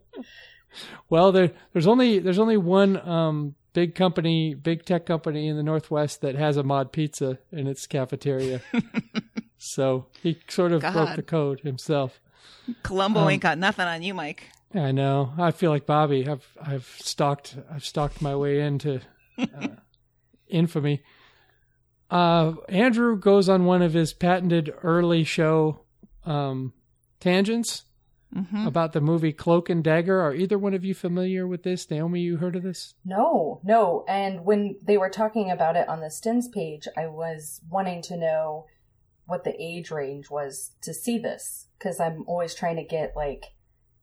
Well, 1.10 1.32
there, 1.32 1.51
there's 1.74 1.86
only 1.88 2.18
there's 2.20 2.39
only 2.39 2.58
one 2.58 2.97
um, 3.08 3.56
big 3.74 3.93
company, 3.95 4.56
big 4.56 4.86
tech 4.86 5.06
company 5.06 5.47
in 5.47 5.56
the 5.56 5.64
Northwest 5.64 6.22
that 6.22 6.36
has 6.36 6.58
a 6.58 6.64
mod 6.64 6.91
pizza 6.91 7.38
in 7.51 7.68
its 7.68 7.86
cafeteria. 7.86 8.62
so 9.58 10.08
he 10.22 10.39
sort 10.47 10.72
of 10.72 10.82
broke 10.82 11.16
the 11.16 11.24
code 11.24 11.60
himself. 11.62 12.20
Columbo 12.82 13.22
Um, 13.22 13.30
ain't 13.30 13.41
got 13.41 13.58
nothing 13.58 13.86
on 13.86 14.01
you, 14.01 14.14
Mike. 14.14 14.49
I 14.74 14.91
know. 14.91 15.34
I 15.38 15.51
feel 15.51 15.70
like 15.70 15.86
Bobby. 15.86 16.28
I've 16.28 16.47
I've 16.60 16.95
stalked 16.99 17.56
I've 17.72 17.86
stalked 17.86 18.22
my 18.22 18.36
way 18.36 18.60
into 18.62 19.01
uh, 19.38 19.68
infamy. 20.54 21.01
Uh, 22.10 22.54
Andrew 22.70 23.18
goes 23.18 23.49
on 23.49 23.66
one 23.66 23.82
of 23.82 23.93
his 23.93 24.14
patented 24.14 24.72
early 24.84 25.24
show 25.24 25.82
um, 26.26 26.74
tangents 27.20 27.84
hmm 28.34 28.66
about 28.68 28.93
the 28.93 29.01
movie 29.01 29.32
Cloak 29.32 29.70
and 29.70 29.84
Dagger. 29.84 30.20
Are 30.20 30.34
either 30.34 30.58
one 30.58 30.74
of 30.74 30.84
you 30.84 30.95
familiar 30.95 31.45
with 31.47 31.62
this? 31.62 31.89
Naomi, 31.91 32.22
you 32.22 32.38
heard 32.38 32.56
of 32.56 32.64
this? 32.64 32.95
No, 33.06 33.62
no. 33.64 34.04
And 34.08 34.43
when 34.43 34.78
they 34.82 34.97
were 34.97 35.10
talking 35.12 35.51
about 35.51 35.76
it 35.76 35.88
on 35.88 36.01
the 36.01 36.10
Stins 36.10 36.47
page, 36.47 36.88
I 36.97 37.06
was 37.08 37.62
wanting 37.70 38.01
to 38.04 38.18
know 38.18 38.66
what 39.28 39.43
the 39.43 39.54
age 39.62 39.91
range 39.91 40.32
was 40.32 40.72
to 40.82 40.93
see 40.95 41.20
this 41.20 41.68
because 41.78 41.99
I'm 41.99 42.24
always 42.28 42.56
trying 42.56 42.78
to 42.78 42.84
get 42.84 43.14
like 43.16 43.43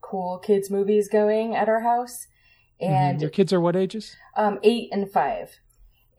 cool 0.01 0.39
kids 0.39 0.71
movies 0.71 1.09
going 1.09 1.57
at 1.57 1.69
our 1.69 1.81
house. 1.81 2.29
And 2.81 3.19
Mhm. 3.19 3.23
your 3.23 3.31
kids 3.31 3.53
are 3.53 3.61
what 3.61 3.75
ages? 3.77 4.17
um, 4.37 4.61
eight 4.63 4.91
and 4.93 5.11
five. 5.11 5.59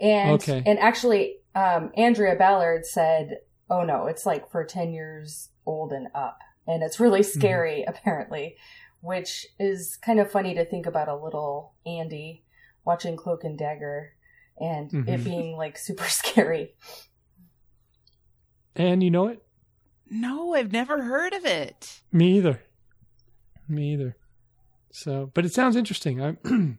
And 0.01 0.31
Okay. 0.41 0.63
and 0.65 0.79
actually, 0.79 1.37
um, 1.55 1.91
Andrea 1.95 2.35
Ballard 2.35 2.85
said, 2.85 3.37
"Oh 3.69 3.83
no, 3.83 4.07
it's 4.07 4.25
like 4.25 4.49
for 4.51 4.63
ten 4.65 4.91
years 4.93 5.49
old 5.65 5.91
and 5.93 6.07
up, 6.15 6.39
and 6.67 6.81
it's 6.83 6.99
really 6.99 7.21
Mm-hmm. 7.21 7.39
scary, 7.39 7.83
apparently." 7.87 8.57
Which 9.03 9.47
is 9.59 9.97
kind 9.97 10.19
of 10.19 10.29
funny 10.29 10.53
to 10.53 10.63
think 10.63 10.85
about 10.85 11.07
a 11.07 11.15
little 11.15 11.73
Andy 11.87 12.43
watching 12.85 13.15
Cloak 13.15 13.43
and 13.43 13.57
Dagger, 13.57 14.13
and 14.59 14.93
it 14.93 15.05
Mhm. 15.21 15.23
being 15.23 15.57
like 15.57 15.77
super 15.77 16.03
scary. 16.07 16.75
And 18.75 19.03
you 19.03 19.11
know 19.11 19.27
it? 19.27 19.41
No, 20.09 20.53
I've 20.55 20.71
never 20.71 21.03
heard 21.03 21.33
of 21.33 21.45
it. 21.45 22.01
Me 22.11 22.37
either. 22.37 22.61
Me 23.67 23.93
either. 23.93 24.15
So, 24.91 25.31
but 25.33 25.45
it 25.45 25.53
sounds 25.53 25.75
interesting. 25.75 26.21
I 26.21 26.37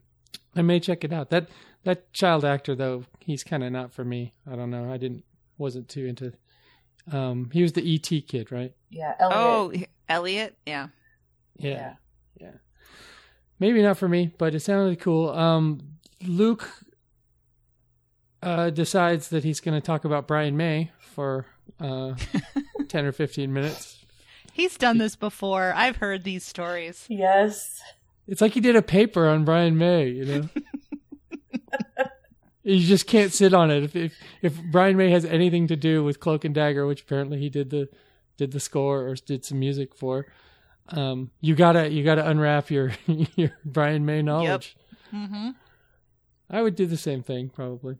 I 0.55 0.61
may 0.61 0.79
check 0.79 1.03
it 1.03 1.11
out. 1.11 1.29
That 1.29 1.49
that 1.83 2.11
child 2.13 2.45
actor 2.45 2.75
though, 2.75 3.05
he's 3.19 3.43
kind 3.43 3.63
of 3.63 3.71
not 3.71 3.91
for 3.93 4.03
me. 4.03 4.33
I 4.49 4.55
don't 4.55 4.71
know. 4.71 4.91
I 4.91 4.97
didn't 4.97 5.23
wasn't 5.57 5.89
too 5.89 6.05
into. 6.05 6.33
Um, 7.11 7.49
he 7.51 7.61
was 7.61 7.73
the 7.73 7.95
ET 7.95 8.27
kid, 8.27 8.51
right? 8.51 8.73
Yeah, 8.89 9.15
Elliot. 9.19 9.37
Oh, 9.37 9.73
Elliot? 10.13 10.57
Yeah. 10.65 10.87
Yeah. 11.57 11.69
Yeah. 11.69 11.93
yeah. 12.39 12.51
Maybe 13.59 13.81
not 13.81 13.97
for 13.97 14.07
me, 14.07 14.33
but 14.37 14.55
it 14.55 14.61
sounded 14.61 14.99
cool. 14.99 15.29
Um, 15.29 15.97
Luke 16.25 16.69
uh, 18.41 18.69
decides 18.69 19.29
that 19.29 19.43
he's 19.43 19.59
going 19.59 19.79
to 19.79 19.85
talk 19.85 20.05
about 20.05 20.27
Brian 20.27 20.57
May 20.57 20.91
for 20.99 21.45
uh, 21.79 22.15
10 22.87 23.05
or 23.05 23.11
15 23.11 23.51
minutes. 23.51 24.03
He's 24.53 24.77
done 24.77 24.97
this 24.97 25.15
before. 25.15 25.73
I've 25.75 25.97
heard 25.97 26.23
these 26.23 26.43
stories. 26.43 27.05
Yes. 27.09 27.81
It's 28.27 28.41
like 28.41 28.53
he 28.53 28.59
did 28.59 28.75
a 28.75 28.81
paper 28.81 29.27
on 29.27 29.45
Brian 29.45 29.77
May, 29.77 30.07
you 30.07 30.25
know? 30.25 30.49
you 32.63 32.79
just 32.79 33.07
can't 33.07 33.31
sit 33.31 33.53
on 33.53 33.71
it. 33.71 33.83
If, 33.83 33.95
if 33.95 34.13
if 34.41 34.63
Brian 34.71 34.97
May 34.97 35.11
has 35.11 35.25
anything 35.25 35.67
to 35.67 35.75
do 35.75 36.03
with 36.03 36.19
Cloak 36.19 36.45
and 36.45 36.55
Dagger, 36.55 36.87
which 36.87 37.01
apparently 37.01 37.39
he 37.39 37.49
did 37.49 37.69
the 37.69 37.89
did 38.37 38.51
the 38.51 38.59
score 38.59 39.07
or 39.07 39.15
did 39.15 39.45
some 39.45 39.59
music 39.59 39.93
for, 39.93 40.25
um, 40.89 41.31
you 41.41 41.55
gotta 41.55 41.89
you 41.89 42.03
gotta 42.03 42.27
unwrap 42.27 42.71
your 42.71 42.93
your 43.35 43.51
Brian 43.65 44.05
May 44.05 44.21
knowledge. 44.21 44.75
Mm-hmm. 45.13 45.51
I 46.49 46.61
would 46.61 46.75
do 46.75 46.85
the 46.85 46.97
same 46.97 47.23
thing 47.23 47.49
probably. 47.49 47.97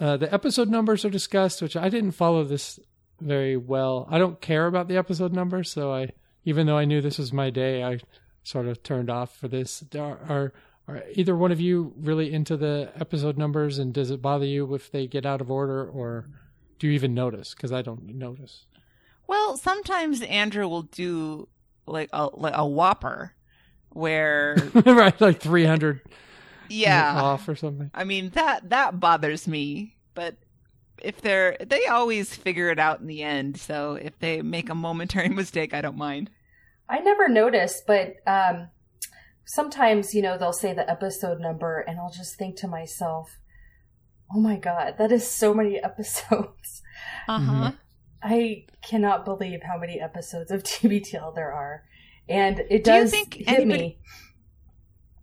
Uh, 0.00 0.16
the 0.16 0.32
episode 0.32 0.68
numbers 0.68 1.04
are 1.04 1.10
discussed, 1.10 1.62
which 1.62 1.76
I 1.76 1.88
didn't 1.88 2.12
follow 2.12 2.44
this 2.44 2.80
very 3.20 3.56
well. 3.56 4.08
I 4.10 4.18
don't 4.18 4.40
care 4.40 4.66
about 4.66 4.88
the 4.88 4.96
episode 4.96 5.32
numbers, 5.32 5.70
so 5.70 5.92
I 5.92 6.10
even 6.44 6.66
though 6.66 6.78
I 6.78 6.84
knew 6.84 7.00
this 7.00 7.18
was 7.18 7.32
my 7.32 7.50
day, 7.50 7.84
I 7.84 8.00
sort 8.42 8.66
of 8.66 8.82
turned 8.82 9.10
off 9.10 9.36
for 9.36 9.48
this. 9.48 9.84
Are, 9.94 10.18
are 10.28 10.52
are 10.88 11.02
either 11.14 11.36
one 11.36 11.52
of 11.52 11.60
you 11.60 11.92
really 11.96 12.32
into 12.32 12.56
the 12.56 12.92
episode 12.98 13.38
numbers, 13.38 13.78
and 13.78 13.92
does 13.92 14.10
it 14.10 14.20
bother 14.20 14.46
you 14.46 14.74
if 14.74 14.90
they 14.90 15.06
get 15.06 15.24
out 15.24 15.40
of 15.40 15.50
order, 15.50 15.86
or 15.86 16.26
do 16.78 16.86
you 16.88 16.92
even 16.92 17.14
notice? 17.14 17.54
Because 17.54 17.72
I 17.72 17.82
don't 17.82 18.14
notice. 18.14 18.66
Well, 19.26 19.56
sometimes 19.56 20.22
Andrew 20.22 20.68
will 20.68 20.82
do 20.82 21.48
like 21.86 22.10
a 22.12 22.26
like 22.32 22.54
a 22.56 22.66
whopper 22.66 23.34
where 23.90 24.56
right, 24.86 25.18
like 25.20 25.40
three 25.40 25.64
hundred 25.64 26.00
yeah. 26.68 27.20
off 27.20 27.48
or 27.48 27.54
something. 27.54 27.90
I 27.94 28.04
mean 28.04 28.30
that 28.30 28.70
that 28.70 28.98
bothers 28.98 29.46
me, 29.46 29.96
but 30.14 30.36
if 31.02 31.20
they're 31.20 31.56
they 31.60 31.86
always 31.86 32.34
figure 32.34 32.70
it 32.70 32.78
out 32.78 33.00
in 33.00 33.06
the 33.06 33.22
end. 33.22 33.58
So 33.58 33.94
if 33.94 34.18
they 34.18 34.42
make 34.42 34.68
a 34.68 34.74
momentary 34.74 35.28
mistake, 35.30 35.74
I 35.74 35.80
don't 35.80 35.96
mind. 35.96 36.30
I 36.88 36.98
never 36.98 37.28
noticed, 37.28 37.86
but 37.86 38.16
um, 38.26 38.68
sometimes 39.44 40.14
you 40.14 40.22
know 40.22 40.36
they'll 40.38 40.52
say 40.52 40.72
the 40.72 40.88
episode 40.90 41.40
number, 41.40 41.78
and 41.80 41.98
I'll 41.98 42.10
just 42.12 42.36
think 42.36 42.56
to 42.56 42.68
myself, 42.68 43.38
"Oh 44.34 44.40
my 44.40 44.56
god, 44.56 44.94
that 44.98 45.12
is 45.12 45.28
so 45.28 45.52
many 45.54 45.78
episodes." 45.82 46.82
Uh 47.28 47.38
huh. 47.40 47.72
I 48.22 48.66
cannot 48.82 49.24
believe 49.24 49.62
how 49.64 49.76
many 49.78 50.00
episodes 50.00 50.50
of 50.50 50.62
TBTL 50.64 51.34
there 51.34 51.52
are, 51.52 51.84
and 52.28 52.60
it 52.70 52.84
Do 52.84 52.92
you 52.92 53.00
does 53.02 53.10
think 53.10 53.34
hit 53.34 53.48
anybody- 53.48 53.82
me. 53.82 53.98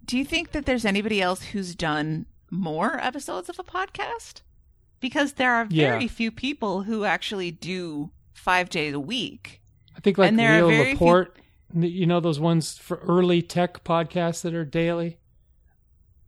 Do 0.05 0.17
you 0.17 0.25
think 0.25 0.51
that 0.53 0.65
there's 0.65 0.85
anybody 0.85 1.21
else 1.21 1.43
who's 1.43 1.75
done 1.75 2.25
more 2.49 2.99
episodes 2.99 3.47
of 3.47 3.59
a 3.59 3.63
podcast? 3.63 4.41
Because 4.99 5.33
there 5.33 5.53
are 5.53 5.67
Yeah. 5.69 5.91
very 5.91 6.07
few 6.07 6.31
people 6.31 6.83
who 6.83 7.03
actually 7.05 7.51
do 7.51 8.09
five 8.33 8.69
days 8.69 8.93
a 8.95 8.99
week. 8.99 9.61
I 9.95 9.99
think 9.99 10.17
like 10.17 10.29
And 10.29 10.39
there 10.39 10.53
are 10.63 10.65
Leo 10.65 10.69
very 10.83 10.95
few- 10.95 11.05
Laporte, 11.05 11.37
you 11.73 12.05
know 12.05 12.19
those 12.19 12.39
ones 12.39 12.77
for 12.77 12.97
early 12.97 13.41
tech 13.41 13.83
podcasts 13.83 14.41
that 14.41 14.53
are 14.53 14.65
daily. 14.65 15.17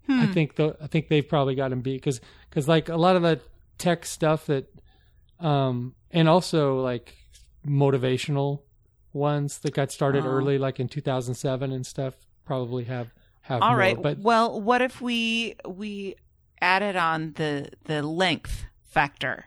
I 0.10 0.26
Hmm. 0.26 0.32
think 0.34 0.56
the 0.56 0.76
I 0.82 0.88
think 0.88 1.08
they've 1.08 1.28
probably 1.28 1.56
got 1.56 1.72
him 1.72 1.82
beat 1.82 2.04
because 2.04 2.68
like 2.68 2.90
a 2.90 2.98
lot 2.98 3.16
of 3.16 3.22
the 3.22 3.40
tech 3.78 4.06
stuff 4.06 4.46
that, 4.48 4.66
um, 5.40 5.96
and 6.12 6.28
also 6.28 6.82
like 6.82 7.16
motivational 7.66 8.62
ones 9.14 9.60
that 9.60 9.74
got 9.74 9.92
started 9.92 10.26
Oh. 10.26 10.30
early, 10.30 10.58
like 10.58 10.80
in 10.80 10.88
2007 10.88 11.72
and 11.72 11.86
stuff, 11.86 12.16
probably 12.46 12.86
have 12.86 13.14
have 13.42 13.62
All 13.62 13.70
more. 13.70 13.78
right. 13.78 14.02
But 14.02 14.20
well, 14.20 14.60
what 14.62 14.82
if 14.82 15.02
we 15.02 15.56
we 15.68 16.16
added 16.62 16.96
on 16.96 17.34
the 17.34 17.70
the 17.86 18.02
length 18.04 18.66
factor 18.84 19.46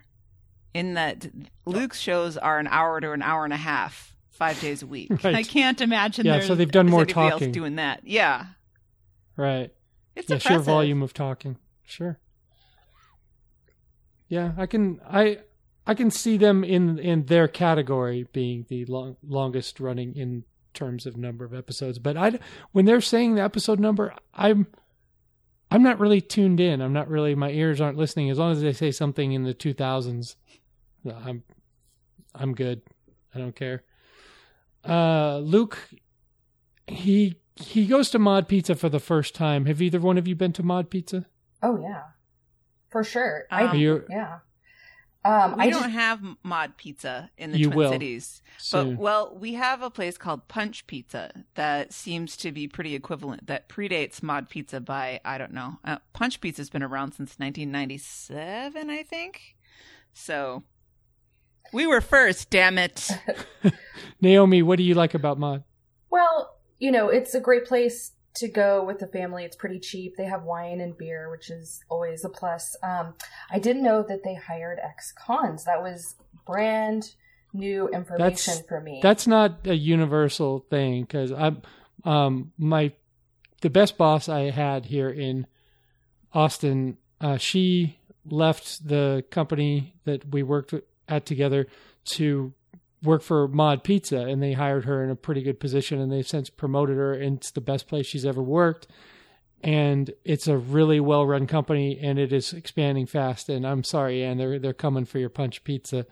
in 0.72 0.94
that 0.94 1.26
Luke's 1.66 2.00
shows 2.00 2.36
are 2.36 2.58
an 2.58 2.66
hour 2.68 3.00
to 3.00 3.12
an 3.12 3.22
hour 3.22 3.44
and 3.44 3.52
a 3.52 3.56
half, 3.58 4.13
five 4.34 4.60
days 4.60 4.82
a 4.82 4.86
week. 4.86 5.10
Right. 5.24 5.34
I 5.34 5.42
can't 5.42 5.80
imagine. 5.80 6.26
Yeah, 6.26 6.40
so 6.40 6.54
they've 6.54 6.70
done 6.70 6.86
more 6.88 7.06
talking. 7.06 7.48
Else 7.48 7.54
doing 7.54 7.76
that, 7.76 8.00
yeah. 8.06 8.46
right, 9.36 9.72
It's 10.16 10.28
yeah, 10.28 10.36
impressive. 10.36 10.40
sheer 10.40 10.58
volume 10.60 11.02
of 11.02 11.14
talking. 11.14 11.56
Sure. 11.84 12.18
Yeah, 14.28 14.52
I 14.56 14.66
can 14.66 15.00
I 15.08 15.38
I 15.86 15.94
can 15.94 16.10
see 16.10 16.36
them 16.36 16.64
in 16.64 16.98
in 16.98 17.26
their 17.26 17.46
category 17.48 18.26
being 18.32 18.66
the 18.68 18.84
long, 18.86 19.16
longest 19.26 19.80
running 19.80 20.14
in 20.16 20.44
terms 20.72 21.06
of 21.06 21.16
number 21.16 21.44
of 21.44 21.54
episodes. 21.54 21.98
But 21.98 22.16
I 22.16 22.38
when 22.72 22.84
they're 22.84 23.00
saying 23.00 23.34
the 23.36 23.42
episode 23.42 23.78
number, 23.78 24.14
I'm 24.32 24.66
I'm 25.70 25.82
not 25.82 26.00
really 26.00 26.20
tuned 26.20 26.58
in. 26.60 26.80
I'm 26.80 26.92
not 26.92 27.08
really 27.08 27.34
my 27.34 27.50
ears 27.50 27.80
aren't 27.80 27.98
listening. 27.98 28.30
As 28.30 28.38
long 28.38 28.52
as 28.52 28.60
they 28.62 28.72
say 28.72 28.90
something 28.90 29.32
in 29.32 29.44
the 29.44 29.54
2000s, 29.54 30.36
I'm 31.06 31.42
I'm 32.34 32.54
good. 32.54 32.82
I 33.34 33.38
don't 33.38 33.54
care. 33.54 33.82
Uh, 34.86 35.38
Luke, 35.38 35.78
he 36.86 37.36
he 37.56 37.86
goes 37.86 38.10
to 38.10 38.18
Mod 38.18 38.48
Pizza 38.48 38.74
for 38.74 38.88
the 38.88 39.00
first 39.00 39.34
time. 39.34 39.66
Have 39.66 39.80
either 39.80 40.00
one 40.00 40.18
of 40.18 40.26
you 40.28 40.34
been 40.34 40.52
to 40.54 40.62
Mod 40.62 40.90
Pizza? 40.90 41.26
Oh 41.62 41.78
yeah, 41.80 42.02
for 42.90 43.02
sure. 43.04 43.44
Um, 43.50 43.68
I 43.68 43.74
You 43.74 44.04
yeah. 44.10 44.38
Um, 45.26 45.56
We 45.56 45.64
I 45.64 45.70
don't 45.70 45.84
just 45.84 45.94
have 45.94 46.20
mod 46.42 46.76
pizza 46.76 47.30
in 47.38 47.50
the 47.50 47.58
You 47.58 47.66
Twin 47.68 47.78
will 47.78 47.92
Cities, 47.92 48.42
soon. 48.58 48.96
but 48.96 49.02
well, 49.02 49.34
we 49.40 49.54
have 49.54 49.80
a 49.80 49.88
place 49.88 50.18
called 50.18 50.48
Punch 50.48 50.86
Pizza 50.86 51.44
that 51.54 51.94
seems 51.94 52.36
to 52.38 52.52
be 52.52 52.68
pretty 52.68 52.94
equivalent. 52.94 53.46
That 53.46 53.70
predates 53.70 54.22
mod 54.22 54.50
pizza 54.50 54.80
by 54.80 55.20
I 55.24 55.38
don't 55.38 55.54
know. 55.54 55.78
Uh, 55.82 55.96
Punch 56.12 56.42
Pizza's 56.42 56.68
been 56.68 56.82
around 56.82 57.12
since 57.12 57.38
1997, 57.38 58.90
I 58.90 59.02
think. 59.02 59.56
So 60.12 60.62
we 61.72 61.86
were 61.86 62.00
first. 62.00 62.50
Damn 62.50 62.78
it! 62.78 63.10
Naomi, 64.20 64.62
what 64.62 64.76
do 64.78 64.82
you 64.84 64.94
like 64.94 65.14
about 65.14 65.38
Mod? 65.38 65.64
well, 66.10 66.56
you 66.78 66.90
know, 66.92 67.08
it's 67.08 67.34
a 67.34 67.40
great 67.40 67.64
place 67.64 68.12
to 68.34 68.48
go 68.48 68.84
with 68.84 68.98
the 68.98 69.06
family. 69.06 69.44
It's 69.44 69.56
pretty 69.56 69.78
cheap. 69.80 70.16
They 70.16 70.24
have 70.24 70.42
wine 70.42 70.80
and 70.80 70.96
beer, 70.98 71.30
which 71.30 71.50
is 71.50 71.80
always 71.88 72.24
a 72.24 72.28
plus. 72.28 72.76
Um, 72.82 73.14
I 73.50 73.58
didn't 73.58 73.82
know 73.82 74.02
that 74.02 74.22
they 74.24 74.34
hired 74.34 74.78
ex-cons. 74.82 75.64
That 75.64 75.82
was 75.82 76.16
brand 76.46 77.14
new 77.52 77.88
information 77.88 78.54
That's- 78.54 78.62
for 78.68 78.80
me. 78.80 79.00
That's 79.02 79.26
not 79.26 79.66
a 79.66 79.76
universal 79.76 80.66
thing 80.70 81.02
because 81.02 81.32
I'm 81.32 81.62
um 82.04 82.52
my 82.58 82.92
the 83.62 83.70
best 83.70 83.96
boss 83.96 84.28
I 84.28 84.50
had 84.50 84.84
here 84.86 85.08
in 85.08 85.46
Austin. 86.32 86.98
Uh, 87.20 87.38
she 87.38 87.98
left 88.26 88.86
the 88.86 89.24
company 89.30 89.94
that 90.04 90.28
we 90.32 90.42
worked 90.42 90.74
at 91.08 91.26
together 91.26 91.66
to 92.04 92.52
work 93.02 93.22
for 93.22 93.48
Mod 93.48 93.84
Pizza, 93.84 94.20
and 94.20 94.42
they 94.42 94.52
hired 94.52 94.84
her 94.84 95.04
in 95.04 95.10
a 95.10 95.16
pretty 95.16 95.42
good 95.42 95.60
position, 95.60 96.00
and 96.00 96.10
they've 96.10 96.26
since 96.26 96.50
promoted 96.50 96.96
her, 96.96 97.12
and 97.12 97.38
it's 97.38 97.50
the 97.50 97.60
best 97.60 97.86
place 97.86 98.06
she's 98.06 98.26
ever 98.26 98.42
worked. 98.42 98.86
And 99.62 100.10
it's 100.24 100.46
a 100.46 100.58
really 100.58 101.00
well 101.00 101.26
run 101.26 101.46
company, 101.46 101.98
and 102.00 102.18
it 102.18 102.32
is 102.32 102.52
expanding 102.52 103.06
fast. 103.06 103.48
And 103.48 103.66
I'm 103.66 103.84
sorry, 103.84 104.22
Anne, 104.22 104.36
they're 104.36 104.58
they're 104.58 104.74
coming 104.74 105.06
for 105.06 105.18
your 105.18 105.30
Punch 105.30 105.64
Pizza 105.64 106.06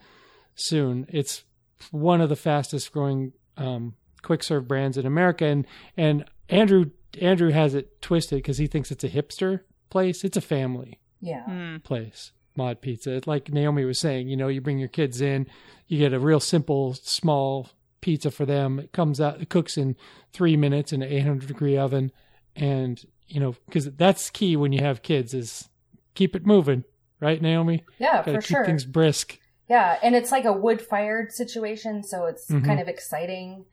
soon. 0.55 1.05
It's 1.09 1.43
one 1.91 2.21
of 2.21 2.29
the 2.29 2.35
fastest 2.35 2.91
growing 2.91 3.33
um, 3.57 3.93
quick 4.23 4.41
serve 4.41 4.67
brands 4.67 4.97
in 4.97 5.05
America, 5.05 5.45
and 5.45 5.67
and 5.95 6.25
Andrew 6.49 6.85
Andrew 7.21 7.51
has 7.51 7.75
it 7.75 8.01
twisted 8.01 8.39
because 8.39 8.57
he 8.57 8.65
thinks 8.65 8.91
it's 8.91 9.03
a 9.03 9.09
hipster 9.09 9.61
place. 9.91 10.23
It's 10.23 10.37
a 10.37 10.41
family 10.41 10.99
yeah. 11.21 11.43
Hmm. 11.45 11.77
place. 11.77 12.31
Mod 12.55 12.81
Pizza, 12.81 13.21
like 13.25 13.51
Naomi 13.51 13.85
was 13.85 13.99
saying, 13.99 14.27
you 14.29 14.37
know, 14.37 14.47
you 14.47 14.61
bring 14.61 14.77
your 14.79 14.87
kids 14.87 15.21
in, 15.21 15.47
you 15.87 15.97
get 15.99 16.13
a 16.13 16.19
real 16.19 16.39
simple, 16.39 16.93
small 16.93 17.69
pizza 18.01 18.29
for 18.31 18.45
them. 18.45 18.79
It 18.79 18.91
comes 18.91 19.19
out, 19.21 19.41
it 19.41 19.49
cooks 19.49 19.77
in 19.77 19.95
three 20.31 20.55
minutes 20.57 20.93
in 20.93 21.01
an 21.01 21.11
800 21.11 21.47
degree 21.47 21.77
oven, 21.77 22.11
and 22.55 23.03
you 23.27 23.39
know, 23.39 23.55
because 23.65 23.89
that's 23.91 24.29
key 24.29 24.55
when 24.55 24.71
you 24.73 24.81
have 24.81 25.01
kids 25.01 25.33
is 25.33 25.69
keep 26.13 26.35
it 26.35 26.45
moving, 26.45 26.83
right, 27.19 27.41
Naomi? 27.41 27.83
Yeah, 27.97 28.17
Got 28.17 28.25
to 28.25 28.31
for 28.33 28.41
keep 28.41 28.57
sure. 28.57 28.65
things 28.65 28.85
brisk. 28.85 29.39
Yeah, 29.69 29.97
and 30.03 30.13
it's 30.15 30.31
like 30.31 30.45
a 30.45 30.53
wood-fired 30.53 31.31
situation, 31.31 32.03
so 32.03 32.25
it's 32.25 32.47
Mhm. 32.51 32.65
kind 32.65 32.79
of 32.79 32.87
exciting. 32.87 33.65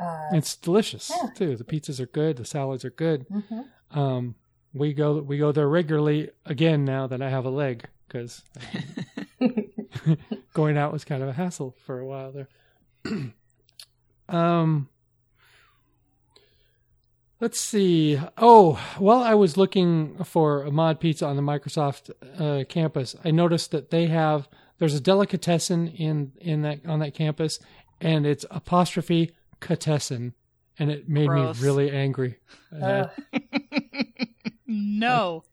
Uh, 0.00 0.28
It's 0.32 0.54
delicious 0.54 1.10
Yeah. 1.10 1.30
too. 1.34 1.56
The 1.56 1.64
pizzas 1.64 1.98
are 1.98 2.06
good. 2.06 2.36
The 2.36 2.44
salads 2.44 2.84
are 2.84 2.90
good. 2.90 3.26
mhm. 3.28 3.64
Um, 3.90 4.34
we 4.74 4.92
go 4.92 5.14
we 5.22 5.38
go 5.38 5.50
there 5.50 5.66
regularly 5.68 6.30
again 6.44 6.84
now 6.84 7.06
that 7.06 7.22
I 7.22 7.30
have 7.30 7.46
a 7.46 7.50
leg 7.50 7.86
because 8.08 8.42
going 10.54 10.76
out 10.76 10.92
was 10.92 11.04
kind 11.04 11.22
of 11.22 11.28
a 11.28 11.32
hassle 11.32 11.76
for 11.84 12.00
a 12.00 12.06
while 12.06 12.32
there. 12.32 12.48
um, 14.28 14.88
let's 17.40 17.60
see. 17.60 18.18
Oh, 18.36 18.80
while 18.98 19.22
I 19.22 19.34
was 19.34 19.56
looking 19.56 20.22
for 20.24 20.62
a 20.62 20.70
mod 20.70 21.00
pizza 21.00 21.26
on 21.26 21.36
the 21.36 21.42
Microsoft 21.42 22.10
uh, 22.40 22.64
campus, 22.64 23.14
I 23.24 23.30
noticed 23.30 23.70
that 23.72 23.90
they 23.90 24.06
have 24.06 24.48
there's 24.78 24.94
a 24.94 25.00
delicatessen 25.00 25.88
in 25.88 26.32
in 26.40 26.62
that 26.62 26.86
on 26.86 27.00
that 27.00 27.14
campus, 27.14 27.58
and 28.00 28.26
it's 28.26 28.44
apostrophe 28.50 29.32
catessen, 29.60 30.34
and 30.78 30.90
it 30.90 31.08
made 31.08 31.28
Gross. 31.28 31.60
me 31.60 31.66
really 31.66 31.90
angry. 31.90 32.38
Uh, 32.72 33.08
no, 34.66 35.44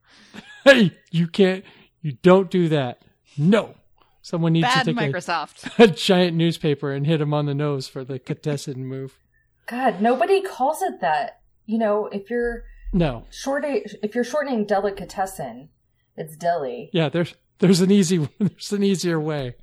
hey, 0.63 0.95
you 1.11 1.27
can't, 1.27 1.63
you 2.05 2.11
don't 2.21 2.51
do 2.51 2.69
that. 2.69 3.01
No. 3.35 3.73
Someone 4.21 4.53
needs 4.53 4.67
bad 4.67 4.85
to 4.85 4.93
take 4.93 5.11
Microsoft. 5.11 5.79
a, 5.79 5.83
a 5.85 5.87
giant 5.87 6.37
newspaper 6.37 6.91
and 6.91 7.05
hit 7.07 7.19
him 7.19 7.33
on 7.33 7.47
the 7.47 7.55
nose 7.55 7.87
for 7.87 8.03
the 8.03 8.19
Catessen 8.19 8.85
move. 8.85 9.17
God, 9.65 10.01
nobody 10.01 10.41
calls 10.43 10.83
it 10.83 11.01
that. 11.01 11.39
You 11.65 11.79
know, 11.79 12.05
if 12.11 12.29
you're 12.29 12.63
No. 12.93 13.25
shorting, 13.31 13.83
if 14.03 14.13
you're 14.13 14.23
shortening 14.23 14.65
delicatessen, 14.65 15.69
it's 16.15 16.35
deli. 16.37 16.91
Yeah, 16.93 17.09
there's 17.09 17.33
there's 17.57 17.81
an 17.81 17.89
easy 17.89 18.29
there's 18.39 18.71
an 18.71 18.83
easier 18.83 19.19
way. 19.19 19.55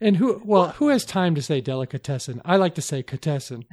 And 0.00 0.16
who 0.18 0.40
well, 0.44 0.68
who 0.68 0.88
has 0.90 1.04
time 1.04 1.34
to 1.34 1.42
say 1.42 1.60
delicatessen? 1.60 2.40
I 2.44 2.54
like 2.56 2.76
to 2.76 2.82
say 2.82 3.02
Catessen. 3.02 3.64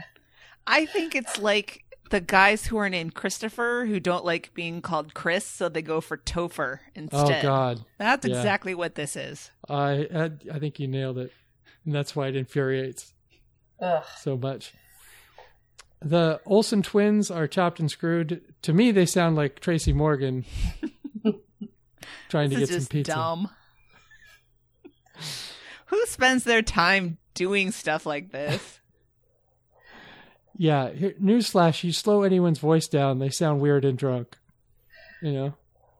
I 0.65 0.87
think 0.87 1.13
it's 1.15 1.37
like 1.39 1.84
the 2.09 2.21
guys 2.21 2.67
who 2.67 2.77
are 2.77 2.89
named 2.89 3.15
Christopher 3.15 3.85
who 3.87 3.99
don't 3.99 4.25
like 4.25 4.53
being 4.53 4.81
called 4.81 5.13
Chris, 5.13 5.45
so 5.45 5.69
they 5.69 5.81
go 5.81 6.01
for 6.01 6.17
Topher 6.17 6.79
instead. 6.93 7.39
Oh 7.39 7.41
god. 7.41 7.85
That's 7.97 8.27
Yeah. 8.27 8.37
exactly 8.37 8.75
what 8.75 8.95
this 8.95 9.15
is. 9.15 9.51
I, 9.69 10.07
I 10.13 10.31
I 10.53 10.59
think 10.59 10.79
you 10.79 10.87
nailed 10.87 11.17
it. 11.17 11.31
And 11.85 11.93
that's 11.93 12.15
why 12.15 12.27
it 12.27 12.35
infuriates 12.35 13.13
Ugh. 13.81 14.03
so 14.19 14.37
much. 14.37 14.73
The 16.01 16.39
Olsen 16.45 16.83
twins 16.83 17.31
are 17.31 17.47
chopped 17.47 17.79
and 17.79 17.89
screwed. 17.89 18.41
To 18.63 18.73
me, 18.73 18.91
they 18.91 19.05
sound 19.05 19.35
like 19.35 19.59
Tracy 19.59 19.93
Morgan 19.93 20.45
trying 22.29 22.49
to 22.51 22.55
get 22.55 22.63
is 22.63 22.69
some 22.69 22.79
just 22.79 22.91
pizza. 22.91 23.13
dumb. 23.13 23.49
Who 25.87 26.05
spends 26.07 26.43
their 26.43 26.61
time 26.61 27.17
doing 27.33 27.71
stuff 27.71 28.05
like 28.05 28.31
this? 28.31 28.79
Yeah, 30.57 30.91
here, 30.91 31.13
newsflash: 31.21 31.83
you 31.83 31.91
slow 31.91 32.23
anyone's 32.23 32.59
voice 32.59 32.87
down, 32.87 33.19
they 33.19 33.29
sound 33.29 33.61
weird 33.61 33.85
and 33.85 33.97
drunk. 33.97 34.37
You 35.21 35.33
know, 35.33 35.53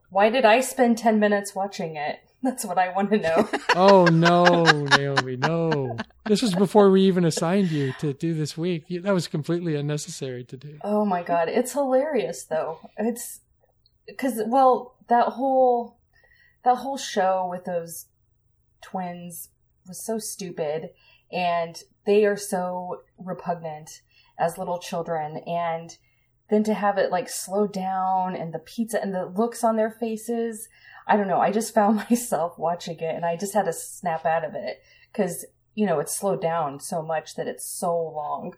Why 0.09 0.29
did 0.29 0.45
I 0.45 0.59
spend 0.59 0.97
10 0.97 1.19
minutes 1.19 1.55
watching 1.55 1.95
it? 1.95 2.19
That's 2.43 2.63
what 2.63 2.77
I 2.77 2.93
want 2.93 3.09
to 3.09 3.17
know. 3.17 3.49
oh 3.75 4.05
no, 4.05 4.63
Naomi, 4.63 5.35
no. 5.35 5.97
This 6.25 6.41
was 6.41 6.53
before 6.53 6.91
we 6.91 7.01
even 7.01 7.25
assigned 7.25 7.71
you 7.71 7.93
to 7.99 8.13
do 8.13 8.33
this 8.35 8.55
week. 8.55 8.85
That 8.89 9.13
was 9.13 9.27
completely 9.27 9.75
unnecessary 9.75 10.43
to 10.45 10.57
do. 10.57 10.77
Oh 10.83 11.05
my 11.05 11.23
god, 11.23 11.49
it's 11.49 11.73
hilarious 11.73 12.43
though. 12.43 12.79
It's 12.97 13.41
cuz 14.17 14.41
well, 14.45 14.95
that 15.07 15.29
whole 15.29 15.97
that 16.63 16.77
whole 16.77 16.97
show 16.97 17.47
with 17.49 17.65
those 17.65 18.05
twins 18.81 19.49
was 19.87 20.05
so 20.05 20.19
stupid 20.19 20.91
and 21.31 21.83
they 22.05 22.25
are 22.25 22.37
so 22.37 23.01
repugnant 23.17 24.01
as 24.37 24.57
little 24.57 24.79
children 24.79 25.37
and 25.47 25.97
then 26.49 26.63
to 26.63 26.73
have 26.73 26.97
it 26.97 27.11
like 27.11 27.29
slow 27.29 27.67
down 27.67 28.35
and 28.35 28.53
the 28.53 28.59
pizza 28.59 29.01
and 29.01 29.13
the 29.13 29.25
looks 29.25 29.63
on 29.63 29.75
their 29.75 29.91
faces 29.91 30.67
i 31.07 31.17
don't 31.17 31.27
know 31.27 31.39
i 31.39 31.51
just 31.51 31.73
found 31.73 31.95
myself 32.09 32.57
watching 32.57 32.97
it 32.99 33.15
and 33.15 33.25
i 33.25 33.35
just 33.35 33.53
had 33.53 33.65
to 33.65 33.73
snap 33.73 34.25
out 34.25 34.45
of 34.45 34.53
it 34.55 34.81
because 35.11 35.45
you 35.73 35.85
know 35.85 35.99
it's 35.99 36.15
slowed 36.15 36.41
down 36.41 36.79
so 36.79 37.01
much 37.01 37.35
that 37.35 37.47
it's 37.47 37.65
so 37.67 37.93
long 37.93 38.55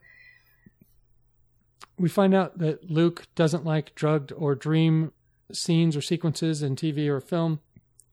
we 1.98 2.10
find 2.10 2.34
out 2.34 2.58
that 2.60 2.90
luke 2.90 3.28
doesn't 3.36 3.66
like 3.66 3.96
drugged 3.96 4.32
or 4.34 4.56
dream 4.56 5.12
scenes 5.52 5.96
or 5.96 6.02
sequences 6.02 6.62
in 6.62 6.76
tv 6.76 7.08
or 7.08 7.22
film 7.22 7.60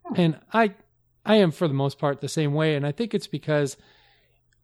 hmm. 0.05 0.15
and 0.17 0.41
i 0.53 0.73
i 1.25 1.37
am 1.37 1.51
for 1.51 1.67
the 1.67 1.75
most 1.75 1.99
part 1.99 2.21
the 2.21 2.29
same 2.29 2.55
way 2.55 2.77
and 2.77 2.87
i 2.87 2.93
think 2.93 3.15
it's 3.15 3.27
because 3.27 3.77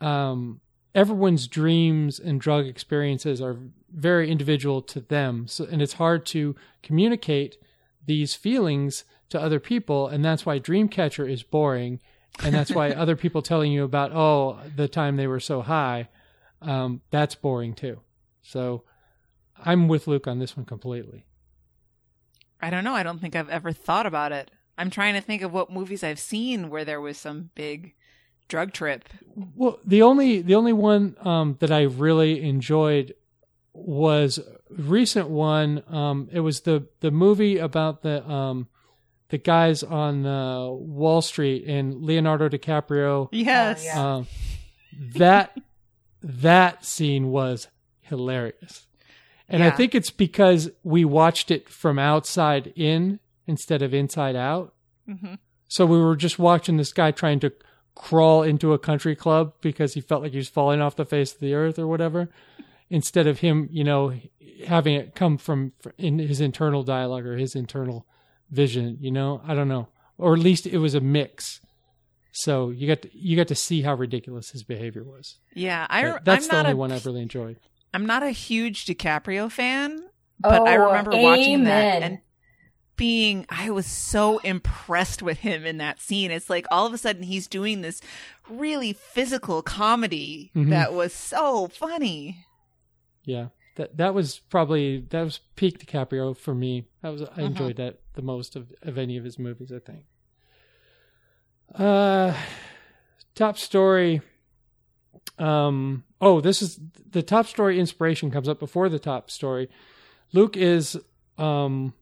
um 0.00 0.60
everyone's 0.94 1.46
dreams 1.46 2.18
and 2.18 2.40
drug 2.40 2.66
experiences 2.66 3.40
are 3.40 3.58
very 3.92 4.30
individual 4.30 4.82
to 4.82 5.00
them. 5.00 5.46
So, 5.46 5.66
and 5.70 5.80
it's 5.80 5.94
hard 5.94 6.26
to 6.26 6.54
communicate 6.82 7.56
these 8.06 8.34
feelings 8.34 9.04
to 9.28 9.40
other 9.40 9.60
people. 9.60 10.08
And 10.08 10.24
that's 10.24 10.44
why 10.44 10.58
Dreamcatcher 10.58 11.30
is 11.30 11.42
boring. 11.42 12.00
And 12.42 12.54
that's 12.54 12.72
why 12.72 12.90
other 12.90 13.16
people 13.16 13.42
telling 13.42 13.72
you 13.72 13.84
about, 13.84 14.12
oh, 14.12 14.58
the 14.74 14.88
time 14.88 15.16
they 15.16 15.26
were 15.26 15.40
so 15.40 15.62
high, 15.62 16.08
um, 16.62 17.00
that's 17.10 17.34
boring 17.34 17.74
too. 17.74 18.00
So 18.42 18.84
I'm 19.64 19.88
with 19.88 20.06
Luke 20.06 20.26
on 20.26 20.38
this 20.38 20.56
one 20.56 20.66
completely. 20.66 21.26
I 22.60 22.70
don't 22.70 22.84
know. 22.84 22.94
I 22.94 23.02
don't 23.02 23.20
think 23.20 23.36
I've 23.36 23.48
ever 23.48 23.72
thought 23.72 24.06
about 24.06 24.32
it. 24.32 24.50
I'm 24.76 24.90
trying 24.90 25.14
to 25.14 25.20
think 25.20 25.42
of 25.42 25.52
what 25.52 25.70
movies 25.70 26.02
I've 26.02 26.18
seen 26.18 26.70
where 26.70 26.84
there 26.84 27.00
was 27.00 27.18
some 27.18 27.50
big 27.54 27.94
drug 28.50 28.72
trip. 28.72 29.08
Well, 29.56 29.78
the 29.86 30.02
only 30.02 30.42
the 30.42 30.56
only 30.56 30.74
one 30.74 31.16
um, 31.20 31.56
that 31.60 31.70
I 31.72 31.82
really 31.82 32.42
enjoyed 32.42 33.14
was 33.72 34.38
recent 34.68 35.28
one. 35.28 35.82
Um, 35.88 36.28
it 36.30 36.40
was 36.40 36.62
the 36.62 36.86
the 37.00 37.10
movie 37.10 37.56
about 37.56 38.02
the 38.02 38.28
um, 38.28 38.68
the 39.30 39.38
guys 39.38 39.82
on 39.82 40.26
uh, 40.26 40.68
Wall 40.68 41.22
Street 41.22 41.64
and 41.66 42.02
Leonardo 42.02 42.48
DiCaprio. 42.48 43.28
Yes, 43.32 43.86
uh, 43.88 44.24
that 45.14 45.56
that 46.22 46.84
scene 46.84 47.30
was 47.30 47.68
hilarious, 48.02 48.86
and 49.48 49.60
yeah. 49.60 49.68
I 49.68 49.70
think 49.70 49.94
it's 49.94 50.10
because 50.10 50.70
we 50.82 51.04
watched 51.04 51.50
it 51.50 51.68
from 51.68 51.98
outside 51.98 52.72
in 52.76 53.20
instead 53.46 53.80
of 53.80 53.94
inside 53.94 54.36
out. 54.36 54.74
Mm-hmm. 55.08 55.34
So 55.68 55.86
we 55.86 55.98
were 55.98 56.16
just 56.16 56.38
watching 56.38 56.76
this 56.76 56.92
guy 56.92 57.12
trying 57.12 57.38
to 57.40 57.52
crawl 58.00 58.42
into 58.42 58.72
a 58.72 58.78
country 58.78 59.14
club 59.14 59.52
because 59.60 59.92
he 59.92 60.00
felt 60.00 60.22
like 60.22 60.32
he 60.32 60.38
was 60.38 60.48
falling 60.48 60.80
off 60.80 60.96
the 60.96 61.04
face 61.04 61.34
of 61.34 61.40
the 61.40 61.52
earth 61.52 61.78
or 61.78 61.86
whatever, 61.86 62.30
instead 62.88 63.26
of 63.26 63.40
him, 63.40 63.68
you 63.70 63.84
know, 63.84 64.14
having 64.66 64.94
it 64.94 65.14
come 65.14 65.36
from 65.36 65.72
in 65.98 66.18
his 66.18 66.40
internal 66.40 66.82
dialogue 66.82 67.26
or 67.26 67.36
his 67.36 67.54
internal 67.54 68.06
vision. 68.50 68.96
You 69.02 69.10
know, 69.10 69.42
I 69.46 69.54
don't 69.54 69.68
know, 69.68 69.88
or 70.16 70.32
at 70.32 70.38
least 70.38 70.66
it 70.66 70.78
was 70.78 70.94
a 70.94 71.00
mix. 71.00 71.60
So 72.32 72.70
you 72.70 72.86
got 72.86 73.02
to, 73.02 73.10
you 73.12 73.36
got 73.36 73.48
to 73.48 73.54
see 73.54 73.82
how 73.82 73.94
ridiculous 73.94 74.48
his 74.50 74.62
behavior 74.62 75.04
was. 75.04 75.36
Yeah, 75.54 75.86
I 75.90 76.18
that's 76.24 76.46
I'm 76.46 76.48
the 76.48 76.56
only 76.56 76.72
a, 76.72 76.76
one 76.76 76.92
I've 76.92 77.04
really 77.04 77.20
enjoyed. 77.20 77.58
I'm 77.92 78.06
not 78.06 78.22
a 78.22 78.30
huge 78.30 78.86
DiCaprio 78.86 79.52
fan, 79.52 80.00
but 80.38 80.62
oh, 80.62 80.64
I 80.64 80.74
remember 80.74 81.12
amen. 81.12 81.22
watching 81.22 81.64
that 81.64 82.02
and 82.02 82.18
being 83.00 83.46
I 83.48 83.70
was 83.70 83.86
so 83.86 84.40
impressed 84.40 85.22
with 85.22 85.38
him 85.38 85.64
in 85.64 85.78
that 85.78 86.02
scene. 86.02 86.30
It's 86.30 86.50
like 86.50 86.66
all 86.70 86.84
of 86.84 86.92
a 86.92 86.98
sudden 86.98 87.22
he's 87.22 87.46
doing 87.46 87.80
this 87.80 88.02
really 88.46 88.92
physical 88.92 89.62
comedy 89.62 90.50
mm-hmm. 90.54 90.68
that 90.68 90.92
was 90.92 91.14
so 91.14 91.68
funny. 91.68 92.44
Yeah. 93.24 93.46
That 93.76 93.96
that 93.96 94.12
was 94.12 94.40
probably 94.50 95.06
that 95.08 95.22
was 95.22 95.40
peak 95.56 95.78
DiCaprio 95.78 96.36
for 96.36 96.54
me. 96.54 96.88
That 97.00 97.08
was 97.08 97.22
I 97.22 97.24
uh-huh. 97.24 97.42
enjoyed 97.42 97.76
that 97.76 98.00
the 98.16 98.22
most 98.22 98.54
of, 98.54 98.70
of 98.82 98.98
any 98.98 99.16
of 99.16 99.24
his 99.24 99.38
movies, 99.38 99.72
I 99.72 99.78
think. 99.78 100.04
Uh 101.74 102.34
top 103.34 103.56
story 103.56 104.20
um 105.38 106.04
oh 106.20 106.42
this 106.42 106.60
is 106.60 106.78
the 107.10 107.22
top 107.22 107.46
story 107.46 107.80
inspiration 107.80 108.30
comes 108.30 108.46
up 108.46 108.58
before 108.58 108.90
the 108.90 108.98
top 108.98 109.30
story. 109.30 109.70
Luke 110.34 110.54
is 110.58 111.00
um 111.38 111.94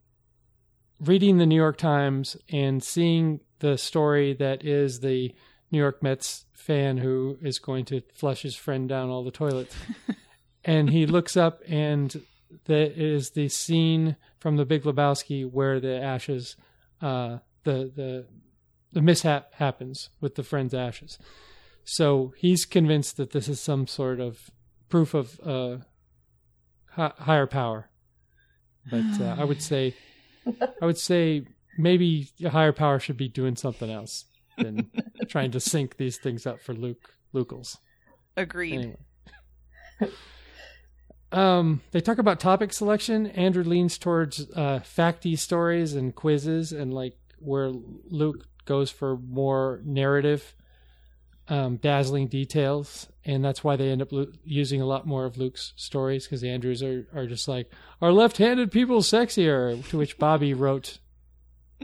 reading 1.00 1.38
the 1.38 1.46
New 1.46 1.56
York 1.56 1.76
Times 1.76 2.36
and 2.50 2.82
seeing 2.82 3.40
the 3.60 3.76
story 3.78 4.32
that 4.34 4.64
is 4.64 5.00
the 5.00 5.34
New 5.70 5.78
York 5.78 6.02
Mets 6.02 6.44
fan 6.52 6.98
who 6.98 7.38
is 7.42 7.58
going 7.58 7.84
to 7.86 8.02
flush 8.14 8.42
his 8.42 8.54
friend 8.54 8.88
down 8.88 9.08
all 9.08 9.24
the 9.24 9.30
toilets. 9.30 9.74
and 10.64 10.90
he 10.90 11.06
looks 11.06 11.36
up 11.36 11.60
and 11.68 12.22
that 12.64 13.00
is 13.00 13.30
the 13.30 13.48
scene 13.48 14.16
from 14.38 14.56
the 14.56 14.64
Big 14.64 14.82
Lebowski 14.82 15.50
where 15.50 15.80
the 15.80 16.00
ashes, 16.00 16.56
uh, 17.02 17.38
the 17.64 17.92
the 17.94 18.26
the 18.92 19.02
mishap 19.02 19.54
happens 19.54 20.08
with 20.20 20.34
the 20.34 20.42
friend's 20.42 20.72
ashes. 20.72 21.18
So 21.84 22.32
he's 22.36 22.64
convinced 22.64 23.16
that 23.18 23.30
this 23.30 23.48
is 23.48 23.60
some 23.60 23.86
sort 23.86 24.18
of 24.20 24.50
proof 24.88 25.14
of 25.14 25.38
uh, 25.44 25.78
higher 26.96 27.46
power. 27.46 27.90
But 28.90 29.20
uh, 29.20 29.36
I 29.38 29.44
would 29.44 29.62
say 29.62 29.94
I 30.82 30.86
would 30.86 30.98
say 30.98 31.44
maybe 31.76 32.28
a 32.44 32.50
higher 32.50 32.72
power 32.72 32.98
should 32.98 33.16
be 33.16 33.28
doing 33.28 33.56
something 33.56 33.90
else 33.90 34.24
than 34.56 34.90
trying 35.28 35.50
to 35.52 35.60
sync 35.60 35.96
these 35.96 36.18
things 36.18 36.46
up 36.46 36.60
for 36.60 36.74
Luke 36.74 37.14
Lucals. 37.34 37.76
Agreed. 38.36 38.74
Anyway. 38.74 38.96
Um, 41.30 41.82
they 41.90 42.00
talk 42.00 42.18
about 42.18 42.40
topic 42.40 42.72
selection. 42.72 43.26
Andrew 43.26 43.62
leans 43.62 43.98
towards 43.98 44.50
uh, 44.54 44.80
facty 44.80 45.38
stories 45.38 45.94
and 45.94 46.14
quizzes, 46.14 46.72
and 46.72 46.94
like 46.94 47.18
where 47.38 47.68
Luke 47.68 48.46
goes 48.64 48.90
for 48.90 49.18
more 49.18 49.80
narrative, 49.84 50.54
um, 51.48 51.76
dazzling 51.76 52.28
details, 52.28 53.08
and 53.24 53.44
that's 53.44 53.64
why 53.64 53.76
they 53.76 53.90
end 53.90 54.02
up 54.02 54.12
lo- 54.12 54.32
using 54.44 54.80
a 54.80 54.86
lot 54.86 55.06
more 55.06 55.24
of 55.24 55.38
Luke's 55.38 55.72
stories 55.76 56.24
because 56.24 56.40
the 56.40 56.50
Andrews 56.50 56.82
are 56.82 57.06
are 57.14 57.26
just 57.26 57.48
like 57.48 57.70
are 58.00 58.12
left-handed 58.12 58.70
people 58.70 59.00
sexier? 59.00 59.86
To 59.88 59.98
which 59.98 60.18
Bobby 60.18 60.54
wrote 60.54 60.98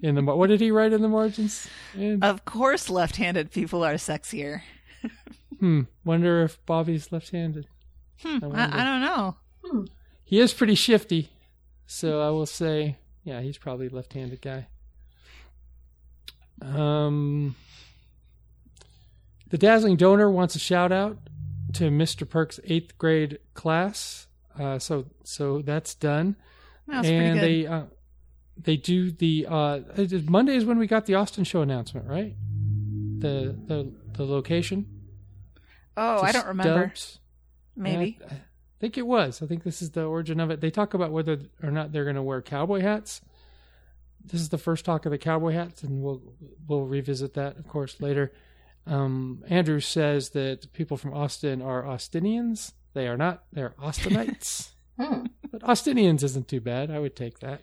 in 0.02 0.14
the 0.14 0.22
what 0.22 0.48
did 0.48 0.60
he 0.60 0.70
write 0.70 0.92
in 0.92 1.02
the 1.02 1.08
margins? 1.08 1.68
Of 2.22 2.44
course, 2.44 2.90
left-handed 2.90 3.50
people 3.50 3.84
are 3.84 3.94
sexier. 3.94 4.62
hmm. 5.58 5.82
Wonder 6.04 6.42
if 6.42 6.64
Bobby's 6.66 7.12
left-handed. 7.12 7.66
Hmm. 8.22 8.44
I, 8.54 8.64
I, 8.64 8.80
I, 8.80 8.84
don't 8.84 9.00
know. 9.00 9.36
Hmm. 9.64 9.84
He 10.24 10.40
is 10.40 10.52
pretty 10.52 10.74
shifty, 10.74 11.30
so 11.86 12.20
I 12.20 12.30
will 12.30 12.46
say, 12.46 12.96
yeah, 13.24 13.40
he's 13.40 13.58
probably 13.58 13.88
left-handed 13.88 14.40
guy. 14.40 14.68
Um, 16.62 17.56
the 19.54 19.58
dazzling 19.58 19.94
donor 19.94 20.28
wants 20.28 20.56
a 20.56 20.58
shout 20.58 20.90
out 20.90 21.16
to 21.74 21.84
Mr. 21.84 22.28
Perk's 22.28 22.58
eighth 22.64 22.98
grade 22.98 23.38
class. 23.54 24.26
Uh, 24.58 24.80
so 24.80 25.06
so 25.22 25.62
that's 25.62 25.94
done. 25.94 26.34
And 26.90 27.38
they 27.38 27.64
uh, 27.64 27.84
they 28.56 28.76
do 28.76 29.12
the 29.12 29.46
uh, 29.48 29.78
Monday 30.28 30.56
is 30.56 30.64
when 30.64 30.76
we 30.76 30.88
got 30.88 31.06
the 31.06 31.14
Austin 31.14 31.44
show 31.44 31.62
announcement, 31.62 32.08
right? 32.08 32.34
The 33.18 33.56
the 33.64 33.92
the 34.14 34.26
location. 34.26 34.86
Oh, 35.96 36.20
I 36.20 36.32
don't 36.32 36.48
remember. 36.48 36.92
Maybe. 37.76 38.18
I, 38.28 38.34
I 38.34 38.40
think 38.80 38.98
it 38.98 39.06
was. 39.06 39.40
I 39.40 39.46
think 39.46 39.62
this 39.62 39.82
is 39.82 39.92
the 39.92 40.02
origin 40.02 40.40
of 40.40 40.50
it. 40.50 40.60
They 40.60 40.72
talk 40.72 40.94
about 40.94 41.12
whether 41.12 41.38
or 41.62 41.70
not 41.70 41.92
they're 41.92 42.02
going 42.02 42.16
to 42.16 42.22
wear 42.22 42.42
cowboy 42.42 42.80
hats. 42.80 43.20
This 44.24 44.40
is 44.40 44.48
the 44.48 44.58
first 44.58 44.84
talk 44.84 45.06
of 45.06 45.12
the 45.12 45.18
cowboy 45.18 45.52
hats, 45.52 45.84
and 45.84 46.02
we'll 46.02 46.22
we'll 46.66 46.86
revisit 46.86 47.34
that, 47.34 47.56
of 47.56 47.68
course, 47.68 48.00
later. 48.00 48.32
Um, 48.86 49.42
Andrew 49.48 49.80
says 49.80 50.30
that 50.30 50.72
people 50.72 50.96
from 50.96 51.14
Austin 51.14 51.62
are 51.62 51.86
Austinians. 51.86 52.72
They 52.92 53.08
are 53.08 53.16
not. 53.16 53.44
They're 53.52 53.74
Austinites. 53.82 54.72
hmm. 55.00 55.26
But 55.50 55.64
Austinians 55.64 56.22
isn't 56.22 56.48
too 56.48 56.60
bad. 56.60 56.90
I 56.90 56.98
would 56.98 57.16
take 57.16 57.40
that. 57.40 57.62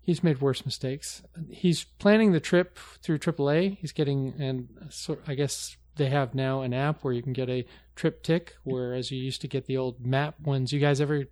He's 0.00 0.22
made 0.22 0.40
worse 0.40 0.64
mistakes. 0.64 1.22
He's 1.50 1.84
planning 1.84 2.32
the 2.32 2.40
trip 2.40 2.78
through 3.02 3.18
AAA. 3.18 3.78
He's 3.78 3.92
getting, 3.92 4.34
and 4.38 4.68
so 4.90 5.18
I 5.26 5.34
guess 5.34 5.76
they 5.96 6.10
have 6.10 6.34
now 6.34 6.60
an 6.60 6.74
app 6.74 7.02
where 7.02 7.14
you 7.14 7.22
can 7.22 7.32
get 7.32 7.48
a 7.48 7.64
TripTik, 7.96 8.50
whereas 8.64 9.10
you 9.10 9.18
used 9.18 9.40
to 9.40 9.48
get 9.48 9.66
the 9.66 9.78
old 9.78 10.04
map 10.04 10.38
ones. 10.40 10.72
You 10.72 10.80
guys 10.80 11.00
ever 11.00 11.24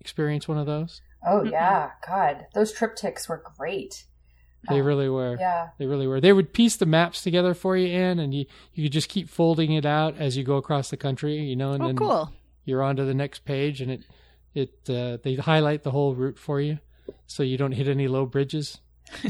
experience 0.00 0.48
one 0.48 0.58
of 0.58 0.66
those? 0.66 1.02
Oh 1.24 1.44
yeah, 1.44 1.90
God, 2.06 2.46
those 2.54 2.72
TripTiks 2.72 3.28
were 3.28 3.42
great. 3.58 4.06
They 4.68 4.80
really 4.82 5.08
were. 5.08 5.36
Yeah. 5.38 5.68
They 5.78 5.86
really 5.86 6.06
were. 6.06 6.20
They 6.20 6.32
would 6.32 6.52
piece 6.52 6.76
the 6.76 6.86
maps 6.86 7.22
together 7.22 7.54
for 7.54 7.76
you, 7.76 7.88
Anne, 7.88 8.18
and 8.18 8.32
you 8.34 8.46
you 8.74 8.84
could 8.84 8.92
just 8.92 9.08
keep 9.08 9.28
folding 9.28 9.72
it 9.72 9.86
out 9.86 10.16
as 10.18 10.36
you 10.36 10.44
go 10.44 10.56
across 10.56 10.90
the 10.90 10.96
country, 10.96 11.36
you 11.38 11.56
know, 11.56 11.72
and 11.72 11.82
Oh, 11.82 11.86
then 11.86 11.96
cool. 11.96 12.32
you're 12.64 12.82
on 12.82 12.96
to 12.96 13.04
the 13.04 13.14
next 13.14 13.44
page, 13.44 13.80
and 13.80 13.90
it 13.90 14.02
it 14.54 14.72
uh, 14.90 15.18
they 15.22 15.34
highlight 15.34 15.82
the 15.82 15.90
whole 15.90 16.14
route 16.14 16.38
for 16.38 16.60
you, 16.60 16.78
so 17.26 17.42
you 17.42 17.56
don't 17.56 17.72
hit 17.72 17.88
any 17.88 18.08
low 18.08 18.26
bridges. 18.26 18.78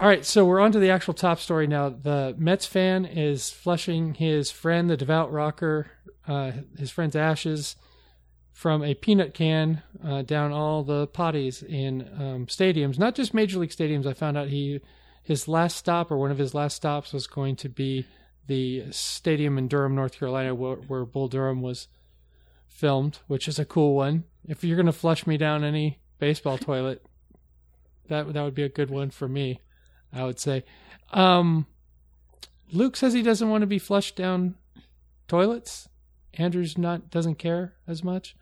All 0.00 0.06
right, 0.06 0.24
so 0.24 0.44
we're 0.44 0.60
on 0.60 0.70
to 0.72 0.78
the 0.78 0.90
actual 0.90 1.12
top 1.14 1.40
story 1.40 1.66
now. 1.66 1.88
The 1.88 2.34
Mets 2.38 2.66
fan 2.66 3.04
is 3.04 3.50
flushing 3.50 4.14
his 4.14 4.48
friend, 4.52 4.88
the 4.88 4.96
devout 4.96 5.32
rocker, 5.32 5.88
uh, 6.28 6.52
his 6.78 6.90
friend's 6.92 7.16
ashes 7.16 7.74
from 8.58 8.82
a 8.82 8.92
peanut 8.92 9.34
can 9.34 9.80
uh, 10.04 10.20
down 10.22 10.50
all 10.50 10.82
the 10.82 11.06
potties 11.06 11.62
in 11.62 12.00
um, 12.18 12.44
stadiums, 12.46 12.98
not 12.98 13.14
just 13.14 13.32
major 13.32 13.56
league 13.60 13.70
stadiums. 13.70 14.04
I 14.04 14.14
found 14.14 14.36
out 14.36 14.48
he 14.48 14.80
his 15.22 15.46
last 15.46 15.76
stop 15.76 16.10
or 16.10 16.16
one 16.16 16.32
of 16.32 16.38
his 16.38 16.54
last 16.54 16.74
stops 16.74 17.12
was 17.12 17.28
going 17.28 17.54
to 17.54 17.68
be 17.68 18.04
the 18.48 18.90
stadium 18.90 19.58
in 19.58 19.68
Durham, 19.68 19.94
North 19.94 20.18
Carolina, 20.18 20.56
where, 20.56 20.74
where 20.74 21.04
Bull 21.04 21.28
Durham 21.28 21.62
was 21.62 21.86
filmed, 22.66 23.20
which 23.28 23.46
is 23.46 23.60
a 23.60 23.64
cool 23.64 23.94
one. 23.94 24.24
If 24.48 24.64
you're 24.64 24.74
going 24.74 24.86
to 24.86 24.92
flush 24.92 25.24
me 25.24 25.36
down 25.36 25.62
any 25.62 26.00
baseball 26.18 26.58
toilet, 26.58 27.06
that 28.08 28.32
that 28.32 28.42
would 28.42 28.56
be 28.56 28.64
a 28.64 28.68
good 28.68 28.90
one 28.90 29.10
for 29.10 29.28
me. 29.28 29.60
I 30.12 30.24
would 30.24 30.40
say. 30.40 30.64
Um, 31.12 31.66
Luke 32.72 32.96
says 32.96 33.12
he 33.12 33.22
doesn't 33.22 33.50
want 33.50 33.62
to 33.62 33.68
be 33.68 33.78
flushed 33.78 34.16
down 34.16 34.56
toilets. 35.28 35.88
Andrew's 36.34 36.76
not 36.76 37.08
doesn't 37.08 37.36
care 37.36 37.74
as 37.86 38.02
much. 38.02 38.34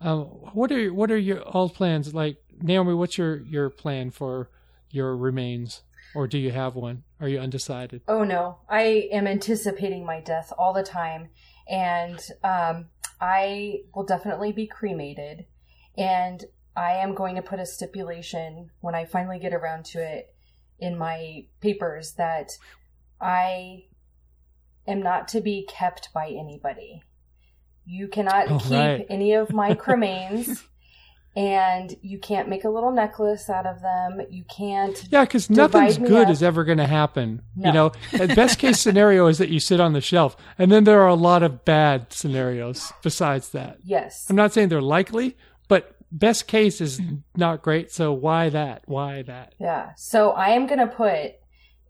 Um, 0.00 0.24
what 0.52 0.70
are 0.72 0.92
what 0.92 1.10
are 1.10 1.18
your 1.18 1.42
all 1.42 1.68
plans 1.68 2.14
like, 2.14 2.36
Naomi? 2.60 2.94
What's 2.94 3.16
your 3.16 3.42
your 3.42 3.70
plan 3.70 4.10
for 4.10 4.50
your 4.90 5.16
remains, 5.16 5.82
or 6.14 6.26
do 6.26 6.38
you 6.38 6.50
have 6.52 6.74
one? 6.74 7.04
Are 7.20 7.28
you 7.28 7.38
undecided? 7.38 8.02
Oh 8.06 8.24
no, 8.24 8.58
I 8.68 9.08
am 9.10 9.26
anticipating 9.26 10.04
my 10.04 10.20
death 10.20 10.52
all 10.58 10.72
the 10.72 10.82
time, 10.82 11.30
and 11.68 12.20
um, 12.44 12.86
I 13.20 13.80
will 13.94 14.04
definitely 14.04 14.52
be 14.52 14.66
cremated, 14.66 15.46
and 15.96 16.44
I 16.76 16.92
am 16.96 17.14
going 17.14 17.36
to 17.36 17.42
put 17.42 17.58
a 17.58 17.66
stipulation 17.66 18.70
when 18.80 18.94
I 18.94 19.06
finally 19.06 19.38
get 19.38 19.54
around 19.54 19.86
to 19.86 20.02
it 20.02 20.34
in 20.78 20.98
my 20.98 21.46
papers 21.60 22.12
that 22.14 22.52
I 23.18 23.84
am 24.86 25.00
not 25.00 25.28
to 25.28 25.40
be 25.40 25.66
kept 25.66 26.12
by 26.12 26.28
anybody. 26.28 27.02
You 27.86 28.08
cannot 28.08 28.50
Oh, 28.50 28.58
keep 28.58 28.72
right. 28.72 29.06
any 29.08 29.32
of 29.34 29.52
my 29.52 29.74
cremains. 29.74 30.62
And 31.34 31.94
you 32.00 32.18
can't 32.18 32.48
make 32.48 32.64
a 32.64 32.70
little 32.70 32.90
necklace 32.92 33.50
out 33.50 33.66
of 33.66 33.82
them. 33.82 34.22
You 34.30 34.42
can't 34.44 35.06
Yeah, 35.10 35.24
because 35.26 35.50
nothing's 35.50 35.98
good 35.98 36.28
up. 36.28 36.30
is 36.30 36.42
ever 36.42 36.64
going 36.64 36.78
to 36.78 36.86
happen. 36.86 37.42
No. 37.54 37.66
You 37.68 37.74
know, 37.74 37.92
the 38.12 38.34
best 38.34 38.58
case 38.58 38.80
scenario 38.86 39.26
is 39.26 39.36
that 39.36 39.50
you 39.50 39.60
sit 39.60 39.78
on 39.78 39.92
the 39.92 40.00
shelf, 40.00 40.34
and 40.58 40.72
then 40.72 40.84
there 40.84 41.02
are 41.02 41.08
a 41.08 41.14
lot 41.14 41.42
of 41.42 41.62
bad 41.66 42.10
scenarios 42.10 42.90
besides 43.02 43.50
that. 43.50 43.76
Yes. 43.84 44.24
I'm 44.30 44.36
not 44.36 44.54
saying 44.54 44.70
they're 44.70 44.80
likely, 44.80 45.36
but 45.68 45.94
best 46.10 46.46
case 46.46 46.80
is 46.80 47.02
not 47.36 47.60
great. 47.60 47.92
So 47.92 48.14
why 48.14 48.48
that? 48.48 48.84
Why 48.86 49.20
that? 49.20 49.54
Yeah. 49.60 49.90
So 49.98 50.30
I 50.30 50.50
am 50.50 50.66
going 50.66 50.78
to 50.80 50.86
put 50.86 51.32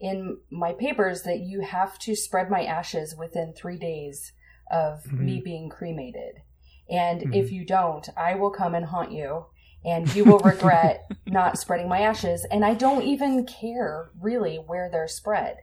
in 0.00 0.38
my 0.50 0.72
papers 0.72 1.22
that 1.22 1.38
you 1.38 1.60
have 1.60 2.00
to 2.00 2.16
spread 2.16 2.50
my 2.50 2.64
ashes 2.64 3.14
within 3.16 3.52
three 3.56 3.78
days 3.78 4.32
of 4.70 5.04
mm-hmm. 5.04 5.24
me 5.24 5.40
being 5.44 5.68
cremated. 5.68 6.36
And 6.88 7.20
mm-hmm. 7.20 7.34
if 7.34 7.52
you 7.52 7.64
don't, 7.64 8.08
I 8.16 8.34
will 8.34 8.50
come 8.50 8.74
and 8.74 8.86
haunt 8.86 9.12
you 9.12 9.46
and 9.84 10.12
you 10.14 10.24
will 10.24 10.38
regret 10.40 11.08
not 11.26 11.58
spreading 11.58 11.88
my 11.88 12.00
ashes. 12.00 12.46
And 12.50 12.64
I 12.64 12.74
don't 12.74 13.02
even 13.02 13.46
care 13.46 14.10
really 14.20 14.56
where 14.56 14.88
they're 14.90 15.08
spread. 15.08 15.56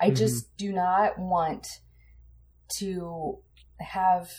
I 0.00 0.06
mm-hmm. 0.06 0.14
just 0.14 0.56
do 0.56 0.72
not 0.72 1.18
want 1.18 1.66
to 2.78 3.38
have 3.80 4.30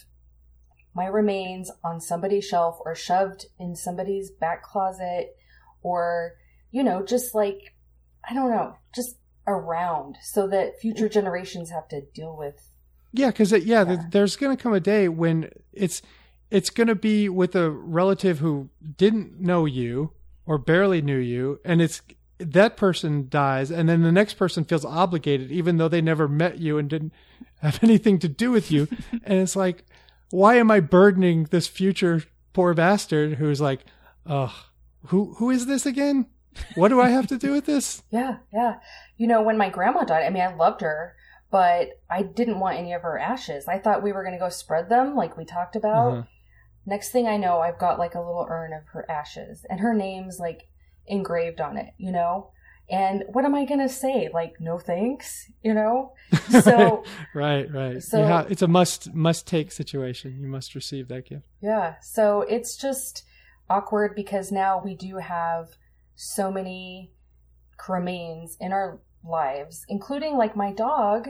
my 0.96 1.06
remains 1.06 1.72
on 1.84 2.00
somebody's 2.00 2.46
shelf 2.46 2.78
or 2.86 2.96
shoved 2.96 3.48
in 3.60 3.76
somebody's 3.76 4.30
back 4.30 4.64
closet 4.64 5.36
or, 5.82 6.34
you 6.72 6.84
know, 6.84 7.04
just 7.04 7.34
like, 7.34 7.76
I 8.30 8.34
don't 8.34 8.52
know, 8.52 8.76
just 8.94 9.18
around 9.48 10.18
so 10.22 10.48
that 10.48 10.80
future 10.80 11.10
generations 11.10 11.72
have 11.72 11.88
to 11.90 12.02
deal 12.14 12.36
with. 12.38 12.70
Yeah, 13.14 13.28
because 13.28 13.52
yeah, 13.52 13.84
th 13.84 14.00
there's 14.10 14.36
going 14.36 14.56
to 14.56 14.62
come 14.62 14.74
a 14.74 14.80
day 14.80 15.08
when 15.08 15.50
it's 15.72 16.02
it's 16.50 16.70
going 16.70 16.88
to 16.88 16.96
be 16.96 17.30
with 17.30 17.56
a 17.56 17.70
relative 17.70 18.40
who 18.40 18.70
didn't 18.98 19.40
know 19.40 19.66
you 19.66 20.12
or 20.46 20.58
barely 20.58 21.02
knew 21.02 21.18
you, 21.18 21.60
and 21.64 21.82
it's 21.82 22.02
that 22.40 22.76
person 22.76 23.28
dies, 23.30 23.72
and 23.72 23.88
then 23.88 24.02
the 24.02 24.12
next 24.12 24.34
person 24.34 24.66
feels 24.66 24.84
obligated, 24.84 25.52
even 25.52 25.78
though 25.78 25.88
they 25.88 26.02
never 26.02 26.28
met 26.28 26.60
you 26.60 26.78
and 26.78 26.90
didn't 26.90 27.14
have 27.62 27.80
anything 27.84 28.20
to 28.20 28.28
do 28.28 28.52
with 28.52 28.72
you, 28.72 28.88
and 29.24 29.40
it's 29.40 29.56
like, 29.56 29.86
why 30.32 30.56
am 30.56 30.72
I 30.72 30.80
burdening 30.80 31.46
this 31.46 31.68
future 31.68 32.24
poor 32.54 32.74
bastard 32.74 33.36
who's 33.36 33.62
like, 33.62 33.86
oh, 34.26 34.54
who 35.08 35.36
who 35.36 35.50
is 35.52 35.66
this 35.68 35.86
again? 35.86 36.28
What 36.76 36.90
do 36.90 37.02
I 37.02 37.10
have 37.10 37.28
to 37.28 37.38
do 37.38 37.52
with 37.52 37.66
this? 37.66 38.04
Yeah, 38.12 38.38
yeah. 38.54 38.76
You 39.18 39.28
know, 39.28 39.42
when 39.42 39.58
my 39.58 39.70
grandma 39.70 40.04
died, 40.04 40.26
I 40.26 40.30
mean, 40.30 40.44
I 40.44 40.54
loved 40.54 40.82
her, 40.82 41.16
but 41.54 42.02
I 42.10 42.24
didn't 42.24 42.60
want 42.60 42.80
any 42.80 42.94
of 42.94 43.04
her 43.04 43.20
ashes. 43.20 43.68
I 43.68 43.78
thought 43.78 44.02
we 44.02 44.12
were 44.12 44.24
going 44.24 44.34
to 44.34 44.40
go 44.44 44.50
spread 44.50 44.90
them 44.90 45.16
like 45.16 45.38
we 45.38 45.46
talked 45.46 45.76
about. 45.76 46.12
Uh-huh. 46.12 46.24
Next 46.88 47.12
thing 47.12 47.28
I 47.28 47.38
know, 47.38 47.60
I've 47.60 47.78
got 47.78 48.00
like 48.00 48.16
a 48.16 48.20
little 48.20 48.48
urn 48.50 48.74
of 48.74 48.88
her 48.88 49.06
ashes 49.10 49.64
and 49.70 49.80
her 49.80 49.94
name's 49.94 50.40
like 50.40 50.68
engraved 51.06 51.62
on 51.62 51.78
it, 51.78 51.94
you 52.00 52.12
know? 52.12 52.50
And 52.90 53.24
what 53.28 53.46
am 53.46 53.54
I 53.54 53.66
going 53.66 53.82
to 53.82 53.88
say? 53.88 54.32
Like, 54.34 54.56
no 54.60 54.80
thanks, 54.80 55.52
you 55.62 55.76
know? 55.76 56.14
So, 56.64 57.04
right, 57.36 57.72
right. 57.72 58.02
So- 58.02 58.18
yeah, 58.20 58.46
it's 58.50 58.64
a 58.64 58.68
must 58.68 59.14
must 59.14 59.46
take 59.46 59.72
situation. 59.72 60.40
You 60.42 60.48
must 60.48 60.74
receive 60.74 61.08
that 61.10 61.28
gift. 61.30 61.46
yeah. 61.62 61.98
So 62.02 62.42
it's 62.42 62.76
just 62.76 63.26
awkward 63.70 64.16
because 64.16 64.52
now 64.52 64.82
we 64.84 64.96
do 64.96 65.18
have 65.18 65.70
so 66.16 66.52
many 66.52 67.12
cremains 67.78 68.58
in 68.60 68.72
our 68.74 69.00
lives, 69.24 69.86
including 69.90 70.38
like 70.38 70.56
my 70.56 70.72
dog, 70.72 71.30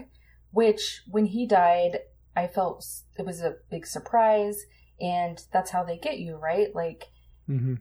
which 0.52 1.02
when 1.10 1.26
he 1.26 1.46
died, 1.46 2.00
I 2.36 2.48
felt 2.48 2.86
it 3.18 3.26
was 3.26 3.42
a 3.42 3.58
big 3.70 3.86
surprise. 3.86 4.66
And 5.02 5.42
that's 5.52 5.72
how 5.72 5.84
they 5.84 5.98
get 5.98 6.20
you, 6.20 6.38
right? 6.38 6.74
Like, 6.74 7.10
hmm 7.48 7.76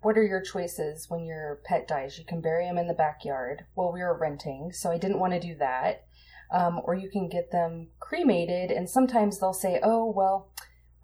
what 0.00 0.16
are 0.16 0.22
your 0.22 0.40
choices 0.40 1.10
when 1.10 1.24
your 1.24 1.60
pet 1.64 1.88
dies? 1.88 2.18
You 2.18 2.24
can 2.24 2.40
bury 2.40 2.64
them 2.64 2.78
in 2.78 2.86
the 2.86 2.94
backyard. 2.94 3.66
Well, 3.74 3.92
we 3.92 4.00
were 4.00 4.16
renting, 4.16 4.72
so 4.72 4.90
I 4.90 4.98
didn't 4.98 5.18
want 5.18 5.32
to 5.32 5.40
do 5.40 5.56
that. 5.56 6.04
Um, 6.50 6.80
or 6.84 6.94
you 6.94 7.10
can 7.10 7.28
get 7.28 7.50
them 7.50 7.88
cremated, 8.00 8.70
and 8.70 8.88
sometimes 8.88 9.38
they'll 9.38 9.52
say, 9.52 9.80
oh, 9.82 10.10
well, 10.10 10.50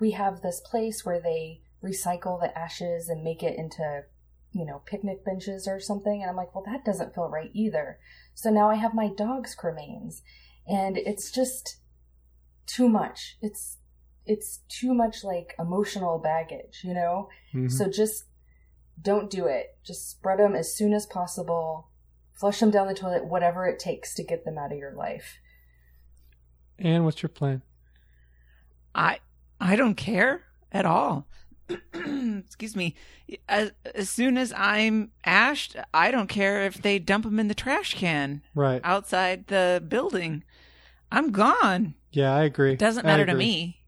we 0.01 0.13
have 0.13 0.41
this 0.41 0.61
place 0.61 1.05
where 1.05 1.21
they 1.21 1.61
recycle 1.83 2.41
the 2.41 2.57
ashes 2.57 3.09
and 3.09 3.23
make 3.23 3.43
it 3.43 3.59
into, 3.59 4.05
you 4.55 4.65
know, 4.65 4.83
picnic 4.87 5.25
benches 5.25 5.67
or 5.67 5.81
something. 5.81 6.23
And 6.23 6.31
I'm 6.31 6.37
like, 6.37 6.55
well, 6.55 6.65
that 6.67 6.85
doesn't 6.85 7.15
feel 7.15 7.29
right 7.29 7.51
either. 7.53 7.99
So 8.35 8.51
now 8.51 8.71
I 8.71 8.77
have 8.77 8.95
my 8.95 9.09
dog's 9.09 9.55
cremains, 9.55 10.23
and 10.67 10.97
it's 10.97 11.31
just 11.31 11.79
too 12.67 12.89
much. 12.89 13.37
It's 13.43 13.79
it's 14.27 14.61
too 14.69 14.95
much 14.95 15.23
like 15.23 15.55
emotional 15.59 16.19
baggage, 16.19 16.81
you 16.83 16.95
know? 16.95 17.29
hmm 17.53 17.69
So 17.69 17.91
just 17.91 18.25
don't 19.01 19.29
do 19.29 19.47
it. 19.47 19.77
Just 19.85 20.11
spread 20.11 20.39
them 20.39 20.55
as 20.55 20.75
soon 20.75 20.95
as 20.95 21.05
possible. 21.05 21.89
Flush 22.33 22.61
them 22.61 22.71
down 22.71 22.87
the 22.87 22.95
toilet, 22.95 23.27
whatever 23.27 23.67
it 23.67 23.79
takes 23.79 24.15
to 24.15 24.23
get 24.25 24.45
them 24.45 24.57
out 24.57 24.73
of 24.73 24.79
your 24.79 24.95
life. 24.95 25.39
And 26.79 27.05
what's 27.05 27.23
your 27.23 27.29
plan? 27.29 27.63
I 28.95 29.19
I 29.61 29.77
don't 29.77 29.95
care 29.95 30.45
at 30.73 30.87
all. 30.87 31.27
Excuse 31.95 32.77
me. 32.77 32.95
As, 33.49 33.73
as 33.95 34.11
soon 34.11 34.37
as 34.37 34.53
I'm 34.57 35.13
ashed, 35.25 35.77
I 35.93 36.11
don't 36.11 36.29
care 36.29 36.65
if 36.65 36.81
they 36.83 36.99
dump 36.99 37.25
them 37.25 37.39
in 37.41 37.49
the 37.49 37.55
trash 37.55 37.95
can 37.95 38.43
Right. 38.55 38.81
outside 38.85 39.47
the 39.47 39.83
building. 39.87 40.45
I'm 41.11 41.31
gone. 41.31 41.95
Yeah, 42.13 42.35
I 42.35 42.45
agree. 42.45 42.73
It 42.75 42.79
Doesn't 42.79 43.07
matter 43.07 43.27
to 43.27 43.35
me. 43.35 43.81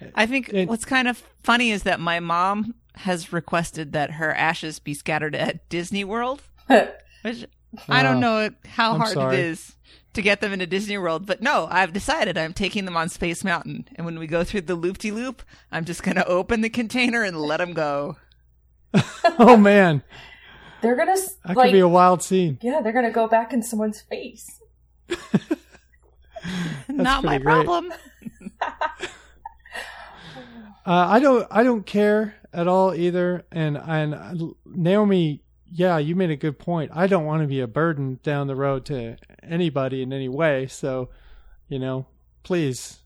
Uh, 0.00 0.06
I 0.14 0.26
think 0.26 0.50
It- 0.52 0.68
what's 0.68 0.84
kind 0.84 1.08
of 1.08 1.22
funny 1.42 1.70
is 1.70 1.82
that 1.84 2.00
my 2.00 2.20
mom 2.20 2.74
has 2.96 3.32
requested 3.32 3.92
that 3.92 4.12
her 4.12 4.32
ashes 4.34 4.78
be 4.78 4.94
scattered 4.94 5.34
at 5.34 5.68
Disney 5.68 6.04
World, 6.04 6.42
which 7.22 7.46
I 7.88 8.02
don't 8.02 8.20
know 8.20 8.50
how 8.66 8.92
I'm 8.94 9.00
hard 9.00 9.12
sorry. 9.12 9.36
it 9.36 9.44
is 9.44 9.76
to 10.16 10.22
get 10.22 10.40
them 10.40 10.52
into 10.52 10.66
Disney 10.66 10.98
World, 10.98 11.24
but 11.26 11.40
no, 11.40 11.68
I've 11.70 11.92
decided 11.92 12.36
I'm 12.36 12.52
taking 12.52 12.84
them 12.84 12.96
on 12.96 13.08
Space 13.08 13.44
Mountain. 13.44 13.88
And 13.94 14.04
when 14.04 14.18
we 14.18 14.26
go 14.26 14.42
through 14.44 14.62
the 14.62 14.74
loop 14.74 14.98
de 14.98 15.10
loop, 15.12 15.42
I'm 15.70 15.84
just 15.84 16.02
going 16.02 16.16
to 16.16 16.26
open 16.26 16.60
the 16.60 16.68
container 16.68 17.22
and 17.22 17.36
let 17.38 17.58
them 17.58 17.72
go. 17.72 18.16
oh 19.38 19.56
man, 19.56 20.02
they're 20.80 20.96
gonna 20.96 21.12
s- 21.12 21.36
that 21.44 21.56
like, 21.56 21.66
could 21.68 21.72
be 21.72 21.80
a 21.80 21.88
wild 21.88 22.22
scene. 22.22 22.58
yeah, 22.62 22.80
they're 22.80 22.92
gonna 22.92 23.10
go 23.10 23.26
back 23.28 23.52
in 23.52 23.62
someone's 23.62 24.00
face. 24.00 24.60
Not 26.88 27.24
my 27.24 27.38
great. 27.38 27.44
problem. 27.66 27.92
Uh, 30.86 31.06
I 31.08 31.18
don't. 31.18 31.46
I 31.50 31.62
don't 31.64 31.84
care 31.84 32.36
at 32.52 32.68
all 32.68 32.94
either. 32.94 33.44
And 33.50 33.76
and 33.76 34.54
Naomi, 34.64 35.42
yeah, 35.70 35.98
you 35.98 36.14
made 36.14 36.30
a 36.30 36.36
good 36.36 36.58
point. 36.58 36.92
I 36.94 37.06
don't 37.08 37.24
want 37.24 37.42
to 37.42 37.48
be 37.48 37.60
a 37.60 37.66
burden 37.66 38.20
down 38.22 38.46
the 38.46 38.54
road 38.56 38.84
to 38.86 39.16
anybody 39.48 40.02
in 40.02 40.12
any 40.12 40.28
way. 40.28 40.66
So, 40.66 41.08
you 41.68 41.78
know, 41.78 42.06
please, 42.42 42.98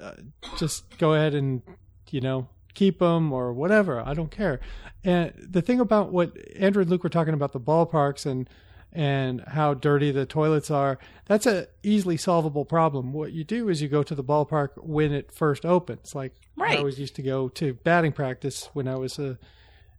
uh, 0.00 0.12
just 0.56 0.98
go 0.98 1.14
ahead 1.14 1.34
and 1.34 1.62
you 2.10 2.20
know 2.20 2.48
keep 2.74 3.00
them 3.00 3.32
or 3.32 3.52
whatever. 3.52 4.00
I 4.00 4.14
don't 4.14 4.30
care. 4.30 4.60
And 5.02 5.32
the 5.36 5.62
thing 5.62 5.80
about 5.80 6.12
what 6.12 6.36
Andrew 6.56 6.82
and 6.82 6.90
Luke 6.90 7.02
were 7.02 7.08
talking 7.08 7.34
about 7.34 7.52
the 7.52 7.60
ballparks 7.60 8.24
and 8.24 8.48
and 8.92 9.42
how 9.48 9.74
dirty 9.74 10.10
the 10.10 10.24
toilets 10.24 10.70
are, 10.70 10.98
that's 11.26 11.44
a 11.44 11.66
easily 11.82 12.16
solvable 12.16 12.64
problem. 12.64 13.12
What 13.12 13.32
you 13.32 13.44
do 13.44 13.68
is 13.68 13.82
you 13.82 13.88
go 13.88 14.02
to 14.02 14.14
the 14.14 14.24
ballpark 14.24 14.70
when 14.76 15.12
it 15.12 15.30
first 15.30 15.66
opens. 15.66 16.14
Like 16.14 16.34
right. 16.56 16.76
I 16.76 16.78
always 16.78 16.98
used 16.98 17.16
to 17.16 17.22
go 17.22 17.48
to 17.50 17.74
batting 17.74 18.12
practice 18.12 18.70
when 18.72 18.88
I 18.88 18.96
was 18.96 19.18
a, 19.18 19.38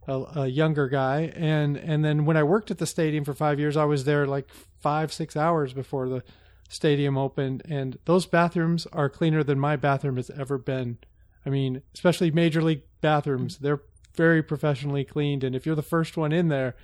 a, 0.06 0.24
a 0.36 0.46
younger 0.46 0.88
guy, 0.88 1.32
and 1.34 1.76
and 1.76 2.04
then 2.04 2.24
when 2.24 2.36
I 2.36 2.42
worked 2.42 2.70
at 2.70 2.78
the 2.78 2.86
stadium 2.86 3.24
for 3.24 3.34
five 3.34 3.58
years, 3.58 3.76
I 3.76 3.84
was 3.84 4.04
there 4.04 4.26
like 4.26 4.48
five 4.80 5.12
six 5.12 5.36
hours 5.36 5.72
before 5.72 6.08
the 6.08 6.22
stadium 6.68 7.18
opened, 7.18 7.62
and 7.68 7.98
those 8.04 8.26
bathrooms 8.26 8.86
are 8.92 9.08
cleaner 9.08 9.42
than 9.42 9.58
my 9.58 9.76
bathroom 9.76 10.16
has 10.16 10.30
ever 10.30 10.58
been. 10.58 10.98
I 11.44 11.50
mean, 11.50 11.82
especially 11.94 12.30
major 12.30 12.62
league 12.62 12.82
bathrooms, 13.00 13.58
they're 13.58 13.82
very 14.14 14.42
professionally 14.42 15.04
cleaned, 15.04 15.44
and 15.44 15.54
if 15.54 15.66
you're 15.66 15.74
the 15.76 15.82
first 15.82 16.16
one 16.16 16.32
in 16.32 16.48
there, 16.48 16.76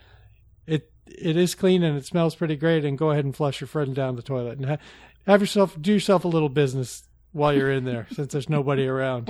it 0.67 0.91
it 1.07 1.37
is 1.37 1.55
clean 1.55 1.83
and 1.83 1.97
it 1.97 2.05
smells 2.05 2.35
pretty 2.35 2.57
great. 2.57 2.85
And 2.85 2.99
go 2.99 3.11
ahead 3.11 3.25
and 3.25 3.35
flush 3.35 3.61
your 3.61 3.69
friend 3.69 3.95
down 3.95 4.17
the 4.17 4.23
toilet 4.23 4.59
and 4.59 4.67
ha- 4.67 4.79
have 5.27 5.41
yourself 5.41 5.77
do 5.81 5.93
yourself 5.93 6.25
a 6.25 6.29
little 6.29 6.49
business 6.49 7.06
while 7.37 7.53
you're 7.53 7.71
in 7.71 7.85
there, 7.85 8.07
since 8.13 8.33
there's 8.33 8.49
nobody 8.49 8.87
around. 8.87 9.29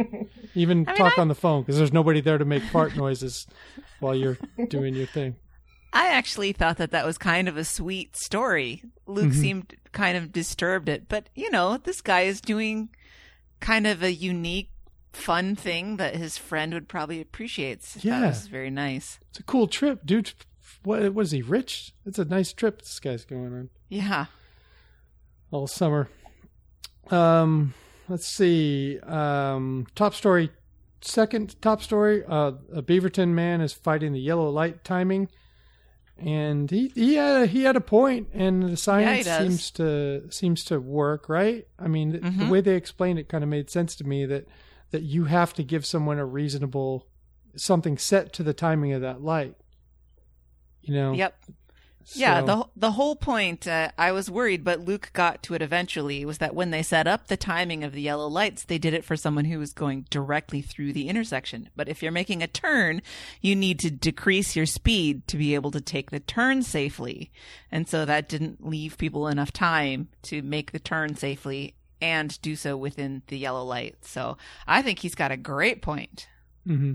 Even 0.54 0.86
I 0.88 0.92
mean, 0.92 0.96
talk 0.96 1.18
I... 1.18 1.22
on 1.22 1.28
the 1.28 1.34
phone 1.34 1.62
because 1.62 1.76
there's 1.76 1.92
nobody 1.92 2.20
there 2.20 2.38
to 2.38 2.44
make 2.44 2.62
fart 2.64 2.96
noises 2.96 3.46
while 4.00 4.14
you're 4.14 4.38
doing 4.68 4.94
your 4.94 5.06
thing. 5.06 5.36
I 5.92 6.08
actually 6.08 6.52
thought 6.52 6.76
that 6.78 6.90
that 6.90 7.06
was 7.06 7.18
kind 7.18 7.48
of 7.48 7.56
a 7.56 7.64
sweet 7.64 8.16
story. 8.16 8.82
Luke 9.06 9.30
mm-hmm. 9.30 9.40
seemed 9.40 9.74
kind 9.92 10.16
of 10.16 10.32
disturbed 10.32 10.88
it, 10.88 11.08
but 11.08 11.28
you 11.34 11.50
know, 11.50 11.78
this 11.78 12.00
guy 12.00 12.22
is 12.22 12.40
doing 12.40 12.90
kind 13.60 13.86
of 13.86 14.02
a 14.02 14.12
unique, 14.12 14.70
fun 15.12 15.56
thing 15.56 15.96
that 15.96 16.16
his 16.16 16.36
friend 16.36 16.74
would 16.74 16.88
probably 16.88 17.20
appreciate. 17.20 17.82
So 17.82 18.00
yeah, 18.02 18.20
that 18.20 18.28
was 18.28 18.46
very 18.48 18.70
nice. 18.70 19.18
It's 19.30 19.40
a 19.40 19.44
cool 19.44 19.66
trip, 19.66 20.00
dude 20.04 20.32
what 20.86 21.14
was 21.14 21.32
he 21.32 21.42
rich? 21.42 21.92
It's 22.04 22.18
a 22.18 22.24
nice 22.24 22.52
trip 22.52 22.80
this 22.80 23.00
guy's 23.00 23.24
going 23.24 23.52
on. 23.52 23.70
Yeah. 23.88 24.26
All 25.50 25.66
summer. 25.66 26.08
Um, 27.10 27.74
let's 28.08 28.26
see. 28.26 28.98
Um, 29.00 29.86
top 29.94 30.14
story. 30.14 30.50
Second 31.00 31.60
top 31.60 31.82
story. 31.82 32.24
Uh, 32.26 32.52
a 32.72 32.82
Beaverton 32.82 33.28
man 33.28 33.60
is 33.60 33.72
fighting 33.72 34.12
the 34.12 34.20
yellow 34.20 34.48
light 34.50 34.82
timing, 34.84 35.28
and 36.18 36.70
he 36.70 36.88
he 36.94 37.14
had 37.14 37.42
a, 37.42 37.46
he 37.46 37.62
had 37.62 37.76
a 37.76 37.80
point, 37.80 38.28
and 38.32 38.62
the 38.62 38.76
science 38.76 39.26
yeah, 39.26 39.38
seems 39.38 39.70
to 39.72 40.30
seems 40.30 40.64
to 40.64 40.80
work, 40.80 41.28
right? 41.28 41.66
I 41.78 41.88
mean, 41.88 42.14
mm-hmm. 42.14 42.38
the 42.38 42.46
way 42.50 42.60
they 42.60 42.74
explained 42.74 43.18
it 43.18 43.28
kind 43.28 43.44
of 43.44 43.50
made 43.50 43.70
sense 43.70 43.94
to 43.96 44.04
me 44.04 44.26
that 44.26 44.48
that 44.90 45.02
you 45.02 45.24
have 45.24 45.52
to 45.54 45.62
give 45.62 45.84
someone 45.84 46.18
a 46.18 46.24
reasonable 46.24 47.06
something 47.56 47.98
set 47.98 48.32
to 48.34 48.42
the 48.42 48.54
timing 48.54 48.92
of 48.92 49.00
that 49.02 49.22
light 49.22 49.54
you 50.86 50.94
know. 50.94 51.12
Yep. 51.12 51.34
So. 52.08 52.20
Yeah, 52.20 52.40
the 52.40 52.68
the 52.76 52.92
whole 52.92 53.16
point. 53.16 53.66
Uh, 53.66 53.90
I 53.98 54.12
was 54.12 54.30
worried, 54.30 54.62
but 54.62 54.78
Luke 54.78 55.10
got 55.12 55.42
to 55.42 55.54
it 55.54 55.60
eventually. 55.60 56.24
Was 56.24 56.38
that 56.38 56.54
when 56.54 56.70
they 56.70 56.84
set 56.84 57.08
up 57.08 57.26
the 57.26 57.36
timing 57.36 57.82
of 57.82 57.90
the 57.90 58.00
yellow 58.00 58.28
lights, 58.28 58.62
they 58.62 58.78
did 58.78 58.94
it 58.94 59.04
for 59.04 59.16
someone 59.16 59.46
who 59.46 59.58
was 59.58 59.72
going 59.72 60.06
directly 60.08 60.62
through 60.62 60.92
the 60.92 61.08
intersection. 61.08 61.68
But 61.74 61.88
if 61.88 62.04
you're 62.04 62.12
making 62.12 62.44
a 62.44 62.46
turn, 62.46 63.02
you 63.40 63.56
need 63.56 63.80
to 63.80 63.90
decrease 63.90 64.54
your 64.54 64.66
speed 64.66 65.26
to 65.26 65.36
be 65.36 65.56
able 65.56 65.72
to 65.72 65.80
take 65.80 66.12
the 66.12 66.20
turn 66.20 66.62
safely, 66.62 67.32
and 67.72 67.88
so 67.88 68.04
that 68.04 68.28
didn't 68.28 68.64
leave 68.64 68.98
people 68.98 69.26
enough 69.26 69.50
time 69.50 70.06
to 70.22 70.42
make 70.42 70.70
the 70.70 70.78
turn 70.78 71.16
safely 71.16 71.74
and 72.00 72.40
do 72.40 72.54
so 72.54 72.76
within 72.76 73.22
the 73.26 73.36
yellow 73.36 73.64
light. 73.64 73.96
So 74.02 74.38
I 74.64 74.80
think 74.80 75.00
he's 75.00 75.16
got 75.16 75.32
a 75.32 75.36
great 75.36 75.82
point. 75.82 76.28
Mm-hmm. 76.68 76.92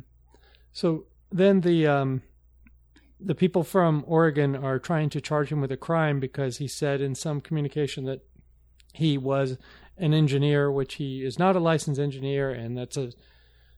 So 0.72 1.04
then 1.34 1.60
the 1.60 1.86
um 1.88 2.22
the 3.24 3.36
people 3.36 3.64
from 3.64 4.04
Oregon 4.08 4.56
are 4.56 4.80
trying 4.80 5.10
to 5.12 5.22
charge 5.22 5.52
him 5.52 5.62
with 5.62 5.72
a 5.72 5.78
crime 5.78 6.20
because 6.20 6.58
he 6.58 6.68
said 6.68 7.02
in 7.02 7.16
some 7.16 7.42
communication 7.42 8.06
that 8.06 8.22
he 8.94 9.18
was 9.18 9.58
an 9.98 10.14
engineer, 10.14 10.72
which 10.72 10.96
he 10.96 11.24
is 11.24 11.38
not 11.38 11.56
a 11.56 11.60
licensed 11.60 12.00
engineer, 12.00 12.52
and 12.52 12.78
that's 12.78 12.98
a 12.98 13.12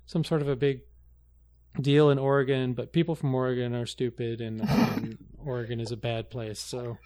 some 0.06 0.24
sort 0.24 0.41
of 0.41 0.50
a 0.50 0.56
big 0.56 0.82
deal 1.80 2.10
in 2.10 2.20
Oregon. 2.20 2.74
But 2.74 2.94
people 2.94 3.16
from 3.16 3.34
Oregon 3.36 3.76
are 3.76 3.86
stupid, 3.86 4.41
and, 4.41 4.62
and 4.62 5.18
Oregon 5.46 5.80
is 5.80 5.91
a 5.91 5.98
bad 5.98 6.30
place. 6.30 6.60
So, 6.60 6.98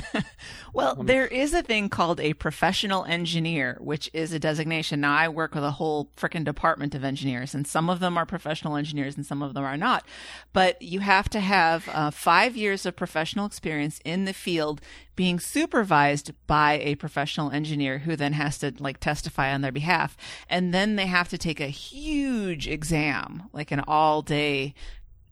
well, 0.72 1.00
um, 1.00 1.06
there 1.06 1.26
is 1.26 1.54
a 1.54 1.62
thing 1.62 1.88
called 1.88 2.20
a 2.20 2.34
professional 2.34 3.04
engineer, 3.04 3.76
which 3.80 4.10
is 4.12 4.32
a 4.32 4.38
designation. 4.38 5.00
Now, 5.00 5.14
I 5.14 5.28
work 5.28 5.54
with 5.54 5.64
a 5.64 5.72
whole 5.72 6.10
freaking 6.16 6.44
department 6.44 6.94
of 6.94 7.04
engineers, 7.04 7.54
and 7.54 7.66
some 7.66 7.90
of 7.90 8.00
them 8.00 8.16
are 8.16 8.26
professional 8.26 8.76
engineers 8.76 9.16
and 9.16 9.26
some 9.26 9.42
of 9.42 9.54
them 9.54 9.64
are 9.64 9.76
not. 9.76 10.04
But 10.52 10.80
you 10.80 11.00
have 11.00 11.28
to 11.30 11.40
have 11.40 11.88
uh, 11.92 12.10
five 12.10 12.56
years 12.56 12.86
of 12.86 12.96
professional 12.96 13.46
experience 13.46 14.00
in 14.04 14.24
the 14.24 14.32
field 14.32 14.80
being 15.16 15.38
supervised 15.38 16.32
by 16.46 16.80
a 16.82 16.96
professional 16.96 17.50
engineer 17.50 17.98
who 17.98 18.16
then 18.16 18.32
has 18.32 18.58
to 18.58 18.74
like 18.78 18.98
testify 18.98 19.52
on 19.52 19.60
their 19.60 19.72
behalf. 19.72 20.16
And 20.48 20.74
then 20.74 20.96
they 20.96 21.06
have 21.06 21.28
to 21.28 21.38
take 21.38 21.60
a 21.60 21.66
huge 21.66 22.66
exam, 22.66 23.44
like 23.52 23.70
an 23.70 23.80
all 23.86 24.22
day 24.22 24.74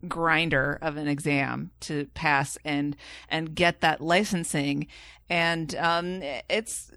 grinder 0.09 0.78
of 0.82 0.96
an 0.96 1.09
exam 1.09 1.70
to 1.80 2.07
pass 2.14 2.59
and 2.64 2.96
and 3.28 3.55
get 3.55 3.80
that 3.80 4.00
licensing 4.00 4.86
and 5.28 5.74
um, 5.76 6.20
it's 6.48 6.90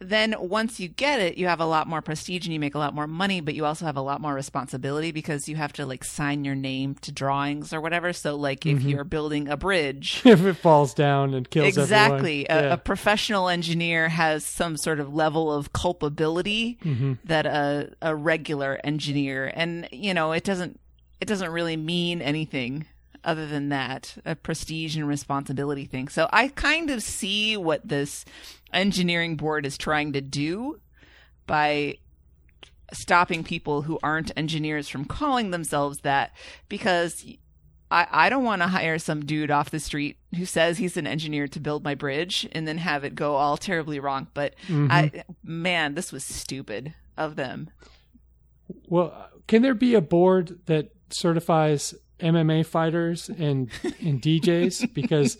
then 0.00 0.34
once 0.38 0.80
you 0.80 0.88
get 0.88 1.20
it 1.20 1.36
you 1.36 1.46
have 1.46 1.60
a 1.60 1.64
lot 1.64 1.86
more 1.86 2.00
prestige 2.00 2.46
and 2.46 2.54
you 2.54 2.58
make 2.58 2.74
a 2.74 2.78
lot 2.78 2.94
more 2.94 3.06
money 3.06 3.40
but 3.40 3.54
you 3.54 3.66
also 3.66 3.84
have 3.84 3.96
a 3.96 4.00
lot 4.00 4.20
more 4.20 4.34
responsibility 4.34 5.12
because 5.12 5.48
you 5.48 5.56
have 5.56 5.72
to 5.72 5.84
like 5.84 6.02
sign 6.02 6.42
your 6.42 6.54
name 6.54 6.94
to 6.94 7.12
drawings 7.12 7.72
or 7.72 7.80
whatever 7.80 8.12
so 8.12 8.34
like 8.34 8.60
mm-hmm. 8.60 8.78
if 8.78 8.82
you're 8.82 9.04
building 9.04 9.48
a 9.48 9.56
bridge 9.56 10.22
if 10.24 10.42
it 10.44 10.54
falls 10.54 10.94
down 10.94 11.34
and 11.34 11.50
kills 11.50 11.76
exactly 11.76 12.46
a, 12.48 12.62
yeah. 12.62 12.72
a, 12.72 12.76
professional 12.78 13.48
engineer 13.48 14.08
has 14.08 14.44
some 14.44 14.76
sort 14.76 15.00
of 15.00 15.12
level 15.14 15.52
of 15.52 15.72
culpability 15.74 16.78
mm-hmm. 16.82 17.12
that 17.24 17.44
a, 17.44 17.92
a 18.00 18.16
regular 18.16 18.80
engineer 18.82 19.52
and 19.54 19.86
you 19.92 20.14
know 20.14 20.32
it 20.32 20.44
doesn't 20.44 20.80
it 21.20 21.26
doesn't 21.26 21.50
really 21.50 21.76
mean 21.76 22.22
anything 22.22 22.86
other 23.22 23.46
than 23.46 23.68
that 23.68 24.16
a 24.24 24.34
prestige 24.34 24.96
and 24.96 25.06
responsibility 25.06 25.84
thing 25.84 26.08
so 26.08 26.28
i 26.32 26.48
kind 26.48 26.90
of 26.90 27.02
see 27.02 27.56
what 27.56 27.86
this 27.86 28.24
engineering 28.72 29.36
board 29.36 29.66
is 29.66 29.76
trying 29.76 30.12
to 30.12 30.20
do 30.20 30.80
by 31.46 31.96
stopping 32.92 33.44
people 33.44 33.82
who 33.82 33.98
aren't 34.02 34.32
engineers 34.36 34.88
from 34.88 35.04
calling 35.04 35.50
themselves 35.50 35.98
that 36.00 36.32
because 36.68 37.24
I, 37.90 38.06
I 38.10 38.28
don't 38.28 38.44
want 38.44 38.62
to 38.62 38.68
hire 38.68 38.98
some 38.98 39.24
dude 39.24 39.50
off 39.50 39.70
the 39.70 39.80
street 39.80 40.16
who 40.36 40.44
says 40.44 40.78
he's 40.78 40.96
an 40.96 41.06
engineer 41.06 41.48
to 41.48 41.60
build 41.60 41.82
my 41.82 41.94
bridge 41.94 42.48
and 42.52 42.66
then 42.66 42.78
have 42.78 43.04
it 43.04 43.14
go 43.14 43.34
all 43.34 43.56
terribly 43.56 43.98
wrong. 43.98 44.28
But 44.32 44.54
mm-hmm. 44.68 44.90
I, 44.90 45.24
man, 45.42 45.94
this 45.94 46.12
was 46.12 46.24
stupid 46.24 46.94
of 47.16 47.36
them. 47.36 47.70
Well, 48.86 49.28
can 49.48 49.62
there 49.62 49.74
be 49.74 49.94
a 49.94 50.00
board 50.00 50.60
that 50.66 50.90
certifies 51.10 51.94
MMA 52.20 52.66
fighters 52.66 53.28
and 53.28 53.70
and 54.00 54.20
DJs 54.20 54.92
because 54.94 55.38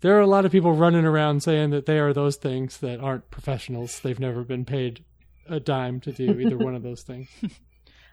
there 0.00 0.16
are 0.16 0.20
a 0.20 0.26
lot 0.26 0.44
of 0.44 0.52
people 0.52 0.72
running 0.72 1.04
around 1.04 1.42
saying 1.42 1.70
that 1.70 1.86
they 1.86 1.98
are 1.98 2.12
those 2.12 2.36
things 2.36 2.78
that 2.78 3.00
aren't 3.00 3.30
professionals. 3.30 4.00
They've 4.00 4.20
never 4.20 4.44
been 4.44 4.64
paid 4.64 5.04
a 5.48 5.60
dime 5.60 6.00
to 6.00 6.12
do 6.12 6.38
either 6.38 6.58
one 6.58 6.74
of 6.74 6.82
those 6.82 7.02
things. 7.02 7.28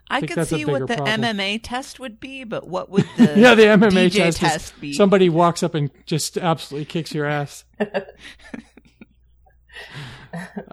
I, 0.09 0.17
I 0.17 0.21
could 0.21 0.47
see 0.47 0.65
what 0.65 0.87
the 0.87 0.97
problem. 0.97 1.21
MMA 1.21 1.61
test 1.63 1.99
would 1.99 2.19
be, 2.19 2.43
but 2.43 2.67
what 2.67 2.89
would 2.89 3.07
the 3.17 3.23
yeah 3.37 3.55
the 3.55 3.63
MMA 3.63 4.07
DJ 4.07 4.25
test, 4.25 4.37
test 4.37 4.79
be? 4.79 4.93
Somebody 4.93 5.29
walks 5.29 5.63
up 5.63 5.75
and 5.75 5.89
just 6.05 6.37
absolutely 6.37 6.85
kicks 6.85 7.13
your 7.13 7.25
ass. 7.25 7.65
I 7.79 8.03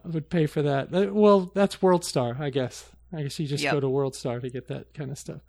would 0.05 0.28
pay 0.28 0.47
for 0.47 0.62
that. 0.62 1.12
Well, 1.12 1.51
that's 1.55 1.80
World 1.80 2.05
Star, 2.05 2.36
I 2.38 2.51
guess. 2.51 2.90
I 3.12 3.22
guess 3.22 3.38
you 3.38 3.47
just 3.47 3.62
yep. 3.62 3.74
go 3.74 3.80
to 3.80 3.88
World 3.88 4.14
Star 4.14 4.40
to 4.40 4.51
get 4.51 4.68
that 4.68 4.93
kind 4.95 5.11
of 5.11 5.18
stuff. 5.18 5.40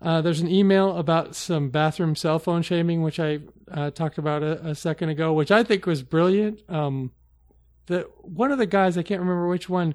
Uh, 0.00 0.20
there's 0.20 0.40
an 0.40 0.48
email 0.48 0.96
about 0.96 1.34
some 1.34 1.70
bathroom 1.70 2.14
cell 2.14 2.38
phone 2.38 2.62
shaming, 2.62 3.02
which 3.02 3.18
I 3.18 3.40
uh, 3.70 3.90
talked 3.90 4.18
about 4.18 4.42
a, 4.42 4.68
a, 4.68 4.74
second 4.74 5.08
ago, 5.08 5.32
which 5.32 5.50
I 5.50 5.64
think 5.64 5.86
was 5.86 6.02
brilliant. 6.02 6.62
Um, 6.68 7.10
the 7.86 8.08
one 8.22 8.52
of 8.52 8.58
the 8.58 8.66
guys, 8.66 8.96
I 8.96 9.02
can't 9.02 9.20
remember 9.20 9.48
which 9.48 9.68
one. 9.68 9.94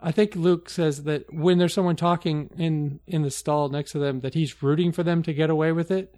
I 0.00 0.12
think 0.12 0.36
Luke 0.36 0.70
says 0.70 1.02
that 1.04 1.32
when 1.32 1.58
there's 1.58 1.74
someone 1.74 1.96
talking 1.96 2.50
in 2.56 3.00
in 3.08 3.22
the 3.22 3.30
stall 3.30 3.68
next 3.68 3.92
to 3.92 3.98
them, 3.98 4.20
that 4.20 4.34
he's 4.34 4.62
rooting 4.62 4.92
for 4.92 5.02
them 5.02 5.22
to 5.24 5.34
get 5.34 5.50
away 5.50 5.72
with 5.72 5.90
it. 5.90 6.14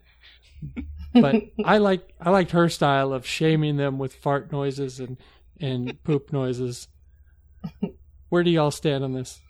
But 1.15 1.37
I 1.65 1.79
like 1.79 2.13
I 2.21 2.31
liked 2.31 2.51
her 2.51 2.69
style 2.69 3.15
of 3.15 3.27
shaming 3.27 3.79
them 3.79 3.99
with 3.99 4.15
fart 4.15 4.53
noises 4.53 5.01
and 5.01 5.17
and 5.59 6.03
poop 6.05 6.33
noises. 6.33 6.89
Where 8.29 8.43
do 8.43 8.51
y'all 8.51 8.71
stand 8.71 9.05
on 9.05 9.15
this? 9.15 9.41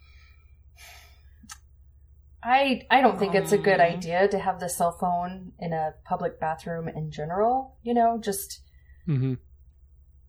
I 2.42 2.82
I 2.90 3.00
don't 3.00 3.18
think 3.18 3.34
it's 3.34 3.52
a 3.52 3.58
good 3.58 3.80
idea 3.80 4.26
to 4.28 4.38
have 4.38 4.58
the 4.58 4.68
cell 4.68 4.96
phone 4.98 5.52
in 5.58 5.72
a 5.72 5.94
public 6.04 6.40
bathroom 6.40 6.88
in 6.88 7.10
general. 7.10 7.78
You 7.82 7.94
know, 7.94 8.18
just 8.20 8.62
hmm 9.06 9.34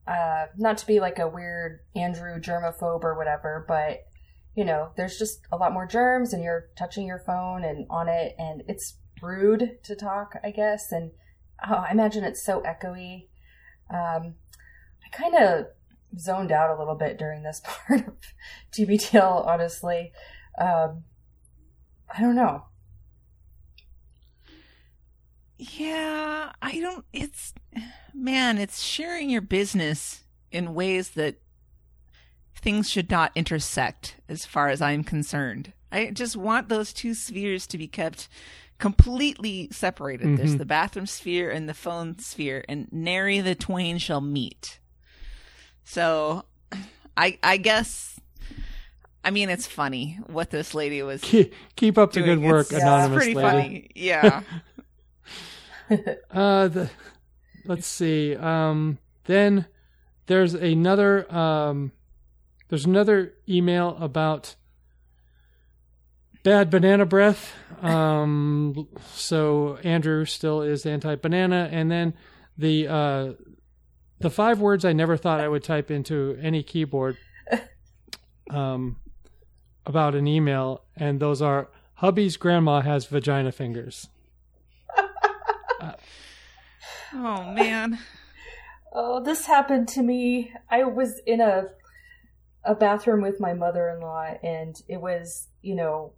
uh, 0.05 0.47
not 0.57 0.77
to 0.77 0.85
be 0.85 0.99
like 0.99 1.17
a 1.17 1.27
weird 1.27 1.79
Andrew 1.95 2.39
germaphobe 2.39 3.03
or 3.03 3.15
whatever, 3.15 3.63
but 3.67 4.05
you 4.55 4.65
know, 4.65 4.89
there's 4.97 5.17
just 5.17 5.39
a 5.51 5.57
lot 5.57 5.73
more 5.73 5.87
germs, 5.87 6.33
and 6.33 6.43
you're 6.43 6.69
touching 6.77 7.07
your 7.07 7.23
phone 7.25 7.63
and 7.63 7.87
on 7.89 8.07
it, 8.07 8.35
and 8.37 8.63
it's 8.67 8.97
rude 9.21 9.79
to 9.83 9.95
talk, 9.95 10.35
I 10.43 10.51
guess. 10.51 10.91
And 10.91 11.11
oh, 11.67 11.73
I 11.75 11.91
imagine 11.91 12.23
it's 12.23 12.45
so 12.45 12.61
echoey. 12.61 13.29
Um, 13.89 14.35
I 15.03 15.09
kind 15.11 15.35
of 15.35 15.65
zoned 16.19 16.51
out 16.51 16.69
a 16.69 16.77
little 16.77 16.95
bit 16.95 17.17
during 17.17 17.41
this 17.41 17.61
part 17.87 18.07
of 18.07 18.13
TBTL, 18.77 19.47
honestly. 19.47 20.11
Um, 20.59 21.05
I 22.15 22.21
don't 22.21 22.35
know. 22.35 22.65
Yeah, 25.57 26.51
I 26.61 26.79
don't. 26.79 27.05
It's 27.13 27.53
man, 28.13 28.57
it's 28.57 28.81
sharing 28.81 29.29
your 29.29 29.41
business 29.41 30.23
in 30.51 30.73
ways 30.73 31.11
that 31.11 31.37
things 32.55 32.89
should 32.89 33.09
not 33.09 33.31
intersect, 33.35 34.17
as 34.27 34.45
far 34.45 34.69
as 34.69 34.81
I'm 34.81 35.03
concerned. 35.03 35.73
I 35.91 36.11
just 36.11 36.35
want 36.35 36.69
those 36.69 36.91
two 36.93 37.13
spheres 37.13 37.67
to 37.67 37.77
be 37.77 37.87
kept 37.87 38.27
completely 38.79 39.69
separated. 39.71 40.37
There's 40.37 40.55
Mhm. 40.55 40.59
the 40.59 40.65
bathroom 40.65 41.05
sphere 41.05 41.49
and 41.51 41.69
the 41.69 41.73
phone 41.73 42.19
sphere, 42.19 42.65
and 42.67 42.91
nary 42.91 43.39
the 43.39 43.55
twain 43.55 43.97
shall 43.99 44.21
meet. 44.21 44.79
So, 45.83 46.45
I 47.15 47.37
I 47.43 47.57
guess. 47.57 48.19
I 49.23 49.31
mean, 49.31 49.49
it's 49.49 49.65
funny 49.67 50.19
what 50.27 50.49
this 50.49 50.73
lady 50.73 51.01
was 51.01 51.21
Keep, 51.21 51.53
keep 51.75 51.97
up 51.97 52.11
the 52.11 52.21
doing. 52.21 52.41
good 52.41 52.49
work, 52.49 52.67
It's- 52.67 52.81
anonymous 52.81 53.25
It's 53.25 53.33
pretty 53.33 53.47
lady. 53.47 53.61
funny. 53.61 53.89
Yeah. 53.95 54.41
Uh, 56.31 56.67
the, 56.69 56.89
let's 57.65 57.85
see. 57.85 58.35
Um, 58.35 58.97
then 59.25 59.65
there's 60.27 60.53
another. 60.53 61.31
Um, 61.33 61.91
there's 62.69 62.85
another 62.85 63.33
email 63.47 63.95
about 63.99 64.55
bad 66.43 66.69
banana 66.71 67.05
breath. 67.05 67.53
Um, 67.81 68.87
so 69.13 69.75
Andrew 69.83 70.25
still 70.25 70.61
is 70.61 70.85
anti-banana, 70.85 71.69
and 71.71 71.91
then 71.91 72.13
the 72.57 72.87
uh, 72.87 73.33
the 74.19 74.29
five 74.31 74.59
words 74.59 74.85
I 74.85 74.93
never 74.93 75.17
thought 75.17 75.39
I 75.41 75.47
would 75.47 75.63
type 75.63 75.91
into 75.91 76.37
any 76.41 76.63
keyboard. 76.63 77.17
Um, 78.49 78.97
about 79.85 80.15
an 80.15 80.27
email, 80.27 80.83
and 80.95 81.19
those 81.19 81.41
are 81.41 81.69
hubby's 81.95 82.37
grandma 82.37 82.81
has 82.81 83.05
vagina 83.05 83.51
fingers. 83.51 84.07
oh 87.13 87.51
man. 87.53 87.99
Oh, 88.91 89.23
this 89.23 89.45
happened 89.45 89.87
to 89.89 90.03
me. 90.03 90.51
I 90.69 90.83
was 90.83 91.19
in 91.25 91.41
a 91.41 91.65
a 92.65 92.75
bathroom 92.75 93.21
with 93.21 93.41
my 93.41 93.53
mother-in-law 93.53 94.35
and 94.41 94.81
it 94.87 95.01
was, 95.01 95.49
you 95.61 95.75
know, 95.75 96.13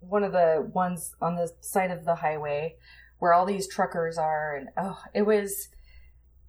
one 0.00 0.22
of 0.22 0.32
the 0.32 0.70
ones 0.74 1.14
on 1.20 1.36
the 1.36 1.50
side 1.60 1.90
of 1.90 2.04
the 2.04 2.16
highway 2.16 2.76
where 3.18 3.32
all 3.32 3.46
these 3.46 3.66
truckers 3.66 4.18
are 4.18 4.54
and 4.54 4.68
oh, 4.76 5.00
it 5.14 5.22
was 5.22 5.68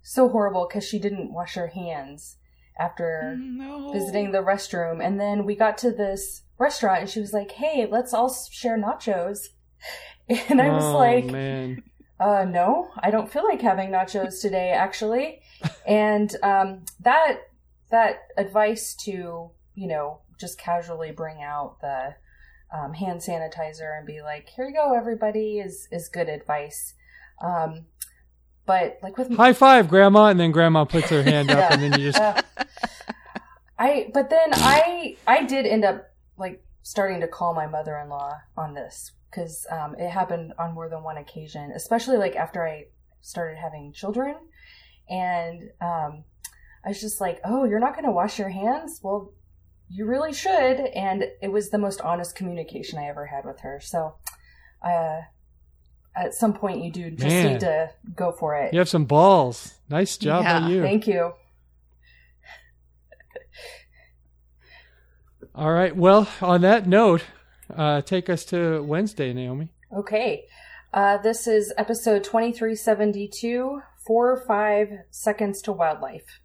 so 0.02 0.28
horrible 0.28 0.66
cuz 0.66 0.84
she 0.84 0.98
didn't 0.98 1.32
wash 1.32 1.54
her 1.54 1.68
hands 1.68 2.36
after 2.78 3.36
No. 3.38 3.92
visiting 3.92 4.32
the 4.32 4.38
restroom 4.38 5.04
and 5.04 5.18
then 5.20 5.44
we 5.44 5.56
got 5.56 5.78
to 5.78 5.90
this 5.90 6.42
restaurant 6.58 7.00
and 7.00 7.10
she 7.10 7.20
was 7.20 7.32
like, 7.32 7.52
"Hey, 7.52 7.86
let's 7.90 8.12
all 8.12 8.32
share 8.50 8.78
nachos." 8.78 9.48
And 10.50 10.60
I 10.60 10.68
was 10.68 10.84
oh, 10.84 10.98
like, 10.98 11.24
man. 11.26 11.82
uh, 12.20 12.44
no, 12.44 12.90
I 12.98 13.10
don't 13.10 13.32
feel 13.32 13.44
like 13.44 13.62
having 13.62 13.88
nachos 13.88 14.42
today, 14.42 14.70
actually. 14.72 15.40
and 15.86 16.34
um, 16.42 16.84
that 17.00 17.38
that 17.90 18.24
advice 18.36 18.94
to 19.04 19.50
you 19.74 19.88
know 19.88 20.20
just 20.38 20.58
casually 20.58 21.12
bring 21.12 21.42
out 21.42 21.80
the 21.80 22.14
um, 22.76 22.92
hand 22.92 23.20
sanitizer 23.20 23.96
and 23.96 24.06
be 24.06 24.20
like, 24.20 24.50
"Here 24.50 24.66
you 24.68 24.74
go, 24.74 24.94
everybody," 24.94 25.60
is 25.60 25.88
is 25.90 26.10
good 26.10 26.28
advice. 26.28 26.92
Um, 27.42 27.86
but 28.68 28.98
like 29.02 29.16
with 29.18 29.34
High 29.36 29.52
five, 29.54 29.88
Grandma, 29.88 30.26
and 30.26 30.38
then 30.38 30.52
Grandma 30.52 30.84
puts 30.84 31.08
her 31.08 31.24
hand 31.24 31.50
up, 31.54 31.58
Yeah. 31.58 31.72
and 31.72 31.82
then 31.82 31.98
you 32.00 32.12
just 32.12 32.20
uh, 32.20 32.40
I 33.78 34.10
but 34.14 34.30
then 34.30 34.50
I 34.52 35.16
I 35.26 35.44
did 35.44 35.66
end 35.66 35.84
up 35.84 36.04
like 36.36 36.62
starting 36.82 37.20
to 37.22 37.28
call 37.28 37.54
my 37.54 37.66
mother-in-law 37.66 38.32
on 38.56 38.74
this 38.74 39.12
because 39.30 39.66
um, 39.70 39.94
it 39.98 40.08
happened 40.10 40.52
on 40.58 40.74
more 40.74 40.88
than 40.88 41.02
one 41.02 41.16
occasion, 41.16 41.72
especially 41.74 42.16
like 42.16 42.36
after 42.36 42.66
I 42.66 42.84
started 43.20 43.58
having 43.58 43.92
children, 43.92 44.36
and 45.08 45.70
um, 45.80 46.24
I 46.84 46.88
was 46.88 47.00
just 47.00 47.20
like, 47.20 47.40
"Oh, 47.44 47.64
you're 47.64 47.80
not 47.80 47.94
going 47.94 48.04
to 48.06 48.12
wash 48.12 48.38
your 48.38 48.48
hands? 48.50 49.00
Well, 49.02 49.32
you 49.88 50.06
really 50.06 50.32
should." 50.32 50.80
And 50.80 51.24
it 51.42 51.52
was 51.52 51.70
the 51.70 51.78
most 51.78 52.00
honest 52.00 52.36
communication 52.36 52.98
I 52.98 53.08
ever 53.08 53.26
had 53.26 53.44
with 53.44 53.60
her. 53.60 53.80
So, 53.82 54.14
uh, 54.82 55.20
at 56.18 56.34
some 56.34 56.52
point, 56.52 56.82
you 56.84 56.90
do 56.90 57.10
just 57.10 57.26
Man. 57.26 57.52
need 57.52 57.60
to 57.60 57.90
go 58.14 58.32
for 58.32 58.54
it. 58.56 58.72
you 58.72 58.78
have 58.78 58.88
some 58.88 59.04
balls. 59.04 59.74
Nice 59.88 60.16
job 60.18 60.42
Yeah, 60.44 60.60
by 60.60 60.68
you. 60.68 60.82
Thank 60.82 61.06
you. 61.06 61.32
All 65.54 65.72
right. 65.72 65.94
Well, 65.96 66.28
on 66.40 66.60
that 66.62 66.86
note, 66.86 67.24
uh, 67.74 68.00
take 68.02 68.28
us 68.30 68.44
to 68.46 68.82
Wednesday, 68.82 69.32
Naomi. 69.32 69.70
Okay. 69.96 70.44
Uh, 70.92 71.18
this 71.18 71.46
is 71.46 71.72
episode 71.76 72.24
2372 72.24 73.80
Four 74.06 74.32
or 74.32 74.44
Five 74.46 74.88
Seconds 75.10 75.60
to 75.62 75.72
Wildlife. 75.72 76.40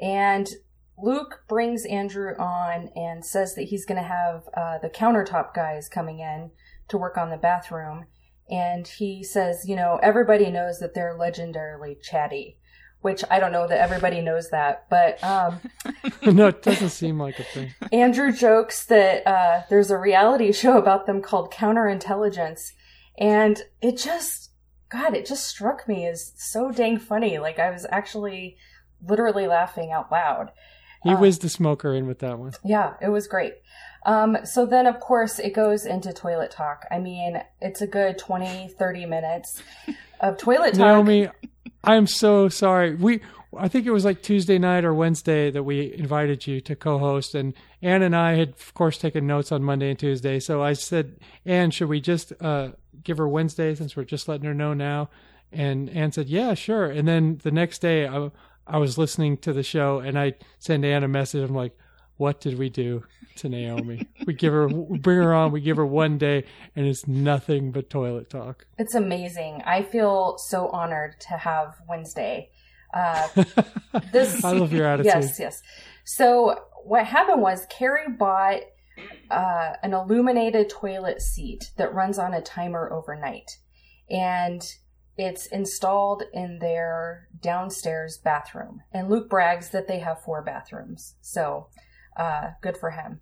And 0.00 0.48
Luke 0.96 1.42
brings 1.48 1.84
Andrew 1.84 2.34
on 2.38 2.90
and 2.96 3.24
says 3.24 3.54
that 3.54 3.64
he's 3.64 3.84
going 3.84 4.00
to 4.00 4.08
have 4.08 4.42
uh, 4.56 4.78
the 4.78 4.88
countertop 4.88 5.52
guys 5.54 5.88
coming 5.88 6.20
in 6.20 6.50
to 6.88 6.96
work 6.96 7.16
on 7.18 7.30
the 7.30 7.36
bathroom. 7.36 8.06
And 8.50 8.86
he 8.86 9.22
says, 9.22 9.68
you 9.68 9.76
know, 9.76 9.98
everybody 10.02 10.50
knows 10.50 10.78
that 10.78 10.94
they're 10.94 11.16
legendarily 11.18 12.00
chatty, 12.02 12.56
which 13.00 13.22
I 13.30 13.38
don't 13.40 13.52
know 13.52 13.66
that 13.68 13.80
everybody 13.80 14.20
knows 14.20 14.50
that, 14.50 14.86
but 14.88 15.22
um, 15.22 15.60
no, 16.22 16.48
it 16.48 16.62
doesn't 16.62 16.90
seem 16.90 17.18
like 17.18 17.38
a 17.38 17.44
thing. 17.44 17.74
Andrew 17.92 18.32
jokes 18.32 18.86
that 18.86 19.26
uh, 19.26 19.62
there's 19.68 19.90
a 19.90 19.98
reality 19.98 20.50
show 20.62 20.78
about 20.78 21.06
them 21.06 21.20
called 21.20 21.52
Counterintelligence, 21.52 22.72
and 23.18 23.62
it 23.82 23.98
just, 23.98 24.50
God, 24.88 25.14
it 25.14 25.26
just 25.26 25.46
struck 25.46 25.86
me 25.86 26.06
as 26.06 26.32
so 26.36 26.70
dang 26.70 26.98
funny. 26.98 27.38
Like 27.38 27.58
I 27.58 27.70
was 27.70 27.86
actually 27.90 28.56
literally 29.06 29.46
laughing 29.46 29.92
out 29.92 30.10
loud. 30.10 30.52
He 31.04 31.10
Uh, 31.10 31.20
whizzed 31.20 31.42
the 31.42 31.48
smoker 31.48 31.94
in 31.94 32.06
with 32.06 32.18
that 32.20 32.38
one. 32.38 32.52
Yeah, 32.64 32.94
it 33.00 33.08
was 33.08 33.28
great. 33.28 33.54
Um, 34.08 34.38
so 34.42 34.64
then, 34.64 34.86
of 34.86 35.00
course, 35.00 35.38
it 35.38 35.52
goes 35.52 35.84
into 35.84 36.14
toilet 36.14 36.50
talk. 36.50 36.86
I 36.90 36.98
mean, 36.98 37.42
it's 37.60 37.82
a 37.82 37.86
good 37.86 38.16
20, 38.16 38.68
30 38.68 39.04
minutes 39.04 39.62
of 40.20 40.38
toilet 40.38 40.70
talk. 40.70 40.78
Naomi, 40.78 41.28
I'm 41.84 42.06
so 42.06 42.48
sorry. 42.48 42.94
We, 42.94 43.20
I 43.54 43.68
think 43.68 43.84
it 43.84 43.90
was 43.90 44.06
like 44.06 44.22
Tuesday 44.22 44.58
night 44.58 44.86
or 44.86 44.94
Wednesday 44.94 45.50
that 45.50 45.62
we 45.62 45.92
invited 45.92 46.46
you 46.46 46.62
to 46.62 46.74
co-host, 46.74 47.34
and 47.34 47.52
Anne 47.82 48.00
and 48.00 48.16
I 48.16 48.36
had, 48.36 48.48
of 48.48 48.72
course, 48.72 48.96
taken 48.96 49.26
notes 49.26 49.52
on 49.52 49.62
Monday 49.62 49.90
and 49.90 49.98
Tuesday. 49.98 50.40
So 50.40 50.62
I 50.62 50.72
said, 50.72 51.18
Anne, 51.44 51.70
should 51.70 51.90
we 51.90 52.00
just 52.00 52.32
uh, 52.40 52.70
give 53.04 53.18
her 53.18 53.28
Wednesday 53.28 53.74
since 53.74 53.94
we're 53.94 54.04
just 54.04 54.26
letting 54.26 54.46
her 54.46 54.54
know 54.54 54.72
now? 54.72 55.10
And 55.52 55.90
Anne 55.90 56.12
said, 56.12 56.30
Yeah, 56.30 56.54
sure. 56.54 56.86
And 56.86 57.06
then 57.06 57.40
the 57.42 57.50
next 57.50 57.80
day, 57.80 58.08
I, 58.08 58.30
I 58.66 58.78
was 58.78 58.96
listening 58.96 59.36
to 59.38 59.52
the 59.52 59.62
show, 59.62 59.98
and 59.98 60.18
I 60.18 60.32
sent 60.58 60.82
Anne 60.86 61.04
a 61.04 61.08
message. 61.08 61.46
I'm 61.46 61.54
like, 61.54 61.76
What 62.18 62.40
did 62.40 62.58
we 62.58 62.68
do 62.68 63.04
to 63.36 63.48
Naomi? 63.48 64.06
we 64.26 64.34
give 64.34 64.52
her, 64.52 64.68
we 64.68 64.98
bring 64.98 65.18
her 65.18 65.32
on, 65.32 65.52
we 65.52 65.60
give 65.60 65.76
her 65.76 65.86
one 65.86 66.18
day, 66.18 66.44
and 66.76 66.86
it's 66.86 67.06
nothing 67.06 67.70
but 67.70 67.88
toilet 67.88 68.28
talk. 68.28 68.66
It's 68.76 68.94
amazing. 68.94 69.62
I 69.64 69.82
feel 69.82 70.36
so 70.36 70.68
honored 70.68 71.20
to 71.20 71.38
have 71.38 71.76
Wednesday. 71.88 72.50
Uh, 72.92 73.28
this 74.12 74.44
I 74.44 74.52
love 74.52 74.72
your 74.72 74.86
attitude. 74.86 75.12
Yes, 75.14 75.38
yes. 75.38 75.62
So 76.04 76.56
what 76.84 77.06
happened 77.06 77.40
was 77.40 77.66
Carrie 77.70 78.10
bought 78.18 78.60
uh, 79.30 79.74
an 79.82 79.94
illuminated 79.94 80.68
toilet 80.68 81.22
seat 81.22 81.70
that 81.76 81.94
runs 81.94 82.18
on 82.18 82.34
a 82.34 82.42
timer 82.42 82.92
overnight, 82.92 83.58
and 84.10 84.62
it's 85.16 85.46
installed 85.46 86.22
in 86.32 86.58
their 86.60 87.28
downstairs 87.40 88.18
bathroom. 88.18 88.82
And 88.92 89.08
Luke 89.08 89.28
brags 89.28 89.70
that 89.70 89.86
they 89.86 89.98
have 89.98 90.22
four 90.22 90.42
bathrooms, 90.42 91.14
so 91.20 91.68
uh, 92.18 92.50
good 92.60 92.76
for 92.76 92.90
him. 92.90 93.20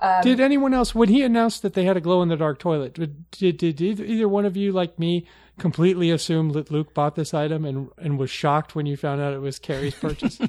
Um, 0.00 0.20
Did 0.22 0.40
anyone 0.40 0.74
else, 0.74 0.94
when 0.94 1.08
he 1.08 1.22
announced 1.22 1.62
that 1.62 1.72
they 1.72 1.84
had 1.84 1.96
a 1.96 2.02
glow 2.02 2.20
in 2.22 2.28
the 2.28 2.36
dark 2.36 2.58
toilet, 2.58 2.92
did, 2.94 3.30
did, 3.30 3.56
did 3.56 3.80
either, 3.80 4.04
either 4.04 4.28
one 4.28 4.44
of 4.44 4.54
you, 4.54 4.70
like 4.70 4.98
me, 4.98 5.26
completely 5.58 6.10
assume 6.10 6.50
that 6.50 6.70
Luke 6.70 6.92
bought 6.92 7.14
this 7.14 7.32
item 7.32 7.64
and, 7.64 7.88
and 7.96 8.18
was 8.18 8.28
shocked 8.30 8.74
when 8.74 8.84
you 8.84 8.94
found 8.98 9.22
out 9.22 9.32
it 9.32 9.38
was 9.40 9.58
Carrie's 9.58 9.94
purchase? 9.94 10.38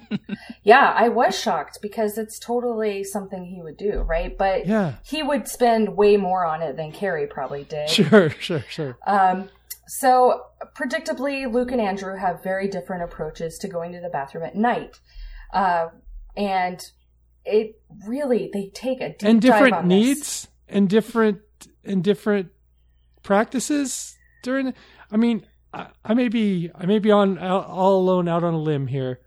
Yeah, 0.63 0.93
I 0.93 1.07
was 1.07 1.39
shocked 1.39 1.79
because 1.81 2.17
it's 2.17 2.37
totally 2.37 3.05
something 3.05 3.45
he 3.45 3.61
would 3.61 3.77
do, 3.77 4.01
right? 4.01 4.37
But 4.37 4.67
Yeah. 4.67 4.95
he 5.05 5.23
would 5.23 5.47
spend 5.47 5.95
way 5.95 6.17
more 6.17 6.45
on 6.45 6.61
it 6.61 6.75
than 6.75 6.91
Carrie 6.91 7.25
probably 7.25 7.63
did. 7.63 7.89
Sure, 7.89 8.29
sure, 8.41 8.65
sure. 8.69 8.97
Um, 9.07 9.47
so, 9.87 10.41
predictably, 10.75 11.49
Luke 11.49 11.71
and 11.71 11.79
Andrew 11.79 12.17
have 12.17 12.43
very 12.43 12.67
different 12.67 13.03
approaches 13.03 13.57
to 13.59 13.69
going 13.69 13.93
to 13.93 14.01
the 14.01 14.09
bathroom 14.09 14.43
at 14.43 14.57
night. 14.57 14.99
Uh, 15.53 15.87
and 16.35 16.81
it 17.47 17.81
really, 18.05 18.49
they 18.53 18.69
take 18.73 19.01
a 19.01 19.09
deep 19.09 19.23
and 19.23 19.41
dive 19.41 19.51
different 19.51 19.73
on 19.73 19.87
this. 19.87 20.05
needs 20.05 20.47
and 20.67 20.89
different 20.89 21.39
and 21.83 22.03
different 22.03 22.49
practices 23.23 24.17
during 24.43 24.73
I 25.11 25.17
mean, 25.17 25.45
I, 25.73 25.87
I 26.03 26.13
may 26.13 26.27
be 26.27 26.69
I 26.75 26.85
may 26.85 26.99
be 26.99 27.11
on 27.11 27.37
all 27.37 27.99
alone 27.99 28.27
out 28.27 28.43
on 28.43 28.53
a 28.53 28.59
limb 28.59 28.87
here, 28.87 29.21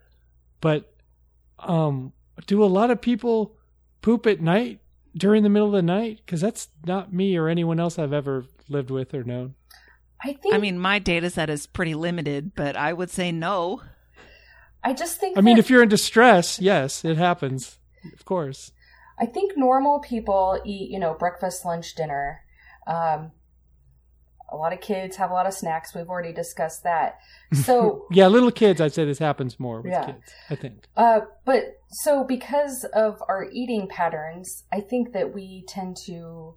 but 0.60 0.94
um 1.58 2.12
do 2.46 2.62
a 2.62 2.66
lot 2.66 2.90
of 2.90 3.00
people 3.00 3.56
poop 4.02 4.26
at 4.26 4.40
night 4.40 4.80
during 5.16 5.42
the 5.42 5.48
middle 5.48 5.68
of 5.68 5.74
the 5.74 5.82
night 5.82 6.20
cuz 6.26 6.40
that's 6.40 6.68
not 6.86 7.12
me 7.12 7.36
or 7.36 7.48
anyone 7.48 7.80
else 7.80 7.98
I've 7.98 8.12
ever 8.12 8.44
lived 8.68 8.90
with 8.90 9.14
or 9.14 9.24
known. 9.24 9.54
I 10.22 10.34
think, 10.34 10.54
I 10.54 10.58
mean, 10.58 10.78
my 10.78 10.98
data 10.98 11.30
set 11.30 11.48
is 11.48 11.66
pretty 11.66 11.94
limited, 11.94 12.54
but 12.54 12.76
I 12.76 12.92
would 12.92 13.10
say 13.10 13.32
no. 13.32 13.80
I 14.84 14.92
just 14.92 15.18
think, 15.18 15.36
I 15.36 15.40
mean, 15.40 15.58
if 15.58 15.70
you're 15.70 15.82
in 15.82 15.88
distress, 15.88 16.60
yes, 16.60 17.04
it 17.04 17.16
happens. 17.16 17.78
Of 18.12 18.24
course. 18.24 18.72
I 19.18 19.26
think 19.26 19.52
normal 19.56 20.00
people 20.00 20.60
eat, 20.64 20.90
you 20.90 20.98
know, 20.98 21.14
breakfast, 21.14 21.64
lunch, 21.64 21.94
dinner. 21.94 22.40
Um, 22.86 23.32
a 24.52 24.56
lot 24.56 24.72
of 24.72 24.80
kids 24.80 25.16
have 25.16 25.30
a 25.30 25.34
lot 25.34 25.46
of 25.46 25.54
snacks. 25.54 25.94
We've 25.94 26.08
already 26.08 26.32
discussed 26.32 26.82
that. 26.82 27.18
So, 27.52 28.06
Yeah, 28.10 28.26
little 28.26 28.50
kids, 28.50 28.80
I'd 28.80 28.92
say 28.92 29.04
this 29.04 29.18
happens 29.20 29.60
more 29.60 29.80
with 29.80 29.92
Yeah. 29.92 30.06
kids, 30.06 30.32
I 30.48 30.56
think. 30.56 30.86
uh, 30.96 31.20
but 31.44 31.78
so 31.88 32.24
because 32.24 32.84
of 32.92 33.22
our 33.28 33.48
eating 33.52 33.86
patterns, 33.88 34.64
I 34.72 34.80
think 34.80 35.12
that 35.12 35.32
we 35.32 35.64
tend 35.68 35.96
to, 36.06 36.54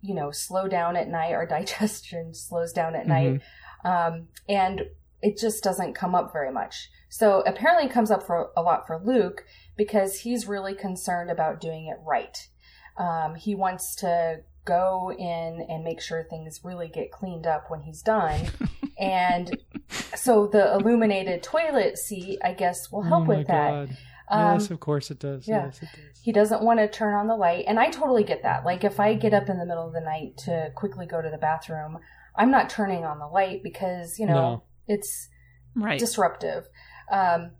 you 0.00 0.14
know, 0.14 0.30
slow 0.30 0.68
down 0.68 0.96
at 0.96 1.08
night. 1.08 1.32
Our 1.34 1.46
digestion 1.58 2.32
slows 2.34 2.72
down 2.72 2.94
at 2.94 3.06
night. 3.06 3.42
Um, 3.84 4.28
and 4.48 4.82
it 5.20 5.36
just 5.38 5.62
doesn't 5.62 5.94
come 5.94 6.14
up 6.14 6.32
very 6.32 6.52
much. 6.52 6.88
So 7.10 7.42
apparently 7.46 7.86
it 7.86 7.92
comes 7.92 8.10
up 8.10 8.22
for 8.26 8.50
a 8.56 8.62
lot 8.62 8.86
for 8.86 8.98
Luke 8.98 9.44
because 9.76 10.20
he's 10.20 10.46
really 10.46 10.74
concerned 10.74 11.30
about 11.30 11.60
doing 11.60 11.86
it 11.86 11.98
right. 12.06 12.48
Um, 12.96 13.34
he 13.34 13.54
wants 13.54 13.96
to 13.96 14.40
go 14.64 15.12
in 15.12 15.66
and 15.68 15.84
make 15.84 16.00
sure 16.00 16.24
things 16.24 16.60
really 16.64 16.88
get 16.88 17.10
cleaned 17.12 17.46
up 17.46 17.70
when 17.70 17.82
he's 17.82 18.02
done. 18.02 18.40
and 18.98 19.56
so 20.14 20.46
the 20.46 20.74
illuminated 20.74 21.42
toilet 21.42 21.98
seat, 21.98 22.38
I 22.42 22.52
guess, 22.52 22.90
will 22.90 23.02
help 23.02 23.22
oh 23.22 23.26
my 23.26 23.36
with 23.38 23.46
that. 23.48 23.88
Um, 24.30 24.54
yes, 24.54 24.70
of 24.70 24.80
course 24.80 25.10
it 25.10 25.18
does. 25.18 25.46
yeah. 25.46 25.66
Yes, 25.66 25.82
it 25.82 25.88
does. 25.94 26.20
he 26.22 26.32
doesn't 26.32 26.62
want 26.62 26.78
to 26.80 26.88
turn 26.88 27.12
on 27.14 27.26
the 27.26 27.36
light. 27.36 27.64
And 27.68 27.78
I 27.78 27.90
totally 27.90 28.24
get 28.24 28.42
that. 28.44 28.64
Like, 28.64 28.82
if 28.84 28.98
I 28.98 29.14
get 29.14 29.34
up 29.34 29.50
in 29.50 29.58
the 29.58 29.66
middle 29.66 29.86
of 29.86 29.92
the 29.92 30.00
night 30.00 30.38
to 30.44 30.70
quickly 30.74 31.04
go 31.04 31.20
to 31.20 31.28
the 31.28 31.36
bathroom, 31.36 31.98
I'm 32.34 32.50
not 32.50 32.70
turning 32.70 33.04
on 33.04 33.18
the 33.18 33.26
light 33.26 33.62
because, 33.62 34.18
you 34.18 34.26
know, 34.26 34.34
No. 34.34 34.62
it's 34.88 35.28
Right. 35.76 35.98
disruptive. 35.98 36.68
Um, 37.10 37.50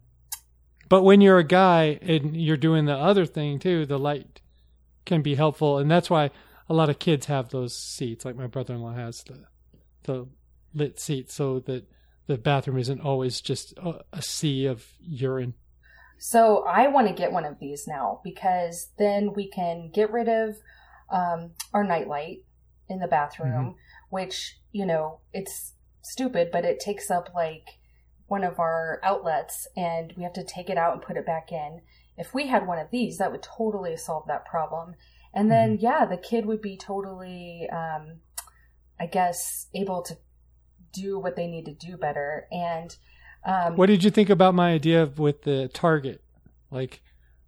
But 0.88 1.02
when 1.02 1.20
you're 1.20 1.38
a 1.38 1.44
guy 1.44 1.98
and 2.02 2.36
you're 2.36 2.56
doing 2.56 2.84
the 2.84 2.96
other 2.96 3.26
thing 3.26 3.58
too, 3.58 3.86
the 3.86 3.98
light 3.98 4.40
can 5.04 5.22
be 5.22 5.34
helpful, 5.34 5.78
and 5.78 5.90
that's 5.90 6.10
why 6.10 6.30
a 6.68 6.74
lot 6.74 6.88
of 6.88 6.98
kids 6.98 7.26
have 7.26 7.50
those 7.50 7.76
seats. 7.76 8.24
Like 8.24 8.36
my 8.36 8.46
brother-in-law 8.46 8.94
has 8.94 9.22
the 9.24 9.44
the 10.04 10.26
lit 10.74 11.00
seat, 11.00 11.30
so 11.30 11.60
that 11.60 11.86
the 12.26 12.38
bathroom 12.38 12.78
isn't 12.78 13.00
always 13.00 13.40
just 13.40 13.74
a, 13.78 14.22
sea 14.22 14.66
of 14.66 14.86
urine. 15.00 15.54
so 16.18 16.64
I 16.66 16.88
want 16.88 17.08
to 17.08 17.14
get 17.14 17.32
one 17.32 17.44
of 17.44 17.58
these 17.58 17.86
now 17.86 18.20
because 18.24 18.90
then 18.98 19.32
we 19.34 19.48
can 19.48 19.90
get 19.92 20.10
rid 20.10 20.28
of 20.28 20.56
um, 21.10 21.50
our 21.72 21.84
nightlight 21.84 22.38
in 22.88 22.98
the 22.98 23.06
bathroom, 23.06 23.76
which, 24.10 24.58
you 24.72 24.86
know, 24.86 25.20
it's 25.32 25.74
stupid, 26.02 26.48
but 26.50 26.64
it 26.64 26.80
takes 26.80 27.10
up 27.10 27.30
like 27.34 27.78
one 28.34 28.42
of 28.42 28.58
our 28.58 28.98
outlets 29.04 29.68
and 29.76 30.12
we 30.16 30.24
have 30.24 30.32
to 30.32 30.42
take 30.42 30.68
it 30.68 30.76
out 30.76 30.92
and 30.92 31.00
put 31.00 31.16
it 31.16 31.24
back 31.24 31.52
in. 31.52 31.80
If 32.18 32.34
we 32.34 32.48
had 32.48 32.66
one 32.66 32.80
of 32.80 32.90
these, 32.90 33.18
that 33.18 33.30
would 33.30 33.44
totally 33.44 33.96
solve 33.96 34.26
that 34.26 34.44
problem. 34.44 34.96
And 35.32 35.52
then, 35.52 35.78
yeah, 35.80 36.04
the 36.04 36.16
kid 36.16 36.44
would 36.44 36.60
be 36.60 36.76
totally, 36.76 37.68
um, 37.70 38.16
I 38.98 39.06
guess, 39.06 39.66
able 39.72 40.02
to 40.02 40.16
do 40.92 41.16
what 41.16 41.36
they 41.36 41.46
need 41.46 41.64
to 41.66 41.72
do 41.72 41.96
better. 41.96 42.48
And 42.50 42.96
um, 43.46 43.76
What 43.76 43.86
did 43.86 44.02
you 44.02 44.10
think 44.10 44.30
about 44.30 44.52
my 44.52 44.72
idea 44.72 45.06
with 45.16 45.42
the 45.42 45.68
target? 45.72 46.20
Like, 46.72 47.02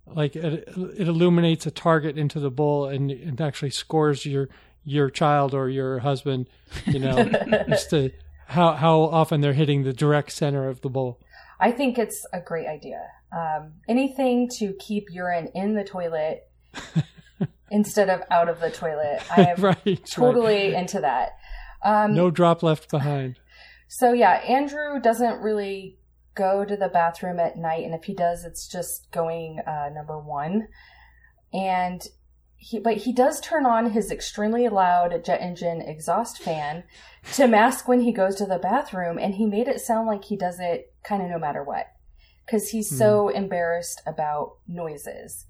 like 0.06 0.36
it, 0.36 0.68
it 0.96 1.08
illuminates 1.08 1.66
a 1.66 1.72
target 1.72 2.16
into 2.16 2.38
the 2.38 2.50
bowl 2.50 2.86
and 2.86 3.10
it 3.10 3.40
actually 3.40 3.70
scores 3.70 4.24
your 4.24 4.48
your 4.84 5.10
child 5.10 5.52
or 5.52 5.68
your 5.68 5.98
husband. 5.98 6.48
You 6.86 7.00
know, 7.00 7.24
just 7.68 7.90
to 7.90 8.12
how 8.46 8.72
how 8.74 9.00
often 9.00 9.40
they're 9.40 9.52
hitting 9.52 9.82
the 9.82 9.92
direct 9.92 10.32
center 10.32 10.68
of 10.68 10.80
the 10.80 10.88
bowl. 10.88 11.20
I 11.60 11.72
think 11.72 11.98
it's 11.98 12.24
a 12.32 12.40
great 12.40 12.66
idea. 12.66 13.02
Um, 13.36 13.74
anything 13.88 14.48
to 14.58 14.74
keep 14.78 15.06
urine 15.10 15.50
in 15.54 15.74
the 15.74 15.84
toilet 15.84 16.48
instead 17.70 18.08
of 18.08 18.22
out 18.30 18.48
of 18.48 18.60
the 18.60 18.70
toilet. 18.70 19.20
I 19.36 19.42
am 19.46 19.56
right, 19.62 19.78
right. 19.84 20.06
totally 20.06 20.74
into 20.74 21.00
that. 21.00 21.30
Um, 21.84 22.14
No 22.14 22.30
drop 22.30 22.62
left 22.62 22.90
behind. 22.90 23.38
So 23.88 24.12
yeah, 24.12 24.32
Andrew 24.48 25.00
doesn't 25.00 25.40
really 25.40 25.98
go 26.34 26.64
to 26.64 26.76
the 26.76 26.88
bathroom 26.88 27.40
at 27.40 27.56
night, 27.56 27.84
and 27.84 27.94
if 27.94 28.04
he 28.04 28.14
does, 28.14 28.44
it's 28.44 28.68
just 28.68 29.10
going 29.12 29.58
uh, 29.66 29.88
number 29.94 30.18
one. 30.18 30.68
And 31.52 32.02
he, 32.56 32.78
but 32.78 32.98
he 32.98 33.12
does 33.12 33.40
turn 33.40 33.66
on 33.66 33.90
his 33.90 34.10
extremely 34.10 34.68
loud 34.68 35.24
jet 35.24 35.40
engine 35.40 35.80
exhaust 35.80 36.38
fan 36.38 36.84
to 37.34 37.46
mask 37.46 37.86
when 37.86 38.00
he 38.00 38.12
goes 38.12 38.36
to 38.36 38.46
the 38.46 38.58
bathroom, 38.58 39.18
and 39.18 39.34
he 39.34 39.46
made 39.46 39.68
it 39.68 39.80
sound 39.80 40.06
like 40.06 40.24
he 40.24 40.36
does 40.36 40.58
it 40.58 40.92
kind 41.04 41.22
of 41.22 41.30
no 41.30 41.38
matter 41.38 41.62
what, 41.62 41.86
because 42.44 42.70
he's 42.70 42.88
so 42.96 43.28
embarrassed 43.28 44.02
about 44.06 44.56
noises 44.66 45.46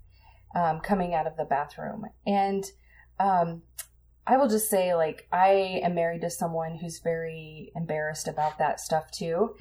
um, 0.54 0.80
coming 0.80 1.14
out 1.14 1.26
of 1.26 1.36
the 1.36 1.44
bathroom, 1.44 2.04
and 2.26 2.64
um, 3.18 3.62
I 4.26 4.36
will 4.36 4.48
just 4.48 4.68
say, 4.68 4.94
like, 4.94 5.28
I 5.30 5.80
am 5.84 5.94
married 5.94 6.22
to 6.22 6.30
someone 6.30 6.76
who's 6.76 6.98
very 6.98 7.70
embarrassed 7.76 8.26
about 8.26 8.58
that 8.58 8.80
stuff 8.80 9.10
too. 9.10 9.54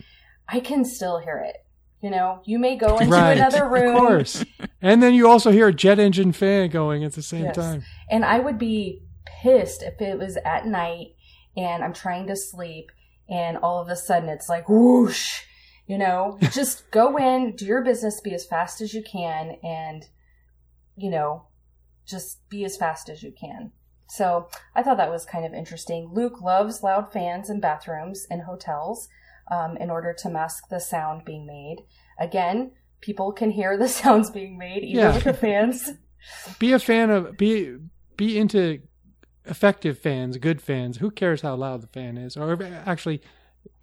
I 0.48 0.60
can 0.60 0.84
still 0.84 1.20
hear 1.20 1.38
it. 1.38 1.58
You 2.02 2.12
know, 2.12 2.42
you 2.46 2.60
may 2.60 2.76
go 2.76 3.00
into 3.00 3.12
right, 3.12 3.38
another 3.38 3.68
room, 3.68 3.96
of 3.96 4.02
course. 4.02 4.46
And 4.82 5.02
then 5.02 5.14
you 5.14 5.28
also 5.28 5.52
hear 5.52 5.70
a 5.70 5.74
jet 5.74 5.98
engine 5.98 6.32
fan 6.32 6.70
going 6.70 7.04
at 7.04 7.14
the 7.14 7.24
same 7.24 7.46
Yes. 7.46 7.56
time. 7.56 7.84
and 8.10 8.24
I 8.24 8.40
would 8.40 8.60
be 8.60 9.02
pissed 9.42 9.82
if 9.82 10.00
it 10.02 10.20
was 10.20 10.38
at 10.46 10.68
night 10.68 11.16
and 11.58 11.84
I'm 11.84 11.94
trying 11.94 12.28
to 12.28 12.36
sleep, 12.36 12.92
and 13.30 13.58
all 13.58 13.82
of 13.82 13.90
a 13.90 13.96
sudden 13.96 14.30
it's 14.30 14.50
like 14.50 14.68
whoosh. 14.70 15.42
You 15.88 15.98
know, 15.98 16.38
just 16.52 16.92
go 16.92 17.18
in, 17.18 17.56
do 17.56 17.66
your 17.66 17.84
business, 17.84 18.22
be 18.22 18.34
as 18.34 18.46
fast 18.46 18.82
as 18.82 18.94
you 18.94 19.02
can, 19.02 19.58
and 19.64 20.06
you 20.96 21.10
know, 21.10 21.48
just 22.06 22.48
be 22.50 22.64
as 22.66 22.78
fast 22.78 23.10
as 23.10 23.24
you 23.24 23.32
can. 23.32 23.72
So 24.08 24.50
I 24.76 24.84
thought 24.84 24.98
that 24.98 25.10
was 25.10 25.26
kind 25.26 25.46
of 25.46 25.54
interesting. 25.54 26.12
Luke 26.14 26.42
loves 26.42 26.84
loud 26.84 27.12
fans 27.12 27.50
in 27.50 27.60
bathrooms 27.60 28.28
and 28.30 28.44
hotels 28.44 29.08
um, 29.52 29.78
in 29.78 29.90
order 29.90 30.14
to 30.20 30.30
mask 30.30 30.70
the 30.70 30.80
sound 30.80 31.26
being 31.26 31.46
made. 31.46 31.78
Again, 32.20 32.72
people 33.02 33.32
can 33.32 33.52
hear 33.52 33.78
the 33.78 33.88
sounds 34.02 34.30
being 34.32 34.58
made 34.58 34.84
even 34.84 34.98
Yeah. 35.04 35.14
with 35.16 35.24
the 35.24 35.34
fans. 35.34 35.92
Be 36.60 36.72
a 36.74 36.80
fan 36.80 37.10
of 37.12 37.38
be 37.38 37.78
be 38.18 38.38
into 38.40 38.80
effective 39.46 40.00
fans, 40.00 40.38
good 40.38 40.62
fans. 40.62 40.98
Who 40.98 41.12
cares 41.12 41.42
how 41.42 41.56
loud 41.56 41.82
the 41.82 41.88
fan 41.88 42.18
is? 42.18 42.36
Or 42.36 42.62
actually, 42.86 43.22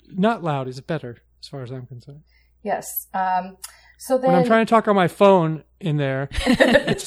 not 0.08 0.42
loud 0.42 0.66
is 0.66 0.80
better 0.80 1.18
as 1.40 1.48
far 1.48 1.62
as 1.62 1.70
I'm 1.70 1.86
concerned. 1.86 2.22
Yes. 2.64 3.06
Um, 3.14 3.56
so 3.98 4.18
then, 4.18 4.30
When 4.32 4.40
I'm 4.40 4.46
trying 4.46 4.66
to 4.66 4.70
talk 4.70 4.88
on 4.88 4.96
my 4.96 5.06
phone 5.08 5.62
in 5.78 5.96
there, 5.98 6.28
it's 6.46 7.04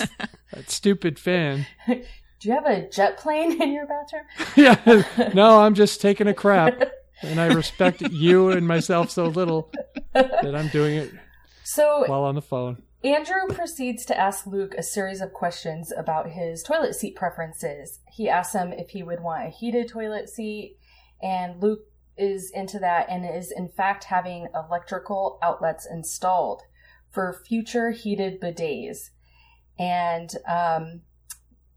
that 0.53 0.69
stupid 0.69 1.19
fan. 1.19 1.65
do 1.87 2.03
you 2.41 2.53
have 2.53 2.65
a 2.65 2.87
jet 2.89 3.17
plane 3.17 3.61
in 3.61 3.73
your 3.73 3.85
bathroom? 3.87 4.23
yeah, 4.55 5.31
no, 5.33 5.59
I'm 5.59 5.73
just 5.73 5.99
taking 5.99 6.27
a 6.27 6.33
crap, 6.33 6.81
and 7.21 7.39
I 7.39 7.47
respect 7.47 8.01
you 8.01 8.49
and 8.49 8.67
myself 8.67 9.09
so 9.09 9.27
little 9.27 9.71
that 10.13 10.55
I'm 10.55 10.67
doing 10.69 10.95
it 10.95 11.11
So 11.63 12.03
while 12.07 12.23
on 12.23 12.35
the 12.35 12.41
phone. 12.41 12.83
Andrew 13.03 13.47
proceeds 13.49 14.03
to 14.05 14.17
ask 14.17 14.47
Luke 14.47 14.73
a 14.75 14.81
series 14.81 15.21
of 15.21 15.31
questions 15.31 15.93
about 15.95 16.31
his 16.31 16.63
toilet 16.63 16.95
seat 16.95 17.15
preferences. 17.15 17.99
He 18.11 18.27
asks 18.27 18.55
him 18.55 18.73
if 18.73 18.89
he 18.89 19.03
would 19.03 19.21
want 19.21 19.45
a 19.45 19.51
heated 19.51 19.89
toilet 19.89 20.27
seat, 20.27 20.77
and 21.21 21.61
Luke 21.61 21.81
is 22.17 22.49
into 22.51 22.79
that 22.79 23.07
and 23.09 23.25
is 23.25 23.51
in 23.55 23.69
fact 23.69 24.05
having 24.05 24.47
electrical 24.55 25.37
outlets 25.43 25.85
installed 25.85 26.61
for 27.11 27.41
future 27.47 27.91
heated 27.91 28.41
bidets. 28.41 29.09
And 29.77 30.31
um, 30.47 31.01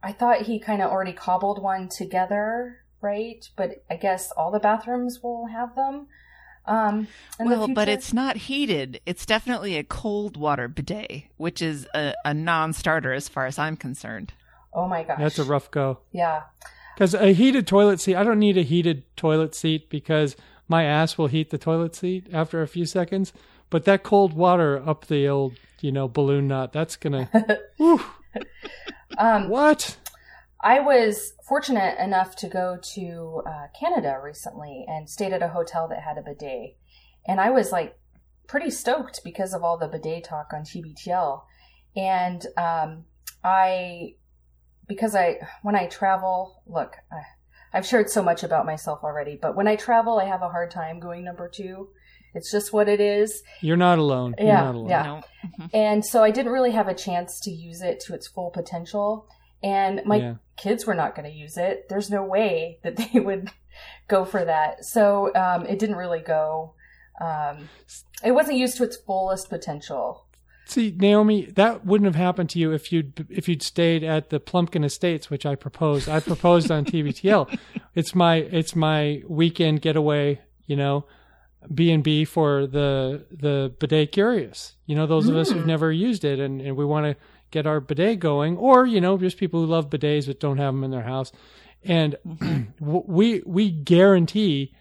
I 0.02 0.12
thought 0.12 0.42
he 0.42 0.58
kind 0.58 0.80
of 0.80 0.90
already 0.90 1.12
cobbled 1.12 1.62
one 1.62 1.88
together, 1.88 2.84
right? 3.00 3.48
But 3.56 3.82
I 3.90 3.96
guess 3.96 4.30
all 4.32 4.50
the 4.50 4.58
bathrooms 4.60 5.22
will 5.22 5.46
have 5.46 5.74
them. 5.74 6.06
Um, 6.66 7.08
well, 7.40 7.66
the 7.66 7.72
but 7.72 7.88
it's 7.88 8.12
not 8.12 8.36
heated. 8.36 9.00
It's 9.06 9.24
definitely 9.24 9.76
a 9.78 9.84
cold 9.84 10.36
water 10.36 10.68
bidet, 10.68 11.24
which 11.38 11.62
is 11.62 11.86
a, 11.94 12.12
a 12.26 12.34
non-starter 12.34 13.12
as 13.14 13.28
far 13.28 13.46
as 13.46 13.58
I'm 13.58 13.76
concerned. 13.76 14.34
oh 14.74 14.86
my 14.86 15.02
gosh, 15.02 15.18
That's 15.18 15.38
a 15.38 15.44
rough 15.44 15.70
go. 15.70 16.00
yeah. 16.12 16.42
Because 16.94 17.14
a 17.14 17.32
heated 17.32 17.66
toilet 17.66 18.00
seat, 18.00 18.16
I 18.16 18.24
don't 18.24 18.40
need 18.40 18.58
a 18.58 18.62
heated 18.62 19.04
toilet 19.16 19.54
seat 19.54 19.88
because 19.88 20.34
my 20.66 20.82
ass 20.82 21.16
will 21.16 21.28
heat 21.28 21.50
the 21.50 21.56
toilet 21.56 21.94
seat 21.94 22.26
after 22.32 22.60
a 22.60 22.66
few 22.66 22.84
seconds. 22.86 23.32
But 23.70 23.84
that 23.84 24.02
cold 24.02 24.32
water 24.34 24.82
up 24.84 25.06
the 25.06 25.28
old, 25.28 25.54
you 25.80 25.92
know, 25.92 26.08
balloon 26.08 26.48
knot, 26.48 26.72
that's 26.72 26.96
gonna. 26.96 27.30
Um, 29.16 29.48
what? 29.48 29.96
I 30.62 30.80
was 30.80 31.34
fortunate 31.46 31.98
enough 32.00 32.34
to 32.36 32.48
go 32.48 32.78
to 32.94 33.42
uh, 33.46 33.66
Canada 33.78 34.18
recently 34.22 34.84
and 34.88 35.08
stayed 35.08 35.32
at 35.32 35.42
a 35.42 35.48
hotel 35.48 35.86
that 35.88 36.02
had 36.02 36.18
a 36.18 36.22
bidet, 36.22 36.76
and 37.26 37.40
I 37.40 37.50
was 37.50 37.70
like 37.72 37.98
pretty 38.48 38.70
stoked 38.70 39.20
because 39.24 39.54
of 39.54 39.62
all 39.62 39.78
the 39.78 39.86
bidet 39.88 40.24
talk 40.24 40.48
on 40.52 40.62
TBTL, 40.62 41.42
and 41.96 42.44
um, 42.56 43.04
I 43.44 44.14
because 44.88 45.14
I 45.14 45.36
when 45.62 45.76
I 45.76 45.86
travel, 45.86 46.62
look, 46.66 46.96
I, 47.12 47.22
I've 47.76 47.86
shared 47.86 48.10
so 48.10 48.22
much 48.22 48.42
about 48.42 48.66
myself 48.66 49.00
already, 49.04 49.38
but 49.40 49.54
when 49.54 49.68
I 49.68 49.76
travel, 49.76 50.18
I 50.18 50.24
have 50.24 50.42
a 50.42 50.48
hard 50.48 50.70
time 50.70 50.98
going 50.98 51.24
number 51.24 51.48
two. 51.48 51.90
It's 52.34 52.50
just 52.50 52.72
what 52.72 52.88
it 52.88 53.00
is. 53.00 53.42
You're 53.62 53.76
not 53.76 53.98
alone. 53.98 54.34
You're 54.38 54.48
Yeah, 54.48 54.62
not 54.64 54.74
alone. 54.74 54.88
yeah. 54.90 55.02
No. 55.02 55.68
And 55.72 56.04
so 56.04 56.22
I 56.22 56.30
didn't 56.30 56.52
really 56.52 56.72
have 56.72 56.86
a 56.88 56.94
chance 56.94 57.40
to 57.40 57.50
use 57.50 57.80
it 57.80 58.00
to 58.00 58.14
its 58.14 58.26
full 58.26 58.50
potential. 58.50 59.26
And 59.62 60.02
my 60.04 60.16
Yeah. 60.16 60.34
Kids 60.58 60.84
were 60.86 60.94
not 60.94 61.14
going 61.14 61.30
to 61.30 61.34
use 61.36 61.56
it. 61.56 61.88
There's 61.88 62.10
no 62.10 62.22
way 62.24 62.78
that 62.82 62.96
they 63.12 63.20
would 63.20 63.50
go 64.08 64.24
for 64.24 64.44
that. 64.44 64.84
So 64.84 65.34
um, 65.34 65.64
it 65.66 65.78
didn't 65.78 65.96
really 65.96 66.20
go. 66.20 66.74
Um, 67.20 67.68
it 68.24 68.32
wasn't 68.32 68.58
used 68.58 68.76
to 68.76 68.84
its 68.84 68.96
fullest 68.96 69.48
potential. 69.48 70.26
See, 70.66 70.94
Naomi, 70.94 71.46
that 71.46 71.86
wouldn't 71.86 72.04
have 72.06 72.14
happened 72.22 72.50
to 72.50 72.58
you 72.58 72.72
if 72.72 72.92
you'd 72.92 73.26
if 73.30 73.48
you'd 73.48 73.62
stayed 73.62 74.04
at 74.04 74.28
the 74.28 74.38
Plumpkin 74.38 74.84
Estates, 74.84 75.30
which 75.30 75.46
I 75.46 75.54
proposed. 75.54 76.10
I 76.10 76.20
proposed 76.20 76.70
on 76.70 76.84
TBTL. 76.84 77.58
It's 77.94 78.14
my 78.14 78.36
it's 78.36 78.76
my 78.76 79.22
weekend 79.26 79.80
getaway, 79.80 80.40
you 80.66 80.76
know, 80.76 81.06
B 81.74 81.90
and 81.90 82.04
B 82.04 82.24
for 82.24 82.66
the 82.66 83.24
the 83.30 83.74
bidet 83.80 84.12
curious. 84.12 84.76
You 84.86 84.94
know, 84.94 85.06
those 85.06 85.26
of 85.26 85.34
us 85.36 85.50
who've 85.50 85.64
Mm. 85.64 85.66
never 85.66 85.90
used 85.90 86.22
it 86.24 86.38
and, 86.38 86.60
and 86.60 86.76
we 86.76 86.84
want 86.84 87.06
to 87.06 87.16
get 87.50 87.66
our 87.66 87.80
bidet 87.80 88.20
going, 88.20 88.56
or 88.56 88.86
you 88.86 89.00
know, 89.00 89.18
just 89.18 89.38
people 89.38 89.60
who 89.60 89.66
love 89.66 89.90
bidets 89.90 90.26
but 90.26 90.40
don't 90.40 90.58
have 90.58 90.74
them 90.74 90.84
in 90.84 90.90
their 90.90 91.02
house. 91.02 91.32
And 91.84 92.16
mm-hmm. 92.26 92.62
w- 92.84 93.04
we 93.06 93.42
we 93.44 93.70
guarantee 93.70 94.74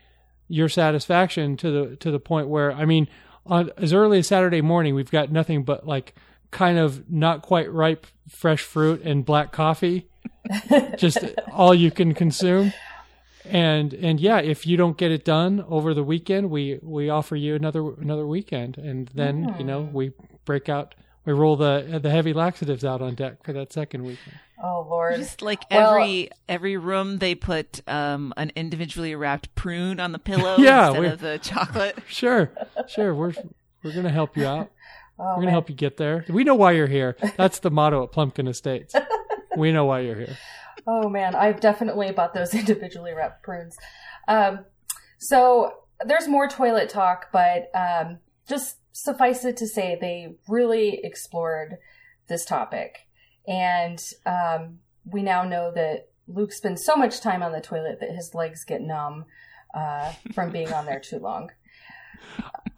your 0.48 0.70
satisfaction 0.70 1.58
to 1.58 1.72
the 1.72 1.96
to 1.98 2.12
the 2.12 2.20
point 2.20 2.48
where 2.48 2.72
I 2.72 2.86
mean, 2.86 3.08
on 3.46 3.72
as 3.78 3.94
early 3.94 4.20
as 4.20 4.28
Saturday 4.28 4.62
morning, 4.62 4.96
we've 4.96 5.12
got 5.12 5.32
nothing 5.32 5.64
but 5.64 5.86
like 5.86 6.16
kind 6.52 6.78
of 6.78 7.10
not 7.10 7.42
quite 7.42 7.72
ripe 7.72 8.08
fresh 8.30 8.62
fruit 8.62 9.02
and 9.04 9.26
black 9.26 9.52
coffee, 9.52 10.08
just 10.98 11.20
all 11.52 11.74
you 11.74 11.92
can 11.92 12.14
consume. 12.14 12.74
And 13.46 13.94
and 13.94 14.20
yeah, 14.20 14.40
if 14.40 14.68
you 14.68 14.78
don't 14.78 14.98
get 14.98 15.12
it 15.12 15.24
done 15.24 15.64
over 15.68 15.94
the 15.94 16.04
weekend, 16.04 16.50
we 16.50 16.80
we 16.82 17.10
offer 17.10 17.36
you 17.36 17.56
another 17.56 17.94
another 17.94 18.28
weekend, 18.28 18.78
and 18.78 19.10
then 19.14 19.56
you 19.58 19.64
know 19.64 19.82
we 19.82 20.12
break 20.46 20.68
out, 20.70 20.96
we 21.28 21.34
roll 21.34 21.56
the 21.56 22.00
the 22.02 22.10
heavy 22.10 22.34
laxatives 22.34 22.84
out 22.84 23.02
on 23.04 23.14
deck 23.14 23.44
for 23.44 23.54
that 23.54 23.72
second 23.72 24.02
weekend. 24.04 24.40
Oh 24.64 24.88
Lord. 24.90 25.18
Just 25.18 25.44
like 25.44 25.70
Well- 25.70 25.92
every 25.94 26.30
every 26.50 26.78
room, 26.78 27.20
they 27.20 27.36
put 27.36 27.82
um, 27.88 28.34
an 28.38 28.52
individually 28.56 29.14
wrapped 29.14 29.54
prune 29.54 30.00
on 30.00 30.12
the 30.14 30.20
pillow 30.20 30.56
Yeah, 30.60 30.88
instead 30.88 31.02
we- 31.02 31.08
of 31.08 31.20
the 31.20 31.38
chocolate. 31.38 32.00
Sure, 32.08 32.52
sure, 32.88 33.14
we're 33.14 33.34
we're 33.84 33.94
gonna 33.94 34.10
help 34.10 34.36
you 34.36 34.48
out. 34.48 34.72
oh, 35.20 35.24
We're 35.24 35.34
gonna 35.36 35.46
man. 35.48 35.52
help 35.54 35.70
you 35.70 35.76
get 35.76 35.98
there. 35.98 36.26
We 36.30 36.44
know 36.44 36.56
why 36.56 36.72
you're 36.72 36.88
here. 36.88 37.16
That's 37.38 37.60
the 37.60 37.70
motto 37.70 38.04
at 38.04 38.12
Plumpkin 38.12 38.48
Estates. 38.48 38.96
We 39.56 39.72
know 39.72 39.86
why 39.86 40.00
you're 40.00 40.16
here. 40.16 40.38
Oh 40.88 41.10
man, 41.10 41.36
I've 41.36 41.60
definitely 41.60 42.12
bought 42.12 42.34
those 42.34 42.54
individually 42.56 43.14
wrapped 43.14 43.44
prunes. 43.44 43.76
Um, 44.28 44.66
so 45.20 45.74
there's 46.06 46.28
more 46.28 46.48
toilet 46.48 46.90
talk, 46.90 47.28
but 47.34 47.70
um, 47.76 48.20
just 48.48 48.78
suffice 48.98 49.46
it 49.46 49.56
to 49.58 49.68
say 49.68 49.96
they 50.00 50.36
really 50.48 51.00
explored 51.04 51.78
this 52.28 52.44
topic, 52.46 53.08
and 53.48 54.04
um, 54.26 54.80
we 55.06 55.22
now 55.22 55.44
know 55.44 55.72
that 55.72 56.10
Luke 56.28 56.52
spends 56.52 56.84
so 56.84 56.96
much 56.96 57.22
time 57.22 57.44
on 57.44 57.52
the 57.52 57.62
toilet 57.62 58.00
that 58.00 58.10
his 58.10 58.34
legs 58.34 58.66
get 58.66 58.82
numb 58.82 59.26
uh, 59.74 60.12
from 60.34 60.50
being 60.50 60.74
on 60.74 60.86
there 60.86 61.00
too 61.00 61.20
long. 61.20 61.52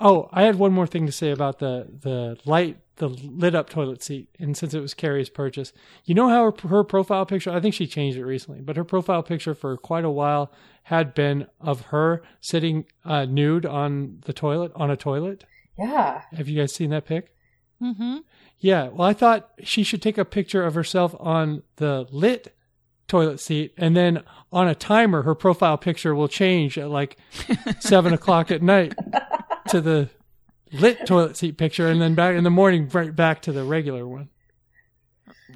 Oh, 0.01 0.29
I 0.31 0.43
had 0.43 0.55
one 0.55 0.71
more 0.71 0.87
thing 0.87 1.05
to 1.07 1.11
say 1.11 1.29
about 1.29 1.59
the 1.59 1.85
the 2.01 2.37
light, 2.45 2.77
the 2.95 3.09
lit 3.09 3.53
up 3.53 3.69
toilet 3.69 4.01
seat, 4.01 4.29
and 4.39 4.55
since 4.55 4.73
it 4.73 4.79
was 4.79 4.93
Carrie's 4.93 5.29
purchase, 5.29 5.73
you 6.05 6.15
know 6.15 6.29
how 6.29 6.51
her, 6.51 6.69
her 6.69 6.83
profile 6.85 7.25
picture. 7.25 7.51
I 7.51 7.59
think 7.59 7.73
she 7.73 7.85
changed 7.85 8.17
it 8.17 8.23
recently, 8.23 8.61
but 8.61 8.77
her 8.77 8.85
profile 8.85 9.23
picture 9.23 9.53
for 9.53 9.75
quite 9.75 10.05
a 10.05 10.09
while 10.09 10.53
had 10.83 11.13
been 11.13 11.47
of 11.59 11.81
her 11.87 12.23
sitting 12.39 12.85
uh, 13.03 13.25
nude 13.25 13.65
on 13.65 14.19
the 14.25 14.31
toilet 14.31 14.71
on 14.73 14.89
a 14.89 14.95
toilet. 14.95 15.43
Yeah, 15.79 16.21
Have 16.35 16.47
you 16.49 16.59
guys 16.59 16.73
seen 16.73 16.89
that 16.89 17.05
pic? 17.05 17.33
Mm-hmm. 17.81 18.17
Yeah. 18.59 18.89
Well, 18.89 19.07
I 19.07 19.13
thought 19.13 19.49
she 19.63 19.83
should 19.83 20.01
take 20.01 20.17
a 20.17 20.25
picture 20.25 20.65
of 20.65 20.73
herself 20.75 21.15
on 21.19 21.63
the 21.77 22.05
lit 22.11 22.53
toilet 23.07 23.39
seat, 23.39 23.73
and 23.77 23.95
then 23.95 24.21
on 24.51 24.67
a 24.67 24.75
timer, 24.75 25.21
her 25.23 25.33
profile 25.35 25.77
picture 25.77 26.13
will 26.13 26.27
change 26.27 26.77
at 26.77 26.89
like 26.89 27.17
seven 27.79 28.13
o'clock 28.13 28.51
at 28.51 28.61
night 28.61 28.93
to 29.69 29.79
the 29.81 30.09
lit 30.73 31.05
toilet 31.07 31.37
seat 31.37 31.57
picture, 31.57 31.87
and 31.87 32.01
then 32.01 32.15
back 32.15 32.35
in 32.35 32.43
the 32.43 32.49
morning, 32.49 32.89
right 32.89 33.15
back 33.15 33.41
to 33.43 33.51
the 33.53 33.63
regular 33.63 34.05
one. 34.07 34.29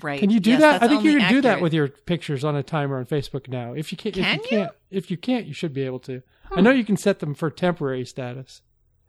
Right. 0.02 0.20
Can 0.20 0.30
you 0.30 0.40
do 0.40 0.52
Yes, 0.52 0.62
that? 0.62 0.84
I 0.84 0.88
think 0.88 1.04
you 1.04 1.20
can 1.20 1.32
do 1.32 1.42
that 1.42 1.62
with 1.62 1.74
your 1.74 1.88
pictures 1.88 2.44
on 2.44 2.56
a 2.56 2.64
timer 2.64 2.98
on 2.98 3.06
Facebook 3.06 3.48
now. 3.48 3.74
If 3.74 3.92
you 3.92 3.98
can't, 3.98 4.18
if 4.18 4.26
you 4.26 4.32
you? 4.34 4.40
can't, 4.50 4.72
if 4.90 5.12
you 5.12 5.18
can't, 5.18 5.46
you 5.46 5.54
should 5.54 5.74
be 5.74 5.84
able 5.84 6.00
to. 6.00 6.24
I 6.52 6.62
know 6.62 6.72
you 6.72 6.84
can 6.86 6.98
set 6.98 7.20
them 7.20 7.34
for 7.36 7.50
temporary 7.50 8.06
status. 8.06 8.62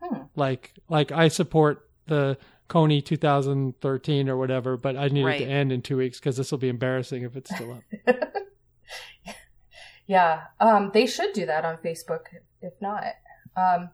Hmm. 0.04 0.22
Like, 0.36 0.72
like 0.88 1.12
I 1.12 1.28
support 1.28 1.88
the 2.06 2.36
Kony 2.68 3.04
2013 3.04 4.28
or 4.28 4.36
whatever, 4.36 4.76
but 4.76 4.96
I 4.96 5.08
need 5.08 5.26
it 5.26 5.38
to 5.38 5.44
end 5.46 5.72
in 5.72 5.80
two 5.82 5.96
weeks 5.96 6.18
because 6.18 6.36
this 6.36 6.50
will 6.50 6.58
be 6.58 6.68
embarrassing 6.68 7.22
if 7.22 7.36
it's 7.36 7.54
still 7.54 7.72
up. 7.72 8.16
Yeah, 10.06 10.42
um, 10.60 10.90
they 10.92 11.06
should 11.06 11.32
do 11.32 11.46
that 11.46 11.64
on 11.64 11.78
Facebook. 11.78 12.26
If 12.60 12.74
not, 12.80 13.04
um, 13.56 13.90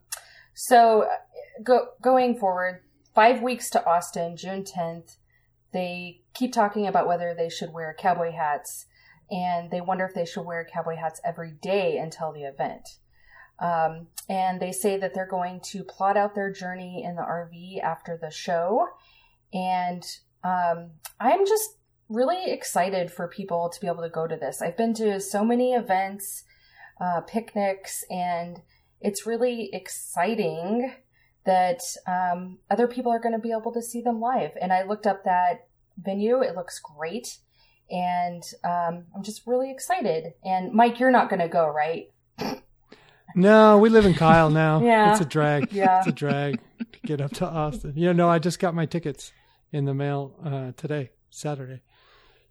so 0.55 1.03
uh, 1.03 1.63
go, 1.63 1.89
going 2.03 2.39
forward, 2.39 2.83
five 3.15 3.43
weeks 3.43 3.71
to 3.71 3.85
Austin, 3.85 4.37
June 4.37 4.65
tenth. 4.65 5.17
They 5.73 6.23
keep 6.35 6.53
talking 6.53 6.87
about 6.87 7.07
whether 7.07 7.35
they 7.37 7.49
should 7.49 7.73
wear 7.73 7.95
cowboy 7.97 8.33
hats, 8.33 8.87
and 9.31 9.71
they 9.71 9.81
wonder 9.81 10.05
if 10.05 10.15
they 10.15 10.25
should 10.25 10.43
wear 10.43 10.67
cowboy 10.73 10.97
hats 10.97 11.21
every 11.25 11.53
day 11.53 11.97
until 11.97 12.33
the 12.33 12.43
event. 12.43 12.89
Um, 13.61 14.07
and 14.29 14.61
they 14.61 14.73
say 14.73 14.97
that 14.97 15.15
they're 15.15 15.27
going 15.27 15.61
to 15.73 15.85
plot 15.85 16.17
out 16.17 16.35
their 16.35 16.51
journey 16.51 17.05
in 17.05 17.17
the 17.17 17.23
RV 17.23 17.83
after 17.83 18.19
the 18.21 18.31
show. 18.31 18.87
And 19.53 20.03
um, 20.43 20.93
I'm 21.19 21.47
just 21.47 21.77
really 22.09 22.51
excited 22.51 23.11
for 23.11 23.29
people 23.29 23.69
to 23.69 23.81
be 23.81 23.87
able 23.87 24.03
to 24.03 24.09
go 24.09 24.27
to 24.27 24.37
this. 24.37 24.63
I've 24.63 24.77
been 24.77 24.95
to 24.95 25.21
so 25.21 25.45
many 25.45 25.75
events, 25.75 26.45
uh, 27.01 27.21
picnics, 27.21 28.05
and 28.11 28.63
it's 29.01 29.27
really 29.27 29.71
exciting 29.73 30.95
that 31.45 31.81
um, 32.07 32.59
other 32.71 32.87
people 32.87 33.13
are 33.13 33.21
going 33.21 33.35
to 33.35 33.39
be 33.39 33.53
able 33.53 33.73
to 33.73 33.83
see 33.83 34.01
them 34.01 34.21
live. 34.21 34.53
And 34.61 34.73
I 34.73 34.83
looked 34.83 35.07
up 35.07 35.25
that 35.25 35.67
venue, 35.99 36.43
it 36.43 36.55
looks 36.55 36.81
great. 36.81 37.39
And 37.91 38.43
um, 38.65 39.07
I'm 39.17 39.23
just 39.23 39.47
really 39.47 39.71
excited. 39.71 40.35
And 40.45 40.73
Mike, 40.73 41.01
you're 41.01 41.11
not 41.11 41.29
going 41.29 41.41
to 41.41 41.49
go, 41.49 41.69
right? 41.69 42.07
No, 43.37 43.79
we 43.79 43.89
live 43.89 44.07
in 44.07 44.15
Kyle 44.15 44.51
now. 44.51 44.81
Yeah. 44.85 45.13
It's 45.13 45.21
a 45.21 45.25
drag. 45.25 45.73
Yeah. 45.73 45.99
It's 45.99 46.09
a 46.09 46.13
drag 46.13 46.61
to 46.79 47.01
get 47.07 47.21
up 47.21 47.33
to 47.35 47.47
Austin. 47.47 47.93
Yeah, 47.97 48.13
no, 48.13 48.29
I 48.29 48.39
just 48.39 48.59
got 48.59 48.75
my 48.75 48.87
tickets 48.87 49.33
in 49.73 49.85
the 49.85 49.95
mail 49.95 50.35
uh, 50.45 50.73
today, 50.77 51.11
Saturday. 51.31 51.81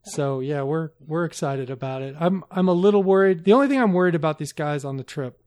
So 0.04 0.40
yeah, 0.40 0.62
we're 0.64 0.92
we're 1.06 1.26
excited 1.26 1.70
about 1.70 2.02
it. 2.02 2.16
I'm 2.20 2.44
I'm 2.50 2.68
a 2.70 2.74
little 2.74 3.04
worried. 3.04 3.44
The 3.44 3.54
only 3.54 3.68
thing 3.68 3.82
I'm 3.82 3.94
worried 3.94 4.16
about 4.16 4.38
these 4.40 4.54
guys 4.54 4.86
on 4.86 4.96
the 4.98 5.04
trip 5.04 5.42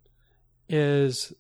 is 0.68 1.32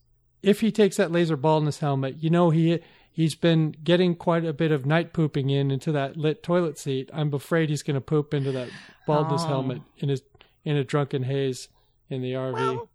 if 0.42 0.60
he 0.60 0.72
takes 0.72 0.96
that 0.96 1.12
laser 1.12 1.36
baldness 1.36 1.78
helmet. 1.78 2.16
You 2.22 2.30
know 2.30 2.50
he 2.50 2.80
he's 3.10 3.34
been 3.34 3.72
getting 3.84 4.14
quite 4.16 4.44
a 4.44 4.52
bit 4.52 4.72
of 4.72 4.86
night 4.86 5.12
pooping 5.12 5.50
in 5.50 5.70
into 5.70 5.92
that 5.92 6.16
lit 6.16 6.42
toilet 6.42 6.78
seat. 6.78 7.10
I'm 7.12 7.32
afraid 7.34 7.68
he's 7.68 7.82
going 7.82 7.94
to 7.94 8.00
poop 8.00 8.32
into 8.34 8.50
that 8.52 8.68
baldness 9.06 9.42
Oh. 9.44 9.48
helmet 9.48 9.82
in 9.98 10.08
his 10.08 10.22
in 10.64 10.76
a 10.76 10.84
drunken 10.84 11.24
haze 11.24 11.68
in 12.08 12.22
the 12.22 12.32
RV. 12.32 12.54
Well, 12.54 12.88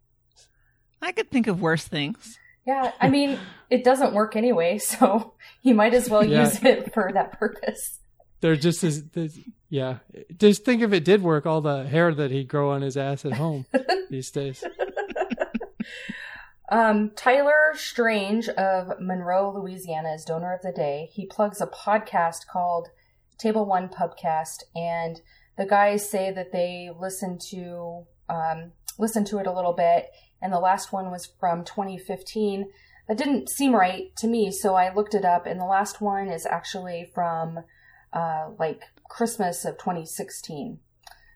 I 1.02 1.12
could 1.12 1.30
think 1.30 1.46
of 1.46 1.60
worse 1.60 1.86
things. 1.86 2.38
Yeah, 2.66 2.92
I 3.00 3.08
mean, 3.08 3.38
it 3.70 3.82
doesn't 3.84 4.12
work 4.12 4.36
anyway, 4.36 4.78
so 4.78 5.34
you 5.62 5.74
might 5.74 5.94
as 5.94 6.10
well 6.10 6.24
Yeah. 6.24 6.44
use 6.44 6.62
it 6.64 6.92
for 6.92 7.10
that 7.14 7.38
purpose. 7.38 7.98
They're 8.40 8.56
just 8.56 8.84
as, 8.84 9.02
yeah. 9.68 9.98
Just 10.36 10.64
think 10.64 10.82
if 10.82 10.92
it 10.92 11.04
did 11.04 11.22
work, 11.22 11.44
all 11.46 11.60
the 11.60 11.84
hair 11.88 12.14
that 12.14 12.30
he'd 12.30 12.46
grow 12.48 12.70
on 12.70 12.82
his 12.82 12.96
ass 12.96 13.24
at 13.24 13.32
home 13.32 13.66
these 14.10 14.30
days. 14.30 14.62
Um, 16.70 17.12
Tyler 17.16 17.72
Strange 17.76 18.48
of 18.50 19.00
Monroe, 19.00 19.50
Louisiana 19.58 20.12
is 20.12 20.22
donor 20.24 20.52
of 20.52 20.60
the 20.60 20.70
day. 20.72 21.08
He 21.12 21.24
plugs 21.24 21.62
a 21.62 21.66
podcast 21.66 22.46
called 22.46 22.88
Table 23.38 23.64
One 23.64 23.88
Pubcast, 23.88 24.64
and 24.76 25.22
the 25.56 25.64
guys 25.64 26.08
say 26.10 26.30
that 26.30 26.52
they 26.52 26.90
listen 26.94 27.38
to 27.50 28.06
um, 28.28 28.72
listen 28.98 29.24
to 29.26 29.38
it 29.38 29.46
a 29.46 29.52
little 29.52 29.72
bit, 29.72 30.10
and 30.40 30.52
the 30.52 30.60
last 30.60 30.92
one 30.92 31.10
was 31.10 31.26
from 31.38 31.64
2015. 31.64 32.70
That 33.08 33.16
didn't 33.18 33.48
seem 33.48 33.74
right 33.74 34.14
to 34.16 34.26
me, 34.26 34.50
so 34.52 34.74
I 34.74 34.92
looked 34.94 35.14
it 35.14 35.24
up, 35.24 35.46
and 35.46 35.58
the 35.60 35.64
last 35.64 36.00
one 36.00 36.28
is 36.28 36.44
actually 36.46 37.10
from 37.14 37.60
uh, 38.12 38.50
like 38.58 38.82
Christmas 39.08 39.64
of 39.64 39.78
2016. 39.78 40.78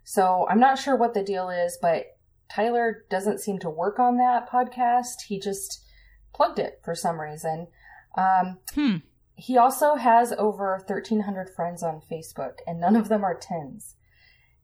So 0.04 0.46
I'm 0.50 0.60
not 0.60 0.78
sure 0.78 0.96
what 0.96 1.14
the 1.14 1.22
deal 1.22 1.48
is, 1.48 1.78
but 1.80 2.16
Tyler 2.50 3.04
doesn't 3.08 3.40
seem 3.40 3.58
to 3.60 3.70
work 3.70 3.98
on 3.98 4.18
that 4.18 4.50
podcast. 4.50 5.22
He 5.28 5.38
just 5.40 5.82
plugged 6.34 6.58
it 6.58 6.80
for 6.84 6.94
some 6.94 7.20
reason. 7.20 7.68
Um, 8.16 8.58
Hmm. 8.74 8.96
He 9.34 9.56
also 9.56 9.94
has 9.94 10.32
over 10.32 10.76
1,300 10.86 11.48
friends 11.48 11.82
on 11.82 12.02
Facebook, 12.10 12.58
and 12.66 12.78
none 12.78 12.96
of 12.96 13.08
them 13.08 13.24
are 13.24 13.34
tens. 13.34 13.96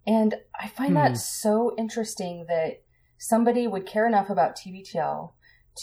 And 0.06 0.34
I 0.58 0.68
find 0.68 0.90
Hmm. 0.90 0.94
that 0.96 1.16
so 1.16 1.74
interesting 1.78 2.44
that 2.48 2.82
somebody 3.18 3.66
would 3.66 3.86
care 3.86 4.06
enough 4.06 4.30
about 4.30 4.56
TBTL 4.56 5.32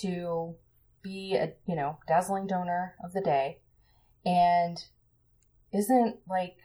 to 0.02 0.56
be 1.03 1.36
a 1.36 1.53
you 1.68 1.76
know 1.76 1.99
dazzling 2.07 2.48
donor 2.48 2.95
of 3.03 3.14
the 3.14 3.22
day, 3.22 3.60
and 4.26 4.84
isn't 5.74 6.18
like 6.28 6.57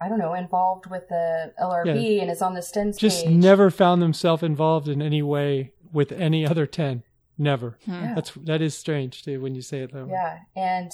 I 0.00 0.08
don't 0.08 0.18
know 0.18 0.34
involved 0.34 0.86
with 0.86 1.08
the 1.08 1.52
LRB 1.60 2.20
and 2.22 2.30
is 2.30 2.42
on 2.42 2.54
the 2.54 2.60
Stens 2.60 2.98
Just 2.98 3.26
page. 3.26 3.34
never 3.34 3.70
found 3.70 4.00
themselves 4.00 4.42
involved 4.42 4.88
in 4.88 5.02
any 5.02 5.22
way 5.22 5.72
with 5.92 6.10
any 6.12 6.46
other 6.46 6.66
10. 6.66 7.02
Never. 7.36 7.78
Hmm. 7.84 7.92
Yeah. 7.92 8.14
That's 8.14 8.32
that 8.34 8.60
is 8.62 8.76
strange 8.76 9.22
too 9.22 9.40
when 9.40 9.54
you 9.54 9.62
say 9.62 9.80
it 9.80 9.92
that 9.92 10.06
way. 10.06 10.12
Yeah, 10.12 10.38
and 10.56 10.90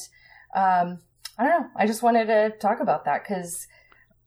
um, 0.54 1.00
I 1.38 1.44
don't 1.44 1.60
know. 1.60 1.68
I 1.76 1.86
just 1.86 2.02
wanted 2.02 2.26
to 2.26 2.52
talk 2.60 2.80
about 2.80 3.04
that 3.04 3.24
because 3.24 3.66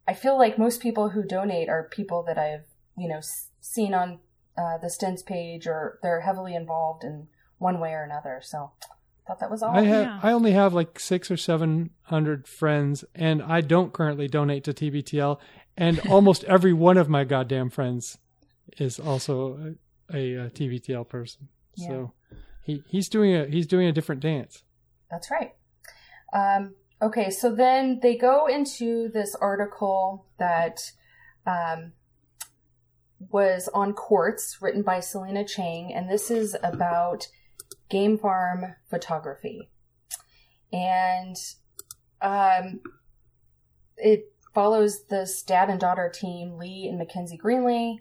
I 0.08 0.14
feel 0.14 0.38
like 0.38 0.58
most 0.58 0.82
people 0.82 1.10
who 1.10 1.24
donate 1.24 1.70
are 1.70 1.88
people 1.90 2.24
that 2.28 2.38
I've 2.38 2.66
you 2.98 3.08
know 3.08 3.22
seen 3.62 3.94
on 3.94 4.20
uh, 4.60 4.78
the 4.78 4.88
Stens 4.88 5.26
page 5.26 5.68
or 5.68 6.00
they're 6.04 6.22
heavily 6.22 6.54
involved 6.54 7.04
in 7.04 7.28
one 7.58 7.80
way 7.80 7.92
or 7.92 8.04
another. 8.04 8.42
So 8.44 8.72
I 8.82 9.28
thought 9.28 9.40
that 9.40 9.50
was 9.52 9.64
all. 9.64 9.76
I 9.76 9.84
have 9.84 10.06
yeah. 10.06 10.20
I 10.22 10.32
only 10.32 10.52
have 10.52 10.74
like 10.74 11.00
six 11.00 11.32
or 11.32 11.38
seven 11.38 11.92
hundred 12.04 12.48
friends, 12.48 13.06
and 13.16 13.42
I 13.42 13.62
don't 13.62 13.94
currently 13.94 14.28
donate 14.28 14.64
to 14.66 14.74
TBTL. 14.74 15.40
And 15.78 16.00
almost 16.10 16.44
every 16.44 16.74
one 16.74 16.98
of 16.98 17.08
my 17.08 17.24
goddamn 17.24 17.70
friends 17.70 18.18
is 18.78 19.00
also 19.00 19.76
a, 20.12 20.18
a, 20.18 20.46
uh 20.46 20.50
TBTL 20.50 21.08
person. 21.08 21.48
So 21.76 22.12
he 22.64 22.84
he's 22.88 23.08
doing 23.08 23.34
a 23.34 23.46
he's 23.46 23.68
doing 23.68 23.88
a 23.88 23.94
different 23.94 24.22
dance. 24.22 24.64
That's 25.10 25.32
right. 25.32 25.54
Um, 26.34 26.76
okay, 27.02 27.30
so 27.30 27.56
then 27.56 28.00
they 28.02 28.18
go 28.18 28.48
into 28.48 29.10
this 29.10 29.34
article 29.36 30.26
that 30.38 30.80
um, 31.48 31.94
was 33.20 33.70
on 33.74 33.94
Quartz, 33.94 34.58
written 34.62 34.82
by 34.82 35.00
Selena 35.00 35.46
Chang, 35.46 35.94
and 35.94 36.10
this 36.10 36.32
is 36.32 36.56
about 36.64 37.28
game 37.90 38.18
farm 38.18 38.76
photography. 38.90 39.70
And 40.72 41.36
um, 42.22 42.82
it 43.98 44.32
follows 44.54 45.06
this 45.10 45.44
dad 45.44 45.70
and 45.70 45.80
daughter 45.80 46.12
team, 46.14 46.58
Lee 46.58 46.88
and 46.88 46.98
Mackenzie 46.98 47.38
Greenlee, 47.38 47.98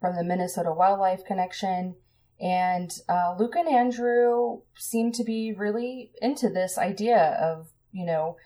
from 0.00 0.16
the 0.16 0.24
Minnesota 0.24 0.72
Wildlife 0.72 1.24
Connection. 1.24 1.96
And 2.40 2.90
uh, 3.08 3.36
Luke 3.38 3.54
and 3.56 3.68
Andrew 3.68 4.60
seem 4.74 5.12
to 5.12 5.24
be 5.24 5.52
really 5.52 6.12
into 6.20 6.48
this 6.48 6.78
idea 6.78 7.38
of, 7.40 7.68
you 7.92 8.06
know, 8.06 8.36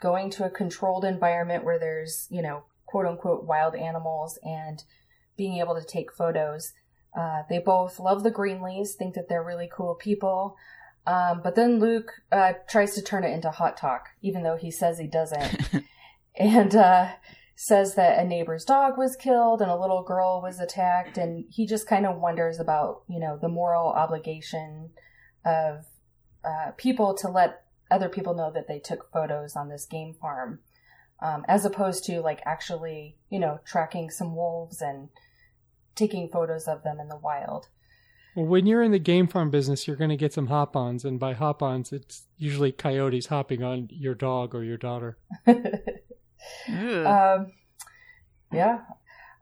going 0.00 0.30
to 0.30 0.44
a 0.44 0.50
controlled 0.50 1.04
environment 1.04 1.64
where 1.64 1.78
there's, 1.78 2.26
you 2.30 2.42
know, 2.42 2.64
quote 2.86 3.06
unquote 3.06 3.44
wild 3.44 3.74
animals 3.74 4.38
and 4.42 4.82
being 5.40 5.56
able 5.56 5.74
to 5.74 5.86
take 5.86 6.12
photos. 6.12 6.74
Uh, 7.18 7.44
they 7.48 7.58
both 7.58 7.98
love 7.98 8.22
the 8.22 8.30
Greenlees, 8.30 8.90
think 8.90 9.14
that 9.14 9.26
they're 9.30 9.42
really 9.42 9.70
cool 9.72 9.94
people. 9.94 10.54
Um, 11.06 11.40
but 11.42 11.54
then 11.54 11.80
Luke 11.80 12.12
uh, 12.30 12.52
tries 12.68 12.94
to 12.96 13.02
turn 13.02 13.24
it 13.24 13.32
into 13.32 13.50
hot 13.50 13.78
talk, 13.78 14.10
even 14.20 14.42
though 14.42 14.58
he 14.58 14.70
says 14.70 14.98
he 14.98 15.06
doesn't. 15.06 15.86
and 16.36 16.76
uh, 16.76 17.12
says 17.56 17.94
that 17.94 18.18
a 18.18 18.28
neighbor's 18.28 18.66
dog 18.66 18.98
was 18.98 19.16
killed 19.16 19.62
and 19.62 19.70
a 19.70 19.80
little 19.80 20.02
girl 20.02 20.42
was 20.42 20.60
attacked 20.60 21.16
and 21.16 21.46
he 21.48 21.66
just 21.66 21.88
kind 21.88 22.04
of 22.04 22.18
wonders 22.18 22.60
about 22.60 23.02
you 23.06 23.20
know 23.20 23.38
the 23.40 23.48
moral 23.48 23.88
obligation 23.88 24.88
of 25.44 25.84
uh, 26.42 26.70
people 26.78 27.14
to 27.14 27.28
let 27.28 27.64
other 27.90 28.08
people 28.08 28.34
know 28.34 28.50
that 28.50 28.66
they 28.66 28.78
took 28.78 29.10
photos 29.12 29.56
on 29.56 29.68
this 29.68 29.84
game 29.84 30.14
farm 30.14 30.60
um, 31.20 31.44
as 31.48 31.66
opposed 31.66 32.02
to 32.02 32.22
like 32.22 32.40
actually 32.46 33.16
you 33.28 33.38
know 33.38 33.60
tracking 33.66 34.08
some 34.08 34.34
wolves 34.34 34.80
and 34.80 35.10
taking 35.94 36.28
photos 36.28 36.66
of 36.66 36.82
them 36.82 36.98
in 37.00 37.08
the 37.08 37.16
wild 37.16 37.68
Well, 38.34 38.46
when 38.46 38.66
you're 38.66 38.82
in 38.82 38.92
the 38.92 38.98
game 38.98 39.26
farm 39.26 39.50
business, 39.50 39.86
you're 39.86 39.96
going 39.96 40.10
to 40.10 40.16
get 40.16 40.32
some 40.32 40.46
hop-ons, 40.46 41.04
and 41.04 41.18
by 41.18 41.34
hop-ons, 41.34 41.92
it's 41.92 42.26
usually 42.38 42.72
coyotes 42.72 43.26
hopping 43.26 43.62
on 43.62 43.88
your 43.90 44.14
dog 44.14 44.54
or 44.54 44.64
your 44.64 44.78
daughter. 44.78 45.18
Ooh. 45.48 45.62
Um, 47.06 47.52
yeah. 48.52 48.80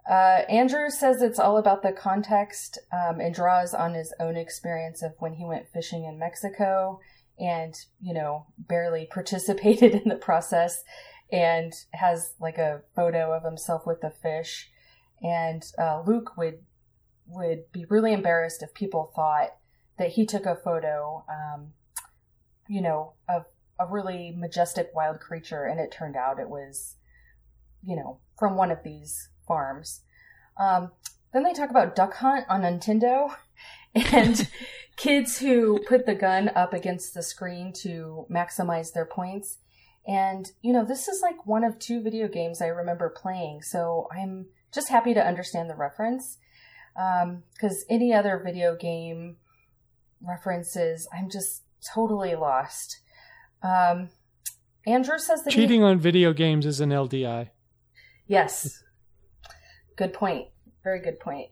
Uh, 0.09 0.43
Andrew 0.49 0.89
says 0.89 1.21
it's 1.21 1.39
all 1.39 1.59
about 1.59 1.83
the 1.83 1.93
context 1.93 2.79
um, 2.93 3.21
and 3.21 3.35
draws 3.35 3.75
on 3.75 3.93
his 3.93 4.15
own 4.19 4.37
experience 4.37 5.03
of 5.03 5.13
when 5.19 5.35
he 5.35 5.45
went 5.45 5.69
fishing 5.69 6.05
in 6.05 6.19
Mexico 6.19 6.99
and, 7.39 7.75
you 8.01 8.15
know, 8.15 8.47
barely 8.59 9.07
participated 9.13 9.95
in 9.95 10.09
the 10.09 10.17
process 10.17 10.83
and 11.31 11.75
has 11.93 12.35
like 12.41 12.57
a 12.57 12.83
photo 12.97 13.33
of 13.33 13.45
himself 13.45 13.87
with 13.87 14.01
the 14.01 14.11
fish. 14.11 14.71
And 15.23 15.65
uh, 15.79 16.03
Luke 16.07 16.37
would 16.37 16.61
would 17.27 17.71
be 17.73 17.85
really 17.91 18.13
embarrassed 18.13 18.63
if 18.63 18.73
people 18.73 19.13
thought 19.15 19.51
that 19.99 20.11
he 20.11 20.25
took 20.25 20.47
a 20.47 20.57
photo, 20.57 21.25
um, 21.29 21.73
you 22.69 22.81
know, 22.81 23.13
of 23.29 23.45
a 23.79 23.87
really 23.87 24.35
majestic 24.37 24.91
wild 24.95 25.21
creature, 25.21 25.65
and 25.65 25.79
it 25.79 25.93
turned 25.93 26.17
out 26.17 26.41
it 26.41 26.49
was, 26.49 26.97
you 27.85 27.95
know, 27.95 28.19
from 28.39 28.57
one 28.57 28.71
of 28.71 28.83
these 28.83 29.29
farms. 29.47 30.01
Um, 30.59 30.93
then 31.33 31.43
they 31.43 31.53
talk 31.53 31.71
about 31.71 31.95
duck 31.95 32.15
hunt 32.15 32.47
on 32.49 32.63
Nintendo 32.63 33.35
and 33.95 34.49
kids 34.97 35.39
who 35.39 35.81
put 35.87 36.07
the 36.07 36.15
gun 36.15 36.51
up 36.55 36.73
against 36.73 37.15
the 37.15 37.23
screen 37.23 37.73
to 37.73 38.27
maximize 38.31 38.93
their 38.93 39.07
points. 39.07 39.59
And, 40.07 40.51
you 40.63 40.73
know, 40.73 40.85
this 40.85 41.07
is 41.07 41.21
like 41.21 41.47
one 41.47 41.65
of 41.65 41.79
two 41.79 42.03
video 42.03 42.29
games 42.29 42.63
I 42.63 42.69
remember 42.69 43.11
playing, 43.11 43.63
so 43.63 44.09
I'm 44.11 44.47
just 44.73 44.89
happy 44.89 45.15
to 45.15 45.25
understand 45.25 45.69
the 45.71 45.75
reference. 45.75 46.39
Because 46.95 47.85
any 47.89 48.13
other 48.13 48.41
video 48.45 48.77
game 48.77 49.37
references, 50.21 51.09
I'm 51.17 51.31
just 51.31 51.63
totally 51.95 52.35
lost. 52.35 53.01
Um, 53.63 54.09
Andrew 54.87 55.19
says 55.19 55.45
that 55.45 55.53
he- 55.53 55.61
Cheating 55.61 55.83
on 55.85 55.99
video 55.99 56.33
games 56.33 56.67
is 56.67 56.81
an 56.81 56.91
LDI. 56.91 57.51
Yes. 58.27 58.83
Good 59.97 60.13
point. 60.13 60.49
Very 60.83 61.01
good 61.01 61.21
point. 61.21 61.51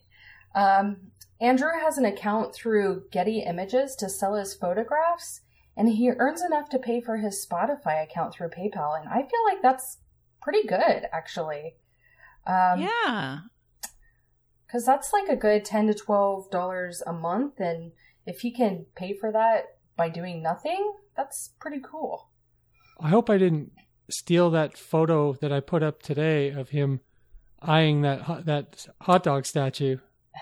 Um, 0.54 1.12
Andrew 1.40 1.70
has 1.80 1.98
an 1.98 2.04
account 2.06 2.54
through 2.54 3.04
Getty 3.10 3.40
Images 3.40 3.94
to 3.96 4.08
sell 4.08 4.34
his 4.34 4.54
photographs, 4.54 5.42
and 5.76 5.88
he 5.88 6.10
earns 6.10 6.42
enough 6.42 6.68
to 6.70 6.78
pay 6.78 7.00
for 7.00 7.18
his 7.18 7.46
Spotify 7.46 8.02
account 8.02 8.32
through 8.34 8.48
PayPal. 8.48 8.98
And 8.98 9.08
I 9.08 9.20
feel 9.22 9.44
like 9.44 9.60
that's 9.62 9.98
pretty 10.40 10.66
good, 10.66 11.06
actually. 11.12 11.76
Um, 12.46 12.80
yeah. 12.80 13.38
Because 14.66 14.84
that's 14.84 15.12
like 15.12 15.28
a 15.28 15.36
good 15.36 15.64
ten 15.64 15.86
to 15.86 15.94
twelve 15.94 16.50
dollars 16.50 17.02
a 17.06 17.12
month, 17.12 17.60
and 17.60 17.92
if 18.26 18.40
he 18.40 18.50
can 18.50 18.86
pay 18.96 19.14
for 19.14 19.30
that 19.32 19.76
by 19.96 20.08
doing 20.08 20.42
nothing, 20.42 20.94
that's 21.16 21.52
pretty 21.60 21.80
cool. 21.80 22.30
I 23.00 23.08
hope 23.08 23.30
I 23.30 23.38
didn't 23.38 23.72
steal 24.10 24.50
that 24.50 24.76
photo 24.76 25.34
that 25.34 25.52
I 25.52 25.60
put 25.60 25.82
up 25.82 26.02
today 26.02 26.50
of 26.50 26.70
him 26.70 27.00
eyeing 27.60 28.02
that 28.02 28.22
hot, 28.22 28.46
that 28.46 28.86
hot 29.00 29.22
dog 29.22 29.46
statue. 29.46 29.98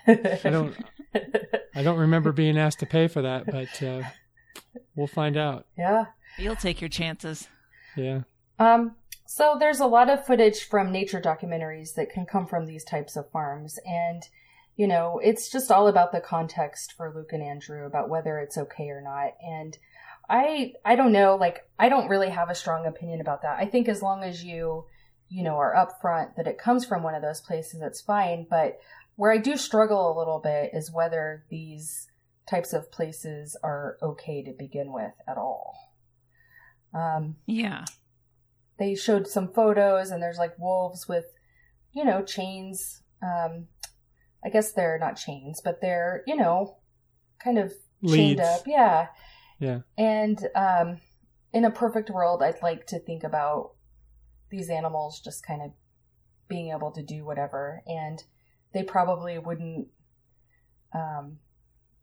I 0.07 0.39
don't 0.45 0.75
I 1.75 1.83
don't 1.83 1.99
remember 1.99 2.33
being 2.33 2.59
asked 2.59 2.81
to 2.81 2.87
pay 2.87 3.09
for 3.09 3.23
that, 3.23 3.47
but 3.47 3.83
uh, 3.83 4.03
we'll 4.95 5.07
find 5.07 5.37
out. 5.37 5.67
yeah. 5.77 6.07
You'll 6.39 6.57
take 6.57 6.81
your 6.81 6.89
chances. 6.89 7.49
Yeah. 7.97 8.23
Um, 8.59 8.97
so 9.27 9.57
there's 9.59 9.81
a 9.81 9.87
lot 9.87 10.11
of 10.11 10.27
footage 10.27 10.65
from 10.65 10.93
nature 10.93 11.21
documentaries 11.21 11.95
that 11.95 12.11
can 12.11 12.27
come 12.27 12.47
from 12.47 12.67
these 12.67 12.85
types 12.85 13.17
of 13.17 13.31
farms, 13.31 13.79
and 13.85 14.23
you 14.77 14.89
know, 14.89 15.21
it's 15.23 15.51
just 15.51 15.71
all 15.71 15.87
about 15.87 16.13
the 16.13 16.21
context 16.21 16.95
for 16.97 17.13
Luke 17.15 17.33
and 17.33 17.43
Andrew 17.43 17.87
about 17.87 18.09
whether 18.09 18.39
it's 18.39 18.59
okay 18.59 18.89
or 18.89 19.01
not. 19.01 19.35
And 19.41 19.79
I, 20.29 20.73
I 20.85 20.97
don't 20.97 21.13
know, 21.13 21.37
like 21.37 21.69
I 21.79 21.89
don't 21.89 22.09
really 22.09 22.31
have 22.31 22.51
a 22.51 22.55
strong 22.55 22.87
opinion 22.87 23.21
about 23.21 23.43
that. 23.43 23.59
I 23.59 23.67
think 23.67 23.89
as 23.89 24.03
long 24.03 24.25
as 24.25 24.43
you, 24.45 24.87
you 25.29 25.45
know, 25.45 25.57
are 25.57 25.75
upfront 25.75 26.37
that 26.37 26.47
it 26.47 26.59
comes 26.59 26.85
from 26.85 27.03
one 27.03 27.15
of 27.15 27.23
those 27.23 27.41
places, 27.41 27.83
it's 27.83 28.01
fine. 28.01 28.47
But 28.49 28.81
where 29.17 29.31
I 29.31 29.39
do 29.39 29.57
struggle 29.57 30.13
a 30.13 30.19
little 30.19 30.41
bit 30.41 30.71
is 30.73 30.93
whether 30.93 31.45
these 31.51 32.09
types 32.49 32.73
of 32.73 32.91
places 32.91 33.57
are 33.63 33.97
okay 34.03 34.43
to 34.43 34.53
begin 34.53 34.93
with 34.93 35.13
at 35.29 35.39
all. 35.39 35.95
Um, 36.93 37.37
Yeah. 37.47 37.85
They 38.79 38.95
showed 38.95 39.27
some 39.27 39.53
photos 39.53 40.11
and 40.11 40.23
there's 40.23 40.39
like 40.39 40.59
wolves 40.59 41.09
with 41.09 41.27
you 41.93 42.05
know 42.05 42.23
chains 42.23 43.03
um 43.23 43.67
i 44.45 44.49
guess 44.49 44.73
they're 44.73 44.99
not 44.99 45.17
chains 45.17 45.61
but 45.63 45.81
they're 45.81 46.23
you 46.27 46.37
know 46.37 46.77
kind 47.43 47.59
of 47.59 47.73
chained 48.07 48.41
up. 48.41 48.63
Yeah. 48.67 49.09
Yeah. 49.61 49.81
and 49.97 50.39
um 50.55 50.99
in 51.53 51.65
a 51.65 51.71
perfect 51.71 52.11
world 52.11 52.43
i'd 52.43 52.63
like 52.63 52.87
to 52.89 52.99
think 52.99 53.23
about 53.25 53.73
these 54.51 54.69
animals 54.69 55.21
just 55.21 55.47
kind 55.47 55.63
of 55.63 55.71
being 56.49 56.71
able 56.71 56.91
to 56.93 57.03
do 57.03 57.25
whatever 57.25 57.83
and 57.87 58.23
they 58.73 58.83
probably 58.83 59.39
wouldn't 59.39 59.89
um 60.93 61.39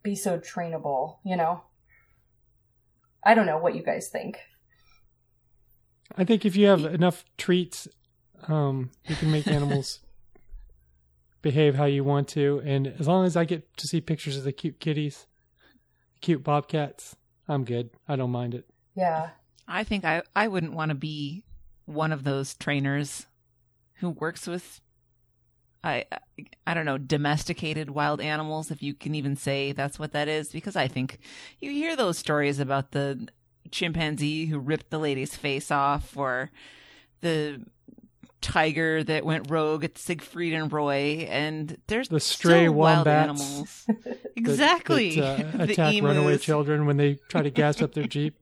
be 0.03 0.15
so 0.15 0.39
trainable 0.39 1.17
you 1.23 1.35
know? 1.35 1.63
I 3.23 3.35
don't 3.35 3.45
know 3.45 3.59
what 3.59 3.75
you 3.75 3.83
guys 3.83 4.07
think 4.09 4.39
I 6.17 6.23
think 6.23 6.45
if 6.45 6.55
you 6.55 6.67
have 6.67 6.85
enough 6.85 7.23
treats, 7.37 7.87
um, 8.47 8.91
you 9.07 9.15
can 9.15 9.31
make 9.31 9.47
animals 9.47 9.99
behave 11.41 11.75
how 11.75 11.85
you 11.85 12.03
want 12.03 12.27
to. 12.29 12.61
And 12.65 12.87
as 12.99 13.07
long 13.07 13.25
as 13.25 13.35
I 13.35 13.45
get 13.45 13.75
to 13.77 13.87
see 13.87 14.01
pictures 14.01 14.37
of 14.37 14.43
the 14.43 14.51
cute 14.51 14.79
kitties, 14.79 15.25
the 16.13 16.19
cute 16.19 16.43
bobcats, 16.43 17.15
I'm 17.47 17.63
good. 17.65 17.89
I 18.07 18.15
don't 18.15 18.31
mind 18.31 18.53
it. 18.53 18.65
yeah 18.95 19.29
I 19.67 19.83
think 19.85 20.03
I, 20.03 20.21
I 20.35 20.47
wouldn't 20.47 20.73
want 20.73 20.89
to 20.89 20.95
be 20.95 21.43
one 21.85 22.11
of 22.11 22.23
those 22.23 22.53
trainers 22.55 23.25
who 23.95 24.09
works 24.09 24.45
with 24.47 24.81
I 25.83 26.05
I 26.67 26.73
don't 26.73 26.85
know 26.85 26.97
domesticated 26.97 27.89
wild 27.89 28.21
animals 28.21 28.69
if 28.69 28.83
you 28.83 28.93
can 28.93 29.15
even 29.15 29.35
say 29.35 29.71
that's 29.71 29.97
what 29.97 30.11
that 30.11 30.27
is 30.27 30.51
because 30.51 30.75
I 30.75 30.87
think 30.87 31.19
you 31.59 31.71
hear 31.71 31.95
those 31.95 32.17
stories 32.17 32.59
about 32.59 32.91
the 32.91 33.27
chimpanzee 33.71 34.45
who 34.45 34.59
ripped 34.59 34.89
the 34.89 34.99
lady's 34.99 35.35
face 35.35 35.71
off 35.71 36.15
or 36.17 36.51
the 37.21 37.61
tiger 38.41 39.03
that 39.03 39.23
went 39.23 39.51
rogue 39.51 39.83
at 39.83 39.97
Siegfried 39.99 40.53
and 40.53 40.71
Roy 40.73 41.27
and 41.29 41.77
there's 41.87 42.09
The 42.09 42.19
stray 42.19 42.63
still 42.63 42.73
wild 42.73 43.05
wombats 43.05 43.23
animals 43.29 43.83
that- 44.03 44.31
exactly 44.35 45.19
that, 45.19 45.39
uh, 45.39 45.57
The 45.65 45.73
attack 45.73 46.01
runaway 46.01 46.37
children 46.39 46.85
when 46.87 46.97
they 46.97 47.19
try 47.29 47.43
to 47.43 47.51
gas 47.51 47.81
up 47.81 47.93
their 47.93 48.07
jeep. 48.07 48.35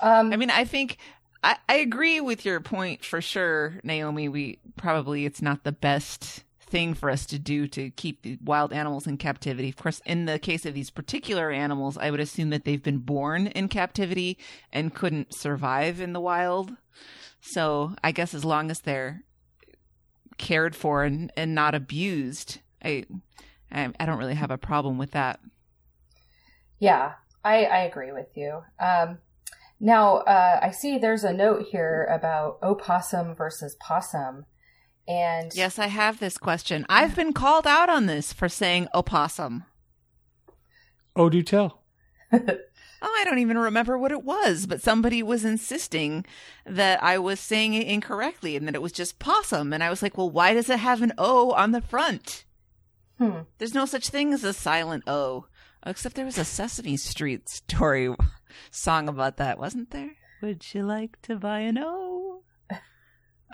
um 0.00 0.32
I 0.32 0.36
mean, 0.36 0.50
I 0.50 0.64
think 0.64 0.98
I, 1.42 1.56
I 1.68 1.76
agree 1.76 2.20
with 2.20 2.44
your 2.44 2.60
point 2.60 3.02
for 3.02 3.22
sure, 3.22 3.80
Naomi. 3.82 4.28
We 4.28 4.58
probably 4.76 5.24
it's 5.24 5.40
not 5.40 5.64
the 5.64 5.72
best 5.72 6.44
thing 6.70 6.94
for 6.94 7.10
us 7.10 7.26
to 7.26 7.38
do 7.38 7.66
to 7.68 7.90
keep 7.90 8.24
wild 8.42 8.72
animals 8.72 9.06
in 9.06 9.16
captivity. 9.16 9.68
Of 9.68 9.76
course, 9.76 10.00
in 10.06 10.24
the 10.24 10.38
case 10.38 10.64
of 10.64 10.74
these 10.74 10.90
particular 10.90 11.50
animals, 11.50 11.98
I 11.98 12.10
would 12.10 12.20
assume 12.20 12.50
that 12.50 12.64
they've 12.64 12.82
been 12.82 12.98
born 12.98 13.48
in 13.48 13.68
captivity 13.68 14.38
and 14.72 14.94
couldn't 14.94 15.34
survive 15.34 16.00
in 16.00 16.12
the 16.12 16.20
wild. 16.20 16.72
So 17.40 17.94
I 18.04 18.12
guess 18.12 18.34
as 18.34 18.44
long 18.44 18.70
as 18.70 18.80
they're 18.80 19.24
cared 20.38 20.74
for 20.74 21.04
and, 21.04 21.32
and 21.36 21.54
not 21.54 21.74
abused, 21.74 22.60
I, 22.82 23.04
I 23.70 23.90
I 23.98 24.06
don't 24.06 24.18
really 24.18 24.34
have 24.34 24.50
a 24.50 24.58
problem 24.58 24.98
with 24.98 25.10
that. 25.10 25.40
Yeah, 26.78 27.12
I, 27.44 27.64
I 27.64 27.78
agree 27.80 28.12
with 28.12 28.28
you. 28.36 28.62
Um, 28.78 29.18
now, 29.80 30.18
uh, 30.18 30.60
I 30.62 30.70
see 30.70 30.98
there's 30.98 31.24
a 31.24 31.32
note 31.32 31.66
here 31.70 32.06
about 32.10 32.58
opossum 32.62 33.34
versus 33.34 33.76
possum. 33.80 34.44
And 35.10 35.52
Yes, 35.54 35.78
I 35.78 35.88
have 35.88 36.20
this 36.20 36.38
question. 36.38 36.86
I've 36.88 37.16
been 37.16 37.32
called 37.32 37.66
out 37.66 37.88
on 37.88 38.06
this 38.06 38.32
for 38.32 38.48
saying 38.48 38.86
opossum. 38.94 39.64
Oh, 41.16 41.28
do 41.28 41.42
tell. 41.42 41.82
Oh, 43.02 43.16
I 43.18 43.24
don't 43.24 43.38
even 43.38 43.56
remember 43.56 43.96
what 43.96 44.12
it 44.12 44.24
was, 44.24 44.66
but 44.66 44.82
somebody 44.82 45.22
was 45.22 45.42
insisting 45.42 46.26
that 46.66 47.02
I 47.02 47.16
was 47.16 47.40
saying 47.40 47.72
it 47.72 47.86
incorrectly 47.86 48.56
and 48.56 48.68
that 48.68 48.74
it 48.74 48.82
was 48.82 48.92
just 48.92 49.18
possum. 49.18 49.72
And 49.72 49.82
I 49.82 49.88
was 49.88 50.02
like, 50.02 50.18
well, 50.18 50.28
why 50.28 50.52
does 50.52 50.68
it 50.68 50.80
have 50.80 51.00
an 51.00 51.14
O 51.16 51.52
on 51.52 51.70
the 51.70 51.80
front? 51.80 52.44
Hmm. 53.16 53.40
There's 53.56 53.72
no 53.72 53.86
such 53.86 54.10
thing 54.10 54.34
as 54.34 54.44
a 54.44 54.52
silent 54.52 55.04
O. 55.06 55.46
Except 55.86 56.14
there 56.14 56.26
was 56.26 56.36
a 56.36 56.44
Sesame 56.44 56.98
Street 56.98 57.48
story 57.48 58.14
song 58.70 59.08
about 59.08 59.38
that, 59.38 59.58
wasn't 59.58 59.92
there? 59.92 60.10
Would 60.42 60.74
you 60.74 60.82
like 60.82 61.22
to 61.22 61.36
buy 61.36 61.60
an 61.60 61.78
O? 61.78 62.42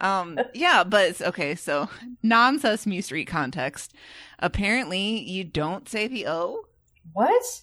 Um, 0.00 0.38
yeah, 0.54 0.84
but 0.84 1.04
it's- 1.10 1.28
okay, 1.28 1.54
so 1.54 1.88
non 2.22 2.58
Sesame 2.58 3.00
Street 3.00 3.26
context. 3.26 3.94
Apparently, 4.38 5.18
you 5.20 5.44
don't 5.44 5.88
say 5.88 6.06
the 6.08 6.26
O. 6.26 6.64
what? 7.12 7.62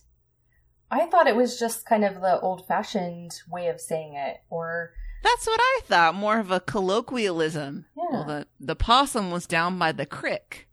I 0.91 1.07
thought 1.07 1.27
it 1.27 1.35
was 1.35 1.57
just 1.59 1.85
kind 1.87 2.03
of 2.05 2.21
the 2.21 2.39
old 2.39 2.67
fashioned 2.67 3.41
way 3.49 3.67
of 3.67 3.81
saying 3.81 4.13
it. 4.15 4.37
Or, 4.51 4.93
That's 5.23 5.47
what 5.47 5.59
I 5.59 5.79
thought. 5.85 6.13
More 6.15 6.37
of 6.39 6.51
a 6.51 6.59
colloquialism. 6.59 7.85
Yeah. 7.97 8.03
Well, 8.11 8.23
the 8.25 8.47
the 8.59 8.75
possum 8.75 9.31
was 9.31 9.47
down 9.47 9.79
by 9.79 9.91
the 9.91 10.05
crick, 10.05 10.67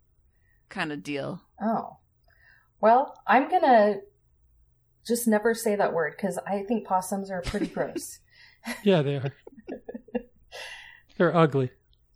kind 0.69 0.91
of 0.91 1.01
deal. 1.03 1.41
oh. 1.61 1.97
Well, 2.79 3.15
I'm 3.27 3.47
going 3.49 3.61
to 3.61 3.99
just 5.05 5.27
never 5.27 5.53
say 5.53 5.75
that 5.75 5.93
word 5.93 6.13
because 6.17 6.39
I 6.47 6.63
think 6.63 6.87
possums 6.87 7.29
are 7.29 7.41
pretty 7.43 7.67
gross. 7.75 8.17
Yeah, 8.83 9.01
they 9.03 9.15
are. 9.17 9.33
They're 11.21 11.37
ugly. 11.37 11.69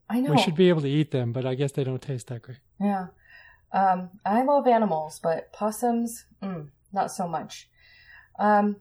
I 0.10 0.20
know. 0.20 0.32
We 0.32 0.42
should 0.42 0.56
be 0.56 0.68
able 0.68 0.82
to 0.82 0.90
eat 0.90 1.12
them, 1.12 1.32
but 1.32 1.46
I 1.46 1.54
guess 1.54 1.72
they 1.74 1.84
don't 1.84 2.02
taste 2.02 2.26
that 2.30 2.42
great. 2.42 2.58
Yeah. 2.82 3.10
Um, 3.72 4.10
I 4.26 4.42
love 4.42 4.66
animals, 4.66 5.20
but 5.22 5.54
possums, 5.54 6.26
mm, 6.42 6.70
not 6.92 7.12
so 7.12 7.28
much. 7.28 7.70
Um, 8.40 8.78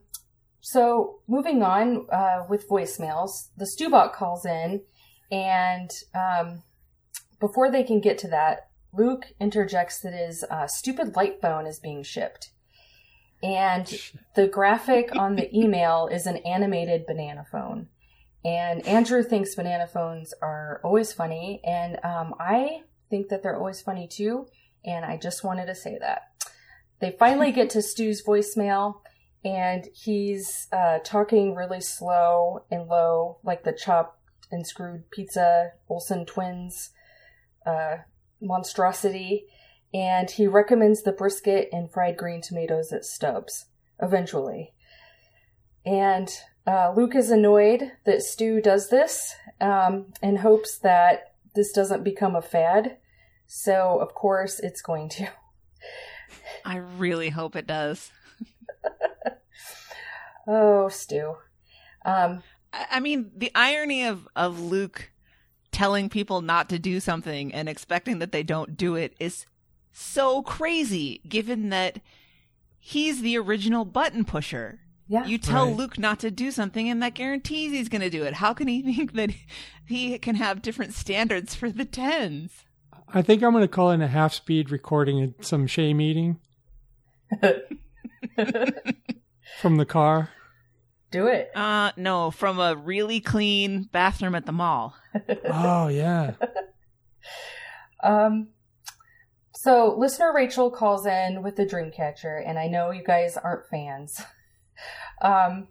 so 0.61 1.19
moving 1.27 1.61
on 1.61 2.07
uh, 2.11 2.45
with 2.49 2.67
voicemails, 2.67 3.49
the 3.55 3.65
Stewbot 3.65 4.13
calls 4.13 4.47
in, 4.47 4.81
and 5.29 5.91
um, 6.15 6.63
before 7.39 7.69
they 7.69 7.83
can 7.83 8.01
get 8.01 8.17
to 8.17 8.27
that, 8.29 8.69
Luke 8.93 9.27
interjects 9.39 9.99
that 9.99 10.13
his 10.13 10.43
uh, 10.49 10.65
stupid 10.65 11.15
light 11.15 11.39
phone 11.39 11.67
is 11.67 11.77
being 11.79 12.01
shipped. 12.01 12.49
And 13.43 13.95
the 14.35 14.47
graphic 14.47 15.15
on 15.15 15.35
the 15.35 15.55
email 15.55 16.09
is 16.11 16.25
an 16.25 16.37
animated 16.37 17.05
banana 17.05 17.45
phone. 17.51 17.89
And 18.45 18.87
Andrew 18.87 19.23
thinks 19.23 19.55
banana 19.55 19.87
phones 19.87 20.31
are 20.39 20.79
always 20.83 21.11
funny, 21.11 21.61
and 21.65 21.97
um, 22.03 22.35
I 22.39 22.83
think 23.09 23.29
that 23.29 23.41
they're 23.41 23.57
always 23.57 23.81
funny 23.81 24.07
too. 24.07 24.45
And 24.85 25.03
I 25.03 25.17
just 25.17 25.43
wanted 25.43 25.65
to 25.65 25.73
say 25.73 25.97
that. 25.99 26.21
They 26.99 27.15
finally 27.17 27.51
get 27.51 27.71
to 27.71 27.81
Stu's 27.81 28.23
voicemail, 28.23 29.01
and 29.43 29.87
he's 29.95 30.67
uh, 30.71 30.99
talking 31.03 31.55
really 31.55 31.81
slow 31.81 32.65
and 32.69 32.87
low, 32.87 33.39
like 33.43 33.63
the 33.63 33.73
chopped 33.73 34.19
and 34.51 34.65
screwed 34.65 35.09
pizza 35.09 35.71
Olsen 35.89 36.27
twins 36.27 36.91
uh, 37.65 37.97
monstrosity. 38.39 39.47
And 39.91 40.29
he 40.29 40.45
recommends 40.45 41.01
the 41.01 41.13
brisket 41.13 41.69
and 41.71 41.91
fried 41.91 42.17
green 42.17 42.41
tomatoes 42.41 42.91
at 42.91 43.05
Stubb's 43.05 43.65
eventually. 43.99 44.73
And 45.83 46.29
uh, 46.67 46.93
Luke 46.95 47.15
is 47.15 47.29
annoyed 47.29 47.91
that 48.05 48.23
Stu 48.23 48.61
does 48.61 48.89
this 48.89 49.35
um, 49.61 50.13
and 50.21 50.39
hopes 50.39 50.77
that 50.79 51.33
this 51.53 51.71
doesn't 51.71 52.03
become 52.03 52.35
a 52.35 52.41
fad. 52.41 52.97
So, 53.47 53.99
of 53.99 54.13
course, 54.13 54.59
it's 54.59 54.81
going 54.81 55.09
to. 55.09 55.29
I 56.65 56.77
really 56.77 57.29
hope 57.29 57.55
it 57.55 57.67
does. 57.67 58.11
Oh, 60.47 60.89
Stu. 60.89 61.35
Um, 62.05 62.43
I 62.71 62.85
I 62.91 62.99
mean, 62.99 63.31
the 63.35 63.51
irony 63.55 64.05
of 64.05 64.27
of 64.35 64.59
Luke 64.59 65.11
telling 65.71 66.07
people 66.09 66.41
not 66.41 66.69
to 66.69 66.79
do 66.79 66.99
something 66.99 67.53
and 67.53 67.67
expecting 67.67 68.19
that 68.19 68.31
they 68.31 68.43
don't 68.43 68.77
do 68.77 68.95
it 68.95 69.15
is 69.19 69.45
so 69.91 70.41
crazy. 70.41 71.21
Given 71.27 71.69
that 71.69 71.99
he's 72.79 73.21
the 73.21 73.37
original 73.37 73.85
button 73.85 74.23
pusher. 74.23 74.81
Yeah. 75.07 75.25
You 75.25 75.37
tell 75.37 75.67
Right. 75.67 75.75
Luke 75.75 75.97
not 75.99 76.19
to 76.21 76.31
do 76.31 76.51
something, 76.51 76.89
and 76.89 77.01
that 77.03 77.13
guarantees 77.13 77.71
he's 77.71 77.89
going 77.89 78.01
to 78.01 78.09
do 78.09 78.23
it. 78.23 78.35
How 78.35 78.53
can 78.53 78.67
he 78.67 78.81
think 78.95 79.13
that 79.13 79.31
he 79.85 80.17
can 80.19 80.35
have 80.35 80.61
different 80.61 80.93
standards 80.93 81.55
for 81.55 81.69
the 81.69 81.85
tens? 81.85 82.63
I 83.07 83.21
think 83.21 83.43
I'm 83.43 83.51
going 83.51 83.61
to 83.63 83.67
call 83.67 83.91
in 83.91 84.01
a 84.01 84.07
half 84.07 84.33
speed 84.33 84.71
recording 84.71 85.21
of 85.23 85.33
some 85.45 85.67
shame 85.67 86.01
eating 86.01 86.39
from 89.61 89.77
the 89.77 89.85
car. 89.85 90.29
do 91.11 91.27
it. 91.27 91.51
Uh, 91.55 91.91
no, 91.97 92.31
from 92.31 92.59
a 92.59 92.75
really 92.75 93.19
clean 93.19 93.83
bathroom 93.91 94.35
at 94.35 94.45
the 94.45 94.51
mall. 94.51 94.95
Oh, 95.49 95.87
yeah. 95.87 96.33
Um, 98.03 98.49
so 99.53 99.95
listener 99.97 100.33
Rachel 100.33 100.69
calls 100.69 101.05
in 101.05 101.41
with 101.41 101.55
the 101.55 101.65
dream 101.65 101.89
catcher 101.95 102.35
and 102.35 102.59
I 102.59 102.67
know 102.67 102.91
you 102.91 103.01
guys 103.03 103.37
aren't 103.37 103.67
fans. 103.69 104.21
Um, 105.21 105.67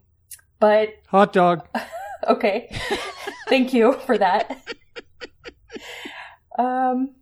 but 0.60 0.90
Hot 1.08 1.32
dog. 1.32 1.66
okay, 2.28 2.74
thank 3.48 3.72
you 3.74 3.94
for 4.06 4.18
that. 4.18 4.62
Um, 6.56 7.16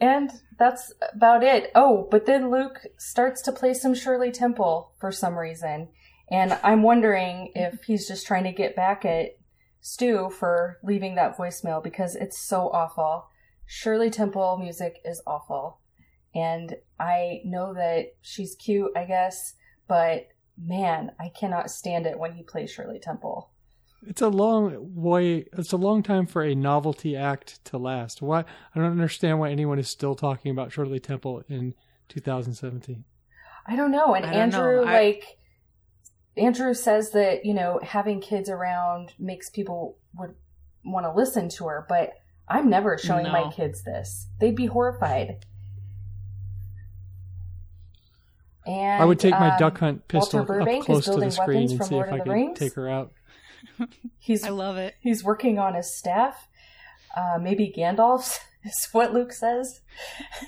And 0.00 0.30
that's 0.58 0.92
about 1.12 1.42
it. 1.42 1.70
Oh, 1.74 2.08
but 2.10 2.24
then 2.24 2.50
Luke 2.50 2.86
starts 2.96 3.42
to 3.42 3.52
play 3.52 3.74
some 3.74 3.94
Shirley 3.94 4.30
Temple 4.30 4.92
for 4.98 5.10
some 5.12 5.36
reason. 5.36 5.88
And 6.30 6.58
I'm 6.62 6.82
wondering 6.82 7.52
if 7.54 7.82
he's 7.84 8.06
just 8.06 8.26
trying 8.26 8.44
to 8.44 8.52
get 8.52 8.76
back 8.76 9.04
at 9.04 9.36
Stu 9.80 10.30
for 10.30 10.78
leaving 10.82 11.16
that 11.16 11.36
voicemail 11.36 11.82
because 11.82 12.14
it's 12.14 12.38
so 12.38 12.70
awful. 12.70 13.26
Shirley 13.66 14.10
Temple 14.10 14.58
music 14.58 15.00
is 15.04 15.20
awful. 15.26 15.80
And 16.34 16.76
I 17.00 17.40
know 17.44 17.74
that 17.74 18.14
she's 18.20 18.54
cute, 18.54 18.92
I 18.96 19.04
guess, 19.04 19.54
but 19.88 20.28
man, 20.60 21.12
I 21.20 21.30
cannot 21.30 21.70
stand 21.70 22.06
it 22.06 22.18
when 22.18 22.32
he 22.32 22.42
plays 22.42 22.70
Shirley 22.70 22.98
Temple. 22.98 23.50
It's 24.06 24.22
a 24.22 24.28
long 24.28 24.94
way. 24.94 25.46
It's 25.56 25.72
a 25.72 25.76
long 25.76 26.02
time 26.02 26.26
for 26.26 26.42
a 26.42 26.54
novelty 26.54 27.16
act 27.16 27.64
to 27.66 27.78
last. 27.78 28.22
Why? 28.22 28.40
I 28.40 28.44
don't 28.74 28.92
understand 28.92 29.40
why 29.40 29.50
anyone 29.50 29.78
is 29.78 29.88
still 29.88 30.14
talking 30.14 30.52
about 30.52 30.72
Shirley 30.72 31.00
Temple 31.00 31.42
in 31.48 31.74
2017. 32.08 33.04
I 33.66 33.76
don't 33.76 33.90
know. 33.90 34.14
And 34.14 34.24
don't 34.24 34.34
Andrew, 34.34 34.84
know. 34.84 34.84
I- 34.84 34.92
like, 34.92 35.24
Andrew 36.36 36.72
says 36.74 37.10
that 37.10 37.44
you 37.44 37.54
know 37.54 37.80
having 37.82 38.20
kids 38.20 38.48
around 38.48 39.14
makes 39.18 39.50
people 39.50 39.98
would 40.16 40.34
want 40.84 41.04
to 41.04 41.12
listen 41.12 41.48
to 41.50 41.66
her, 41.66 41.84
but 41.88 42.12
I'm 42.48 42.70
never 42.70 42.96
showing 42.96 43.24
my 43.24 43.50
kids 43.50 43.82
this. 43.82 44.28
They'd 44.38 44.54
be 44.56 44.66
horrified. 44.66 45.44
And 48.68 49.02
I 49.02 49.06
would 49.06 49.18
take 49.18 49.32
my 49.32 49.50
um, 49.50 49.58
duck 49.58 49.78
hunt 49.78 50.06
pistol 50.08 50.40
up 50.40 50.84
close 50.84 51.06
to 51.06 51.16
the 51.16 51.30
screen 51.30 51.70
and 51.70 51.84
see 51.84 51.94
Lord 51.94 52.08
if 52.08 52.12
I 52.12 52.16
the 52.18 52.24
could 52.24 52.32
Rings. 52.32 52.58
take 52.58 52.74
her 52.74 52.88
out. 52.88 53.12
He's 54.18 54.44
I 54.44 54.50
love 54.50 54.76
it. 54.76 54.94
he's 55.00 55.24
working 55.24 55.58
on 55.58 55.74
his 55.74 55.96
staff. 55.96 56.48
Uh, 57.16 57.38
maybe 57.40 57.72
Gandalf's 57.74 58.38
is 58.64 58.88
what 58.92 59.14
Luke 59.14 59.32
says. 59.32 59.80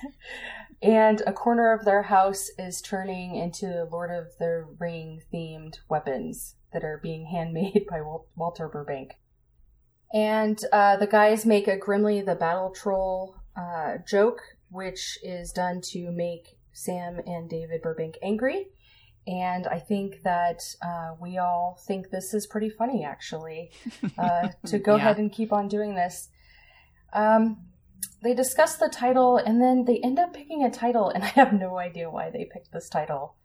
and 0.83 1.23
a 1.27 1.33
corner 1.33 1.73
of 1.73 1.85
their 1.87 2.03
house 2.03 2.51
is 2.59 2.83
turning 2.83 3.37
into 3.37 3.89
Lord 3.91 4.11
of 4.11 4.37
the 4.39 4.67
Ring 4.79 5.23
themed 5.33 5.79
weapons 5.89 6.57
that 6.75 6.85
are 6.85 7.01
being 7.03 7.27
handmade 7.27 7.87
by 7.91 8.03
Walter 8.37 8.69
Burbank. 8.69 9.15
And 10.13 10.59
uh, 10.73 10.97
the 10.99 11.07
guys 11.07 11.47
make 11.47 11.69
a 11.69 11.79
Grimly 11.79 12.21
the 12.21 12.35
Battle 12.35 12.71
Troll 12.71 13.37
uh, 13.57 13.95
joke, 14.07 14.43
which 14.69 15.19
is 15.23 15.53
done 15.53 15.81
to 15.93 16.11
make 16.11 16.59
Sam 16.85 17.21
and 17.27 17.49
David 17.49 17.83
Burbank 17.83 18.17
angry. 18.23 18.67
And 19.27 19.67
I 19.67 19.79
think 19.79 20.23
that 20.25 20.61
uh, 20.83 21.11
we 21.21 21.37
all 21.39 21.79
think 21.87 22.11
this 22.11 22.33
is 22.33 22.47
pretty 22.47 22.71
funny, 22.71 23.05
actually, 23.05 23.71
uh, 24.19 24.49
to 24.67 24.79
go 24.79 24.97
Yeah. 24.97 25.03
ahead 25.03 25.19
and 25.19 25.31
keep 25.31 25.53
on 25.53 25.69
doing 25.69 25.95
this. 25.95 26.29
Um, 27.13 27.67
they 28.23 28.35
discuss 28.35 28.77
the 28.77 28.89
title, 28.89 29.37
and 29.37 29.61
then 29.61 29.85
they 29.85 29.99
end 29.99 30.19
up 30.19 30.33
picking 30.33 30.65
a 30.65 30.71
title, 30.71 31.11
and 31.11 31.23
I 31.29 31.29
have 31.29 31.53
no 31.53 31.79
idea 31.79 32.11
why 32.11 32.31
they 32.31 32.49
picked 32.51 32.73
this 32.73 32.89
title. 32.89 33.37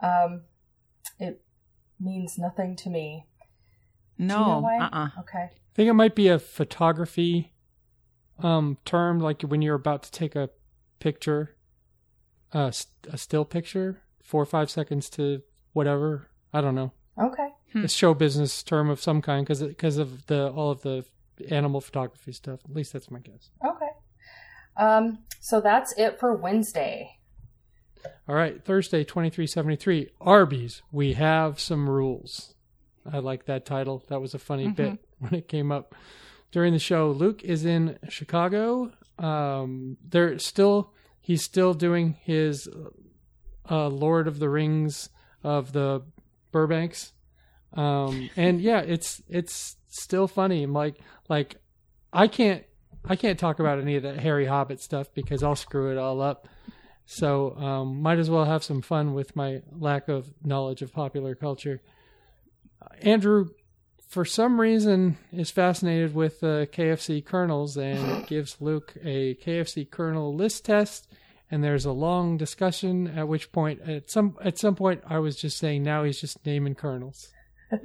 Um, 0.00 0.44
it 1.18 1.42
means 2.00 2.38
nothing 2.38 2.74
to 2.76 2.90
me. 2.90 3.26
No. 4.16 4.38
You 4.38 4.46
know 4.46 4.58
why? 4.60 4.78
Uh-uh. 4.78 5.08
Okay. 5.20 5.38
I 5.52 5.74
think 5.74 5.88
it 5.90 5.94
might 5.94 6.14
be 6.14 6.28
a 6.28 6.38
photography 6.38 7.52
um, 8.42 8.78
term, 8.84 9.20
like 9.20 9.42
when 9.42 9.62
you're 9.62 9.74
about 9.74 10.02
to 10.04 10.10
take 10.10 10.34
a 10.34 10.48
picture, 11.00 11.54
uh, 12.52 12.70
st- 12.70 13.12
a 13.12 13.18
still 13.18 13.44
picture, 13.44 14.02
four 14.22 14.42
or 14.42 14.46
five 14.46 14.70
seconds 14.70 15.08
to 15.10 15.42
whatever. 15.72 16.28
I 16.52 16.60
don't 16.60 16.74
know. 16.74 16.92
Okay. 17.20 17.48
Hmm. 17.72 17.84
It's 17.84 17.94
show 17.94 18.14
business 18.14 18.62
term 18.62 18.88
of 18.88 19.00
some 19.00 19.20
kind 19.20 19.44
because 19.44 19.62
because 19.62 19.98
of 19.98 20.26
the 20.26 20.50
all 20.50 20.70
of 20.70 20.82
the 20.82 21.04
animal 21.50 21.80
photography 21.80 22.32
stuff. 22.32 22.60
At 22.64 22.74
least 22.74 22.92
that's 22.92 23.10
my 23.10 23.20
guess. 23.20 23.50
Okay. 23.64 23.88
Um, 24.76 25.18
so 25.40 25.60
that's 25.60 25.92
it 25.98 26.18
for 26.18 26.34
Wednesday. 26.34 27.18
All 28.28 28.34
right, 28.34 28.64
Thursday, 28.64 29.02
2373. 29.02 30.10
Arby's, 30.20 30.82
we 30.92 31.14
have 31.14 31.58
some 31.58 31.88
rules. 31.88 32.54
I 33.10 33.18
like 33.18 33.46
that 33.46 33.64
title. 33.64 34.04
That 34.08 34.20
was 34.20 34.34
a 34.34 34.38
funny 34.38 34.68
bit 34.68 34.98
when 35.18 35.34
it 35.34 35.48
came 35.48 35.72
up 35.72 35.94
during 36.52 36.72
the 36.72 36.78
show. 36.78 37.10
Luke 37.10 37.42
is 37.42 37.64
in 37.64 37.98
Chicago. 38.08 38.92
Um, 39.18 39.96
they're 40.06 40.38
still, 40.38 40.92
he's 41.28 41.44
still 41.44 41.74
doing 41.74 42.16
his 42.24 42.66
uh, 43.70 43.86
Lord 43.88 44.26
of 44.26 44.38
the 44.38 44.48
Rings 44.48 45.10
of 45.44 45.72
the 45.72 46.02
Burbanks. 46.52 47.12
Um, 47.74 48.30
and 48.36 48.62
yeah, 48.62 48.80
it's, 48.80 49.20
it's 49.28 49.76
still 49.88 50.26
funny. 50.26 50.64
Like, 50.64 50.96
like 51.28 51.56
I 52.14 52.28
can't, 52.28 52.64
I 53.04 53.14
can't 53.14 53.38
talk 53.38 53.60
about 53.60 53.78
any 53.78 53.96
of 53.96 54.04
that 54.04 54.20
Harry 54.20 54.46
Hobbit 54.46 54.80
stuff 54.80 55.12
because 55.12 55.42
I'll 55.42 55.54
screw 55.54 55.92
it 55.92 55.98
all 55.98 56.22
up. 56.22 56.48
So 57.04 57.54
um, 57.56 58.00
might 58.00 58.18
as 58.18 58.30
well 58.30 58.46
have 58.46 58.64
some 58.64 58.80
fun 58.80 59.12
with 59.12 59.36
my 59.36 59.60
lack 59.70 60.08
of 60.08 60.32
knowledge 60.42 60.80
of 60.80 60.94
popular 60.94 61.34
culture. 61.34 61.82
Andrew, 63.02 63.50
for 64.08 64.24
some 64.24 64.60
reason, 64.60 65.18
is 65.32 65.50
fascinated 65.50 66.14
with 66.14 66.42
uh, 66.42 66.66
KFC 66.66 67.24
colonels 67.24 67.76
and 67.76 68.26
gives 68.26 68.56
Luke 68.60 68.94
a 69.04 69.34
KFC 69.36 69.88
colonel 69.88 70.34
list 70.34 70.64
test. 70.64 71.06
And 71.50 71.62
there's 71.62 71.84
a 71.84 71.92
long 71.92 72.36
discussion. 72.36 73.06
At 73.08 73.28
which 73.28 73.52
point, 73.52 73.80
at 73.82 74.10
some 74.10 74.36
at 74.42 74.58
some 74.58 74.74
point, 74.74 75.02
I 75.06 75.18
was 75.18 75.36
just 75.36 75.58
saying, 75.58 75.82
now 75.82 76.04
he's 76.04 76.20
just 76.20 76.44
naming 76.44 76.74
colonels 76.74 77.28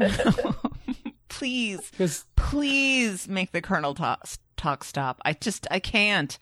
Please, 1.30 1.90
because 1.92 2.26
please 2.36 3.28
make 3.28 3.52
the 3.52 3.62
colonel 3.62 3.96
talk, 3.96 4.28
talk 4.56 4.84
stop. 4.84 5.20
I 5.26 5.34
just, 5.34 5.66
I 5.72 5.80
can't. 5.80 6.38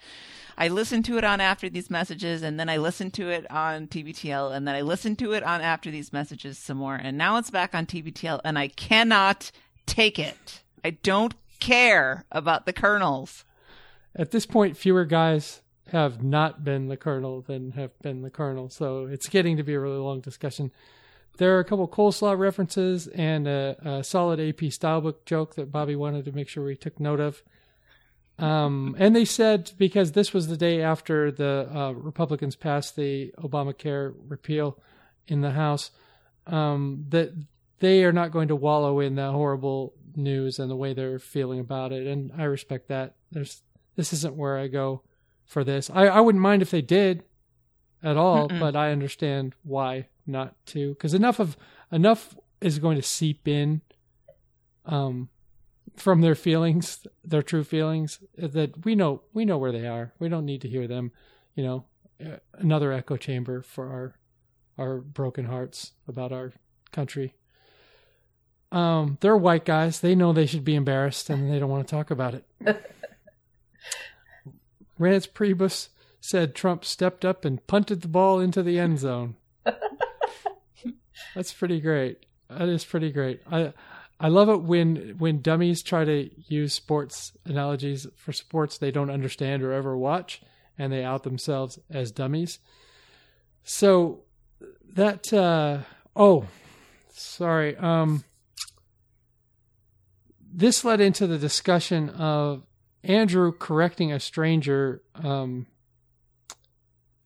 I 0.57 0.67
listened 0.67 1.05
to 1.05 1.17
it 1.17 1.23
on 1.23 1.39
After 1.39 1.69
These 1.69 1.89
Messages, 1.89 2.43
and 2.43 2.59
then 2.59 2.69
I 2.69 2.77
listened 2.77 3.13
to 3.13 3.29
it 3.29 3.49
on 3.49 3.87
TBTL, 3.87 4.53
and 4.53 4.67
then 4.67 4.75
I 4.75 4.81
listened 4.81 5.17
to 5.19 5.31
it 5.31 5.43
on 5.43 5.61
After 5.61 5.89
These 5.89 6.11
Messages 6.11 6.59
some 6.59 6.77
more, 6.77 6.95
and 6.95 7.17
now 7.17 7.37
it's 7.37 7.49
back 7.49 7.73
on 7.73 7.85
TBTL, 7.85 8.41
and 8.43 8.59
I 8.59 8.67
cannot 8.67 9.51
take 9.91 10.17
it. 10.17 10.61
I 10.83 10.91
don't 10.91 11.33
care 11.59 12.25
about 12.31 12.65
the 12.65 12.73
Colonels. 12.73 13.43
at 14.15 14.31
this 14.31 14.45
point, 14.45 14.77
fewer 14.77 15.05
guys 15.05 15.61
have 15.91 16.23
not 16.23 16.63
been 16.63 16.87
the 16.87 16.97
colonel 16.97 17.41
than 17.41 17.71
have 17.71 17.97
been 18.01 18.21
the 18.21 18.29
colonel. 18.29 18.69
So 18.69 19.05
it's 19.05 19.27
getting 19.27 19.57
to 19.57 19.63
be 19.63 19.73
a 19.73 19.79
really 19.79 19.97
long 19.97 20.21
discussion. 20.21 20.71
There 21.37 21.55
are 21.55 21.59
a 21.59 21.65
couple 21.65 21.87
coleslaw 21.87 22.37
references 22.37 23.07
and 23.07 23.47
a, 23.47 23.75
a 23.83 24.03
solid 24.03 24.39
AP 24.39 24.61
stylebook 24.71 25.25
joke 25.25 25.55
that 25.55 25.71
Bobby 25.71 25.95
wanted 25.95 26.25
to 26.25 26.31
make 26.31 26.47
sure 26.47 26.63
we 26.63 26.75
took 26.75 26.99
note 26.99 27.19
of. 27.19 27.43
Um, 28.39 28.95
and 28.97 29.15
they 29.15 29.25
said 29.25 29.71
because 29.77 30.13
this 30.13 30.33
was 30.33 30.47
the 30.47 30.57
day 30.57 30.81
after 30.81 31.31
the 31.31 31.69
uh, 31.73 31.91
Republicans 31.91 32.55
passed 32.55 32.95
the 32.95 33.33
Obamacare 33.37 34.13
repeal 34.27 34.79
in 35.27 35.41
the 35.41 35.51
House, 35.51 35.91
um, 36.47 37.05
that 37.09 37.33
they 37.81 38.03
are 38.03 38.13
not 38.13 38.31
going 38.31 38.47
to 38.47 38.55
wallow 38.55 38.99
in 38.99 39.15
the 39.15 39.31
horrible 39.31 39.93
news 40.15 40.59
and 40.59 40.69
the 40.69 40.75
way 40.75 40.93
they're 40.93 41.19
feeling 41.19 41.59
about 41.59 41.91
it. 41.91 42.07
And 42.07 42.31
I 42.37 42.43
respect 42.43 42.87
that. 42.87 43.15
There's 43.31 43.63
this 43.95 44.13
isn't 44.13 44.35
where 44.35 44.57
I 44.57 44.67
go 44.67 45.01
for 45.45 45.63
this. 45.63 45.89
I, 45.89 46.07
I 46.07 46.21
wouldn't 46.21 46.41
mind 46.41 46.61
if 46.61 46.71
they 46.71 46.81
did 46.81 47.23
at 48.01 48.17
all, 48.17 48.47
Mm-mm. 48.47 48.59
but 48.59 48.75
I 48.75 48.91
understand 48.91 49.55
why 49.63 50.07
not 50.25 50.55
to. 50.67 50.93
Because 50.93 51.13
enough 51.13 51.39
of 51.39 51.57
enough 51.91 52.37
is 52.61 52.79
going 52.79 52.95
to 52.95 53.03
seep 53.03 53.47
in 53.47 53.81
um, 54.85 55.29
from 55.97 56.21
their 56.21 56.35
feelings, 56.35 57.05
their 57.23 57.41
true 57.41 57.63
feelings, 57.63 58.19
that 58.37 58.85
we 58.85 58.95
know 58.95 59.23
we 59.33 59.43
know 59.43 59.57
where 59.57 59.71
they 59.71 59.87
are. 59.87 60.13
We 60.19 60.29
don't 60.29 60.45
need 60.45 60.61
to 60.61 60.69
hear 60.69 60.87
them. 60.87 61.11
You 61.55 61.63
know, 61.63 61.85
another 62.53 62.91
echo 62.91 63.17
chamber 63.17 63.61
for 63.61 63.89
our 63.89 64.15
our 64.77 64.99
broken 64.99 65.45
hearts 65.45 65.93
about 66.07 66.31
our 66.31 66.53
country. 66.91 67.35
Um, 68.71 69.17
they're 69.19 69.37
white 69.37 69.65
guys. 69.65 69.99
They 69.99 70.15
know 70.15 70.31
they 70.31 70.45
should 70.45 70.63
be 70.63 70.75
embarrassed, 70.75 71.29
and 71.29 71.51
they 71.51 71.59
don't 71.59 71.69
want 71.69 71.87
to 71.87 71.91
talk 71.91 72.11
about 72.11 72.35
it. 72.35 72.45
Reince 74.99 75.29
Priebus 75.29 75.89
said 76.21 76.53
Trump 76.53 76.85
stepped 76.85 77.25
up 77.25 77.43
and 77.43 77.65
punted 77.67 78.01
the 78.01 78.07
ball 78.07 78.39
into 78.39 78.61
the 78.61 78.79
end 78.79 78.99
zone. 78.99 79.35
That's 81.35 81.51
pretty 81.53 81.81
great. 81.81 82.25
That 82.49 82.69
is 82.69 82.85
pretty 82.85 83.11
great. 83.11 83.41
I 83.51 83.73
I 84.19 84.27
love 84.27 84.49
it 84.49 84.61
when 84.61 85.15
when 85.17 85.41
dummies 85.41 85.81
try 85.81 86.05
to 86.05 86.29
use 86.47 86.73
sports 86.73 87.31
analogies 87.45 88.05
for 88.15 88.31
sports 88.33 88.77
they 88.77 88.91
don't 88.91 89.09
understand 89.09 89.63
or 89.63 89.71
ever 89.71 89.97
watch, 89.97 90.41
and 90.77 90.93
they 90.93 91.03
out 91.03 91.23
themselves 91.23 91.79
as 91.89 92.11
dummies. 92.11 92.59
So 93.63 94.23
that 94.93 95.33
uh, 95.33 95.79
oh, 96.15 96.45
sorry. 97.13 97.75
Um, 97.77 98.23
this 100.53 100.83
led 100.83 101.01
into 101.01 101.27
the 101.27 101.37
discussion 101.37 102.09
of 102.09 102.63
Andrew 103.03 103.51
correcting 103.51 104.11
a 104.11 104.19
stranger, 104.19 105.01
um, 105.15 105.65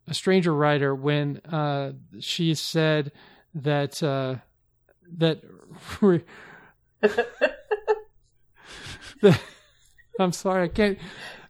a 0.07 0.13
stranger 0.13 0.53
writer 0.53 0.93
when 0.93 1.37
uh, 1.45 1.93
she 2.19 2.53
said 2.53 3.11
that 3.53 4.01
uh, 4.03 4.35
that. 5.17 5.41
that 9.21 9.41
I'm 10.19 10.31
sorry, 10.31 10.63
I 10.63 10.67
can't. 10.69 10.97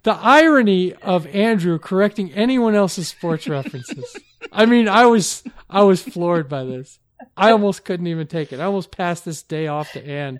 the 0.03 0.14
irony 0.14 0.93
of 0.93 1.27
Andrew 1.27 1.77
correcting 1.77 2.31
anyone 2.34 2.76
else's 2.76 3.07
sports 3.07 3.47
references. 3.47 4.18
I 4.52 4.65
mean, 4.65 4.88
I 4.88 5.06
was 5.06 5.43
I 5.69 5.84
was 5.84 6.02
floored 6.02 6.49
by 6.49 6.64
this. 6.64 6.99
I 7.37 7.51
almost 7.51 7.85
couldn't 7.85 8.07
even 8.07 8.27
take 8.27 8.51
it. 8.51 8.59
I 8.59 8.65
almost 8.65 8.91
passed 8.91 9.25
this 9.25 9.43
day 9.43 9.67
off 9.67 9.91
to 9.93 10.05
Anne 10.05 10.39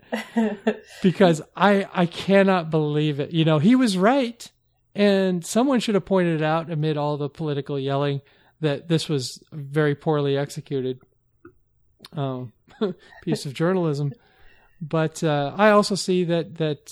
because 1.02 1.42
I 1.56 1.88
I 1.94 2.06
cannot 2.06 2.70
believe 2.70 3.20
it. 3.20 3.32
You 3.32 3.46
know, 3.46 3.60
he 3.60 3.76
was 3.76 3.98
right, 3.98 4.50
and 4.94 5.46
someone 5.46 5.80
should 5.80 5.96
have 5.96 6.06
pointed 6.06 6.42
it 6.42 6.44
out 6.44 6.72
amid 6.72 6.98
all 6.98 7.18
the 7.18 7.30
political 7.30 7.80
yelling 7.80 8.22
that 8.62 8.88
this 8.88 9.10
was 9.10 9.44
very 9.52 9.96
poorly 9.96 10.38
executed 10.38 11.00
um, 12.14 12.54
piece 13.24 13.46
of 13.46 13.54
journalism. 13.54 14.14
But 14.82 15.24
uh, 15.24 15.54
I 15.58 15.72
also 15.72 15.96
see 15.96 16.26
that 16.26 16.56
that 16.56 16.92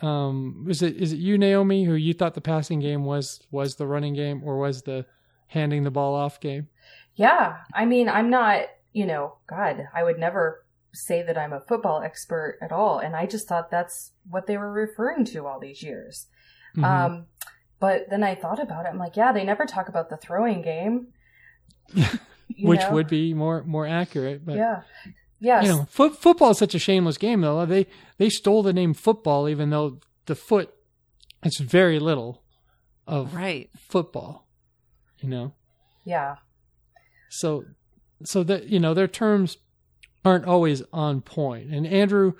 um, 0.00 0.66
is 0.68 0.82
it 0.82 0.96
is 0.96 1.12
it 1.12 1.18
you 1.18 1.38
Naomi 1.38 1.84
who 1.84 1.94
you 1.94 2.14
thought 2.14 2.34
the 2.34 2.40
passing 2.40 2.80
game 2.80 3.04
was 3.04 3.40
was 3.50 3.76
the 3.76 3.86
running 3.86 4.14
game 4.14 4.42
or 4.44 4.58
was 4.58 4.82
the 4.82 5.06
handing 5.48 5.84
the 5.84 5.90
ball 5.90 6.14
off 6.14 6.40
game? 6.40 6.68
Yeah, 7.14 7.58
I 7.74 7.84
mean, 7.84 8.08
I'm 8.08 8.30
not, 8.30 8.62
you 8.92 9.06
know, 9.06 9.36
God, 9.46 9.88
I 9.94 10.02
would 10.02 10.18
never 10.18 10.64
say 10.94 11.22
that 11.22 11.38
I'm 11.38 11.52
a 11.52 11.60
football 11.60 12.02
expert 12.02 12.58
at 12.62 12.70
all, 12.72 12.98
and 12.98 13.16
I 13.16 13.26
just 13.26 13.48
thought 13.48 13.70
that's 13.70 14.12
what 14.28 14.46
they 14.46 14.56
were 14.58 14.70
referring 14.72 15.24
to 15.26 15.46
all 15.46 15.58
these 15.58 15.82
years. 15.82 16.26
Mhm. 16.76 16.84
Um, 16.84 17.26
but 17.80 18.08
then 18.10 18.22
I 18.22 18.34
thought 18.34 18.60
about 18.62 18.84
it. 18.86 18.90
I'm 18.90 18.98
like, 18.98 19.16
yeah, 19.16 19.32
they 19.32 19.44
never 19.44 19.64
talk 19.66 19.88
about 19.88 20.10
the 20.10 20.16
throwing 20.16 20.62
game, 20.62 21.08
Which 22.62 22.80
know? 22.80 22.92
would 22.92 23.08
be 23.08 23.32
more 23.34 23.62
more 23.64 23.86
accurate, 23.86 24.44
but 24.44 24.56
yeah, 24.56 24.82
yes, 25.40 25.64
you 25.64 25.70
know, 25.70 25.84
foot, 25.90 26.16
football 26.20 26.50
is 26.50 26.58
such 26.58 26.74
a 26.74 26.78
shameless 26.78 27.16
game 27.18 27.40
though. 27.40 27.64
They 27.66 27.86
they 28.18 28.28
stole 28.28 28.62
the 28.62 28.72
name 28.74 28.92
football 28.94 29.48
even 29.48 29.70
though 29.70 29.98
the 30.26 30.34
foot 30.34 30.72
it's 31.42 31.58
very 31.58 31.98
little 31.98 32.42
of 33.06 33.34
Right. 33.34 33.70
football. 33.88 34.46
You 35.20 35.28
know. 35.28 35.54
yeah, 36.04 36.36
So 37.30 37.64
so 38.24 38.42
that 38.44 38.68
you 38.68 38.78
know, 38.80 38.94
their 38.94 39.08
terms 39.08 39.58
aren't 40.24 40.44
always 40.44 40.82
on 40.92 41.20
point. 41.20 41.70
And 41.70 41.86
Andrew 41.86 42.34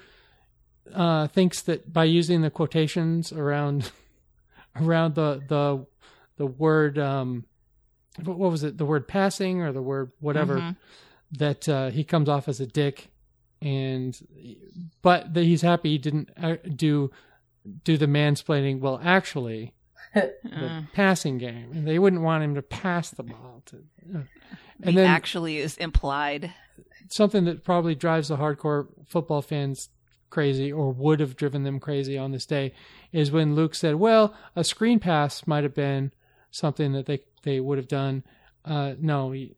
uh, 0.93 1.27
thinks 1.29 1.63
that 1.63 1.93
by 1.93 2.05
using 2.05 2.43
the 2.43 2.51
quotations 2.51 3.33
around 3.33 3.91
around 4.81 5.15
the 5.15 5.43
the 5.49 5.87
the 6.37 6.47
word 6.47 6.99
um 6.99 7.45
what 8.25 8.39
was 8.39 8.63
it 8.63 8.79
the 8.79 8.85
word 8.85 9.07
passing 9.09 9.61
or 9.63 9.73
the 9.73 9.83
word 9.83 10.11
whatever 10.21 10.59
Mhm. 10.59 10.77
that 11.33 11.69
uh, 11.69 11.91
he 11.91 12.05
comes 12.05 12.29
off 12.29 12.49
as 12.49 12.61
a 12.61 12.67
dick 12.67 13.09
and 13.61 14.19
but 15.03 15.33
that 15.35 15.45
he's 15.45 15.63
happy 15.63 15.91
he 15.91 15.99
didn't 15.99 16.31
uh, 16.37 16.57
do 16.75 17.11
do 17.85 17.97
the 17.97 18.07
mansplaining 18.07 18.81
well 18.81 19.01
actually 19.03 19.73
the 20.15 20.33
Mm. 20.45 20.93
passing 20.93 21.39
game 21.39 21.71
and 21.73 21.87
they 21.87 21.99
wouldn't 21.99 22.23
want 22.23 22.45
him 22.45 22.55
to 22.55 22.63
pass 22.63 23.11
the 23.11 23.23
ball 23.23 23.63
to 23.67 23.77
uh, 24.15 24.23
and 24.83 24.97
then 24.97 25.07
actually 25.07 25.57
is 25.59 25.77
implied. 25.79 26.53
something 27.09 27.45
that 27.45 27.65
probably 27.65 27.95
drives 27.95 28.29
the 28.29 28.37
hardcore 28.37 28.89
football 29.07 29.41
fans 29.43 29.89
crazy 30.31 30.73
or 30.73 30.91
would 30.93 31.21
have 31.21 31.37
driven 31.37 31.63
them 31.63 31.79
crazy 31.81 32.17
on 32.19 32.33
this 32.33 32.47
day 32.47 32.73
is 33.13 33.31
when 33.31 33.55
Luke 33.55 33.75
said, 33.75 33.95
"Well, 33.97 34.35
a 34.57 34.65
screen 34.65 34.99
pass 34.99 35.47
might 35.47 35.63
have 35.63 35.75
been 35.75 36.13
something 36.51 36.93
that 36.93 37.07
they 37.07 37.21
they 37.43 37.61
would 37.61 37.79
have 37.79 37.89
done." 37.89 38.25
Uh, 38.65 38.95
no, 38.99 39.33
you, 39.33 39.55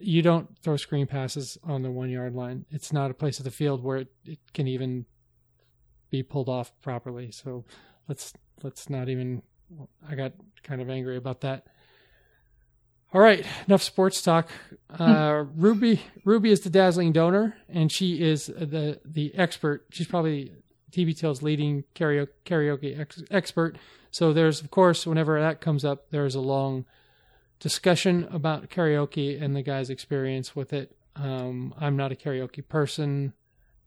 you 0.00 0.22
don't 0.22 0.56
throw 0.62 0.76
screen 0.76 1.06
passes 1.06 1.58
on 1.64 1.82
the 1.82 1.90
one 1.90 2.08
yard 2.10 2.34
line. 2.34 2.64
It's 2.70 2.92
not 2.92 3.10
a 3.10 3.14
place 3.14 3.38
of 3.38 3.44
the 3.44 3.50
field 3.50 3.82
where 3.82 3.98
it, 3.98 4.08
it 4.24 4.38
can 4.54 4.66
even 4.68 5.06
be 6.10 6.22
pulled 6.22 6.48
off 6.48 6.72
properly. 6.80 7.30
So 7.32 7.64
let's 8.08 8.32
let's 8.62 8.88
not 8.90 9.08
even. 9.08 9.42
I 10.08 10.14
got 10.14 10.32
kind 10.62 10.80
of 10.80 10.88
angry 10.88 11.16
about 11.16 11.42
that. 11.42 11.66
All 13.12 13.20
right, 13.22 13.44
enough 13.66 13.82
sports 13.82 14.20
talk. 14.20 14.50
Uh, 14.90 15.44
Ruby 15.56 16.02
Ruby 16.24 16.50
is 16.50 16.60
the 16.60 16.70
dazzling 16.70 17.12
donor, 17.12 17.56
and 17.68 17.90
she 17.90 18.20
is 18.20 18.46
the 18.46 19.00
the 19.04 19.34
expert. 19.34 19.86
She's 19.90 20.06
probably 20.06 20.52
TBTL's 20.92 21.42
leading 21.42 21.84
karaoke, 21.94 22.28
karaoke 22.44 22.98
ex- 22.98 23.22
expert. 23.30 23.78
So 24.10 24.32
there's 24.32 24.60
of 24.60 24.70
course 24.70 25.06
whenever 25.06 25.40
that 25.40 25.60
comes 25.60 25.84
up, 25.84 26.10
there's 26.10 26.34
a 26.34 26.40
long 26.40 26.84
discussion 27.60 28.28
about 28.30 28.68
karaoke 28.68 29.40
and 29.42 29.56
the 29.56 29.62
guy's 29.62 29.90
experience 29.90 30.54
with 30.54 30.72
it. 30.72 30.94
Um, 31.16 31.74
I'm 31.78 31.96
not 31.96 32.12
a 32.12 32.14
karaoke 32.14 32.66
person, 32.66 33.32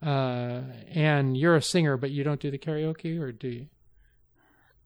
uh, 0.02 0.62
and 0.94 1.38
you're 1.38 1.56
a 1.56 1.62
singer, 1.62 1.96
but 1.96 2.12
you 2.12 2.24
don't 2.24 2.40
do 2.40 2.52
the 2.52 2.58
karaoke, 2.58 3.20
or 3.20 3.32
do 3.32 3.48
you? 3.48 3.68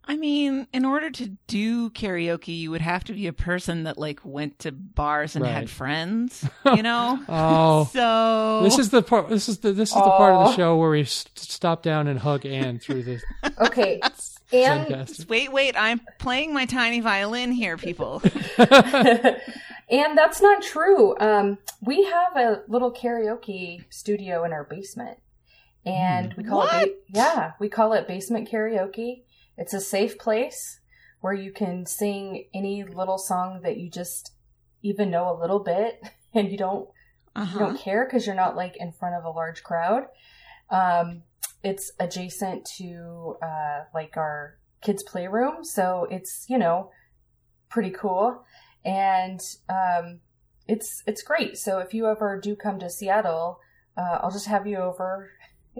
I 0.07 0.17
mean, 0.17 0.67
in 0.71 0.85
order 0.85 1.09
to 1.09 1.27
do 1.47 1.89
karaoke, 1.89 2.55
you 2.57 2.69
would 2.71 2.81
have 2.81 3.03
to 3.05 3.13
be 3.13 3.25
a 3.27 3.33
person 3.33 3.83
that 3.83 3.97
like 3.97 4.19
went 4.23 4.59
to 4.59 4.71
bars 4.71 5.35
and 5.35 5.43
Right. 5.43 5.51
had 5.51 5.69
friends, 5.69 6.47
you 6.75 6.83
know? 6.83 7.19
Oh, 7.27 7.89
so 7.91 8.61
this 8.63 8.77
is 8.77 8.91
the 8.91 9.01
part. 9.01 9.29
This 9.29 9.49
is 9.49 9.57
the 9.59 9.71
this 9.73 9.89
is 9.89 9.95
the 9.95 10.01
part 10.01 10.33
of 10.35 10.47
the 10.51 10.55
show 10.55 10.77
where 10.77 10.91
we 10.91 11.01
s- 11.01 11.25
stop 11.35 11.81
down 11.81 12.07
and 12.07 12.19
hug 12.19 12.45
Anne 12.45 12.77
through 12.79 13.01
the 13.03 13.21
okay, 13.59 13.99
Anne. 14.53 14.85
Zencaster. 14.85 15.27
wait, 15.27 15.51
wait, 15.51 15.75
I'm 15.77 15.99
playing 16.19 16.53
my 16.53 16.65
tiny 16.65 16.99
violin 17.01 17.51
here, 17.51 17.75
people. 17.77 18.21
and 18.57 20.17
that's 20.17 20.41
not 20.41 20.61
true. 20.61 21.17
Um, 21.19 21.57
we 21.81 22.03
have 22.05 22.35
a 22.37 22.61
little 22.67 22.91
karaoke 22.93 23.83
studio 23.89 24.43
in 24.43 24.53
our 24.53 24.63
basement, 24.63 25.17
and 25.85 26.33
we 26.35 26.43
call 26.43 26.63
it 26.63 26.69
ba- 26.71 26.93
yeah, 27.09 27.51
we 27.59 27.69
call 27.69 27.93
it 27.93 28.07
basement 28.07 28.49
karaoke. 28.49 29.23
It's 29.57 29.73
a 29.73 29.81
safe 29.81 30.17
place 30.17 30.79
where 31.21 31.33
you 31.33 31.51
can 31.51 31.85
sing 31.85 32.45
any 32.53 32.83
little 32.83 33.17
song 33.17 33.61
that 33.63 33.77
you 33.77 33.89
just 33.89 34.31
even 34.83 35.09
know 35.09 35.31
a 35.31 35.39
little 35.39 35.59
bit, 35.59 36.01
and 36.33 36.51
you 36.51 36.57
don't 36.57 36.89
you 37.35 37.41
Uh-huh. 37.41 37.59
don't 37.59 37.77
care 37.77 38.05
because 38.05 38.25
you're 38.25 38.35
not 38.35 38.55
like 38.55 38.77
in 38.77 38.91
front 38.91 39.15
of 39.15 39.25
a 39.25 39.29
large 39.29 39.63
crowd. 39.63 40.03
Um, 40.69 41.23
it's 41.63 41.91
adjacent 41.99 42.65
to 42.77 43.37
uh, 43.41 43.85
like 43.93 44.15
our 44.17 44.57
kids' 44.81 45.03
playroom, 45.03 45.63
so 45.63 46.07
it's 46.11 46.45
you 46.49 46.57
know 46.57 46.91
pretty 47.69 47.89
cool, 47.91 48.43
and 48.85 49.41
um, 49.69 50.19
it's 50.67 51.01
it's 51.07 51.23
great. 51.23 51.57
So 51.57 51.79
if 51.79 51.93
you 51.93 52.07
ever 52.07 52.39
do 52.39 52.55
come 52.55 52.79
to 52.79 52.89
Seattle, 52.89 53.59
uh, 53.97 54.19
I'll 54.21 54.31
just 54.31 54.47
have 54.47 54.67
you 54.67 54.77
over 54.77 55.31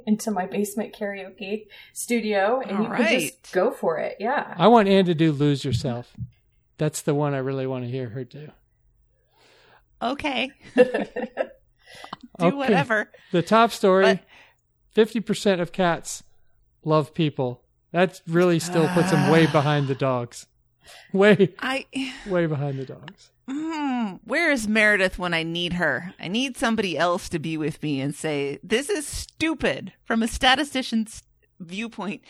into 0.05 0.31
my 0.31 0.45
basement 0.45 0.93
karaoke 0.93 1.67
studio, 1.93 2.61
and 2.61 2.83
you 2.83 2.89
can 2.89 3.19
just 3.19 3.51
go 3.51 3.71
for 3.71 3.97
it. 3.99 4.17
Yeah. 4.19 4.53
I 4.57 4.67
want 4.67 4.87
Anne 4.87 5.05
to 5.05 5.15
do 5.15 5.31
"Lose 5.31 5.63
Yourself." 5.65 6.13
That's 6.77 7.01
the 7.01 7.15
one 7.15 7.33
I 7.33 7.37
really 7.37 7.65
want 7.67 7.85
to 7.85 7.89
hear 7.89 8.09
her 8.09 8.23
do. 8.23 8.49
Okay. 10.01 10.51
Do 10.75 12.47
Okay. 12.47 12.55
whatever. 12.57 13.11
The 13.31 13.41
top 13.41 13.71
story: 13.71 14.03
But- 14.05 14.19
fifty 14.91 15.21
percent 15.21 15.61
of 15.61 15.71
cats 15.71 16.23
love 16.83 17.13
people. 17.13 17.63
That 17.91 18.21
really 18.27 18.59
still 18.59 18.89
puts 18.89 19.11
them 19.11 19.31
way 19.31 19.45
behind 19.51 19.87
the 19.87 19.95
dogs. 19.95 20.47
Way, 21.13 21.53
I 21.59 21.85
way 22.27 22.45
behind 22.45 22.77
the 22.77 22.85
dogs. 22.85 23.31
Mm, 23.49 24.19
where 24.23 24.51
is 24.51 24.67
Meredith 24.67 25.19
when 25.19 25.33
I 25.33 25.43
need 25.43 25.73
her? 25.73 26.13
I 26.19 26.27
need 26.27 26.57
somebody 26.57 26.97
else 26.97 27.29
to 27.29 27.39
be 27.39 27.57
with 27.57 27.81
me 27.83 28.01
and 28.01 28.15
say, 28.15 28.59
this 28.63 28.89
is 28.89 29.05
stupid 29.05 29.93
from 30.03 30.23
a 30.23 30.27
statistician's 30.27 31.23
viewpoint. 31.59 32.21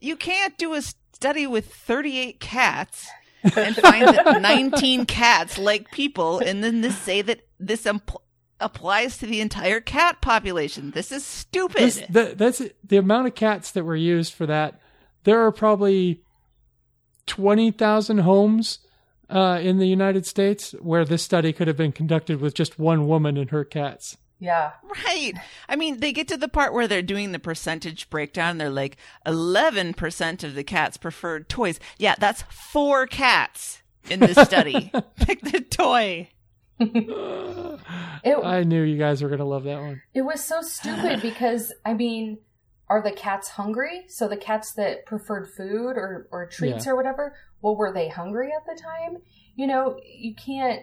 You 0.00 0.16
can't 0.16 0.58
do 0.58 0.74
a 0.74 0.82
study 1.12 1.46
with 1.46 1.72
38 1.72 2.40
cats 2.40 3.08
and 3.56 3.76
find 3.76 4.08
that 4.08 4.42
19 4.42 5.06
cats 5.06 5.56
like 5.56 5.90
people 5.92 6.40
and 6.40 6.64
then 6.64 6.80
this 6.80 6.98
say 6.98 7.22
that 7.22 7.46
this 7.60 7.84
impl- 7.84 8.22
applies 8.60 9.18
to 9.18 9.26
the 9.26 9.40
entire 9.40 9.80
cat 9.80 10.20
population. 10.20 10.90
This 10.90 11.12
is 11.12 11.24
stupid. 11.24 11.78
This, 11.78 12.02
that, 12.10 12.38
that's 12.38 12.62
the 12.84 12.96
amount 12.96 13.28
of 13.28 13.34
cats 13.34 13.70
that 13.72 13.84
were 13.84 13.96
used 13.96 14.34
for 14.34 14.46
that. 14.46 14.80
There 15.24 15.44
are 15.44 15.52
probably 15.52 16.22
twenty 17.26 17.70
thousand 17.70 18.18
homes 18.18 18.78
uh, 19.30 19.58
in 19.62 19.78
the 19.78 19.86
United 19.88 20.26
States 20.26 20.72
where 20.80 21.04
this 21.04 21.22
study 21.22 21.52
could 21.52 21.68
have 21.68 21.76
been 21.76 21.92
conducted 21.92 22.40
with 22.40 22.54
just 22.54 22.78
one 22.78 23.06
woman 23.08 23.36
and 23.36 23.50
her 23.50 23.64
cats. 23.64 24.16
yeah. 24.38 24.72
Right. 25.06 25.32
I 25.68 25.76
mean, 25.76 26.00
they 26.00 26.12
get 26.12 26.28
to 26.28 26.36
the 26.36 26.48
part 26.48 26.72
where 26.72 26.86
they're 26.88 27.02
doing 27.02 27.32
the 27.32 27.38
percentage 27.38 28.08
breakdown. 28.10 28.58
They're 28.58 28.70
like, 28.70 28.96
11% 29.26 30.44
of 30.44 30.54
the 30.54 30.64
cats 30.64 30.96
preferred 30.96 31.48
toys. 31.48 31.78
Yeah, 31.98 32.14
that's 32.18 32.42
four 32.50 33.06
cats 33.06 33.82
in 34.08 34.20
this 34.20 34.38
study. 34.38 34.90
Pick 35.16 35.40
the 35.42 35.60
toy. 35.60 36.28
It, 38.24 38.36
I 38.44 38.64
knew 38.64 38.82
you 38.82 38.98
guys 38.98 39.22
were 39.22 39.28
going 39.28 39.38
to 39.38 39.44
love 39.44 39.64
that 39.64 39.80
one. 39.80 40.02
It 40.14 40.22
was 40.22 40.42
so 40.42 40.60
stupid 40.62 41.22
because 41.22 41.72
I 41.84 41.94
mean, 41.94 42.38
are 42.88 43.00
the 43.02 43.12
cats 43.12 43.48
hungry? 43.50 44.04
So 44.08 44.26
the 44.28 44.36
cats 44.36 44.72
that 44.74 45.06
preferred 45.06 45.48
food 45.56 45.96
or 45.96 46.26
or 46.32 46.46
treats 46.46 46.86
Yeah. 46.86 46.92
or 46.92 46.96
whatever, 46.96 47.34
well, 47.62 47.76
were 47.76 47.92
they 47.92 48.08
hungry 48.08 48.50
at 48.56 48.64
the 48.66 48.80
time? 48.80 49.22
You 49.54 49.66
know, 49.66 49.98
you 50.04 50.34
can't 50.34 50.82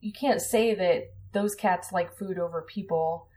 you 0.00 0.12
can't 0.12 0.40
say 0.40 0.74
that 0.74 1.10
those 1.32 1.54
cats 1.54 1.92
like 1.92 2.16
food 2.16 2.38
over 2.38 2.62
people 2.62 3.28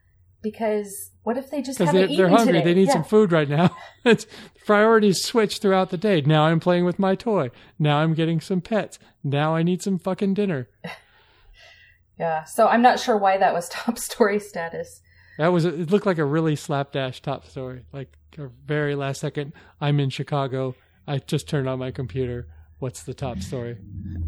because 0.42 1.12
what 1.24 1.38
if 1.38 1.50
they 1.52 1.62
just 1.62 1.80
haven't 1.80 2.10
they, 2.10 2.16
they're 2.16 2.30
hungry. 2.30 2.54
today? 2.54 2.64
They 2.66 2.74
need 2.74 2.88
Yeah. 2.88 2.94
some 2.94 3.04
food 3.04 3.32
right 3.32 3.50
now. 3.50 3.76
it's, 4.06 4.26
priorities 4.66 5.22
switch 5.24 5.58
throughout 5.60 5.90
the 5.90 5.98
day. 5.98 6.22
Now 6.22 6.46
I'm 6.46 6.60
playing 6.60 6.86
with 6.86 6.98
my 7.00 7.16
toy. 7.16 7.52
Now 7.78 7.98
I'm 7.98 8.14
getting 8.14 8.40
some 8.40 8.62
pets. 8.62 9.00
Now 9.24 9.56
I 9.56 9.64
need 9.64 9.82
some 9.82 10.00
fucking 10.00 10.34
dinner. 10.34 10.70
Yeah. 12.18 12.44
So 12.44 12.68
I'm 12.68 12.82
not 12.82 13.00
sure 13.00 13.18
why 13.18 13.38
that 13.38 13.54
was 13.54 13.70
top 13.72 13.98
story 13.98 14.40
status. 14.40 15.02
That 15.38 15.54
was 15.54 15.64
it 15.64 15.90
looked 15.90 16.06
like 16.06 16.18
a 16.18 16.26
really 16.26 16.58
slapdash 16.58 17.22
top 17.22 17.46
story. 17.46 17.86
Like 17.94 18.14
a 18.38 18.50
very 18.66 18.94
last 18.96 19.22
second, 19.22 19.54
I'm 19.80 20.02
in 20.02 20.10
Chicago. 20.10 20.76
I 21.10 21.18
just 21.18 21.50
turned 21.50 21.68
on 21.68 21.80
my 21.80 21.92
computer. 21.92 22.48
What's 22.78 23.04
the 23.04 23.14
top 23.14 23.40
story? 23.40 23.78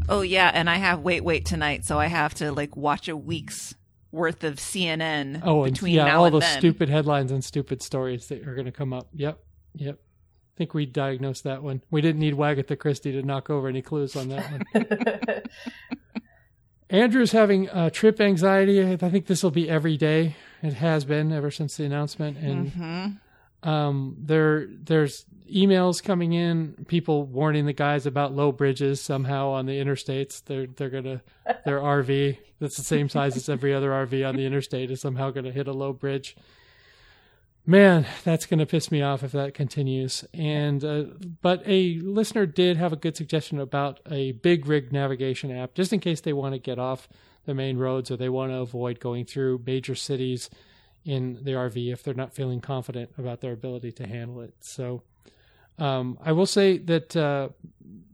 Oh 0.09 0.21
yeah, 0.21 0.51
and 0.53 0.69
I 0.69 0.75
have 0.75 0.99
wait 0.99 1.23
wait 1.23 1.45
tonight, 1.45 1.85
so 1.85 1.97
I 1.99 2.07
have 2.07 2.33
to 2.35 2.51
like 2.51 2.75
watch 2.75 3.07
a 3.07 3.15
week's 3.15 3.73
worth 4.11 4.43
of 4.43 4.55
CNN 4.55 5.41
Oh, 5.45 5.63
and 5.63 5.73
between 5.73 5.93
yeah, 5.93 6.03
now 6.05 6.19
all 6.19 6.25
and 6.25 6.33
those 6.35 6.41
then. 6.41 6.59
stupid 6.59 6.89
headlines 6.89 7.31
and 7.31 7.41
stupid 7.43 7.81
stories 7.81 8.27
that 8.27 8.45
are 8.45 8.53
going 8.55 8.65
to 8.65 8.71
come 8.73 8.91
up. 8.91 9.07
Yep, 9.13 9.39
yep. 9.75 9.95
I 10.01 10.57
think 10.57 10.73
we 10.73 10.85
diagnosed 10.85 11.45
that 11.45 11.63
one. 11.63 11.81
We 11.91 12.01
didn't 12.01 12.19
need 12.19 12.33
Wagatha 12.33 12.77
Christie 12.77 13.13
to 13.13 13.21
knock 13.23 13.49
over 13.49 13.69
any 13.69 13.81
clues 13.81 14.17
on 14.17 14.27
that 14.27 14.51
one. 14.51 15.41
Andrew's 16.89 17.31
having 17.31 17.69
uh, 17.69 17.89
trip 17.89 18.19
anxiety. 18.19 18.83
I 18.91 18.97
think 18.97 19.27
this 19.27 19.43
will 19.43 19.51
be 19.51 19.69
every 19.69 19.95
day. 19.95 20.35
It 20.61 20.73
has 20.73 21.05
been 21.05 21.31
ever 21.31 21.49
since 21.49 21.77
the 21.77 21.85
announcement, 21.85 22.37
and 22.37 22.71
Mhm. 22.73 23.19
Um, 23.63 24.15
there 24.19 24.67
there's 24.67 25.25
emails 25.53 26.01
coming 26.01 26.33
in, 26.33 26.85
people 26.87 27.23
warning 27.23 27.65
the 27.65 27.73
guys 27.73 28.05
about 28.05 28.33
low 28.33 28.51
bridges 28.51 29.01
somehow 29.01 29.49
on 29.49 29.65
the 29.65 29.79
interstates. 29.79 30.43
They're 30.43 30.67
they're 30.67 30.89
gonna 30.89 31.21
their 31.65 31.79
RV 31.79 32.37
that's 32.61 32.77
the 32.77 32.83
same 32.83 33.09
size 33.09 33.35
as 33.35 33.49
every 33.49 33.73
other 33.73 33.89
RV 33.89 34.27
on 34.27 34.35
the 34.35 34.45
interstate 34.45 34.91
is 34.91 35.01
somehow 35.01 35.31
gonna 35.31 35.51
hit 35.51 35.67
a 35.67 35.73
low 35.73 35.93
bridge. 35.93 36.37
Man, 37.65 38.05
that's 38.23 38.45
gonna 38.45 38.65
piss 38.65 38.91
me 38.91 39.01
off 39.01 39.23
if 39.23 39.31
that 39.33 39.53
continues. 39.53 40.23
And 40.33 40.83
uh, 40.85 41.03
but 41.41 41.63
a 41.65 41.95
listener 41.99 42.45
did 42.45 42.77
have 42.77 42.93
a 42.93 42.97
good 42.97 43.17
suggestion 43.17 43.59
about 43.59 43.99
a 44.09 44.33
big 44.33 44.67
rig 44.67 44.93
navigation 44.93 45.51
app, 45.51 45.73
just 45.73 45.91
in 45.91 45.99
case 45.99 46.21
they 46.21 46.33
want 46.33 46.53
to 46.53 46.59
get 46.59 46.79
off 46.79 47.09
the 47.45 47.55
main 47.55 47.77
roads 47.77 48.11
or 48.11 48.17
they 48.17 48.29
want 48.29 48.51
to 48.51 48.57
avoid 48.57 48.99
going 48.99 49.25
through 49.25 49.63
major 49.65 49.95
cities 49.95 50.49
in 51.05 51.39
the 51.43 51.51
RV 51.51 51.91
if 51.91 52.03
they're 52.03 52.13
not 52.13 52.33
feeling 52.33 52.61
confident 52.61 53.11
about 53.17 53.41
their 53.41 53.53
ability 53.53 53.91
to 53.93 54.07
handle 54.07 54.41
it. 54.41 54.53
So 54.61 55.01
um, 55.79 56.17
I 56.23 56.31
will 56.31 56.45
say 56.45 56.77
that 56.77 57.15
uh, 57.15 57.49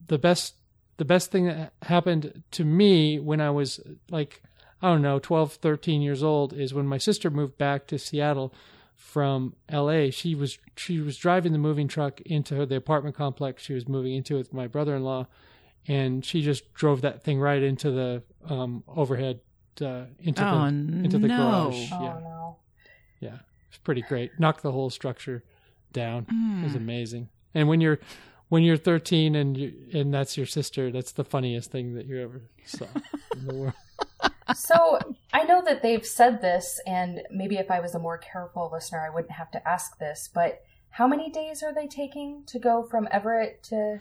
the 0.07 0.17
best 0.17 0.55
the 0.97 1.05
best 1.05 1.31
thing 1.31 1.45
that 1.45 1.73
happened 1.83 2.43
to 2.51 2.63
me 2.63 3.19
when 3.19 3.39
I 3.41 3.49
was 3.51 3.79
like 4.09 4.41
I 4.81 4.89
don't 4.89 5.01
know 5.01 5.19
12 5.19 5.53
13 5.53 6.01
years 6.01 6.23
old 6.23 6.53
is 6.53 6.73
when 6.73 6.87
my 6.87 6.97
sister 6.97 7.29
moved 7.29 7.57
back 7.57 7.87
to 7.87 7.99
Seattle 7.99 8.53
from 8.95 9.53
LA 9.71 10.09
she 10.09 10.33
was 10.33 10.57
she 10.75 10.99
was 10.99 11.17
driving 11.17 11.51
the 11.51 11.59
moving 11.59 11.87
truck 11.87 12.19
into 12.21 12.65
the 12.65 12.75
apartment 12.75 13.15
complex 13.15 13.61
she 13.63 13.73
was 13.73 13.87
moving 13.87 14.13
into 14.15 14.35
with 14.37 14.51
my 14.53 14.65
brother-in-law 14.65 15.27
and 15.87 16.25
she 16.25 16.41
just 16.41 16.73
drove 16.73 17.01
that 17.01 17.21
thing 17.23 17.39
right 17.39 17.61
into 17.61 17.91
the 17.91 18.23
um, 18.49 18.83
overhead 18.87 19.39
uh, 19.81 20.05
into 20.19 20.43
Oh, 20.43 20.61
the 20.61 20.67
into 20.67 21.19
the 21.19 21.27
no. 21.27 21.37
garage 21.37 21.89
oh 21.93 22.03
yeah 22.03 22.19
no. 22.21 22.57
Yeah, 23.19 23.39
it's 23.69 23.77
pretty 23.79 24.01
great. 24.01 24.39
Knocked 24.39 24.61
the 24.63 24.71
whole 24.71 24.89
structure 24.89 25.43
down. 25.93 26.25
It 26.61 26.63
was 26.65 26.73
Mm. 26.73 26.77
amazing. 26.77 27.29
And 27.53 27.67
when 27.67 27.81
you're 27.81 27.99
when 28.49 28.63
you're 28.63 28.77
13 28.77 29.35
and 29.35 29.57
you 29.57 29.73
and 29.93 30.13
that's 30.13 30.37
your 30.37 30.45
sister, 30.45 30.91
that's 30.91 31.11
the 31.11 31.23
funniest 31.25 31.69
thing 31.71 31.95
that 31.95 32.05
you 32.05 32.19
ever 32.21 32.41
saw 32.65 32.85
in 33.35 33.45
the 33.47 33.53
world. 33.53 33.73
So 34.55 34.99
I 35.33 35.43
know 35.43 35.61
that 35.65 35.81
they've 35.81 36.05
said 36.05 36.41
this, 36.41 36.79
and 36.87 37.21
maybe 37.29 37.57
if 37.57 37.69
I 37.69 37.81
was 37.81 37.93
a 37.93 37.99
more 37.99 38.17
careful 38.17 38.69
listener, 38.71 39.05
I 39.05 39.13
wouldn't 39.13 39.33
have 39.33 39.51
to 39.51 39.67
ask 39.67 39.99
this. 39.99 40.29
But 40.33 40.61
how 40.91 41.05
many 41.05 41.29
days 41.29 41.61
are 41.61 41.73
they 41.75 41.85
taking 41.85 42.43
to 42.47 42.57
go 42.57 42.81
from 42.83 43.09
Everett 43.11 43.61
to? 43.63 43.99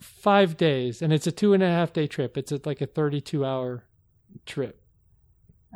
Five 0.00 0.56
days, 0.56 1.02
and 1.02 1.12
it's 1.12 1.26
a 1.26 1.32
two 1.32 1.52
and 1.52 1.62
a 1.64 1.68
half 1.68 1.92
day 1.92 2.06
trip. 2.06 2.38
It's 2.38 2.52
like 2.64 2.80
a 2.80 2.86
32 2.86 3.44
hour 3.44 3.82
trip, 4.46 4.80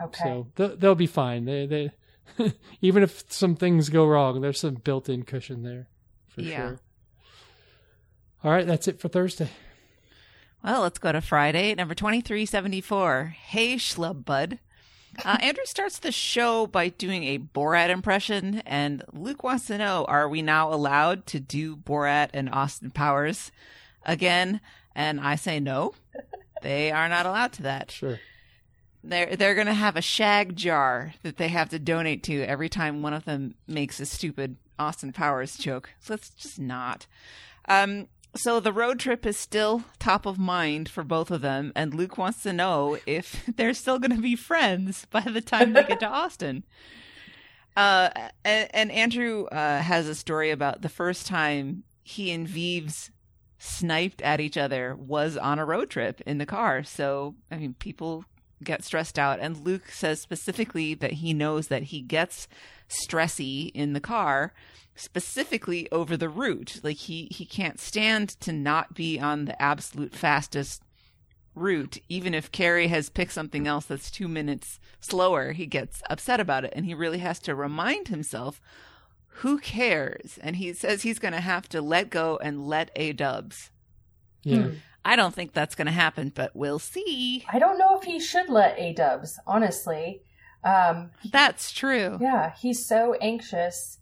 Okay. 0.03 0.23
so 0.23 0.47
they'll, 0.55 0.77
they'll 0.77 0.95
be 0.95 1.07
fine. 1.09 1.45
They 1.45 1.66
they 1.66 1.91
even 2.81 3.02
if 3.02 3.24
some 3.28 3.57
things 3.57 3.89
go 3.89 4.07
wrong, 4.07 4.40
there's 4.40 4.61
some 4.61 4.74
built-in 4.74 5.23
cushion 5.24 5.62
there 5.62 5.89
for 6.28 6.40
Yeah. 6.43 6.57
sure. 6.69 6.81
All 8.43 8.51
right, 8.51 8.66
that's 8.66 8.89
it 8.89 9.01
for 9.01 9.09
Thursday. 9.09 9.51
Well, 10.65 10.82
let's 10.82 10.98
go 10.98 11.12
to 11.12 11.20
Friday, 11.20 11.74
number 11.74 11.94
2374. 11.94 13.35
Hey, 13.39 13.77
schlub 13.77 14.24
bud. 14.24 14.59
Uh, 15.24 15.36
Andrew 15.43 15.65
starts 15.66 15.98
the 15.98 16.12
show 16.12 16.66
by 16.66 16.89
doing 16.89 17.24
a 17.24 17.39
Borat 17.39 17.89
impression, 17.90 18.62
and 18.66 19.02
Luke 19.12 19.43
wants 19.43 19.66
to 19.66 19.78
know 19.78 20.05
Are 20.09 20.28
we 20.28 20.43
now 20.43 20.73
allowed 20.73 21.27
to 21.27 21.40
do 21.40 21.77
Borat 21.77 22.31
and 22.35 22.48
Austin 22.51 22.90
Powers 22.90 23.51
again? 24.05 24.61
And 24.94 25.20
I 25.20 25.36
say 25.36 25.61
no. 25.61 25.94
They 26.62 26.93
are 26.93 27.09
not 27.09 27.24
allowed 27.24 27.52
to 27.55 27.62
that. 27.62 27.90
Sure. 27.90 28.20
They're 29.03 29.35
they're 29.37 29.55
gonna 29.55 29.75
have 29.75 29.97
a 29.97 30.03
shag 30.03 30.57
jar 30.57 31.15
that 31.23 31.39
they 31.39 31.49
have 31.49 31.71
to 31.71 31.79
donate 31.79 32.23
to 32.25 32.43
every 32.43 32.69
time 32.69 33.03
one 33.03 33.15
of 33.15 33.25
them 33.25 33.55
makes 33.67 33.99
a 33.99 34.07
stupid 34.07 34.57
Austin 34.79 35.13
Powers 35.13 35.57
joke. 35.57 35.91
So 36.01 36.15
let's 36.15 36.31
just 36.31 36.59
not. 36.59 37.07
Um, 37.69 38.09
so 38.35 38.61
the 38.61 38.73
road 38.73 39.01
trip 39.01 39.27
is 39.27 39.37
still 39.37 39.85
top 39.99 40.27
of 40.27 40.39
mind 40.39 40.89
for 40.89 41.03
both 41.03 41.31
of 41.31 41.41
them, 41.41 41.73
and 41.75 41.95
Luke 41.95 42.19
wants 42.19 42.43
to 42.43 42.53
know 42.53 42.99
if 43.07 43.45
they're 43.57 43.75
still 43.75 43.99
gonna 43.99 44.19
be 44.19 44.37
friends 44.37 45.07
by 45.11 45.21
the 45.21 45.41
time 45.41 45.73
they 45.73 45.85
get 45.85 46.01
to 46.01 46.09
Austin. 46.09 46.65
Uh, 47.77 48.11
and, 48.45 48.69
and 48.75 48.93
Andrew 48.93 49.47
uh, 49.47 49.81
has 49.81 50.09
a 50.09 50.15
story 50.15 50.51
about 50.51 50.83
the 50.83 50.89
first 50.89 51.27
time 51.27 51.85
he 52.03 52.31
and 52.33 52.47
Vives 52.47 53.11
sniped 53.59 54.21
at 54.23 54.41
each 54.41 54.57
other 54.57 54.97
was 54.97 55.37
on 55.37 55.59
a 55.59 55.65
road 55.65 55.89
trip 55.89 56.21
in 56.23 56.39
the 56.39 56.47
car. 56.47 56.83
So 56.83 57.35
I 57.51 57.57
mean, 57.57 57.75
people 57.79 58.25
get 58.62 58.85
stressed 58.85 59.19
out, 59.19 59.41
and 59.41 59.65
Luke 59.65 59.91
says 59.91 60.20
specifically 60.20 60.95
that 60.95 61.12
he 61.15 61.32
knows 61.32 61.69
that 61.69 61.85
he 61.85 62.01
gets 62.01 62.49
stressy 62.89 63.70
in 63.73 63.93
the 63.93 64.01
car 64.01 64.53
specifically 64.95 65.89
over 65.91 66.16
the 66.16 66.28
route. 66.28 66.81
Like 66.82 66.99
he 66.99 67.28
he 67.31 67.45
can't 67.45 67.81
stand 67.81 68.31
to 68.41 68.53
not 68.53 68.95
be 68.95 69.19
on 69.19 69.47
the 69.47 69.61
absolute 69.61 70.15
fastest 70.15 70.82
route. 71.55 71.99
Even 72.09 72.35
if 72.35 72.53
Carrie 72.53 72.89
has 72.89 73.09
picked 73.11 73.32
something 73.32 73.66
else 73.66 73.87
that's 73.87 74.11
2 74.11 74.28
minutes 74.28 74.78
slower 75.01 75.53
he 75.53 75.66
gets 75.66 76.03
upset 76.11 76.41
about 76.41 76.65
it. 76.65 76.73
And 76.77 76.85
he 76.85 76.95
really 76.95 77.19
has 77.19 77.39
to 77.41 77.55
remind 77.55 78.09
himself 78.09 78.61
who 79.35 79.59
cares? 79.59 80.39
And 80.43 80.57
he 80.57 80.73
says 80.74 81.03
he's 81.03 81.19
going 81.19 81.32
to 81.32 81.41
have 81.41 81.69
to 81.70 81.81
let 81.81 82.11
go 82.11 82.39
and 82.43 82.66
let 82.66 82.91
a 82.95 83.12
dubs 83.12 83.70
Yeah. 84.43 84.65
Hmm. 84.65 84.74
I 85.05 85.17
don't 85.17 85.35
think 85.35 85.53
that's 85.53 85.75
going 85.75 85.87
to 85.87 85.93
happen 85.93 86.33
but 86.35 86.55
we'll 86.55 86.79
see 86.79 87.45
I 87.53 87.59
don't 87.59 87.79
know 87.79 87.99
if 87.99 88.05
he 88.05 88.21
should 88.21 88.49
let 88.49 88.79
A 88.79 88.93
Dubs. 88.93 89.39
Honestly, 89.47 90.23
um, 90.63 91.11
that's 91.31 91.73
true 91.73 92.19
yeah, 92.21 92.53
he's 92.61 92.85
so 92.85 93.15
anxious. 93.21 93.99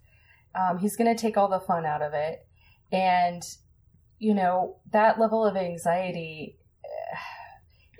Um, 0.54 0.78
he's 0.78 0.96
going 0.96 1.14
to 1.14 1.20
take 1.20 1.36
all 1.36 1.48
the 1.48 1.60
fun 1.60 1.86
out 1.86 2.02
of 2.02 2.14
it, 2.14 2.44
and 2.90 3.42
you 4.18 4.34
know 4.34 4.76
that 4.92 5.20
level 5.20 5.44
of 5.44 5.56
anxiety, 5.56 6.58
eh, 6.84 7.18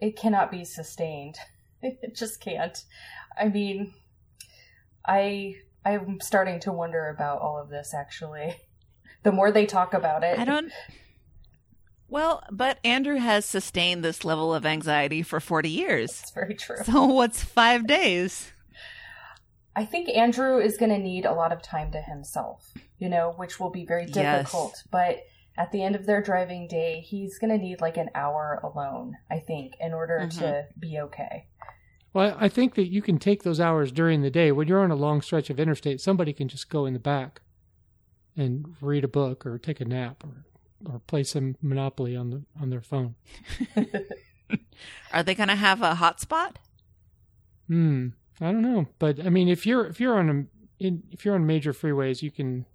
it 0.07 0.16
cannot 0.16 0.51
be 0.51 0.65
sustained. 0.65 1.37
It 1.81 2.16
just 2.16 2.41
can't. 2.41 2.77
I 3.41 3.49
mean, 3.51 3.95
I 5.07 5.55
I'm 5.85 6.20
starting 6.20 6.59
to 6.61 6.73
wonder 6.73 7.09
about 7.09 7.41
all 7.41 7.57
of 7.57 7.69
this. 7.69 7.95
Actually, 7.95 8.57
the 9.23 9.31
more 9.31 9.53
they 9.53 9.65
talk 9.65 9.95
about 9.95 10.25
it, 10.25 10.41
I 10.41 10.45
don't. 10.45 10.73
Well, 12.09 12.43
but 12.51 12.78
Andrew 12.85 13.16
has 13.16 13.44
sustained 13.44 14.02
this 14.02 14.24
level 14.24 14.55
of 14.55 14.64
anxiety 14.64 15.22
for 15.22 15.40
40 15.40 15.68
years. 15.68 16.10
It's 16.22 16.30
very 16.32 16.55
true. 16.55 16.82
So 16.85 17.05
what's 17.06 17.44
five 17.44 17.86
days? 17.86 18.52
I 19.76 19.85
think 19.85 20.09
Andrew 20.09 20.59
is 20.59 20.76
going 20.76 20.90
to 20.90 20.98
need 20.98 21.24
a 21.24 21.32
lot 21.35 21.52
of 21.52 21.62
time 21.62 21.93
to 21.93 22.01
himself, 22.01 22.72
you 22.98 23.09
know, 23.09 23.32
which 23.36 23.60
will 23.60 23.70
be 23.70 23.85
very 23.85 24.06
Yes. 24.06 24.47
difficult. 24.47 24.82
But 24.90 25.18
at 25.56 25.70
the 25.70 25.82
end 25.82 25.94
of 25.94 26.06
their 26.06 26.22
driving 26.22 26.66
day, 26.66 27.01
he's 27.01 27.39
going 27.39 27.51
to 27.51 27.59
need 27.59 27.80
like 27.80 27.97
an 27.97 28.10
hour 28.14 28.59
alone, 28.64 29.18
I 29.30 29.39
think, 29.39 29.74
in 29.78 29.93
order 29.93 30.20
Mhm. 30.24 30.39
to 30.39 30.66
be 30.78 30.98
okay. 30.98 31.47
Well, 32.14 32.36
I 32.40 32.48
think 32.48 32.74
that 32.74 32.90
you 32.90 33.02
can 33.02 33.18
take 33.18 33.43
those 33.43 33.60
hours 33.60 33.93
during 33.93 34.22
the 34.22 34.30
day. 34.30 34.51
When 34.51 34.66
you're 34.66 34.82
on 34.82 34.90
a 34.90 34.97
long 34.97 35.20
stretch 35.20 35.51
of 35.51 35.60
interstate, 35.60 36.01
somebody 36.01 36.32
can 36.32 36.48
just 36.48 36.70
go 36.70 36.86
in 36.86 36.94
the 36.94 36.98
back 36.98 37.43
and 38.36 38.74
read 38.80 39.05
a 39.05 39.09
book 39.09 39.44
or 39.44 39.59
take 39.59 39.80
a 39.80 39.85
nap 39.85 40.24
or, 40.24 40.44
or 40.86 41.00
play 41.00 41.24
some 41.24 41.56
Monopoly 41.62 42.16
on 42.16 42.30
the 42.30 42.42
on 42.60 42.70
their 42.70 42.80
phone. 42.80 43.14
Are 45.12 45.22
they 45.22 45.34
going 45.34 45.48
to 45.48 45.55
have 45.55 45.82
a 45.82 45.94
hotspot? 45.94 46.56
Hmm. 47.66 48.09
I 48.40 48.52
don't 48.52 48.62
know, 48.62 48.86
but 48.98 49.24
I 49.24 49.30
mean, 49.30 49.48
if 49.48 49.66
you're 49.66 49.86
if 49.86 50.00
you're 50.00 50.16
on 50.16 50.30
a 50.30 50.84
in, 50.84 51.02
if 51.10 51.24
you're 51.24 51.34
on 51.34 51.46
major 51.46 51.72
freeways, 51.72 52.22
you 52.22 52.30
can 52.30 52.66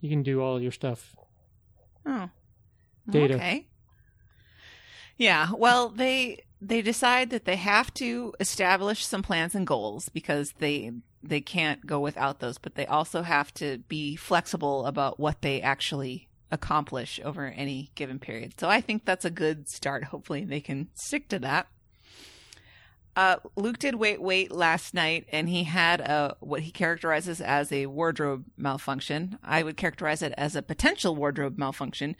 you 0.00 0.08
can 0.08 0.22
do 0.22 0.40
all 0.40 0.60
your 0.60 0.72
stuff. 0.72 1.14
Oh, 2.06 2.30
Data. 3.08 3.34
Okay. 3.34 3.66
Yeah. 5.18 5.50
Well, 5.56 5.90
they 5.90 6.44
they 6.60 6.80
decide 6.80 7.30
that 7.30 7.44
they 7.44 7.56
have 7.56 7.92
to 7.94 8.34
establish 8.40 9.04
some 9.04 9.22
plans 9.22 9.54
and 9.54 9.66
goals 9.66 10.08
because 10.08 10.52
they 10.58 10.92
they 11.22 11.40
can't 11.40 11.86
go 11.86 12.00
without 12.00 12.40
those, 12.40 12.58
but 12.58 12.74
they 12.74 12.86
also 12.86 13.22
have 13.22 13.52
to 13.54 13.78
be 13.88 14.16
flexible 14.16 14.86
about 14.86 15.20
what 15.20 15.42
they 15.42 15.60
actually 15.60 16.28
accomplish 16.54 17.20
over 17.24 17.46
any 17.46 17.90
given 17.94 18.18
period. 18.18 18.54
So 18.58 18.68
I 18.68 18.80
think 18.80 19.04
that's 19.04 19.24
a 19.24 19.30
good 19.30 19.68
start. 19.68 20.04
Hopefully 20.04 20.44
they 20.44 20.60
can 20.60 20.88
stick 20.94 21.28
to 21.28 21.38
that. 21.40 21.66
Uh, 23.16 23.36
Luke 23.54 23.78
did 23.78 23.94
wait, 23.94 24.20
wait 24.20 24.50
last 24.50 24.92
night, 24.92 25.24
and 25.30 25.48
he 25.48 25.64
had 25.64 26.00
a 26.00 26.36
what 26.40 26.62
he 26.62 26.72
characterizes 26.72 27.40
as 27.40 27.70
a 27.70 27.86
wardrobe 27.86 28.44
malfunction. 28.56 29.38
I 29.42 29.62
would 29.62 29.76
characterize 29.76 30.20
it 30.20 30.34
as 30.36 30.56
a 30.56 30.62
potential 30.62 31.14
wardrobe 31.14 31.56
malfunction, 31.56 32.16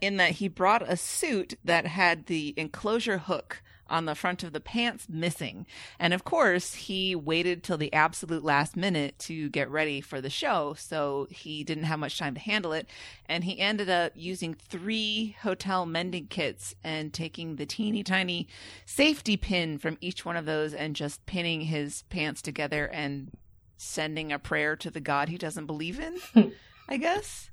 in 0.00 0.18
that 0.18 0.32
he 0.32 0.46
brought 0.46 0.88
a 0.88 0.96
suit 0.96 1.54
that 1.64 1.86
had 1.86 2.26
the 2.26 2.54
enclosure 2.56 3.18
hook 3.18 3.60
on 3.90 4.04
the 4.04 4.14
front 4.14 4.42
of 4.42 4.52
the 4.52 4.60
pants 4.60 5.06
missing. 5.08 5.66
And 5.98 6.14
of 6.14 6.24
course, 6.24 6.74
he 6.74 7.14
waited 7.14 7.62
till 7.62 7.76
the 7.76 7.92
absolute 7.92 8.44
last 8.44 8.76
minute 8.76 9.18
to 9.20 9.48
get 9.50 9.70
ready 9.70 10.00
for 10.00 10.20
the 10.20 10.30
show, 10.30 10.74
so 10.78 11.26
he 11.30 11.64
didn't 11.64 11.84
have 11.84 11.98
much 11.98 12.18
time 12.18 12.34
to 12.34 12.40
handle 12.40 12.72
it. 12.72 12.88
And 13.26 13.44
he 13.44 13.58
ended 13.58 13.90
up 13.90 14.12
using 14.14 14.54
three 14.54 15.36
hotel 15.42 15.86
mending 15.86 16.28
kits 16.28 16.74
and 16.84 17.12
taking 17.12 17.56
the 17.56 17.66
teeny 17.66 18.02
tiny 18.02 18.48
safety 18.86 19.36
pin 19.36 19.78
from 19.78 19.98
each 20.00 20.24
one 20.24 20.36
of 20.36 20.46
those 20.46 20.72
and 20.72 20.96
just 20.96 21.26
pinning 21.26 21.62
his 21.62 22.02
pants 22.10 22.42
together 22.42 22.86
and 22.86 23.30
sending 23.76 24.30
a 24.30 24.38
prayer 24.38 24.76
to 24.76 24.90
the 24.90 25.00
God 25.00 25.28
he 25.28 25.38
doesn't 25.38 25.66
believe 25.66 25.98
in, 25.98 26.52
I 26.88 26.96
guess 26.96 27.50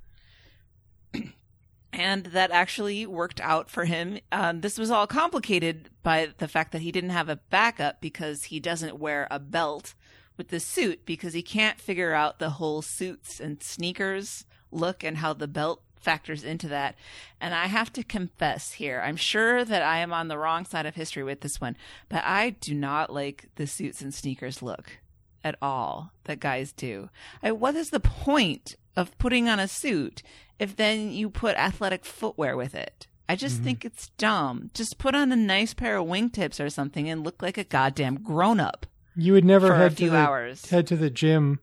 and 1.92 2.26
that 2.26 2.50
actually 2.50 3.06
worked 3.06 3.40
out 3.40 3.70
for 3.70 3.84
him. 3.84 4.18
Um, 4.30 4.60
this 4.60 4.78
was 4.78 4.90
all 4.90 5.06
complicated 5.06 5.90
by 6.02 6.28
the 6.38 6.48
fact 6.48 6.72
that 6.72 6.82
he 6.82 6.92
didn't 6.92 7.10
have 7.10 7.28
a 7.28 7.40
backup 7.50 8.00
because 8.00 8.44
he 8.44 8.60
doesn't 8.60 8.98
wear 8.98 9.26
a 9.30 9.38
belt 9.38 9.94
with 10.36 10.48
the 10.48 10.60
suit 10.60 11.04
because 11.04 11.32
he 11.32 11.42
can't 11.42 11.80
figure 11.80 12.14
out 12.14 12.38
the 12.38 12.50
whole 12.50 12.82
suits 12.82 13.40
and 13.40 13.62
sneakers 13.62 14.44
look 14.70 15.02
and 15.02 15.18
how 15.18 15.32
the 15.32 15.48
belt 15.48 15.82
factors 16.00 16.44
into 16.44 16.68
that. 16.68 16.94
And 17.40 17.54
I 17.54 17.66
have 17.66 17.92
to 17.94 18.04
confess 18.04 18.74
here, 18.74 19.02
I'm 19.04 19.16
sure 19.16 19.64
that 19.64 19.82
I 19.82 19.98
am 19.98 20.12
on 20.12 20.28
the 20.28 20.38
wrong 20.38 20.64
side 20.64 20.86
of 20.86 20.94
history 20.94 21.24
with 21.24 21.40
this 21.40 21.60
one, 21.60 21.76
but 22.08 22.22
I 22.24 22.50
do 22.50 22.74
not 22.74 23.12
like 23.12 23.48
the 23.56 23.66
suits 23.66 24.00
and 24.00 24.14
sneakers 24.14 24.62
look 24.62 24.98
at 25.42 25.56
all 25.60 26.12
that 26.24 26.40
guys 26.40 26.72
do. 26.72 27.10
I, 27.42 27.52
what 27.52 27.74
is 27.74 27.90
the 27.90 28.00
point 28.00 28.76
of 28.96 29.16
putting 29.18 29.48
on 29.48 29.60
a 29.60 29.68
suit 29.68 30.22
if 30.58 30.76
then 30.76 31.10
you 31.10 31.30
put 31.30 31.56
athletic 31.56 32.04
footwear 32.04 32.56
with 32.56 32.74
it. 32.74 33.06
I 33.28 33.36
just 33.36 33.56
mm-hmm. 33.56 33.64
think 33.64 33.84
it's 33.84 34.08
dumb. 34.16 34.70
Just 34.72 34.98
put 34.98 35.14
on 35.14 35.30
a 35.32 35.36
nice 35.36 35.74
pair 35.74 35.98
of 35.98 36.06
wingtips 36.06 36.64
or 36.64 36.70
something 36.70 37.08
and 37.08 37.22
look 37.22 37.42
like 37.42 37.58
a 37.58 37.64
goddamn 37.64 38.22
grown 38.22 38.58
up. 38.58 38.86
You 39.14 39.34
would 39.34 39.44
never 39.44 39.74
head 39.74 39.96
to 39.98 40.10
the, 40.10 40.16
hours. 40.16 40.70
head 40.70 40.86
to 40.86 40.96
the 40.96 41.10
gym 41.10 41.60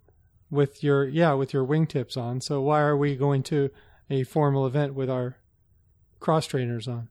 with 0.52 0.84
your 0.84 1.06
yeah 1.08 1.34
with 1.34 1.54
your 1.54 1.66
wingtips 1.66 2.18
on. 2.18 2.42
So 2.42 2.62
why 2.62 2.82
are 2.82 2.98
we 2.98 3.16
going 3.16 3.44
to 3.44 3.72
a 4.10 4.24
formal 4.24 4.68
event 4.68 4.94
with 4.94 5.10
our 5.10 5.38
cross 6.20 6.46
trainers 6.46 6.88
on? 6.88 7.10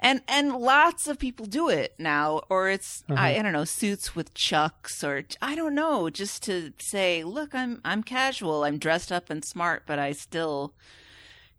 And 0.00 0.22
and 0.28 0.56
lots 0.56 1.08
of 1.08 1.18
people 1.18 1.46
do 1.46 1.68
it 1.68 1.94
now 1.98 2.42
or 2.48 2.68
it's 2.68 3.04
uh-huh. 3.08 3.20
I, 3.20 3.36
I, 3.36 3.42
don't 3.42 3.52
know 3.52 3.64
suits 3.64 4.14
with 4.14 4.34
chucks 4.34 5.02
or 5.02 5.24
i 5.42 5.54
don't 5.54 5.74
know 5.74 6.08
just 6.10 6.42
to 6.44 6.72
say 6.78 7.24
look 7.24 7.54
i'm 7.54 7.80
i'm 7.84 8.02
casual. 8.02 8.64
I'm 8.64 8.78
dressed 8.78 9.10
up 9.10 9.30
and 9.30 9.44
smart 9.44 9.84
but 9.86 9.98
i 9.98 10.12
still 10.12 10.74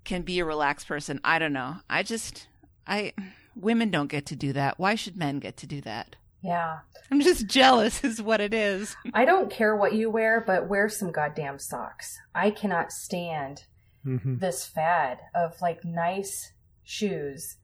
can 0.04 0.22
be 0.24 0.40
a 0.40 0.46
relaxed 0.46 0.88
person. 0.88 1.20
I 1.24 1.40
don't 1.40 1.54
know. 1.54 1.78
I 1.90 2.04
just 2.04 2.48
i 2.88 3.14
women 3.56 3.92
don't 3.92 4.08
get 4.08 4.26
to 4.28 4.36
do 4.36 4.54
that. 4.54 4.80
Why 4.80 4.96
should 4.96 5.18
men 5.18 5.40
get 5.40 5.58
to 5.58 5.68
do 5.68 5.82
that? 5.82 6.16
Yeah. 6.42 6.80
I'm 7.12 7.22
just 7.22 7.48
jealous 7.48 8.04
is 8.04 8.22
what 8.22 8.42
it 8.42 8.54
is. 8.54 8.96
I 9.14 9.26
don't 9.26 9.52
care 9.52 9.76
what 9.76 9.94
you 9.94 10.10
wear 10.10 10.44
but 10.46 10.68
wear 10.68 10.90
some 10.90 11.12
goddamn 11.12 11.60
socks. 11.60 12.18
I 12.34 12.52
cannot 12.52 12.92
stand 12.92 13.66
mm-hmm. 14.06 14.38
this 14.38 14.66
fad 14.66 15.20
of 15.36 15.62
like 15.62 15.84
nice 15.84 16.54
shoes 16.84 17.58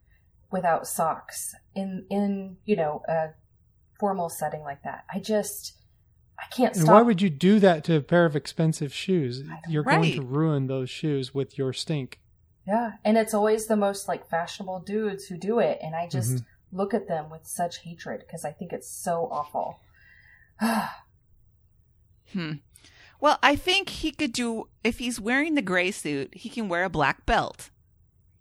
without 0.56 0.88
socks 0.88 1.53
in 1.76 2.06
in 2.10 2.56
you 2.64 2.77
know 2.77 3.02
a 3.10 3.32
formal 3.99 4.30
setting 4.30 4.61
like 4.61 4.82
that. 4.84 5.03
I 5.14 5.19
just 5.19 5.73
I 6.40 6.45
can't 6.56 6.73
stop. 6.73 6.88
And 6.88 6.95
why 6.95 7.02
would 7.02 7.22
you 7.22 7.30
do 7.30 7.60
that 7.60 7.84
to 7.86 7.98
a 7.98 8.02
pair 8.02 8.26
of 8.26 8.38
expensive 8.38 8.94
shoes? 8.94 9.44
You're 9.68 9.84
right. 9.84 10.02
going 10.02 10.14
to 10.14 10.22
ruin 10.22 10.68
those 10.68 10.90
shoes 10.90 11.34
with 11.34 11.57
your 11.57 11.73
stink. 11.73 12.22
Yeah, 12.65 12.94
and 13.03 13.18
it's 13.18 13.34
always 13.34 13.68
the 13.68 13.76
most 13.76 14.07
like 14.07 14.30
fashionable 14.30 14.80
dudes 14.80 15.26
who 15.26 15.38
do 15.38 15.60
it, 15.60 15.77
and 15.84 15.94
I 15.94 16.07
just 16.07 16.36
mm-hmm. 16.36 16.77
look 16.77 16.94
at 16.94 17.10
them 17.10 17.30
with 17.30 17.45
such 17.45 17.80
hatred 17.80 18.23
because 18.26 18.45
I 18.45 18.52
think 18.52 18.72
it's 18.72 18.90
so 18.90 19.27
awful. 19.30 19.82
hmm. 22.32 22.53
Well, 23.19 23.40
I 23.44 23.57
think 23.57 23.90
he 23.90 24.11
could 24.11 24.32
do 24.32 24.69
if 24.86 24.99
he's 24.99 25.19
wearing 25.19 25.56
the 25.56 25.61
gray 25.61 25.91
suit, 25.91 26.34
he 26.34 26.48
can 26.48 26.69
wear 26.69 26.86
a 26.86 26.90
black 26.90 27.26
belt 27.26 27.69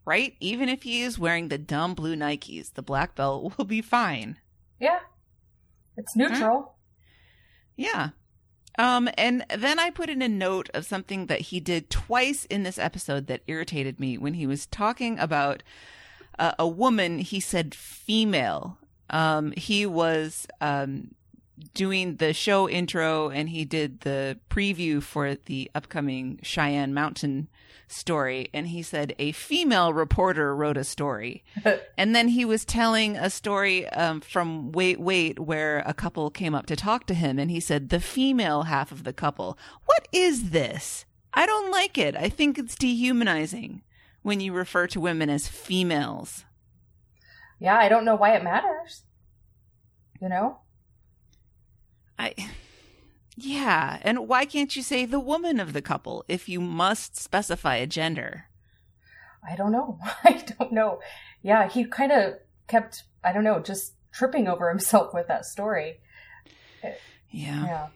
right? 0.04 0.34
Even 0.40 0.68
if 0.68 0.82
he 0.82 1.02
is 1.02 1.18
wearing 1.18 1.48
the 1.48 1.58
dumb 1.58 1.94
blue 1.94 2.16
Nikes, 2.16 2.72
the 2.72 2.82
black 2.82 3.14
belt 3.14 3.54
will 3.58 3.64
be 3.64 3.82
fine. 3.82 4.38
Yeah. 4.80 5.00
It's 5.96 6.16
neutral. 6.16 6.74
Yeah. 7.76 8.10
Um, 8.78 9.08
and 9.16 9.44
then 9.56 9.78
I 9.78 9.90
put 9.90 10.10
in 10.10 10.20
a 10.20 10.28
note 10.28 10.68
of 10.74 10.84
something 10.84 11.26
that 11.26 11.42
he 11.42 11.60
did 11.60 11.90
twice 11.90 12.44
in 12.46 12.64
this 12.64 12.78
episode 12.78 13.28
that 13.28 13.42
irritated 13.46 14.00
me 14.00 14.18
when 14.18 14.34
he 14.34 14.46
was 14.46 14.66
talking 14.66 15.18
about 15.18 15.62
uh, 16.38 16.52
a 16.58 16.66
woman. 16.66 17.20
He 17.20 17.38
said 17.38 17.74
female. 17.74 18.78
Um, 19.10 19.52
he 19.56 19.86
was 19.86 20.48
um, 20.60 21.14
doing 21.72 22.16
the 22.16 22.32
show 22.32 22.68
intro 22.68 23.28
and 23.30 23.48
he 23.48 23.64
did 23.64 24.00
the 24.00 24.38
preview 24.50 25.02
for 25.02 25.36
the 25.46 25.70
upcoming 25.74 26.38
Cheyenne 26.42 26.92
Mountain 26.94 27.48
story 27.86 28.48
and 28.52 28.68
he 28.68 28.82
said 28.82 29.14
a 29.18 29.32
female 29.32 29.92
reporter 29.92 30.54
wrote 30.54 30.76
a 30.76 30.84
story. 30.84 31.44
And 31.96 32.14
then 32.14 32.28
he 32.28 32.44
was 32.44 32.64
telling 32.64 33.16
a 33.16 33.30
story 33.30 33.88
um, 33.90 34.20
from 34.20 34.72
wait 34.72 34.98
wait 34.98 35.38
where 35.38 35.78
a 35.86 35.94
couple 35.94 36.28
came 36.30 36.54
up 36.54 36.66
to 36.66 36.76
talk 36.76 37.06
to 37.06 37.14
him 37.14 37.38
and 37.38 37.50
he 37.50 37.60
said 37.60 37.88
the 37.88 38.00
female 38.00 38.64
half 38.64 38.90
of 38.90 39.04
the 39.04 39.12
couple. 39.12 39.56
What 39.84 40.08
is 40.12 40.50
this? 40.50 41.04
I 41.32 41.46
don't 41.46 41.70
like 41.70 41.96
it. 41.96 42.16
I 42.16 42.28
think 42.28 42.58
it's 42.58 42.74
dehumanizing 42.74 43.82
when 44.22 44.40
you 44.40 44.52
refer 44.52 44.86
to 44.88 45.00
women 45.00 45.30
as 45.30 45.46
females. 45.46 46.44
Yeah 47.60 47.78
i 47.78 47.88
don't 47.88 48.04
know 48.04 48.16
why 48.16 48.34
it 48.34 48.42
matters 48.42 49.04
you 50.20 50.28
know 50.28 50.58
i 52.18 52.34
yeah, 53.36 53.98
and 54.02 54.28
why 54.28 54.44
can't 54.44 54.74
you 54.76 54.82
say 54.82 55.04
the 55.06 55.18
woman 55.18 55.58
of 55.58 55.72
the 55.72 55.82
couple 55.82 56.24
if 56.28 56.48
you 56.48 56.60
must 56.60 57.16
specify 57.16 57.76
a 57.76 57.86
gender? 57.86 58.44
I 59.48 59.56
don't 59.56 59.72
know. 59.72 59.98
I 60.24 60.44
don't 60.58 60.72
know. 60.72 61.00
Yeah, 61.42 61.68
he 61.68 61.84
kind 61.84 62.12
of 62.12 62.34
kept, 62.68 63.04
I 63.24 63.32
don't 63.32 63.44
know, 63.44 63.60
just 63.60 63.94
tripping 64.12 64.46
over 64.46 64.68
himself 64.68 65.12
with 65.12 65.26
that 65.28 65.44
story. 65.44 66.00
Yeah. 66.82 67.66
Yeah. 67.66 67.86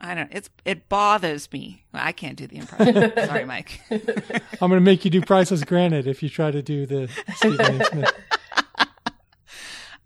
I 0.00 0.14
don't. 0.14 0.28
It's 0.32 0.50
it 0.64 0.88
bothers 0.88 1.50
me. 1.50 1.84
I 1.94 2.12
can't 2.12 2.36
do 2.36 2.46
the 2.46 2.56
impression. 2.56 3.12
Sorry, 3.26 3.44
Mike. 3.46 3.80
I'm 3.90 4.68
going 4.68 4.72
to 4.72 4.80
make 4.80 5.04
you 5.04 5.10
do 5.10 5.22
Priceless 5.22 5.64
granite 5.64 6.06
if 6.06 6.22
you 6.22 6.28
try 6.28 6.50
to 6.50 6.60
do 6.60 6.84
the 6.84 7.08
Stephen 7.36 7.82
Smith. 7.84 8.12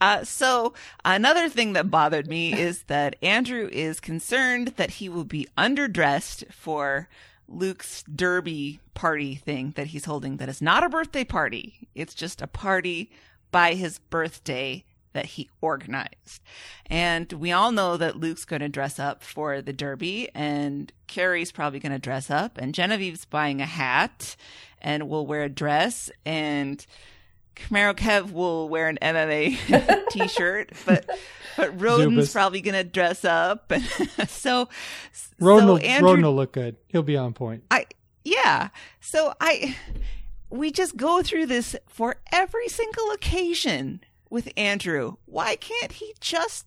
Uh, 0.01 0.25
so 0.25 0.75
another 1.05 1.49
thing 1.49 1.73
that 1.73 1.91
bothered 1.91 2.29
me 2.29 2.53
is 2.53 2.85
that 2.85 3.17
Andrew 3.23 3.69
is 3.73 4.01
concerned 4.01 4.75
that 4.77 4.91
he 4.93 5.09
will 5.09 5.25
be 5.25 5.49
underdressed 5.57 6.53
for 6.53 7.09
Luke's 7.49 8.05
derby 8.05 8.81
party 8.95 9.35
thing 9.35 9.73
that 9.77 9.89
he's 9.89 10.05
holding. 10.05 10.37
That 10.37 10.49
is 10.49 10.63
not 10.63 10.85
a 10.85 10.89
birthday 10.89 11.25
party. 11.25 11.89
It's 11.95 12.15
just 12.15 12.43
a 12.43 12.47
party 12.47 13.11
by 13.51 13.75
his 13.75 13.99
birthday 13.99 14.85
that 15.15 15.25
he 15.25 15.49
organized. 15.61 16.43
And 16.87 17.33
we 17.33 17.51
all 17.51 17.73
know 17.73 17.97
that 17.97 18.17
Luke's 18.17 18.45
going 18.45 18.61
to 18.61 18.69
dress 18.69 18.99
up 18.99 19.25
for 19.25 19.63
the 19.63 19.73
Derby 19.73 20.29
and 20.35 20.93
Carrie's 21.07 21.51
probably 21.51 21.81
going 21.81 21.93
to 21.93 21.99
dress 21.99 22.31
up 22.31 22.59
and 22.59 22.75
Genevieve's 22.75 23.25
buying 23.25 23.61
a 23.61 23.67
hat 23.67 24.37
and 24.81 25.09
will 25.09 25.27
wear 25.27 25.45
a 25.45 25.49
dress 25.49 26.11
and 26.25 26.85
Camaro 27.67 27.95
Kev 27.95 28.33
will 28.33 28.69
wear 28.69 28.89
an 28.89 28.99
MMA 29.03 30.09
t-shirt, 30.11 30.73
but 30.87 31.09
but 31.57 31.71
Roden's 31.81 32.33
probably 32.33 32.61
gonna 32.61 32.85
dress 32.85 33.25
up, 33.25 33.73
so 34.29 34.69
Roden, 35.41 35.67
so 35.67 35.75
will, 35.75 35.79
Andrew, 35.79 36.09
Roden 36.09 36.25
will 36.25 36.37
look 36.37 36.53
good. 36.53 36.77
He'll 36.89 37.03
be 37.03 37.17
on 37.17 37.33
point. 37.35 37.65
I 37.71 37.87
yeah. 38.25 38.69
So 39.01 39.35
I 39.41 39.77
we 40.51 40.71
just 40.71 40.97
go 40.97 41.23
through 41.23 41.47
this 41.47 41.77
for 41.89 42.17
every 42.33 42.69
single 42.69 43.11
occasion 43.11 44.01
with 44.31 44.53
Andrew. 44.57 45.17
Why 45.27 45.57
can't 45.57 45.93
he 45.93 46.15
just 46.21 46.67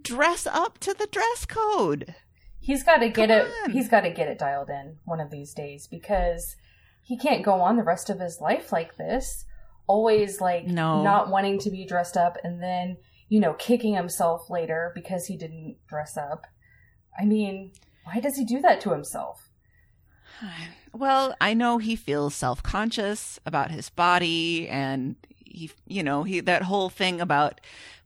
dress 0.00 0.46
up 0.46 0.78
to 0.78 0.94
the 0.94 1.08
dress 1.10 1.46
code? 1.46 2.14
He's 2.60 2.82
got 2.82 2.98
to 2.98 3.08
get 3.08 3.28
Come 3.28 3.38
it. 3.38 3.52
On. 3.64 3.70
He's 3.72 3.88
got 3.88 4.02
to 4.02 4.10
get 4.10 4.28
it 4.28 4.38
dialed 4.38 4.70
in 4.70 4.96
one 5.04 5.20
of 5.20 5.30
these 5.30 5.52
days 5.52 5.86
because 5.86 6.56
he 7.02 7.16
can't 7.16 7.44
go 7.44 7.60
on 7.60 7.76
the 7.76 7.82
rest 7.82 8.08
of 8.08 8.20
his 8.20 8.40
life 8.40 8.72
like 8.72 8.96
this 8.96 9.44
always 9.86 10.40
like 10.40 10.66
no. 10.66 11.02
not 11.02 11.28
wanting 11.28 11.58
to 11.60 11.70
be 11.70 11.84
dressed 11.84 12.16
up 12.16 12.38
and 12.42 12.62
then, 12.62 12.96
you 13.28 13.40
know, 13.40 13.54
kicking 13.54 13.94
himself 13.94 14.48
later 14.50 14.92
because 14.94 15.26
he 15.26 15.36
didn't 15.36 15.76
dress 15.88 16.16
up. 16.16 16.46
I 17.18 17.24
mean, 17.24 17.72
why 18.04 18.20
does 18.20 18.36
he 18.36 18.44
do 18.44 18.60
that 18.60 18.80
to 18.82 18.90
himself? 18.90 19.50
Well, 20.96 21.34
I 21.40 21.54
know 21.54 21.78
he 21.78 21.96
feels 21.96 22.36
self-conscious 22.36 23.40
about 23.44 23.72
his 23.72 23.90
body 23.90 24.68
and 24.68 25.16
he 25.44 25.72
you 25.88 26.04
know, 26.04 26.22
he 26.22 26.38
that 26.38 26.62
whole 26.62 26.88
thing 26.88 27.20
about 27.20 27.60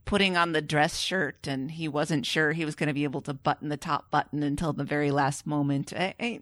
putting 0.05 0.35
on 0.35 0.53
the 0.53 0.61
dress 0.61 0.97
shirt 0.97 1.47
and 1.47 1.69
he 1.69 1.87
wasn't 1.87 2.25
sure 2.25 2.51
he 2.51 2.65
was 2.65 2.73
going 2.73 2.87
to 2.87 2.95
be 2.95 3.03
able 3.03 3.21
to 3.21 3.31
button 3.31 3.69
the 3.69 3.77
top 3.77 4.09
button 4.09 4.41
until 4.41 4.73
the 4.73 4.83
very 4.83 5.11
last 5.11 5.45
moment. 5.45 5.93
I, 5.95 6.15
I, 6.19 6.39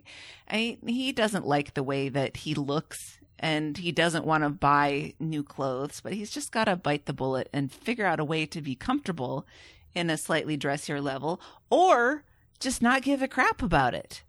I, 0.49 0.77
he 0.85 1.11
doesn't 1.11 1.45
like 1.45 1.73
the 1.73 1.83
way 1.83 2.07
that 2.07 2.37
he 2.37 2.55
looks 2.55 3.16
and 3.39 3.77
he 3.77 3.91
doesn't 3.91 4.25
want 4.25 4.43
to 4.43 4.49
buy 4.49 5.13
new 5.19 5.43
clothes, 5.43 6.01
but 6.01 6.13
he's 6.13 6.31
just 6.31 6.51
got 6.51 6.65
to 6.65 6.75
bite 6.75 7.05
the 7.05 7.13
bullet 7.13 7.49
and 7.53 7.71
figure 7.71 8.05
out 8.05 8.19
a 8.19 8.25
way 8.25 8.45
to 8.47 8.61
be 8.61 8.75
comfortable 8.75 9.45
in 9.93 10.09
a 10.09 10.17
slightly 10.17 10.57
dressier 10.57 10.99
level 11.01 11.39
or 11.69 12.23
just 12.59 12.81
not 12.81 13.03
give 13.03 13.21
a 13.21 13.27
crap 13.27 13.61
about 13.61 13.93
it 13.93 14.23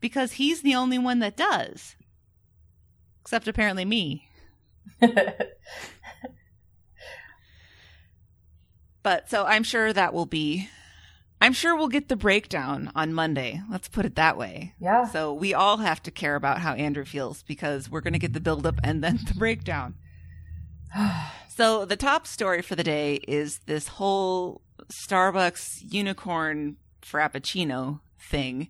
because 0.00 0.32
he's 0.32 0.62
the 0.62 0.74
only 0.74 0.98
one 0.98 1.20
that 1.20 1.36
does. 1.36 1.94
Except 3.20 3.46
apparently 3.46 3.84
me. 3.84 4.28
but 9.02 9.28
so 9.28 9.44
I'm 9.44 9.62
sure 9.62 9.92
that 9.92 10.14
will 10.14 10.26
be 10.26 10.68
I'm 11.40 11.52
sure 11.52 11.76
we'll 11.76 11.88
get 11.88 12.08
the 12.08 12.16
breakdown 12.16 12.90
on 12.94 13.14
Monday. 13.14 13.62
Let's 13.70 13.88
put 13.88 14.04
it 14.04 14.16
that 14.16 14.36
way. 14.36 14.74
Yeah. 14.80 15.06
So 15.06 15.32
we 15.32 15.54
all 15.54 15.76
have 15.78 16.02
to 16.04 16.10
care 16.10 16.34
about 16.34 16.58
how 16.58 16.74
Andrew 16.74 17.04
feels 17.04 17.42
because 17.42 17.90
we're 17.90 18.00
going 18.00 18.12
to 18.12 18.18
get 18.18 18.32
the 18.32 18.40
buildup 18.40 18.80
and 18.82 19.02
then 19.02 19.20
the 19.26 19.34
breakdown. 19.34 19.94
so 21.48 21.84
the 21.84 21.96
top 21.96 22.26
story 22.26 22.62
for 22.62 22.74
the 22.74 22.82
day 22.82 23.16
is 23.28 23.60
this 23.66 23.88
whole 23.88 24.62
Starbucks 24.92 25.92
unicorn 25.92 26.76
frappuccino 27.02 28.00
thing. 28.18 28.68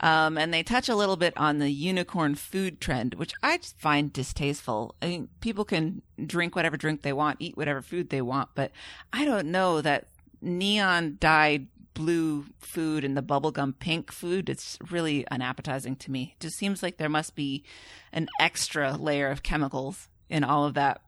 Um, 0.00 0.36
and 0.36 0.52
they 0.52 0.62
touch 0.62 0.88
a 0.88 0.96
little 0.96 1.16
bit 1.16 1.32
on 1.36 1.58
the 1.58 1.70
unicorn 1.70 2.34
food 2.34 2.80
trend, 2.80 3.14
which 3.14 3.32
I 3.42 3.58
find 3.78 4.12
distasteful. 4.12 4.94
I 5.00 5.06
mean, 5.06 5.28
people 5.40 5.64
can 5.64 6.02
drink 6.26 6.56
whatever 6.56 6.76
drink 6.76 7.02
they 7.02 7.12
want, 7.12 7.38
eat 7.40 7.56
whatever 7.56 7.80
food 7.80 8.10
they 8.10 8.20
want, 8.20 8.50
but 8.54 8.72
I 9.12 9.24
don't 9.24 9.50
know 9.50 9.80
that 9.80 10.08
neon 10.42 11.16
dyed 11.20 11.68
blue 11.94 12.46
food 12.58 13.04
and 13.04 13.16
the 13.16 13.22
bubblegum 13.22 13.78
pink 13.78 14.12
food, 14.12 14.48
it's 14.48 14.78
really 14.90 15.26
unappetizing 15.28 15.96
to 15.96 16.10
me. 16.10 16.34
It 16.36 16.42
just 16.42 16.56
seems 16.56 16.82
like 16.82 16.96
there 16.96 17.08
must 17.08 17.34
be 17.34 17.64
an 18.12 18.28
extra 18.38 18.96
layer 18.96 19.28
of 19.28 19.42
chemicals 19.42 20.08
in 20.28 20.44
all 20.44 20.64
of 20.64 20.74
that. 20.74 21.00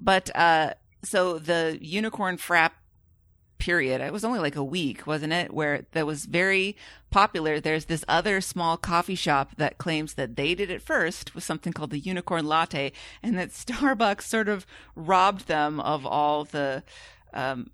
But 0.00 0.34
uh, 0.36 0.74
so 1.02 1.38
the 1.38 1.78
unicorn 1.80 2.36
frap 2.36 2.72
period. 3.60 4.00
It 4.00 4.12
was 4.12 4.24
only 4.24 4.40
like 4.40 4.56
a 4.56 4.64
week, 4.64 5.06
wasn't 5.06 5.32
it? 5.32 5.52
Where 5.54 5.86
that 5.92 6.06
was 6.06 6.24
very 6.24 6.76
popular. 7.10 7.60
There's 7.60 7.84
this 7.84 8.04
other 8.08 8.40
small 8.40 8.76
coffee 8.76 9.14
shop 9.14 9.52
that 9.58 9.78
claims 9.78 10.14
that 10.14 10.34
they 10.34 10.56
did 10.56 10.70
it 10.70 10.82
first 10.82 11.34
with 11.34 11.44
something 11.44 11.72
called 11.72 11.90
the 11.90 11.98
unicorn 12.00 12.46
latte 12.46 12.90
and 13.22 13.38
that 13.38 13.50
Starbucks 13.50 14.22
sort 14.22 14.48
of 14.48 14.66
robbed 14.96 15.46
them 15.46 15.78
of 15.78 16.04
all 16.04 16.44
the, 16.44 16.82
um, 17.32 17.70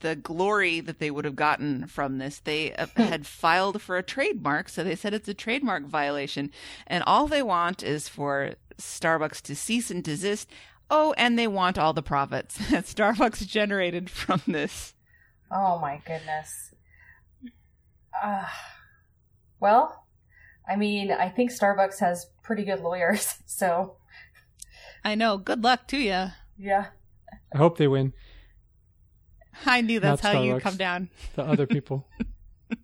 the 0.00 0.16
glory 0.16 0.80
that 0.80 0.98
they 0.98 1.10
would 1.10 1.24
have 1.24 1.36
gotten 1.36 1.86
from 1.86 2.18
this. 2.18 2.38
They 2.38 2.72
uh, 2.74 2.86
had 2.96 3.26
filed 3.26 3.82
for 3.82 3.96
a 3.96 4.02
trademark, 4.02 4.68
so 4.68 4.84
they 4.84 4.96
said 4.96 5.14
it's 5.14 5.28
a 5.28 5.34
trademark 5.34 5.84
violation. 5.84 6.50
And 6.86 7.04
all 7.04 7.26
they 7.26 7.42
want 7.42 7.82
is 7.82 8.08
for 8.08 8.54
Starbucks 8.78 9.42
to 9.42 9.56
cease 9.56 9.90
and 9.90 10.02
desist. 10.02 10.50
Oh, 10.90 11.14
and 11.18 11.38
they 11.38 11.46
want 11.46 11.78
all 11.78 11.92
the 11.92 12.02
profits 12.02 12.56
that 12.70 12.84
Starbucks 12.84 13.46
generated 13.46 14.10
from 14.10 14.42
this. 14.46 14.94
Oh 15.50 15.78
my 15.78 16.00
goodness. 16.06 16.74
Uh, 18.22 18.46
well, 19.60 20.06
I 20.68 20.76
mean, 20.76 21.10
I 21.10 21.28
think 21.28 21.50
Starbucks 21.50 22.00
has 22.00 22.26
pretty 22.42 22.64
good 22.64 22.80
lawyers, 22.80 23.36
so. 23.46 23.96
I 25.04 25.14
know. 25.14 25.38
Good 25.38 25.62
luck 25.62 25.86
to 25.88 25.96
you. 25.96 26.28
Yeah. 26.58 26.86
I 27.54 27.58
hope 27.58 27.78
they 27.78 27.88
win. 27.88 28.12
I 29.66 29.80
knew 29.80 30.00
that's 30.00 30.20
how 30.20 30.42
you 30.42 30.60
come 30.60 30.76
down. 30.76 31.10
The 31.34 31.44
other 31.44 31.66
people. 31.66 32.06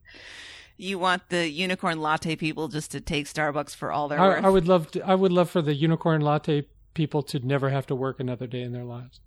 You 0.76 0.98
want 0.98 1.28
the 1.28 1.48
unicorn 1.48 2.00
latte 2.00 2.34
people 2.34 2.66
just 2.66 2.90
to 2.90 3.00
take 3.00 3.26
Starbucks 3.26 3.76
for 3.76 3.92
all 3.92 4.08
their 4.08 4.18
I, 4.18 4.26
worth. 4.26 4.44
I 4.44 4.48
would 4.48 4.66
love 4.66 4.90
to. 4.90 5.06
I 5.06 5.14
would 5.14 5.30
love 5.30 5.48
for 5.48 5.62
the 5.62 5.72
unicorn 5.72 6.20
latte 6.20 6.66
people 6.94 7.22
to 7.22 7.38
never 7.38 7.70
have 7.70 7.86
to 7.86 7.94
work 7.94 8.18
another 8.18 8.48
day 8.48 8.62
in 8.62 8.72
their 8.72 8.82
lives. 8.82 9.20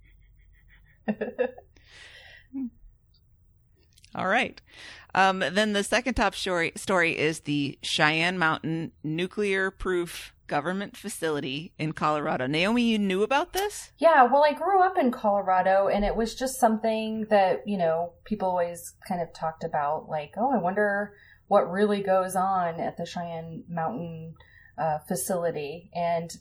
All 4.13 4.27
right. 4.27 4.59
Um, 5.15 5.39
then 5.39 5.71
the 5.71 5.83
second 5.83 6.15
top 6.15 6.35
story 6.35 6.73
story 6.75 7.17
is 7.17 7.41
the 7.41 7.79
Cheyenne 7.81 8.37
Mountain 8.37 8.91
nuclear 9.03 9.71
proof 9.71 10.33
government 10.47 10.97
facility 10.97 11.73
in 11.77 11.93
Colorado. 11.93 12.47
Naomi, 12.47 12.83
you 12.83 12.97
knew 12.97 13.23
about 13.23 13.53
this? 13.53 13.91
Yeah, 13.97 14.23
well, 14.23 14.43
I 14.43 14.53
grew 14.53 14.81
up 14.81 14.97
in 14.97 15.11
Colorado 15.11 15.87
and 15.87 16.03
it 16.03 16.15
was 16.15 16.35
just 16.35 16.59
something 16.59 17.27
that, 17.29 17.63
you 17.65 17.77
know, 17.77 18.13
people 18.25 18.49
always 18.49 18.93
kind 19.07 19.21
of 19.21 19.33
talked 19.33 19.63
about 19.63 20.07
like, 20.09 20.33
oh, 20.37 20.51
I 20.51 20.57
wonder 20.57 21.13
what 21.47 21.71
really 21.71 22.01
goes 22.01 22.35
on 22.35 22.79
at 22.79 22.97
the 22.97 23.05
Cheyenne 23.05 23.63
Mountain 23.69 24.35
uh, 24.77 24.99
facility. 25.07 25.89
And 25.93 26.31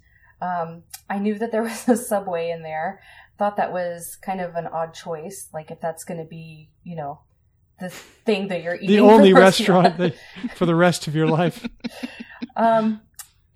um, 0.40 0.82
I 1.08 1.18
knew 1.18 1.38
that 1.38 1.52
there 1.52 1.62
was 1.64 1.88
a 1.88 1.96
subway 1.96 2.50
in 2.50 2.62
there. 2.62 3.00
Thought 3.38 3.56
that 3.56 3.72
was 3.72 4.16
kind 4.22 4.40
of 4.40 4.54
an 4.54 4.66
odd 4.66 4.94
choice. 4.94 5.48
Like, 5.52 5.70
if 5.70 5.80
that's 5.80 6.04
going 6.04 6.18
to 6.18 6.26
be, 6.26 6.70
you 6.84 6.96
know, 6.96 7.20
the 7.78 7.90
thing 7.90 8.48
that 8.48 8.62
you're 8.62 8.76
eating. 8.76 8.88
The 8.96 9.00
only 9.00 9.32
rest 9.32 9.60
restaurant 9.60 9.98
that, 9.98 10.14
for 10.54 10.64
the 10.66 10.74
rest 10.74 11.06
of 11.06 11.14
your 11.14 11.26
life. 11.26 11.66
Um, 12.54 13.02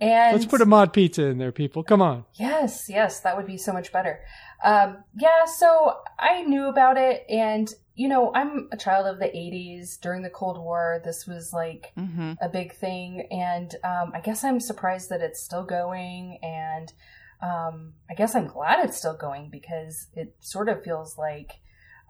and 0.01 0.33
Let's 0.35 0.47
put 0.47 0.61
a 0.61 0.67
mod 0.67 0.93
pizza 0.93 1.25
in 1.27 1.39
there, 1.39 1.53
people. 1.53 1.83
Come 1.83 2.01
on. 2.03 2.25
Yes, 2.35 2.87
yes, 2.89 3.21
that 3.21 3.37
would 3.37 3.47
be 3.47 3.59
so 3.59 3.73
much 3.73 3.93
better. 3.93 4.21
Um, 4.65 5.05
yeah, 5.19 5.45
so 5.45 5.97
I 6.19 6.43
knew 6.43 6.69
about 6.69 6.97
it, 6.97 7.25
and 7.29 7.69
you 7.95 8.09
know, 8.09 8.33
I'm 8.35 8.69
a 8.73 8.77
child 8.77 9.07
of 9.07 9.19
the 9.19 9.27
'80s. 9.27 10.01
During 10.01 10.23
the 10.23 10.31
Cold 10.31 10.59
War, 10.59 11.01
this 11.05 11.27
was 11.27 11.53
like 11.53 11.93
Mm-hmm. 11.99 12.33
a 12.41 12.49
big 12.49 12.75
thing, 12.75 13.27
and 13.31 13.75
um, 13.85 14.13
I 14.15 14.21
guess 14.21 14.43
I'm 14.45 14.61
surprised 14.61 15.11
that 15.11 15.21
it's 15.21 15.43
still 15.43 15.65
going, 15.65 16.39
and 16.43 16.93
um, 17.43 17.95
I 18.11 18.15
guess 18.15 18.35
I'm 18.35 18.47
glad 18.47 18.85
it's 18.85 18.97
still 18.99 19.17
going 19.17 19.51
because 19.51 20.09
it 20.15 20.35
sort 20.41 20.69
of 20.69 20.83
feels 20.85 21.17
like 21.19 21.53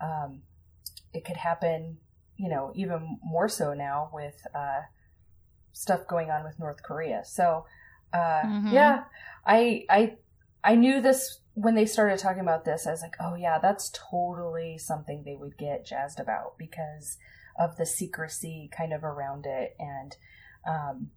um, 0.03 0.43
it 1.13 1.25
could 1.25 1.37
happen, 1.37 1.99
you 2.37 2.49
know, 2.49 2.73
even 2.75 3.19
more 3.25 3.49
so 3.49 3.75
now 3.75 4.11
with 4.13 4.35
uh, 4.55 4.83
stuff 5.73 6.07
going 6.09 6.31
on 6.31 6.45
with 6.45 6.59
North 6.59 6.83
Korea. 6.83 7.23
So, 7.25 7.65
uh, 8.13 8.43
Mhm. 8.45 8.73
yeah, 8.73 9.05
I 9.47 9.85
I 9.89 10.17
I 10.65 10.75
knew 10.77 11.01
this 11.01 11.41
when 11.55 11.75
they 11.75 11.87
started 11.87 12.19
talking 12.19 12.41
about 12.43 12.65
this. 12.65 12.87
I 12.87 12.91
was 12.91 13.03
like, 13.03 13.17
oh 13.21 13.35
yeah, 13.35 13.59
that's 13.59 13.91
totally 14.11 14.79
something 14.79 15.23
they 15.25 15.37
would 15.37 15.57
get 15.57 15.85
jazzed 15.85 16.21
about 16.21 16.57
because 16.59 17.19
of 17.59 17.77
the 17.77 17.85
secrecy 17.87 18.71
kind 18.77 18.93
of 18.93 19.05
around 19.05 19.47
it, 19.47 19.77
and 19.79 20.17
um, 20.67 21.11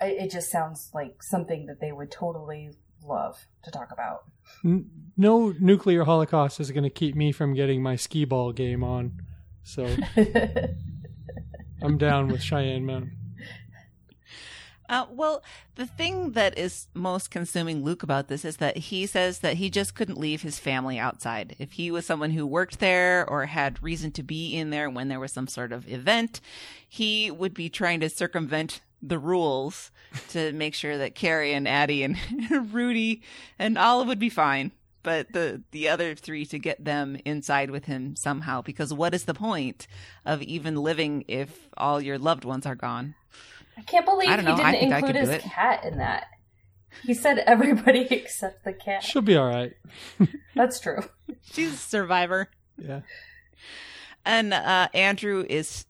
I, 0.00 0.06
it 0.06 0.30
just 0.30 0.50
sounds 0.50 0.90
like 0.94 1.22
something 1.22 1.66
that 1.66 1.80
they 1.80 1.92
would 1.92 2.10
totally 2.10 2.70
love 3.02 3.46
to 3.64 3.70
talk 3.70 3.90
about. 3.92 4.24
N- 4.64 4.90
no 5.16 5.54
nuclear 5.58 6.04
holocaust 6.04 6.60
is 6.60 6.70
going 6.70 6.84
to 6.84 6.90
keep 6.90 7.14
me 7.14 7.32
from 7.32 7.52
getting 7.54 7.82
my 7.82 7.96
skee 7.96 8.24
ball 8.24 8.52
game 8.52 8.82
on. 8.82 9.20
So 9.62 9.86
I'm 11.82 11.98
down 11.98 12.28
with 12.28 12.42
Cheyenne 12.42 12.86
Mountain. 12.86 13.16
Uh, 14.88 15.06
well, 15.10 15.42
the 15.76 15.86
thing 15.86 16.32
that 16.32 16.58
is 16.58 16.88
most 16.92 17.30
consuming 17.30 17.82
Luke 17.82 18.02
about 18.02 18.28
this 18.28 18.44
is 18.44 18.58
that 18.58 18.76
he 18.76 19.06
says 19.06 19.38
that 19.38 19.56
he 19.56 19.70
just 19.70 19.94
couldn't 19.94 20.18
leave 20.18 20.42
his 20.42 20.58
family 20.58 20.98
outside. 20.98 21.56
If 21.58 21.72
he 21.72 21.90
was 21.90 22.04
someone 22.04 22.30
who 22.30 22.46
worked 22.46 22.80
there 22.80 23.28
or 23.28 23.46
had 23.46 23.82
reason 23.82 24.10
to 24.12 24.22
be 24.22 24.54
in 24.54 24.70
there 24.70 24.90
when 24.90 25.08
there 25.08 25.20
was 25.20 25.32
some 25.32 25.48
sort 25.48 25.72
of 25.72 25.88
event, 25.88 26.40
he 26.86 27.30
would 27.30 27.54
be 27.54 27.70
trying 27.70 28.00
to 28.00 28.10
circumvent 28.10 28.82
the 29.00 29.18
rules 29.18 29.90
to 30.30 30.52
make 30.52 30.74
sure 30.74 30.98
that 30.98 31.14
Carrie 31.14 31.54
and 31.54 31.68
Addie 31.68 32.02
and 32.02 32.18
Rudy 32.72 33.22
and 33.58 33.78
Olive 33.78 34.08
would 34.08 34.18
be 34.18 34.30
fine. 34.30 34.72
But 35.02 35.34
the 35.34 35.62
the 35.70 35.90
other 35.90 36.14
three 36.14 36.46
to 36.46 36.58
get 36.58 36.82
them 36.82 37.18
inside 37.26 37.70
with 37.70 37.84
him 37.84 38.16
somehow, 38.16 38.62
because 38.62 38.92
what 38.92 39.12
is 39.12 39.24
the 39.24 39.34
point 39.34 39.86
of 40.24 40.40
even 40.40 40.76
living 40.76 41.26
if 41.28 41.68
all 41.76 42.00
your 42.00 42.18
loved 42.18 42.44
ones 42.44 42.64
are 42.64 42.74
gone? 42.74 43.14
I 43.76 43.82
can't 43.82 44.04
believe 44.04 44.28
I 44.28 44.36
don't 44.36 44.46
he 44.46 44.52
know. 44.52 44.62
I 44.62 44.72
didn't 44.72 44.90
think 44.90 44.94
include 44.94 45.16
could 45.16 45.28
his 45.28 45.42
cat 45.42 45.84
in 45.84 45.98
that. 45.98 46.26
He 47.02 47.14
said 47.14 47.38
everybody 47.38 48.00
except 48.10 48.64
the 48.64 48.72
cat. 48.72 49.02
She'll 49.02 49.22
be 49.22 49.36
all 49.36 49.48
right. 49.48 49.72
That's 50.54 50.80
true. 50.80 51.02
She's 51.42 51.74
a 51.74 51.76
survivor. 51.76 52.48
Yeah. 52.78 53.00
And 54.24 54.54
uh, 54.54 54.88
Andrew 54.94 55.44
is 55.48 55.86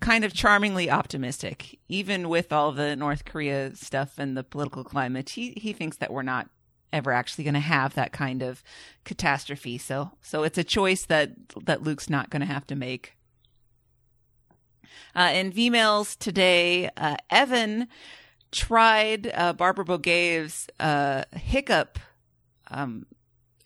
kind 0.00 0.24
of 0.24 0.32
charmingly 0.32 0.90
optimistic, 0.90 1.78
even 1.88 2.28
with 2.28 2.52
all 2.52 2.72
the 2.72 2.96
North 2.96 3.24
Korea 3.24 3.74
stuff 3.74 4.18
and 4.18 4.36
the 4.36 4.44
political 4.44 4.84
climate. 4.84 5.30
He 5.30 5.50
he 5.56 5.72
thinks 5.72 5.96
that 5.98 6.12
we're 6.12 6.22
not 6.22 6.48
ever 6.92 7.12
actually 7.12 7.44
going 7.44 7.54
to 7.54 7.60
have 7.60 7.94
that 7.94 8.12
kind 8.12 8.42
of 8.42 8.62
catastrophe. 9.04 9.78
So 9.78 10.12
so 10.22 10.42
it's 10.44 10.58
a 10.58 10.64
choice 10.64 11.04
that 11.06 11.32
that 11.64 11.82
Luke's 11.82 12.08
not 12.08 12.30
going 12.30 12.40
to 12.40 12.46
have 12.46 12.66
to 12.68 12.76
make. 12.76 13.16
Uh, 15.14 15.30
in 15.32 15.50
V-mails 15.50 16.16
today, 16.16 16.90
uh, 16.96 17.16
Evan 17.30 17.88
tried 18.52 19.30
uh, 19.34 19.52
Barbara 19.52 19.84
Bogaev's 19.84 20.68
uh, 20.80 21.24
hiccup 21.32 21.98
um, 22.70 23.06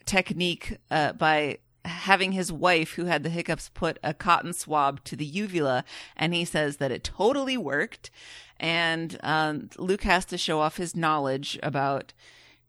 technique 0.05 0.79
uh, 0.91 1.13
by 1.13 1.59
having 1.85 2.33
his 2.33 2.53
wife 2.53 2.93
who 2.93 3.07
had 3.07 3.23
the 3.23 3.31
hiccups 3.31 3.71
put 3.73 3.99
a 4.03 4.13
cotton 4.13 4.53
swab 4.53 5.03
to 5.05 5.17
the 5.17 5.25
uvula 5.25 5.85
and 6.17 6.35
he 6.35 6.45
says 6.45 6.77
that 6.77 6.91
it 6.91 7.05
totally 7.05 7.57
worked. 7.57 8.11
And 8.59 9.19
um, 9.23 9.71
luke 9.79 10.03
has 10.03 10.25
to 10.27 10.39
show 10.39 10.61
off 10.61 10.77
his 10.77 10.95
knowledge 10.95 11.59
about 11.63 12.13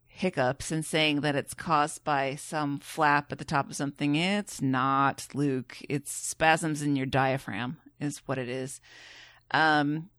hiccups 0.07 0.71
and 0.71 0.85
saying 0.85 1.21
that 1.21 1.35
it's 1.35 1.53
caused 1.53 2.03
by 2.03 2.35
some 2.35 2.79
flap 2.79 3.31
at 3.31 3.37
the 3.37 3.45
top 3.45 3.69
of 3.69 3.75
something. 3.75 4.15
It's 4.15 4.61
not 4.61 5.27
luke. 5.33 5.77
It's 5.89 6.11
spasms 6.11 6.81
in 6.81 6.95
your 6.95 7.05
diaphragm 7.05 7.77
is 8.01 8.21
what 8.25 8.37
it 8.37 8.49
is 8.49 8.81
um, 9.51 10.09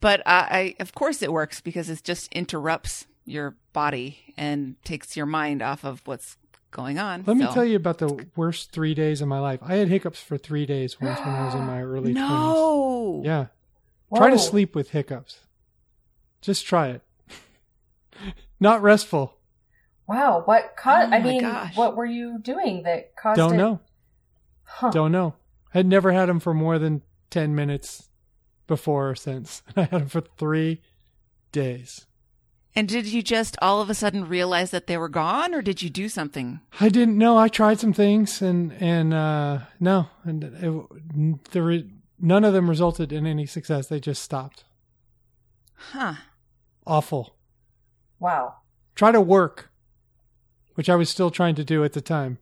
but 0.00 0.22
I, 0.26 0.74
I 0.78 0.82
of 0.82 0.94
course 0.94 1.22
it 1.22 1.32
works 1.32 1.60
because 1.60 1.90
it 1.90 2.02
just 2.02 2.32
interrupts 2.32 3.06
your 3.24 3.56
body 3.72 4.34
and 4.36 4.76
takes 4.84 5.16
your 5.16 5.26
mind 5.26 5.62
off 5.62 5.84
of 5.84 6.00
what's 6.04 6.36
going 6.70 6.98
on. 6.98 7.24
Let 7.26 7.36
me 7.36 7.46
tell 7.46 7.64
you 7.64 7.76
about 7.76 7.98
the 7.98 8.26
worst 8.36 8.70
three 8.70 8.94
days 8.94 9.20
of 9.20 9.28
my 9.28 9.40
life. 9.40 9.60
I 9.62 9.76
had 9.76 9.88
hiccups 9.88 10.20
for 10.20 10.38
three 10.38 10.66
days 10.66 11.00
once 11.00 11.18
when 11.20 11.34
I 11.34 11.46
was 11.46 11.54
in 11.54 11.62
my 11.62 11.82
early 11.82 12.12
20s. 12.12 12.14
No. 12.14 13.22
Yeah. 13.24 13.46
Try 14.14 14.30
to 14.30 14.38
sleep 14.38 14.74
with 14.74 14.90
hiccups. 14.90 15.40
Just 16.40 16.66
try 16.66 16.88
it. 16.88 17.02
Not 18.60 18.82
restful. 18.82 19.34
Wow, 20.06 20.42
what 20.44 20.76
caused? 20.76 21.12
Oh 21.12 21.16
I 21.16 21.20
mean, 21.20 21.40
gosh. 21.40 21.76
what 21.76 21.96
were 21.96 22.06
you 22.06 22.38
doing 22.38 22.84
that 22.84 23.16
caused? 23.16 23.38
It? 23.38 23.42
Don't 23.42 23.54
it? 23.54 23.56
know. 23.56 23.80
Huh. 24.62 24.90
Don't 24.90 25.10
know. 25.10 25.34
I'd 25.74 25.86
never 25.86 26.12
had 26.12 26.28
them 26.28 26.40
for 26.40 26.54
more 26.54 26.78
than 26.78 27.02
10 27.30 27.54
minutes 27.54 28.08
before 28.66 29.10
or 29.10 29.14
since. 29.14 29.62
I 29.76 29.82
had 29.82 30.02
them 30.02 30.08
for 30.08 30.20
three 30.20 30.80
days. 31.52 32.06
And 32.74 32.88
did 32.88 33.06
you 33.06 33.22
just 33.22 33.56
all 33.62 33.80
of 33.80 33.88
a 33.88 33.94
sudden 33.94 34.28
realize 34.28 34.70
that 34.70 34.86
they 34.86 34.98
were 34.98 35.08
gone, 35.08 35.54
or 35.54 35.62
did 35.62 35.80
you 35.80 35.88
do 35.88 36.10
something? 36.10 36.60
I 36.78 36.90
didn't 36.90 37.16
know. 37.16 37.38
I 37.38 37.48
tried 37.48 37.80
some 37.80 37.94
things 37.94 38.42
and, 38.42 38.72
and, 38.74 39.14
uh, 39.14 39.60
no, 39.80 40.10
and 40.24 40.44
it, 40.44 41.50
the 41.52 41.62
re, 41.62 41.90
none 42.20 42.44
of 42.44 42.52
them 42.52 42.68
resulted 42.68 43.12
in 43.12 43.26
any 43.26 43.46
success. 43.46 43.86
They 43.86 43.98
just 43.98 44.22
stopped. 44.22 44.64
Huh. 45.74 46.14
Awful. 46.86 47.34
Wow. 48.20 48.56
Try 48.94 49.10
to 49.10 49.22
work, 49.22 49.70
which 50.74 50.90
I 50.90 50.96
was 50.96 51.08
still 51.08 51.30
trying 51.30 51.54
to 51.54 51.64
do 51.64 51.82
at 51.82 51.94
the 51.94 52.02
time 52.02 52.38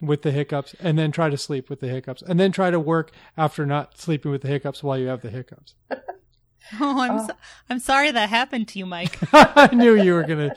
with 0.00 0.22
the 0.22 0.30
hiccups, 0.30 0.74
and 0.80 0.98
then 0.98 1.12
try 1.12 1.28
to 1.28 1.36
sleep 1.36 1.68
with 1.68 1.80
the 1.80 1.88
hiccups, 1.88 2.22
and 2.22 2.40
then 2.40 2.52
try 2.52 2.70
to 2.70 2.80
work 2.80 3.12
after 3.36 3.66
not 3.66 3.98
sleeping 3.98 4.30
with 4.30 4.42
the 4.42 4.48
hiccups 4.48 4.82
while 4.82 4.98
you 4.98 5.08
have 5.08 5.22
the 5.22 5.30
hiccups. 5.30 5.74
Oh, 6.78 7.00
I'm 7.00 7.18
Oh. 7.18 7.26
So, 7.26 7.32
I'm 7.68 7.78
sorry 7.80 8.12
that 8.12 8.28
happened 8.28 8.68
to 8.68 8.78
you, 8.78 8.86
Mike. 8.86 9.18
I 9.32 9.74
knew 9.74 10.00
you 10.00 10.14
were 10.14 10.22
gonna. 10.22 10.54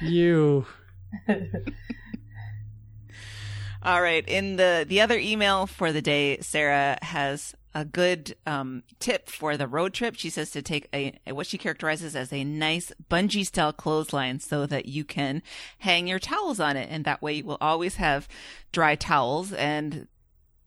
You. 0.00 0.66
All 3.82 4.02
right. 4.02 4.26
In 4.28 4.56
the 4.56 4.84
the 4.88 5.00
other 5.00 5.18
email 5.18 5.66
for 5.66 5.92
the 5.92 6.02
day, 6.02 6.38
Sarah 6.40 6.98
has 7.02 7.54
a 7.74 7.84
good 7.84 8.36
um, 8.46 8.82
tip 8.98 9.28
for 9.28 9.56
the 9.56 9.66
road 9.66 9.94
trip. 9.94 10.14
She 10.16 10.30
says 10.30 10.50
to 10.50 10.62
take 10.62 10.88
a 10.92 11.18
what 11.28 11.46
she 11.46 11.58
characterizes 11.58 12.14
as 12.14 12.32
a 12.32 12.44
nice 12.44 12.92
bungee 13.10 13.46
style 13.46 13.72
clothesline 13.72 14.40
so 14.40 14.66
that 14.66 14.86
you 14.86 15.04
can 15.04 15.42
hang 15.78 16.06
your 16.06 16.18
towels 16.18 16.60
on 16.60 16.76
it, 16.76 16.88
and 16.90 17.04
that 17.04 17.22
way 17.22 17.34
you 17.34 17.44
will 17.44 17.58
always 17.60 17.96
have 17.96 18.28
dry 18.72 18.94
towels. 18.94 19.52
And 19.52 20.08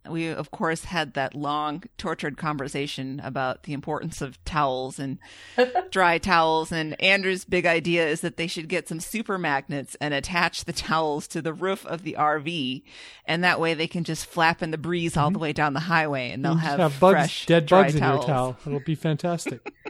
we 0.09 0.27
of 0.27 0.51
course 0.51 0.85
had 0.85 1.13
that 1.13 1.35
long 1.35 1.83
tortured 1.97 2.37
conversation 2.37 3.21
about 3.23 3.63
the 3.63 3.73
importance 3.73 4.21
of 4.21 4.43
towels 4.45 4.99
and 4.99 5.17
dry 5.91 6.17
towels 6.17 6.71
and 6.71 6.99
Andrew's 7.01 7.45
big 7.45 7.65
idea 7.65 8.07
is 8.07 8.21
that 8.21 8.37
they 8.37 8.47
should 8.47 8.67
get 8.67 8.87
some 8.87 8.99
super 8.99 9.37
magnets 9.37 9.95
and 10.01 10.13
attach 10.13 10.65
the 10.65 10.73
towels 10.73 11.27
to 11.27 11.41
the 11.41 11.53
roof 11.53 11.85
of 11.85 12.03
the 12.03 12.15
RV 12.17 12.83
and 13.25 13.43
that 13.43 13.59
way 13.59 13.73
they 13.73 13.87
can 13.87 14.03
just 14.03 14.25
flap 14.25 14.61
in 14.61 14.71
the 14.71 14.77
breeze 14.77 15.17
all 15.17 15.29
the 15.29 15.35
mm-hmm. 15.35 15.43
way 15.43 15.53
down 15.53 15.73
the 15.73 15.79
highway 15.81 16.31
and 16.31 16.43
they'll 16.43 16.55
You 16.55 16.61
just 16.61 16.77
have, 16.77 16.99
bugs, 16.99 17.13
fresh 17.13 17.45
dead 17.45 17.65
dry 17.65 17.83
bugs 17.83 17.99
towels. 17.99 18.23
in 18.23 18.29
your 18.29 18.35
towel. 18.35 18.57
It'll 18.65 18.79
be 18.79 18.95
fantastic. 18.95 19.71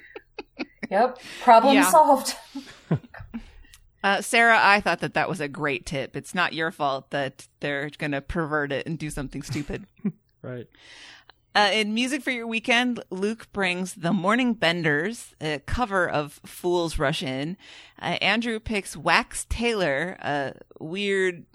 Yep. 0.91 1.19
Problem 1.41 1.75
Yeah. 1.75 1.89
solved. 1.89 2.35
Uh, 4.05 4.21
Sarah, 4.21 4.59
I 4.61 4.81
thought 4.81 4.99
that 4.99 5.15
that 5.15 5.27
was 5.27 5.41
a 5.41 5.47
great 5.47 5.87
tip. 5.87 6.15
It's 6.15 6.35
not 6.35 6.53
your 6.53 6.69
fault 6.69 7.09
that 7.09 7.47
they're 7.59 7.89
going 7.97 8.11
to 8.11 8.21
pervert 8.21 8.71
it 8.71 8.85
and 8.85 8.99
do 8.99 9.09
something 9.09 9.41
stupid. 9.41 9.87
right. 10.43 10.67
Uh, 11.55 11.71
in 11.73 11.95
music 11.95 12.21
for 12.21 12.29
your 12.29 12.45
weekend, 12.45 13.03
Luke 13.09 13.51
brings 13.51 13.95
the 13.95 14.13
Morning 14.13 14.53
Benders, 14.53 15.33
a 15.41 15.57
cover 15.65 16.07
of 16.07 16.39
Fools 16.45 16.99
Rush 16.99 17.23
In. 17.23 17.57
Uh, 17.99 18.17
Andrew 18.21 18.59
picks 18.59 18.95
Wax 18.95 19.47
Tailor, 19.49 20.17
a 20.19 20.53
weird 20.79 21.47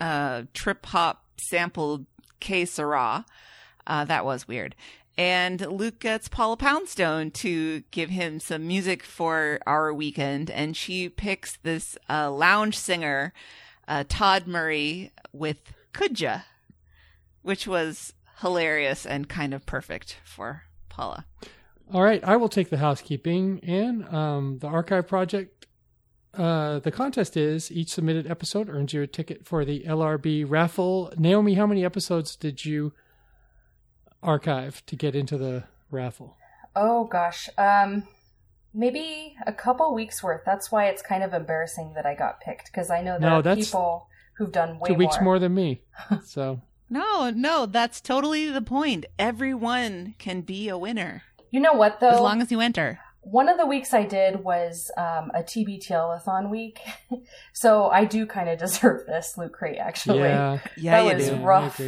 uh, 0.00 0.42
trip 0.54 0.84
hop 0.86 1.24
sampled 1.36 2.06
Que 2.40 2.66
Sera. 2.66 3.24
Uh, 3.86 4.04
that 4.06 4.24
was 4.24 4.48
weird. 4.48 4.74
And 5.18 5.60
Luke 5.60 6.00
gets 6.00 6.28
Paula 6.28 6.56
Poundstone 6.56 7.30
to 7.32 7.80
give 7.90 8.08
him 8.08 8.40
some 8.40 8.66
music 8.66 9.02
for 9.02 9.60
our 9.66 9.92
weekend, 9.92 10.50
and 10.50 10.76
she 10.76 11.08
picks 11.08 11.56
this 11.58 11.98
uh, 12.08 12.30
lounge 12.30 12.78
singer, 12.78 13.34
uh, 13.86 14.04
Todd 14.08 14.46
Murray, 14.46 15.12
with 15.32 15.74
Kudja, 15.92 16.44
which 17.42 17.66
was 17.66 18.14
hilarious 18.40 19.04
and 19.04 19.28
kind 19.28 19.52
of 19.52 19.66
perfect 19.66 20.18
for 20.24 20.62
Paula. 20.88 21.26
All 21.92 22.02
right, 22.02 22.24
I 22.24 22.36
will 22.36 22.48
take 22.48 22.70
the 22.70 22.78
housekeeping 22.78 23.60
and 23.62 24.08
um, 24.08 24.58
the 24.60 24.66
archive 24.66 25.06
project. 25.06 25.66
Uh, 26.32 26.78
the 26.78 26.90
contest 26.90 27.36
is 27.36 27.70
each 27.70 27.90
submitted 27.90 28.30
episode 28.30 28.70
earns 28.70 28.94
you 28.94 29.02
a 29.02 29.06
ticket 29.06 29.44
for 29.44 29.66
the 29.66 29.80
LRB 29.80 30.46
raffle. 30.48 31.12
Naomi, 31.18 31.52
how 31.54 31.66
many 31.66 31.84
episodes 31.84 32.34
did 32.34 32.64
you 32.64 32.94
archive 34.22 34.84
to 34.86 34.96
get 34.96 35.14
into 35.14 35.36
the 35.38 35.64
raffle? 35.90 36.36
Oh 36.76 37.04
gosh. 37.04 37.48
Um, 37.58 38.08
maybe 38.74 39.36
a 39.46 39.52
couple 39.52 39.92
weeks 39.94 40.22
worth. 40.22 40.42
That's 40.46 40.70
why 40.72 40.86
it's 40.86 41.02
kind 41.02 41.22
of 41.22 41.32
embarrassing 41.34 41.92
that 41.94 42.06
I 42.06 42.14
got 42.14 42.40
picked 42.40 42.66
because 42.66 42.90
I 42.90 43.02
know 43.02 43.18
there 43.18 43.30
No, 43.30 43.36
are 43.36 43.42
that's 43.42 43.66
people 43.66 44.08
who've 44.36 44.52
done 44.52 44.78
way 44.78 44.88
Two 44.88 44.94
weeks 44.94 45.16
more 45.20 45.38
than 45.38 45.54
me. 45.54 45.82
So 46.24 46.60
No, 46.88 47.30
no, 47.30 47.66
that's 47.66 48.00
totally 48.00 48.50
the 48.50 48.62
point. 48.62 49.06
Everyone 49.18 50.14
can 50.18 50.40
be 50.42 50.68
a 50.68 50.78
winner. 50.78 51.22
You 51.50 51.60
know 51.60 51.74
what 51.74 52.00
though? 52.00 52.08
as 52.08 52.20
long 52.20 52.40
as 52.40 52.50
you 52.50 52.60
enter. 52.60 52.98
One 53.24 53.48
of 53.48 53.56
the 53.56 53.66
weeks 53.66 53.94
I 53.94 54.04
did 54.04 54.42
was 54.42 54.90
um, 54.96 55.30
a 55.32 55.44
TBTL-a-thon 55.44 56.50
week, 56.50 56.80
so 57.52 57.88
I 57.88 58.04
do 58.04 58.26
kind 58.26 58.48
of 58.48 58.58
deserve 58.66 59.06
this 59.06 59.36
loot 59.38 59.52
crate. 59.52 59.78
Actually, 59.78 60.20
yeah, 60.20 60.58
Yeah, 60.76 61.02
That 61.04 61.14
was 61.16 61.28
do. 61.28 61.36
rough. 61.36 61.80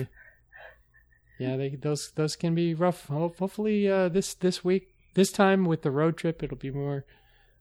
Yeah, 1.38 1.56
they, 1.56 1.70
those 1.70 2.12
those 2.12 2.36
can 2.36 2.54
be 2.54 2.74
rough. 2.74 3.06
Hopefully, 3.06 3.88
uh, 3.88 4.08
this 4.08 4.34
this 4.34 4.64
week, 4.64 4.94
this 5.14 5.32
time 5.32 5.64
with 5.64 5.82
the 5.82 5.90
road 5.90 6.16
trip, 6.16 6.42
it'll 6.42 6.56
be 6.56 6.70
more 6.70 7.04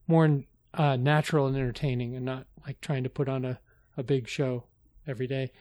more 0.07 0.43
uh, 0.73 0.95
natural 0.95 1.47
and 1.47 1.55
entertaining, 1.55 2.15
and 2.15 2.25
not 2.25 2.45
like 2.65 2.81
trying 2.81 3.03
to 3.03 3.09
put 3.09 3.27
on 3.27 3.45
a, 3.45 3.59
a 3.97 4.03
big 4.03 4.27
show 4.27 4.65
every 5.07 5.27
day. 5.27 5.51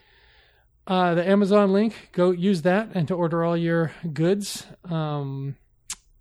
Uh, 0.86 1.14
the 1.14 1.26
Amazon 1.26 1.72
link, 1.72 2.10
go 2.12 2.32
use 2.32 2.62
that, 2.62 2.90
and 2.94 3.09
to 3.09 3.14
order 3.14 3.44
all 3.44 3.56
your 3.56 3.93
goods. 4.12 4.66
Um, 4.84 5.56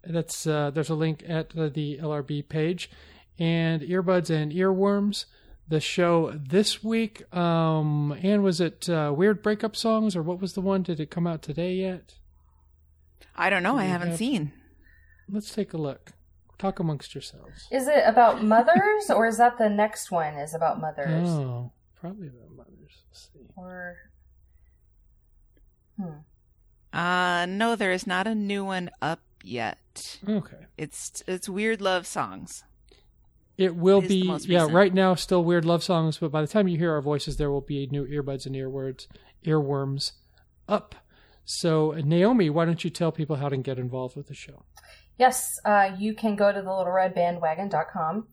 that's 0.04 0.48
uh, 0.48 0.72
there's 0.72 0.90
a 0.90 0.96
link 0.96 1.24
at 1.28 1.50
the 1.50 2.00
LRB 2.02 2.48
page, 2.48 2.90
and 3.38 3.82
earbuds 3.82 4.30
and 4.30 4.52
earworms 4.52 5.26
the 5.72 5.80
show 5.80 6.32
this 6.32 6.84
week. 6.84 7.24
Um, 7.36 8.12
and 8.22 8.44
was 8.44 8.62
it 8.62 8.88
uh, 8.90 9.12
weird 9.16 9.42
breakup 9.42 9.76
songs 9.76 10.16
or 10.16 10.22
what 10.22 10.40
was 10.40 10.54
the 10.54 10.62
one? 10.62 10.84
Did 10.84 11.00
it 11.00 11.10
come 11.10 11.26
out 11.26 11.42
today 11.42 11.74
yet? 11.74 12.16
I 13.36 13.50
don't 13.50 13.64
know. 13.64 13.78
I 13.78 13.86
haven't 13.86 14.10
have- 14.10 14.18
seen. 14.18 14.54
Let's 15.30 15.54
take 15.54 15.74
a 15.74 15.78
look. 15.78 16.12
Talk 16.60 16.80
amongst 16.80 17.16
yourselves. 17.16 17.68
is 17.72 17.88
it 17.88 18.04
about 18.06 18.44
mothers 18.44 19.10
or 19.10 19.26
is 19.26 19.38
that 19.40 19.58
the 19.58 19.68
next 19.70 20.12
one? 20.12 20.36
Is 20.36 20.54
about 20.54 20.80
mothers 20.80 21.28
Oh, 21.28 21.72
probably 22.00 22.28
about 22.28 22.56
mothers. 22.56 23.04
Let's 23.10 23.30
see. 23.34 23.48
or? 23.56 23.96
Hmm. 26.00 26.98
Uh, 26.98 27.46
no, 27.48 27.76
there 27.76 27.92
is 27.92 28.06
not 28.06 28.28
a 28.28 28.36
new 28.36 28.64
one 28.66 28.92
up 29.02 29.22
yet. 29.44 30.20
Okay. 30.28 30.66
It's 30.78 31.24
it's 31.28 31.50
weird 31.50 31.82
love 31.82 32.06
songs. 32.06 32.64
It 33.58 33.76
will 33.76 34.00
It 34.00 34.06
is 34.06 34.10
the 34.10 34.48
be, 34.48 34.54
yeah, 34.54 34.68
right 34.70 34.94
now 34.94 35.16
still 35.16 35.44
weird 35.44 35.66
love 35.66 35.84
songs, 35.84 36.18
but 36.18 36.32
by 36.32 36.42
the 36.42 36.48
time 36.48 36.68
you 36.68 36.78
hear 36.78 36.94
our 36.94 37.02
voices, 37.02 37.38
there 37.38 37.52
will 37.52 37.62
be 37.62 37.88
new 37.88 38.06
earbuds 38.06 38.46
and 38.46 38.56
earwords, 38.56 39.08
earworms 39.46 40.14
up. 40.68 40.96
So, 41.44 41.92
Naomi, 41.92 42.50
why 42.50 42.66
don't 42.66 42.84
you 42.84 42.90
tell 42.90 43.12
people 43.12 43.36
how 43.36 43.50
to 43.50 43.58
get 43.58 43.78
involved 43.78 44.16
with 44.16 44.28
the 44.28 44.34
show? 44.34 44.64
Yes, 45.18 45.60
uh, 45.66 45.92
you 46.00 46.14
can 46.14 46.36
go 46.36 46.52
to 46.52 46.62
the 46.62 46.74
little 46.74 46.92
red 46.92 47.14
bandwagon.com 47.14 48.28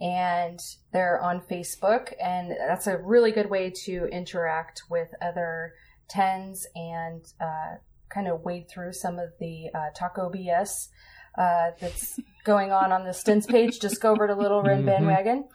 and 0.00 0.58
they're 0.92 1.20
on 1.20 1.40
Facebook, 1.40 2.12
and 2.22 2.52
that's 2.68 2.86
a 2.86 2.96
really 2.98 3.32
good 3.32 3.50
way 3.50 3.72
to 3.84 4.06
interact 4.06 4.82
with 4.88 5.08
other 5.20 5.74
tens 6.08 6.66
and 6.74 7.24
uh, 7.40 7.76
kind 8.08 8.28
of 8.28 8.42
wade 8.42 8.68
through 8.68 8.92
some 8.92 9.18
of 9.18 9.30
the 9.38 9.68
uh, 9.74 9.88
taco 9.94 10.30
BS 10.30 10.88
uh, 11.36 11.70
that's 11.80 12.18
going 12.44 12.72
on 12.72 12.92
on 12.92 13.04
the 13.04 13.12
stints 13.12 13.46
page, 13.46 13.80
just 13.80 14.00
go 14.00 14.12
over 14.12 14.26
to 14.26 14.34
Little 14.34 14.62
Red 14.62 14.80
Mhm. 14.82 14.86
Bandwagon. 14.86 15.48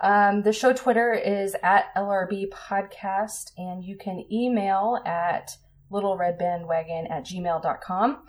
Um, 0.00 0.42
the 0.42 0.52
show 0.52 0.72
Twitter 0.72 1.12
is 1.12 1.56
at 1.62 1.86
LRB 1.96 2.46
Podcast, 2.52 3.52
and 3.56 3.82
you 3.82 3.96
can 3.96 4.24
email 4.32 5.00
at 5.04 5.56
littleredbandwagon 5.90 7.10
at 7.10 7.24
gmail.com. 7.24 8.26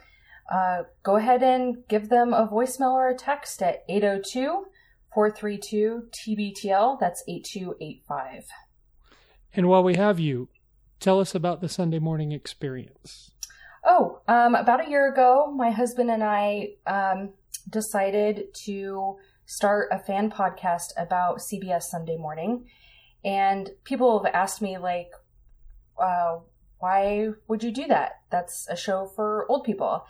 Uh, 0.51 0.83
go 1.03 1.17
ahead 1.17 1.43
and 1.43 1.87
give 1.87 2.09
them 2.09 2.33
a 2.33 2.47
voicemail 2.47 2.91
or 2.93 3.09
a 3.09 3.15
text 3.15 3.61
at 3.61 3.83
802 3.87 4.65
432 5.13 6.09
TBTL. 6.11 6.97
That's 6.99 7.23
8285. 7.27 8.45
And 9.55 9.67
while 9.67 9.83
we 9.83 9.95
have 9.95 10.19
you, 10.19 10.49
tell 10.99 11.19
us 11.19 11.35
about 11.35 11.61
the 11.61 11.69
Sunday 11.69 11.99
morning 11.99 12.31
experience. 12.31 13.31
Oh, 13.83 14.21
um, 14.27 14.55
about 14.55 14.85
a 14.85 14.89
year 14.89 15.11
ago, 15.11 15.51
my 15.55 15.71
husband 15.71 16.11
and 16.11 16.23
I 16.23 16.71
um, 16.85 17.29
decided 17.69 18.53
to 18.65 19.17
start 19.45 19.89
a 19.91 19.99
fan 19.99 20.29
podcast 20.29 20.91
about 20.97 21.39
CBS 21.39 21.83
Sunday 21.83 22.17
Morning. 22.17 22.65
And 23.23 23.69
people 23.83 24.21
have 24.21 24.33
asked 24.33 24.61
me, 24.61 24.77
like, 24.77 25.11
uh, 25.97 26.39
why 26.79 27.29
would 27.47 27.63
you 27.63 27.71
do 27.71 27.87
that? 27.87 28.21
That's 28.29 28.67
a 28.69 28.75
show 28.75 29.07
for 29.15 29.45
old 29.49 29.63
people. 29.63 30.05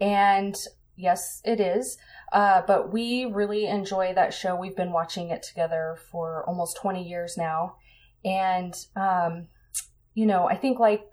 And 0.00 0.56
yes, 0.96 1.40
it 1.44 1.60
is. 1.60 1.98
Uh, 2.32 2.62
but 2.66 2.92
we 2.92 3.24
really 3.26 3.66
enjoy 3.66 4.14
that 4.14 4.34
show. 4.34 4.54
We've 4.54 4.76
been 4.76 4.92
watching 4.92 5.30
it 5.30 5.42
together 5.42 5.96
for 6.10 6.44
almost 6.46 6.76
20 6.76 7.06
years 7.06 7.36
now. 7.36 7.76
And, 8.24 8.74
um, 8.96 9.48
you 10.14 10.26
know, 10.26 10.48
I 10.48 10.56
think 10.56 10.78
like 10.78 11.06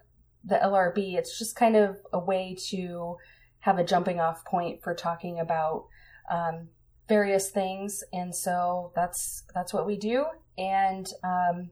the 0.44 0.56
LRB, 0.56 1.14
it's 1.14 1.38
just 1.38 1.56
kind 1.56 1.76
of 1.76 1.96
a 2.12 2.18
way 2.18 2.56
to 2.70 3.16
have 3.60 3.78
a 3.78 3.84
jumping 3.84 4.20
off 4.20 4.44
point 4.44 4.82
for 4.82 4.94
talking 4.94 5.38
about 5.38 5.86
um, 6.30 6.68
various 7.08 7.50
things. 7.50 8.02
And 8.12 8.34
so 8.34 8.92
that's 8.94 9.44
that's 9.54 9.72
what 9.72 9.86
we 9.86 9.96
do. 9.96 10.26
And 10.58 11.08
um, 11.22 11.70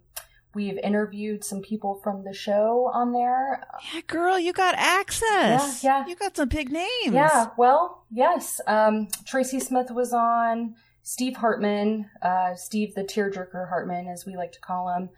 we've 0.54 0.78
interviewed 0.78 1.44
some 1.44 1.60
people 1.62 2.00
from 2.02 2.24
the 2.24 2.32
show 2.32 2.90
on 2.92 3.12
there. 3.12 3.66
Yeah, 3.92 4.00
girl, 4.06 4.38
you 4.38 4.52
got 4.52 4.74
access. 4.76 5.82
Yeah, 5.82 6.00
yeah. 6.00 6.06
You 6.06 6.16
got 6.16 6.36
some 6.36 6.48
big 6.48 6.70
names. 6.70 7.12
Yeah, 7.12 7.48
well, 7.56 8.04
yes. 8.10 8.60
Um, 8.66 9.08
Tracy 9.26 9.60
Smith 9.60 9.90
was 9.90 10.12
on. 10.12 10.74
Steve 11.02 11.36
Hartman, 11.36 12.08
uh, 12.22 12.54
Steve 12.54 12.94
the 12.94 13.02
tearjerker 13.02 13.68
Hartman, 13.68 14.06
as 14.06 14.26
we 14.26 14.36
like 14.36 14.52
to 14.52 14.60
call 14.60 14.94
him, 14.94 15.08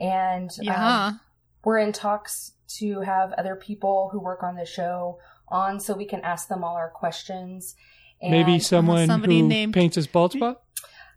and 0.00 0.50
um, 0.74 1.20
we're 1.62 1.78
in 1.78 1.92
talks 1.92 2.52
to 2.78 3.00
have 3.00 3.32
other 3.34 3.56
people 3.56 4.08
who 4.12 4.20
work 4.20 4.42
on 4.42 4.56
the 4.56 4.66
show 4.66 5.18
on, 5.48 5.78
so 5.80 5.94
we 5.94 6.04
can 6.06 6.20
ask 6.22 6.48
them 6.48 6.64
all 6.64 6.74
our 6.76 6.90
questions. 6.90 7.74
And, 8.20 8.30
Maybe 8.30 8.58
someone 8.58 9.06
somebody 9.06 9.40
who 9.40 9.48
named- 9.48 9.74
paints 9.74 9.96
his 9.96 10.06
bald 10.06 10.32
spot? 10.32 10.62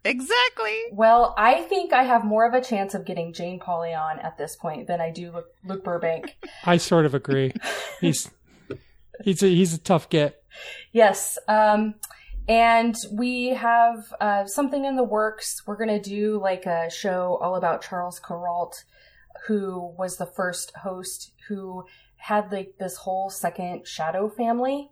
exactly. 0.06 0.78
Well, 0.92 1.34
I 1.38 1.62
think 1.64 1.94
I 1.94 2.04
have 2.04 2.24
more 2.24 2.48
of 2.48 2.54
a 2.54 2.62
chance 2.62 2.94
of 2.94 3.06
getting 3.06 3.34
Jane 3.34 3.60
Pauley 3.60 3.98
on 4.00 4.20
at 4.20 4.38
this 4.38 4.56
point 4.56 4.88
than 4.88 5.02
I 5.02 5.12
do 5.12 5.32
Luke, 5.32 5.54
Luke 5.66 5.84
Burbank. 5.84 6.36
I 6.66 6.78
sort 6.78 7.06
of 7.06 7.14
agree. 7.14 7.54
He's 8.02 8.30
he's 9.24 9.44
a, 9.44 9.48
he's 9.48 9.74
a 9.74 9.78
tough 9.78 10.10
get. 10.10 10.42
Yes. 10.94 11.38
Um, 11.48 11.96
and 12.48 12.96
we 13.12 13.50
have 13.50 14.14
uh, 14.22 14.46
something 14.46 14.86
in 14.86 14.96
the 14.96 15.04
works. 15.04 15.62
We're 15.68 15.76
going 15.78 16.02
to 16.02 16.10
do 16.10 16.40
like 16.42 16.66
a 16.66 16.90
show 16.90 17.38
all 17.42 17.56
about 17.56 17.82
Charles 17.84 18.20
Kuralt, 18.20 18.74
who 19.48 19.94
was 19.98 20.18
the 20.18 20.26
first 20.26 20.72
host 20.78 21.32
who 21.48 21.86
had 22.18 22.52
like 22.52 22.76
this 22.80 22.98
whole 22.98 23.30
second 23.30 23.88
shadow 23.88 24.30
family. 24.30 24.90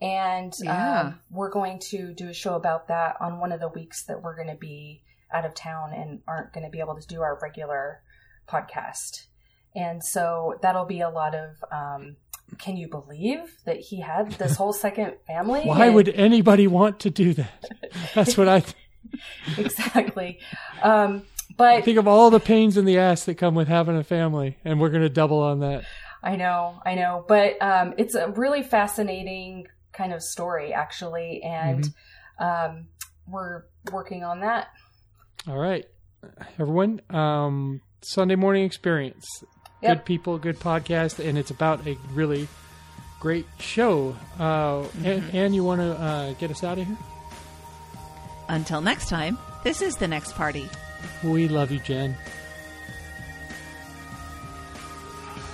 And 0.00 0.52
Yeah. 0.60 1.00
um, 1.00 1.20
we're 1.30 1.50
going 1.50 1.78
to 1.90 2.12
do 2.12 2.28
a 2.28 2.34
show 2.34 2.54
about 2.54 2.88
that 2.88 3.16
on 3.20 3.38
one 3.38 3.52
of 3.52 3.60
the 3.60 3.68
weeks 3.68 4.04
that 4.06 4.22
we're 4.22 4.34
going 4.36 4.48
to 4.48 4.56
be 4.56 5.02
out 5.32 5.44
of 5.44 5.54
town 5.54 5.92
and 5.92 6.20
aren't 6.26 6.52
going 6.52 6.64
to 6.64 6.70
be 6.70 6.80
able 6.80 6.94
to 7.00 7.06
do 7.06 7.22
our 7.22 7.38
regular 7.42 8.00
podcast. 8.48 9.26
And 9.74 10.04
so 10.04 10.58
that'll 10.62 10.84
be 10.84 11.00
a 11.00 11.08
lot 11.10 11.34
of, 11.34 11.56
um, 11.72 12.16
can 12.58 12.76
you 12.76 12.88
believe 12.88 13.58
that 13.64 13.78
he 13.80 14.00
had 14.00 14.32
this 14.32 14.56
whole 14.58 14.72
second 14.72 15.14
family? 15.26 15.62
Why 15.62 15.86
And- 15.86 15.94
would 15.94 16.08
anybody 16.10 16.66
want 16.66 17.00
to 17.00 17.10
do 17.10 17.32
that? 17.34 17.64
That's 18.14 18.36
what 18.36 18.48
I 18.48 18.60
th- 18.60 18.74
exactly? 19.58 20.38
Um, 20.82 21.22
but 21.56 21.84
think 21.84 21.98
of 21.98 22.08
all 22.08 22.30
the 22.30 22.40
pains 22.40 22.76
in 22.76 22.84
the 22.84 22.98
ass 22.98 23.24
that 23.24 23.36
come 23.36 23.54
with 23.54 23.68
having 23.68 23.96
a 23.96 24.04
family, 24.04 24.58
and 24.64 24.80
we're 24.80 24.90
going 24.90 25.02
to 25.02 25.08
double 25.08 25.40
on 25.40 25.60
that. 25.60 25.84
I 26.22 26.36
know, 26.36 26.80
I 26.84 26.94
know, 26.94 27.24
but 27.26 27.60
um, 27.60 27.94
it's 27.98 28.14
a 28.14 28.28
really 28.28 28.62
fascinating 28.62 29.66
kind 29.92 30.12
of 30.12 30.22
story, 30.22 30.72
actually, 30.72 31.42
and 31.42 31.88
um, 32.38 32.86
we're 33.28 33.64
working 33.92 34.24
on 34.24 34.40
that. 34.40 34.68
All 35.46 35.58
right, 35.58 35.84
everyone. 36.58 37.00
Um, 37.10 37.80
Sunday 38.00 38.36
morning 38.36 38.64
experience. 38.64 39.26
Yep. 39.82 39.98
Good 39.98 40.04
people, 40.06 40.38
good 40.38 40.58
podcast, 40.58 41.22
and 41.22 41.36
it's 41.36 41.50
about 41.50 41.86
a 41.86 41.96
really 42.12 42.48
great 43.20 43.46
show. 43.58 44.16
Uh, 44.38 44.82
Ann, 45.04 45.30
Ann, 45.32 45.54
you 45.54 45.64
want 45.64 45.80
to 45.80 46.00
uh, 46.00 46.32
get 46.34 46.50
us 46.50 46.64
out 46.64 46.78
of 46.78 46.86
here? 46.86 46.96
Until 48.48 48.80
next 48.80 49.08
time, 49.08 49.38
this 49.62 49.82
is 49.82 49.96
the 49.96 50.08
next 50.08 50.34
party. 50.34 50.68
We 51.22 51.48
love 51.48 51.70
you, 51.70 51.78
Jen. 51.78 52.16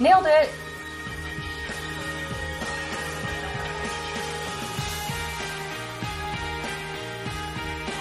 Nailed 0.00 0.26
it. 0.26 0.50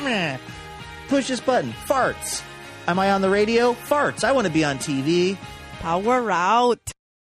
Meh. 0.04 0.38
Push 1.10 1.28
this 1.28 1.40
button. 1.40 1.74
Farts. 1.74 2.42
Am 2.88 2.98
I 2.98 3.12
on 3.12 3.22
the 3.22 3.30
radio? 3.30 3.74
Farts. 3.74 4.24
I 4.24 4.32
want 4.32 4.48
to 4.48 4.54
be 4.54 4.64
on 4.64 4.78
TV. 4.78 5.38
Power 5.80 6.32
out. 6.32 6.92